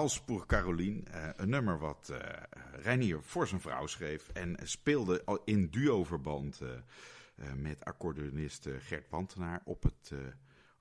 Walspoor 0.04 0.46
Carolien, 0.46 1.06
uh, 1.08 1.30
een 1.36 1.50
nummer 1.50 1.80
wat 1.80 2.10
uh, 2.12 2.18
Reinier 2.72 3.24
voor 3.24 3.48
zijn 3.48 3.62
vrouw 3.62 3.88
schreef 3.88 4.30
en 4.30 4.58
speelde 4.64 5.42
in 5.46 5.70
duo-verband 5.70 6.62
uh, 6.62 7.54
met 7.54 7.86
accordeonist 7.86 8.68
Gert 8.80 9.10
Pantenaar 9.10 9.62
op 9.66 9.84
het 9.84 10.12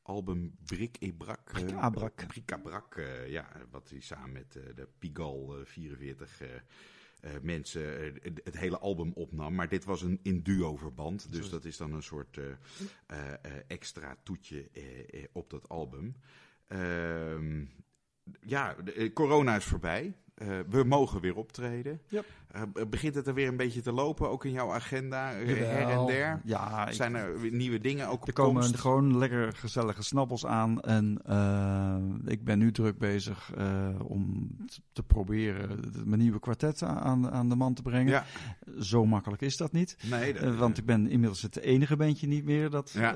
album 0.03 0.57
Brik 0.65 0.97
e 1.01 1.13
Brak. 1.13 1.53
Brik 1.53 1.91
Brak. 1.91 2.27
Brik 2.27 2.53
a 2.53 2.57
Brak, 2.57 3.03
ja, 3.27 3.49
wat 3.71 3.91
hij 3.91 4.01
samen 4.01 4.33
met 4.33 4.53
de 4.53 4.89
Pigal 4.99 5.55
44 5.65 6.43
mensen 7.43 8.15
het 8.45 8.59
hele 8.59 8.79
album 8.79 9.13
opnam. 9.15 9.55
Maar 9.55 9.69
dit 9.69 9.85
was 9.85 10.03
een 10.03 10.21
in 10.23 10.43
duo-verband, 10.43 11.33
dus 11.33 11.51
dat 11.51 11.65
is 11.65 11.77
dan 11.77 11.93
een 11.93 12.03
soort 12.03 12.41
extra 13.67 14.17
toetje 14.23 14.71
op 15.33 15.51
dat 15.51 15.69
album. 15.69 16.17
Ja, 18.41 18.75
de, 18.85 19.13
corona 19.13 19.57
is 19.57 19.65
voorbij. 19.65 20.17
Uh, 20.37 20.59
we 20.69 20.85
mogen 20.85 21.21
weer 21.21 21.37
optreden. 21.37 22.01
Uh, 22.57 22.63
begint 22.89 23.15
het 23.15 23.27
er 23.27 23.35
weer 23.35 23.49
een 23.49 23.57
beetje 23.57 23.81
te 23.81 23.93
lopen, 23.93 24.31
ook 24.31 24.45
in 24.45 24.53
jouw 24.53 24.73
agenda, 24.73 25.39
Jawel. 25.39 25.69
her 25.69 25.89
en 25.89 26.07
der? 26.07 26.41
Ja, 26.45 26.93
Zijn 26.93 27.15
er 27.15 27.41
weer 27.41 27.53
nieuwe 27.53 27.79
dingen 27.79 28.09
ook 28.09 28.27
Er 28.27 28.33
komen 28.33 28.63
komst? 28.63 28.81
gewoon 28.81 29.19
lekker 29.19 29.53
gezellige 29.53 30.03
snappels 30.03 30.47
aan. 30.47 30.81
En 30.81 31.21
uh, 31.29 32.33
ik 32.33 32.45
ben 32.45 32.59
nu 32.59 32.73
druk 32.73 32.99
bezig 32.99 33.53
om 34.03 34.57
te 34.93 35.03
proberen 35.03 35.81
mijn 36.05 36.21
nieuwe 36.21 36.41
kwartet 36.41 36.83
aan, 36.83 37.31
aan 37.31 37.49
de 37.49 37.57
man 37.57 37.75
te 37.75 37.83
brengen. 37.83 38.13
Ja. 38.13 38.25
Zo 38.81 39.07
makkelijk 39.07 39.43
is 39.43 39.57
dat 39.57 39.73
niet. 39.73 39.97
Nee, 40.11 40.33
dat, 40.33 40.55
want 40.55 40.79
ik 40.79 40.87
ben 40.87 41.07
inmiddels 41.09 41.43
het 41.43 41.59
enige 41.59 41.97
bandje 41.97 42.27
niet 42.27 42.45
meer 42.45 42.71
dat 42.71 42.91
ja. 42.91 43.15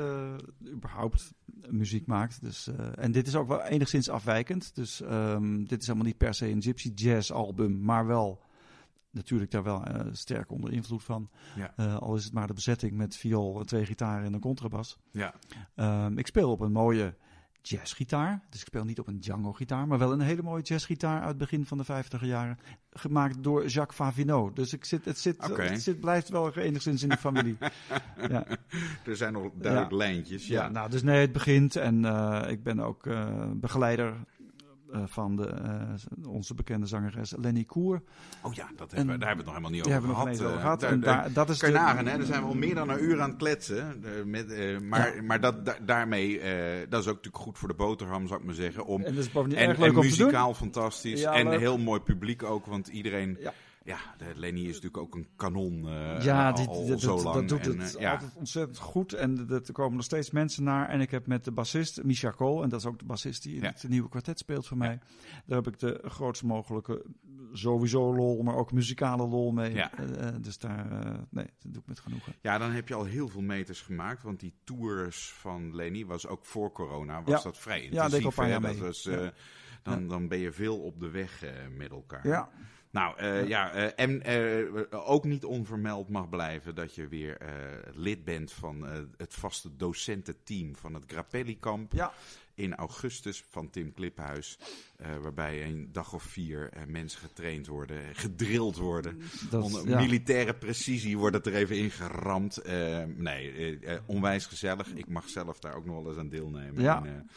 überhaupt 0.72 1.34
muziek 1.70 2.06
maakt. 2.06 2.42
Dus, 2.42 2.70
en 2.94 3.12
dit 3.12 3.26
is 3.26 3.34
ook 3.34 3.48
wel 3.48 3.62
enigszins 3.62 4.08
afwijkend. 4.10 4.74
Dus 4.74 5.00
um, 5.00 5.66
dit 5.66 5.80
is 5.80 5.86
helemaal 5.86 6.08
niet 6.08 6.18
per 6.18 6.34
se 6.34 6.48
een 6.48 6.62
gypsy 6.62 6.92
jazz 6.94 7.30
album, 7.30 7.80
maar 7.80 8.06
wel 8.06 8.44
natuurlijk 9.16 9.50
daar 9.50 9.62
wel 9.62 9.82
uh, 9.88 10.00
sterk 10.12 10.50
onder 10.50 10.72
invloed 10.72 11.04
van. 11.04 11.30
Ja. 11.56 11.74
Uh, 11.76 11.96
al 11.96 12.14
is 12.14 12.24
het 12.24 12.32
maar 12.32 12.46
de 12.46 12.54
bezetting 12.54 12.92
met 12.92 13.16
viool, 13.16 13.64
twee 13.64 13.86
gitaren 13.86 14.24
en 14.24 14.32
een 14.32 14.40
contrabas. 14.40 14.98
Ja. 15.10 15.34
Um, 15.74 16.18
ik 16.18 16.26
speel 16.26 16.50
op 16.50 16.60
een 16.60 16.72
mooie 16.72 17.14
jazzgitaar. 17.68 18.42
Dus 18.50 18.60
ik 18.60 18.66
speel 18.66 18.84
niet 18.84 18.98
op 18.98 19.06
een 19.06 19.20
Django-gitaar, 19.20 19.86
maar 19.86 19.98
wel 19.98 20.12
een 20.12 20.20
hele 20.20 20.42
mooie 20.42 20.62
jazzgitaar 20.62 21.20
uit 21.20 21.28
het 21.28 21.38
begin 21.38 21.66
van 21.66 21.78
de 21.78 21.84
50 21.84 22.24
jaren. 22.24 22.58
Gemaakt 22.90 23.42
door 23.42 23.66
Jacques 23.66 23.96
Favinot. 23.96 24.56
Dus 24.56 24.72
ik 24.72 24.84
zit, 24.84 25.04
het, 25.04 25.18
zit, 25.18 25.50
okay. 25.50 25.66
het 25.66 25.82
zit, 25.82 26.00
blijft 26.00 26.28
wel 26.28 26.54
enigszins 26.54 27.02
in 27.02 27.08
de 27.08 27.16
familie. 27.16 27.56
ja. 28.28 28.46
Er 29.04 29.16
zijn 29.16 29.32
nog 29.32 29.52
duidelijk 29.54 29.90
ja. 29.90 29.96
lijntjes. 29.96 30.46
Ja. 30.46 30.62
Ja. 30.62 30.68
nou, 30.68 30.90
dus 30.90 31.02
nee, 31.02 31.20
het 31.20 31.32
begint. 31.32 31.76
En 31.76 32.02
uh, 32.02 32.42
ik 32.48 32.62
ben 32.62 32.80
ook 32.80 33.06
uh, 33.06 33.50
begeleider 33.54 34.14
uh, 34.94 35.02
van 35.06 35.36
de, 35.36 35.54
uh, 36.22 36.28
onze 36.28 36.54
bekende 36.54 36.86
zangeres 36.86 37.34
Lenny 37.36 37.64
Koer. 37.64 38.02
Oh 38.42 38.54
ja, 38.54 38.68
dat 38.76 38.90
hebben 38.90 39.14
we, 39.14 39.18
daar 39.18 39.28
hebben 39.28 39.44
we 39.44 39.50
het 39.50 39.62
nog 39.62 39.70
helemaal 39.70 39.70
niet 39.70 39.86
over 39.86 40.08
gehad. 40.08 40.40
Over 40.40 40.60
gehad. 40.60 40.80
Daar, 40.80 40.92
en 40.92 41.00
daar, 41.00 41.32
dat 41.32 41.48
is 41.48 41.58
kan 41.58 41.70
je 41.70 41.78
hè? 41.78 42.02
Daar 42.02 42.22
zijn 42.22 42.42
we 42.42 42.48
al 42.48 42.54
meer 42.54 42.74
dan 42.74 42.88
een 42.88 43.04
uur 43.04 43.20
aan 43.20 43.28
het 43.28 43.38
kletsen. 43.38 44.04
met, 44.24 44.48
maar 44.82 45.16
ja. 45.16 45.22
maar 45.22 45.40
dat, 45.40 45.64
da, 45.64 45.76
daarmee, 45.82 46.40
eh, 46.40 46.86
dat 46.88 47.00
is 47.00 47.08
ook 47.08 47.14
natuurlijk 47.14 47.44
goed 47.44 47.58
voor 47.58 47.68
de 47.68 47.74
boterham, 47.74 48.26
zou 48.26 48.40
ik 48.40 48.46
maar 48.46 48.54
zeggen. 48.54 48.86
Om, 48.86 49.02
en, 49.02 49.14
dus 49.14 49.32
en, 49.32 49.52
en, 49.52 49.76
en 49.76 49.94
muzikaal 49.94 50.54
fantastisch. 50.54 51.20
Ja, 51.20 51.32
en 51.32 51.58
heel 51.58 51.78
mooi 51.78 52.00
publiek 52.00 52.42
ook, 52.42 52.66
want 52.66 52.88
iedereen... 52.88 53.36
Ja. 53.40 53.52
Ja, 53.86 53.98
Lenny 54.34 54.60
is 54.60 54.66
natuurlijk 54.66 54.96
ook 54.96 55.14
een 55.14 55.26
kanon 55.36 55.84
uh, 55.84 56.22
ja, 56.22 56.50
al, 56.50 56.56
dit, 56.56 56.66
al 56.66 56.86
dit, 56.86 57.00
zo 57.00 57.14
dat, 57.14 57.24
lang. 57.24 57.48
dat 57.48 57.48
doet 57.48 57.74
en, 57.74 57.80
het 57.80 57.94
uh, 57.94 58.00
ja. 58.00 58.12
altijd 58.12 58.34
ontzettend 58.34 58.78
goed. 58.78 59.12
En 59.12 59.46
er 59.50 59.72
komen 59.72 59.96
nog 59.96 60.04
steeds 60.04 60.30
mensen 60.30 60.64
naar. 60.64 60.88
En 60.88 61.00
ik 61.00 61.10
heb 61.10 61.26
met 61.26 61.44
de 61.44 61.50
bassist, 61.52 62.02
Misha 62.02 62.30
Kool, 62.30 62.62
en 62.62 62.68
dat 62.68 62.80
is 62.80 62.86
ook 62.86 62.98
de 62.98 63.04
bassist 63.04 63.42
die 63.42 63.54
in 63.54 63.62
Ja. 63.62 63.68
het 63.68 63.88
nieuwe 63.88 64.08
kwartet 64.08 64.38
speelt 64.38 64.66
voor 64.66 64.76
mij. 64.76 64.98
Daar 65.46 65.56
heb 65.62 65.66
ik 65.66 65.78
de 65.78 66.00
grootst 66.04 66.42
mogelijke, 66.42 67.04
sowieso 67.52 68.14
lol, 68.14 68.42
maar 68.42 68.54
ook 68.54 68.72
muzikale 68.72 69.26
lol 69.26 69.52
mee. 69.52 69.74
Ja. 69.74 69.90
Uh, 70.00 70.28
dus 70.40 70.58
daar, 70.58 70.86
nee, 71.30 71.46
dat 71.58 71.72
doe 71.72 71.82
ik 71.82 71.88
met 71.88 72.00
genoegen. 72.00 72.34
Ja, 72.40 72.58
dan 72.58 72.70
heb 72.70 72.88
je 72.88 72.94
al 72.94 73.04
heel 73.04 73.28
veel 73.28 73.42
meters 73.42 73.80
gemaakt. 73.80 74.22
Want 74.22 74.40
die 74.40 74.54
tours 74.64 75.32
van 75.32 75.74
Lenny 75.74 76.06
was 76.06 76.26
ook 76.26 76.44
voor 76.46 76.72
corona, 76.72 77.22
was 77.22 77.36
Ja. 77.36 77.42
dat 77.42 77.58
vrij 77.58 77.78
Ja, 77.78 77.84
intensief. 77.84 78.10
deed 78.10 78.20
ik 78.20 78.24
al 78.24 78.30
een 78.30 78.36
paar 78.36 78.44
hè? 78.46 78.50
jaar 78.52 78.60
dat 78.60 78.72
mee. 78.72 78.80
was... 78.82 79.02
Ja. 79.02 79.32
dan, 79.82 80.08
dan 80.08 80.28
ben 80.28 80.38
je 80.38 80.52
veel 80.52 80.78
op 80.78 81.00
de 81.00 81.10
weg 81.10 81.42
eh, 81.42 81.50
met 81.76 81.90
elkaar. 81.90 82.26
Ja. 82.28 82.48
Nou 82.90 83.18
eh, 83.18 83.48
ja, 83.48 83.72
eh, 83.72 84.04
en 84.04 84.22
eh, 84.22 84.82
ook 84.90 85.24
niet 85.24 85.44
onvermeld 85.44 86.08
mag 86.08 86.28
blijven 86.28 86.74
dat 86.74 86.94
je 86.94 87.08
weer 87.08 87.38
lid 87.94 88.24
bent 88.24 88.52
van 88.52 88.86
het 89.16 89.34
vaste 89.34 89.76
docententeam 89.76 90.76
van 90.76 90.94
het 90.94 91.04
Grappelli-kamp 91.06 91.92
Ja. 91.92 92.12
in 92.54 92.74
augustus 92.74 93.44
van 93.50 93.70
Tim 93.70 93.92
Kliphuis. 93.92 94.58
waarbij 95.20 95.64
een 95.64 95.88
dag 95.92 96.12
of 96.12 96.22
vier 96.22 96.70
mensen 96.86 97.20
getraind 97.20 97.66
worden, 97.66 98.14
gedrild 98.14 98.76
worden. 98.76 99.22
Dat, 99.50 99.62
Onder 99.62 99.88
ja. 99.88 100.00
militaire 100.00 100.54
precisie 100.54 101.18
wordt 101.18 101.36
het 101.36 101.46
er 101.46 101.54
even 101.54 101.76
ingeramd. 101.76 102.62
Nee, 103.16 103.78
onwijs 104.06 104.46
gezellig. 104.46 104.94
Ik 104.94 105.08
mag 105.08 105.28
zelf 105.28 105.58
daar 105.58 105.74
ook 105.74 105.84
nog 105.86 105.96
wel 106.02 106.08
eens 106.08 106.18
aan 106.20 106.28
deelnemen. 106.28 106.82
Ja. 106.82 107.04
En, 107.04 107.28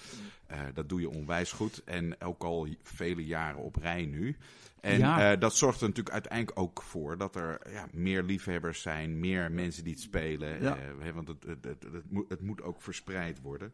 dat 0.73 0.89
doe 0.89 0.99
je 1.01 1.09
onwijs 1.09 1.51
goed. 1.51 1.83
En 1.83 2.21
ook 2.21 2.43
al 2.43 2.67
vele 2.83 3.25
jaren 3.25 3.61
op 3.61 3.75
rij 3.75 4.05
nu. 4.05 4.37
En 4.81 4.97
Ja. 4.97 5.31
eh, 5.31 5.39
dat 5.39 5.55
zorgt 5.55 5.81
er 5.81 5.87
natuurlijk 5.87 6.13
uiteindelijk 6.13 6.59
ook 6.59 6.81
voor 6.81 7.17
dat 7.17 7.35
er 7.35 7.59
ja, 7.71 7.87
meer 7.91 8.23
liefhebbers 8.23 8.81
zijn, 8.81 9.19
meer 9.19 9.51
mensen 9.51 9.83
die 9.83 9.93
het 9.93 10.01
spelen. 10.01 10.61
Ja. 10.61 10.77
Eh, 11.01 11.11
want 11.13 11.27
het, 11.27 11.43
het, 11.47 11.63
het, 11.63 11.83
het, 11.93 12.11
moet, 12.11 12.29
het 12.29 12.41
moet 12.41 12.61
ook 12.61 12.81
verspreid 12.81 13.41
worden. 13.41 13.71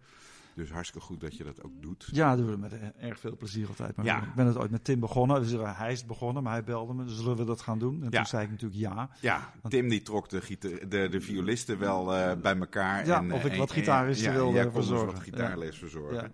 Dus 0.55 0.71
hartstikke 0.71 1.05
goed 1.07 1.21
dat 1.21 1.37
je 1.37 1.43
dat 1.43 1.63
ook 1.63 1.81
doet. 1.81 2.09
Ja, 2.11 2.35
doen 2.35 2.49
we 2.51 2.57
met 2.57 2.73
erg 2.99 3.19
veel 3.19 3.37
plezier 3.37 3.67
altijd. 3.67 3.95
Maar 3.95 4.05
Ja. 4.05 4.21
Ik 4.23 4.33
ben 4.35 4.45
het 4.45 4.57
ooit 4.57 4.71
met 4.71 4.83
Tim 4.83 4.99
begonnen. 4.99 5.41
Dus 5.41 5.53
eh, 5.53 5.77
hij 5.79 5.91
is 5.91 6.05
begonnen, 6.05 6.43
maar 6.43 6.51
hij 6.53 6.63
belde 6.63 6.93
me. 6.93 7.03
Dus 7.05 7.15
zullen 7.15 7.37
we 7.37 7.45
dat 7.45 7.61
gaan 7.61 7.79
doen? 7.79 7.95
En 8.03 8.07
Ja. 8.09 8.17
toen 8.17 8.25
zei 8.25 8.43
ik 8.43 8.49
natuurlijk 8.49 8.79
ja. 8.81 9.09
Ja, 9.21 9.51
Tim 9.69 9.89
die 9.89 10.01
trok 10.01 10.29
de, 10.29 10.41
gita- 10.41 10.85
de, 10.87 11.07
de 11.09 11.21
violisten 11.21 11.79
wel 11.79 12.05
bij 12.41 12.57
elkaar. 12.57 13.05
Ja, 13.05 13.17
en, 13.17 13.31
of 13.33 13.37
ik 13.37 13.43
wat 13.43 13.51
en- 13.51 13.75
en- 13.75 13.81
gitaaristen 13.81 14.27
ja, 14.31 14.37
wilde 14.37 14.71
verzorgen. 14.71 15.05
wat 15.13 15.19
gitaarles 15.19 15.77
verzorgen. 15.77 16.31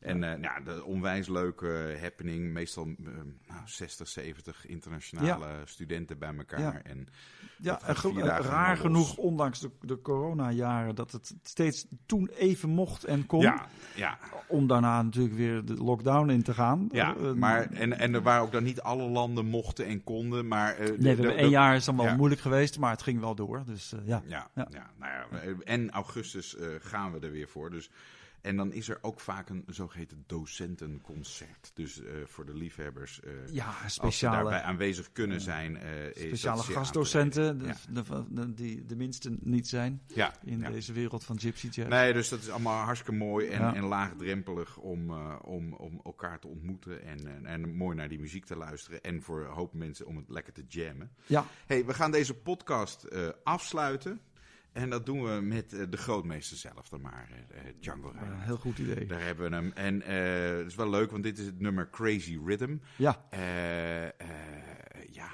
Ja. 0.00 0.06
En 0.06 0.24
eh 0.24 0.38
nou, 0.38 0.64
de 0.64 0.84
onwijs 0.84 1.28
leuke 1.28 1.98
happening. 2.00 2.52
Meestal 2.52 2.84
eh, 2.84 3.04
nou, 3.48 3.60
60, 3.64 4.08
70 4.08 4.66
internationale 4.66 5.46
studenten 5.64 6.18
bij 6.18 6.34
elkaar. 6.36 6.60
Ja. 6.60 6.80
En 6.82 7.06
Ja, 7.60 7.80
en 7.82 7.96
raar 8.42 8.76
genoeg, 8.76 9.16
ondanks 9.16 9.60
de, 9.60 9.70
de 9.80 10.00
coronajaren, 10.00 10.94
dat 10.94 11.12
het 11.12 11.34
steeds 11.42 11.86
toen 12.06 12.28
even 12.28 12.68
mocht 12.68 13.04
en 13.04 13.26
kon. 13.26 13.40
ja, 13.40 13.66
ja, 13.94 14.18
Om 14.48 14.66
daarna 14.66 15.02
natuurlijk 15.02 15.34
weer 15.34 15.64
de 15.64 15.74
lockdown 15.74 16.30
in 16.30 16.42
te 16.42 16.54
gaan. 16.54 16.88
ja. 16.92 17.16
Eh, 17.16 17.32
maar, 17.32 17.70
en, 17.70 17.98
en 17.98 18.14
er 18.14 18.22
waren 18.22 18.42
ook 18.42 18.52
dan 18.52 18.62
niet 18.62 18.80
alle 18.80 19.08
landen 19.08 19.46
mochten 19.46 19.86
en 19.86 20.04
konden. 20.04 20.48
Maar, 20.48 20.76
Nee, 20.78 20.96
we 20.96 21.08
hebben 21.08 21.26
de- 21.26 21.32
één 21.32 21.50
jaar 21.50 21.76
is 21.76 21.84
dan 21.84 21.96
wel 21.96 22.06
ja. 22.06 22.16
moeilijk 22.16 22.40
geweest, 22.40 22.78
maar 22.78 22.90
het 22.90 23.02
ging 23.02 23.20
wel 23.20 23.34
door. 23.34 23.62
Dus 23.66 23.94
ja. 24.04 24.22
Ja, 24.26 24.48
ja. 24.54 24.66
Ja. 24.70 24.90
nou 24.98 25.12
ja, 25.12 25.54
en 25.64 25.90
augustus 25.90 26.56
gaan 26.80 27.12
we 27.12 27.18
er 27.18 27.30
weer 27.32 27.48
voor. 27.48 27.70
Dus, 27.70 27.90
en 28.40 28.56
dan 28.56 28.72
is 28.72 28.88
er 28.88 28.98
ook 29.00 29.20
vaak 29.20 29.48
een 29.48 29.64
zogeheten 29.66 30.24
docentenconcert. 30.26 31.70
Dus 31.74 32.02
eh, 32.02 32.12
voor 32.24 32.46
de 32.46 32.54
liefhebbers, 32.54 33.20
Ja, 33.52 33.74
als 33.96 34.18
ze 34.18 34.24
daarbij 34.26 34.62
aanwezig 34.62 35.12
kunnen 35.12 35.40
zijn. 35.40 35.76
eh, 35.76 36.06
is 36.06 36.12
speciale 36.16 36.62
gastdocenten, 36.62 37.58
de, 37.58 38.54
die 38.54 38.84
de 38.86 38.96
minste 38.96 39.36
niet 39.40 39.68
zijn 39.68 40.02
Ja, 40.06 40.32
in 40.44 40.58
ja. 40.58 40.70
deze 40.70 40.92
wereld 40.92 41.24
van 41.24 41.38
Gypsy 41.40 41.66
Jazz. 41.70 41.88
Nee, 41.90 42.12
dus 42.12 42.28
dat 42.28 42.40
is 42.40 42.50
allemaal 42.50 42.84
hartstikke 42.84 43.12
mooi 43.18 43.46
en, 43.48 43.74
en 43.74 43.84
laagdrempelig 43.84 44.76
om, 44.76 45.10
om, 45.36 45.72
om 45.72 46.00
elkaar 46.04 46.38
te 46.40 46.48
ontmoeten. 46.48 47.02
En, 47.02 47.26
en, 47.26 47.46
en 47.46 47.74
mooi 47.74 47.96
naar 47.96 48.08
die 48.08 48.20
muziek 48.20 48.44
te 48.44 48.56
luisteren. 48.56 49.02
En 49.02 49.22
voor 49.22 49.40
een 49.44 49.52
hoop 49.52 49.72
mensen 49.74 50.06
om 50.06 50.16
het 50.16 50.28
lekker 50.28 50.52
te 50.52 50.64
jammen. 50.68 51.10
Ja, 51.26 51.44
hey, 51.66 51.84
we 51.84 51.94
gaan 51.94 52.10
deze 52.10 52.34
podcast 52.34 53.06
afsluiten. 53.44 54.20
En 54.78 54.90
dat 54.90 55.06
doen 55.06 55.22
we 55.22 55.40
met 55.40 55.72
eh, 55.72 55.84
de 55.90 55.96
grootmeester 55.96 56.56
zelf 56.56 56.88
dan 56.88 57.00
maar, 57.00 57.28
eh, 57.30 57.58
eh, 57.68 57.74
Django 57.80 58.08
Reinhardt. 58.08 58.44
heel 58.44 58.56
goed 58.56 58.78
idee. 58.78 59.06
Daar 59.06 59.22
hebben 59.24 59.50
we 59.50 59.56
hem. 59.56 59.72
En 59.74 60.00
het 60.58 60.66
is 60.66 60.74
wel 60.74 60.90
leuk, 60.90 61.10
want 61.10 61.22
dit 61.22 61.38
is 61.38 61.46
het 61.46 61.60
nummer 61.60 61.90
Crazy 61.90 62.38
Rhythm. 62.44 62.76
Ja, 62.96 63.24
ja, 65.10 65.30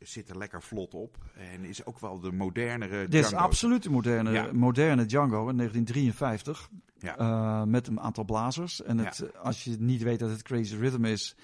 zit 0.00 0.28
er 0.28 0.38
lekker 0.38 0.62
vlot 0.62 0.94
op. 0.94 1.16
En 1.34 1.64
is 1.64 1.84
ook 1.84 1.98
wel 1.98 2.20
de 2.20 2.32
modernere 2.32 3.08
dit 3.08 3.22
is 3.22 3.28
Django. 3.28 3.44
absoluut 3.44 3.82
de 3.82 3.90
moderne, 3.90 4.30
Ja. 4.30 4.48
moderne 4.52 5.06
Django 5.06 5.48
in 5.48 5.56
1953. 5.56 6.68
Ja. 6.98 7.64
met 7.64 7.86
een 7.86 8.00
aantal 8.00 8.24
blazers. 8.24 8.82
En 8.82 8.98
het, 8.98 9.36
als 9.36 9.64
je 9.64 9.76
niet 9.78 10.02
weet 10.02 10.18
dat 10.18 10.30
het 10.30 10.42
Crazy 10.42 10.76
Rhythm 10.76 11.04
is, 11.04 11.36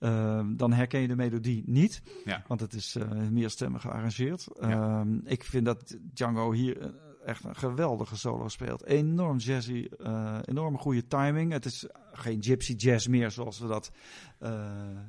eh, 0.00 0.46
dan 0.56 0.72
herken 0.72 1.00
je 1.00 1.08
de 1.08 1.16
melodie 1.16 1.62
niet. 1.66 2.02
Ja. 2.24 2.44
Want 2.46 2.60
het 2.60 2.72
is 2.72 2.96
eh 2.96 3.10
meer 3.10 3.50
stemmen 3.50 3.80
gearrangeerd. 3.80 4.48
Ja. 4.60 4.70
Ehm, 4.70 5.18
ik 5.24 5.44
vind 5.44 5.64
dat 5.64 5.96
Django 6.12 6.52
hier 6.52 6.80
eh, 6.80 6.88
echt 7.24 7.44
een 7.44 7.56
geweldige 7.56 8.16
solo 8.16 8.48
speelt. 8.48 8.84
Enorm 8.84 9.36
jazzy, 9.36 9.88
eh 9.98 10.38
enorme 10.44 10.78
goede 10.78 11.06
timing. 11.06 11.52
Het 11.52 11.64
is 11.64 11.86
geen 12.12 12.42
gypsy 12.42 12.72
jazz 12.72 13.06
meer 13.06 13.30
zoals 13.30 13.58
we 13.58 13.66
dat 13.66 13.92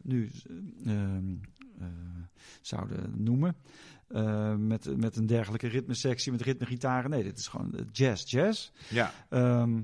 nu 0.01 0.30
eh, 0.85 0.93
ehm, 0.93 1.35
eh, 1.80 1.88
zouden 2.61 3.13
noemen. 3.23 3.55
Met, 4.57 4.97
met 4.97 5.15
een 5.15 5.26
dergelijke 5.26 5.68
ritmesectie, 5.68 6.31
met 6.31 6.41
ritmegitaren. 6.41 7.09
Nee, 7.09 7.23
dit 7.23 7.38
is 7.38 7.47
gewoon 7.47 7.88
jazz, 7.91 8.31
jazz. 8.31 8.72
Ja, 8.89 9.13
Ehm, 9.30 9.81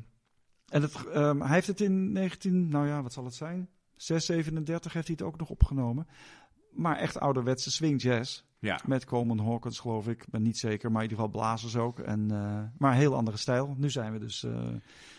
en 0.68 0.82
het, 0.82 1.06
ehm, 1.06 1.40
hij 1.40 1.54
heeft 1.54 1.68
het 1.68 1.82
in 1.82 2.12
19, 2.12 2.70
nou 2.70 2.88
ja, 2.88 3.02
wat 3.02 3.14
zal 3.14 3.26
het 3.26 3.36
zijn? 3.36 3.70
637 3.98 4.94
heeft 4.94 5.08
hij 5.08 5.16
het 5.20 5.28
ook 5.28 5.38
nog 5.38 5.50
opgenomen. 5.50 6.08
Maar 6.72 6.98
echt 6.98 7.20
ouderwetse 7.20 7.72
swing 7.72 8.02
jazz. 8.02 8.44
ja. 8.60 8.80
Met 8.86 9.06
Coleman 9.06 9.40
Hawkins, 9.40 9.80
geloof 9.80 10.08
ik. 10.08 10.24
Ik 10.24 10.30
ben 10.30 10.42
niet 10.42 10.58
zeker, 10.58 10.92
maar 10.92 11.04
in 11.04 11.10
ieder 11.10 11.24
geval 11.26 11.42
blazers 11.42 11.76
ook. 11.76 12.00
En, 12.00 12.32
eh, 12.32 12.64
maar 12.78 12.92
een 12.92 12.98
heel 12.98 13.16
andere 13.16 13.38
stijl. 13.38 13.76
Nu 13.78 13.90
zijn 13.90 14.12
we 14.12 14.20
dus 14.20 14.44
eh, 14.44 14.68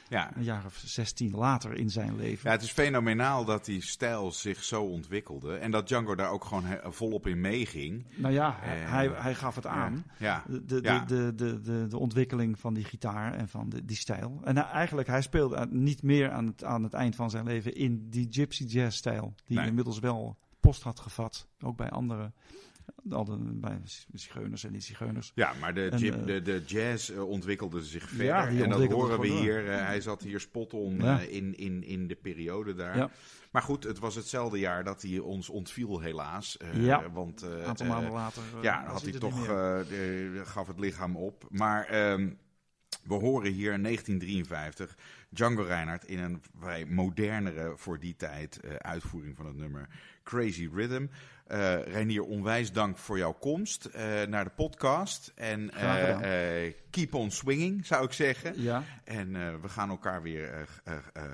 ja. 0.09 0.37
een 0.37 0.43
jaar 0.43 0.65
of 0.65 0.83
16 0.85 1.31
later 1.35 1.75
in 1.75 1.91
zijn 1.91 2.17
leven. 2.17 2.49
Ja, 2.51 2.55
het 2.57 2.63
is 2.65 2.71
fenomenaal 2.73 3.45
dat 3.45 3.65
die 3.65 3.83
stijl 3.83 4.33
zich 4.33 4.65
zo 4.65 4.83
ontwikkelde. 4.83 5.57
En 5.57 5.71
dat 5.71 5.89
Django 5.89 6.15
daar 6.15 6.31
ook 6.31 6.45
gewoon 6.45 6.65
volop 6.83 7.27
in 7.27 7.41
meeging. 7.41 8.07
Nou 8.17 8.35
ja, 8.35 8.57
hij, 8.61 8.83
Eh, 8.85 8.91
hij, 8.91 9.09
hij 9.15 9.35
gaf 9.35 9.55
het 9.55 9.67
aan. 9.67 10.05
Ja, 10.19 10.45
De, 10.49 10.65
de, 10.65 10.81
de, 11.07 11.35
de, 11.35 11.61
de, 11.61 11.87
de 11.89 11.99
ontwikkeling 11.99 12.59
van 12.59 12.75
die 12.75 12.85
gitaar 12.85 13.35
en 13.35 13.49
van 13.49 13.69
de, 13.69 13.85
die 13.85 13.97
stijl. 13.97 14.41
En 14.45 14.57
hij- 14.57 14.65
eigenlijk, 14.67 15.09
hij 15.09 15.23
speelde 15.23 15.57
aan- 15.57 15.83
niet 15.83 16.03
meer 16.03 16.31
aan 16.31 16.47
het, 16.47 16.65
aan 16.65 16.83
het 16.83 16.93
eind 16.93 17.15
van 17.17 17.31
zijn 17.31 17.45
leven 17.45 17.75
in 17.75 18.11
die 18.11 18.27
gypsy 18.31 18.65
jazz 18.65 18.97
stijl. 18.97 19.35
Die 19.47 19.57
Nee. 19.59 19.67
inmiddels 19.67 19.99
wel 19.99 20.39
post 20.61 20.83
had 20.83 21.01
gevat. 21.01 21.49
Ook 21.61 21.77
bij 21.77 21.91
andere, 21.91 22.33
al 23.11 23.25
de, 23.25 23.37
bij 23.39 23.81
zigeuners 24.13 24.65
en 24.65 24.73
die 24.73 24.81
zigeuners. 24.81 25.33
ja 25.35 25.53
maar 25.61 25.75
de, 25.75 25.89
En, 25.89 26.03
eh, 26.21 26.27
de, 26.27 26.43
de 26.43 26.63
jazz 26.67 27.11
eh, 27.11 27.29
ontwikkelde 27.29 27.83
zich 27.85 28.09
verder. 28.09 28.27
Ja, 28.27 28.49
en 28.49 28.69
dat 28.71 28.85
horen 28.93 29.21
we 29.21 29.27
hier. 29.27 29.69
eh, 29.71 29.87
hij 29.87 30.01
zat 30.01 30.23
hier 30.23 30.41
spot 30.41 30.75
on 30.75 30.97
Ja. 31.01 31.21
in, 31.21 31.57
in, 31.59 31.85
in 31.85 32.07
de 32.07 32.15
periode 32.17 32.75
daar. 32.75 33.11
Maar 33.53 33.63
goed, 33.63 33.85
het 33.85 33.99
was 33.99 34.15
hetzelfde 34.15 34.59
jaar 34.59 34.85
dat 34.85 35.03
hij 35.03 35.19
ons 35.19 35.49
ontviel 35.49 36.01
helaas. 36.01 36.57
Ja. 36.75 37.11
Want 37.11 37.43
Een 37.43 37.65
aantal 37.65 37.87
maanden 37.87 38.13
later 38.13 38.43
Ja, 38.63 38.85
had 38.87 39.03
hij 39.03 39.13
toch, 39.13 39.47
de- 39.47 40.43
gaf 40.45 40.67
het 40.67 40.79
lichaam 40.81 41.17
op. 41.17 41.47
Maar 41.51 41.85
ehm, 41.85 42.31
we 43.05 43.15
horen 43.15 43.53
hier 43.53 43.73
in 43.73 43.83
1953 43.83 44.97
Django 45.31 45.63
Reinhardt 45.63 46.05
in 46.07 46.19
een 46.19 46.43
vrij 46.59 46.87
modernere 46.87 47.73
voor 47.77 47.99
die 48.01 48.17
tijd 48.17 48.61
uitvoering 48.79 49.37
van 49.37 49.47
het 49.47 49.57
nummer 49.57 49.89
Crazy 50.23 50.69
Rhythm. 50.75 51.07
Eh 51.49 51.83
Reinier, 51.83 52.23
onwijs 52.23 52.73
dank 52.73 52.97
voor 52.97 53.19
jouw 53.19 53.33
komst 53.33 53.85
eh, 53.85 54.23
naar 54.23 54.45
de 54.45 54.51
podcast. 54.51 55.33
En 55.35 55.71
eh, 55.71 56.73
keep 56.91 57.15
on 57.15 57.31
swinging, 57.31 57.87
zou 57.87 58.05
ik 58.05 58.13
zeggen. 58.13 58.63
Ja, 58.63 58.83
En 59.05 59.61
we 59.61 59.69
gaan 59.69 59.89
elkaar 59.89 60.23
weer 60.23 60.69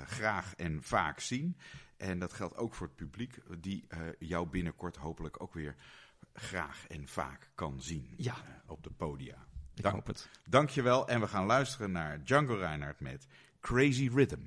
graag 0.05 0.55
en 0.55 0.83
vaak 0.83 1.19
zien. 1.19 1.57
En 1.97 2.19
dat 2.19 2.33
geldt 2.33 2.57
ook 2.57 2.73
voor 2.75 2.87
het 2.87 2.95
publiek, 2.95 3.37
die 3.59 3.87
jou 4.19 4.47
binnenkort 4.47 4.95
hopelijk 4.97 5.41
ook 5.41 5.53
weer 5.53 5.75
graag 6.33 6.87
en 6.87 7.07
vaak 7.07 7.49
kan 7.55 7.81
zien 7.81 8.13
Ja. 8.17 8.35
op 8.67 8.83
de 8.83 8.91
podia. 8.91 9.45
ik 9.75 9.83
Dank, 9.83 9.95
hoop 9.95 10.07
het. 10.07 10.29
dankjewel 10.49 11.07
en 11.07 11.19
we 11.19 11.27
gaan 11.27 11.45
luisteren 11.45 11.91
naar 11.91 12.23
Django 12.23 12.55
Reinhardt 12.55 12.99
met 12.99 13.27
Crazy 13.59 14.09
Rhythm. 14.13 14.39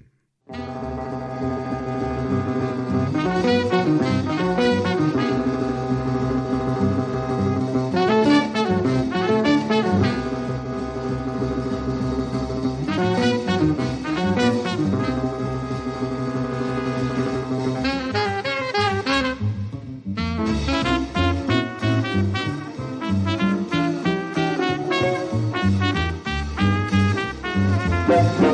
Thank 28.09 28.48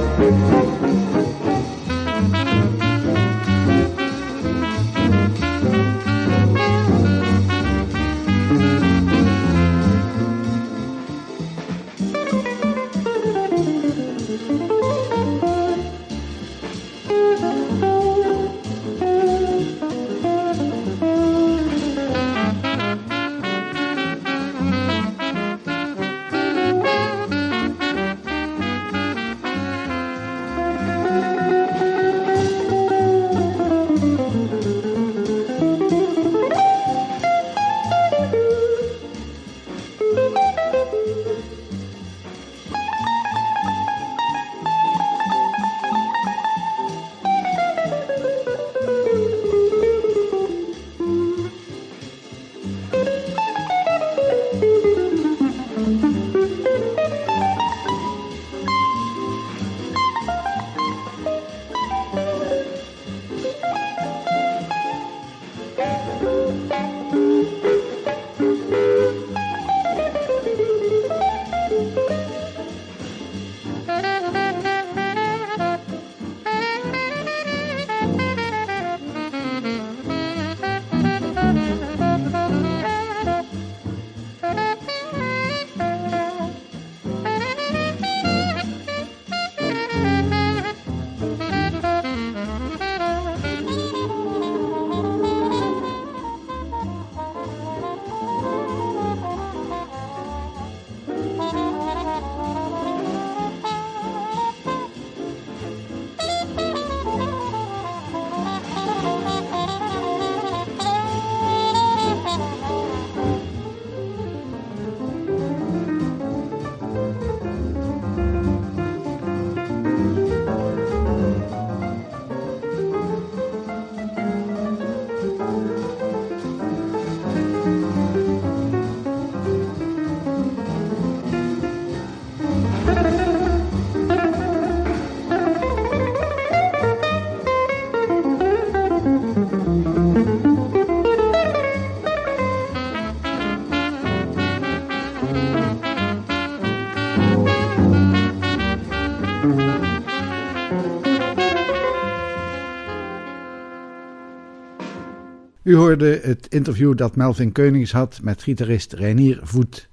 U 155.64 155.76
hoorde 155.76 156.20
het 156.22 156.46
interview 156.48 156.96
dat 156.96 157.16
Melvin 157.16 157.52
Keunings 157.52 157.92
had 157.92 158.20
met 158.22 158.42
gitarist 158.42 158.92
Reinier 158.92 159.40
Voet. 159.42 159.88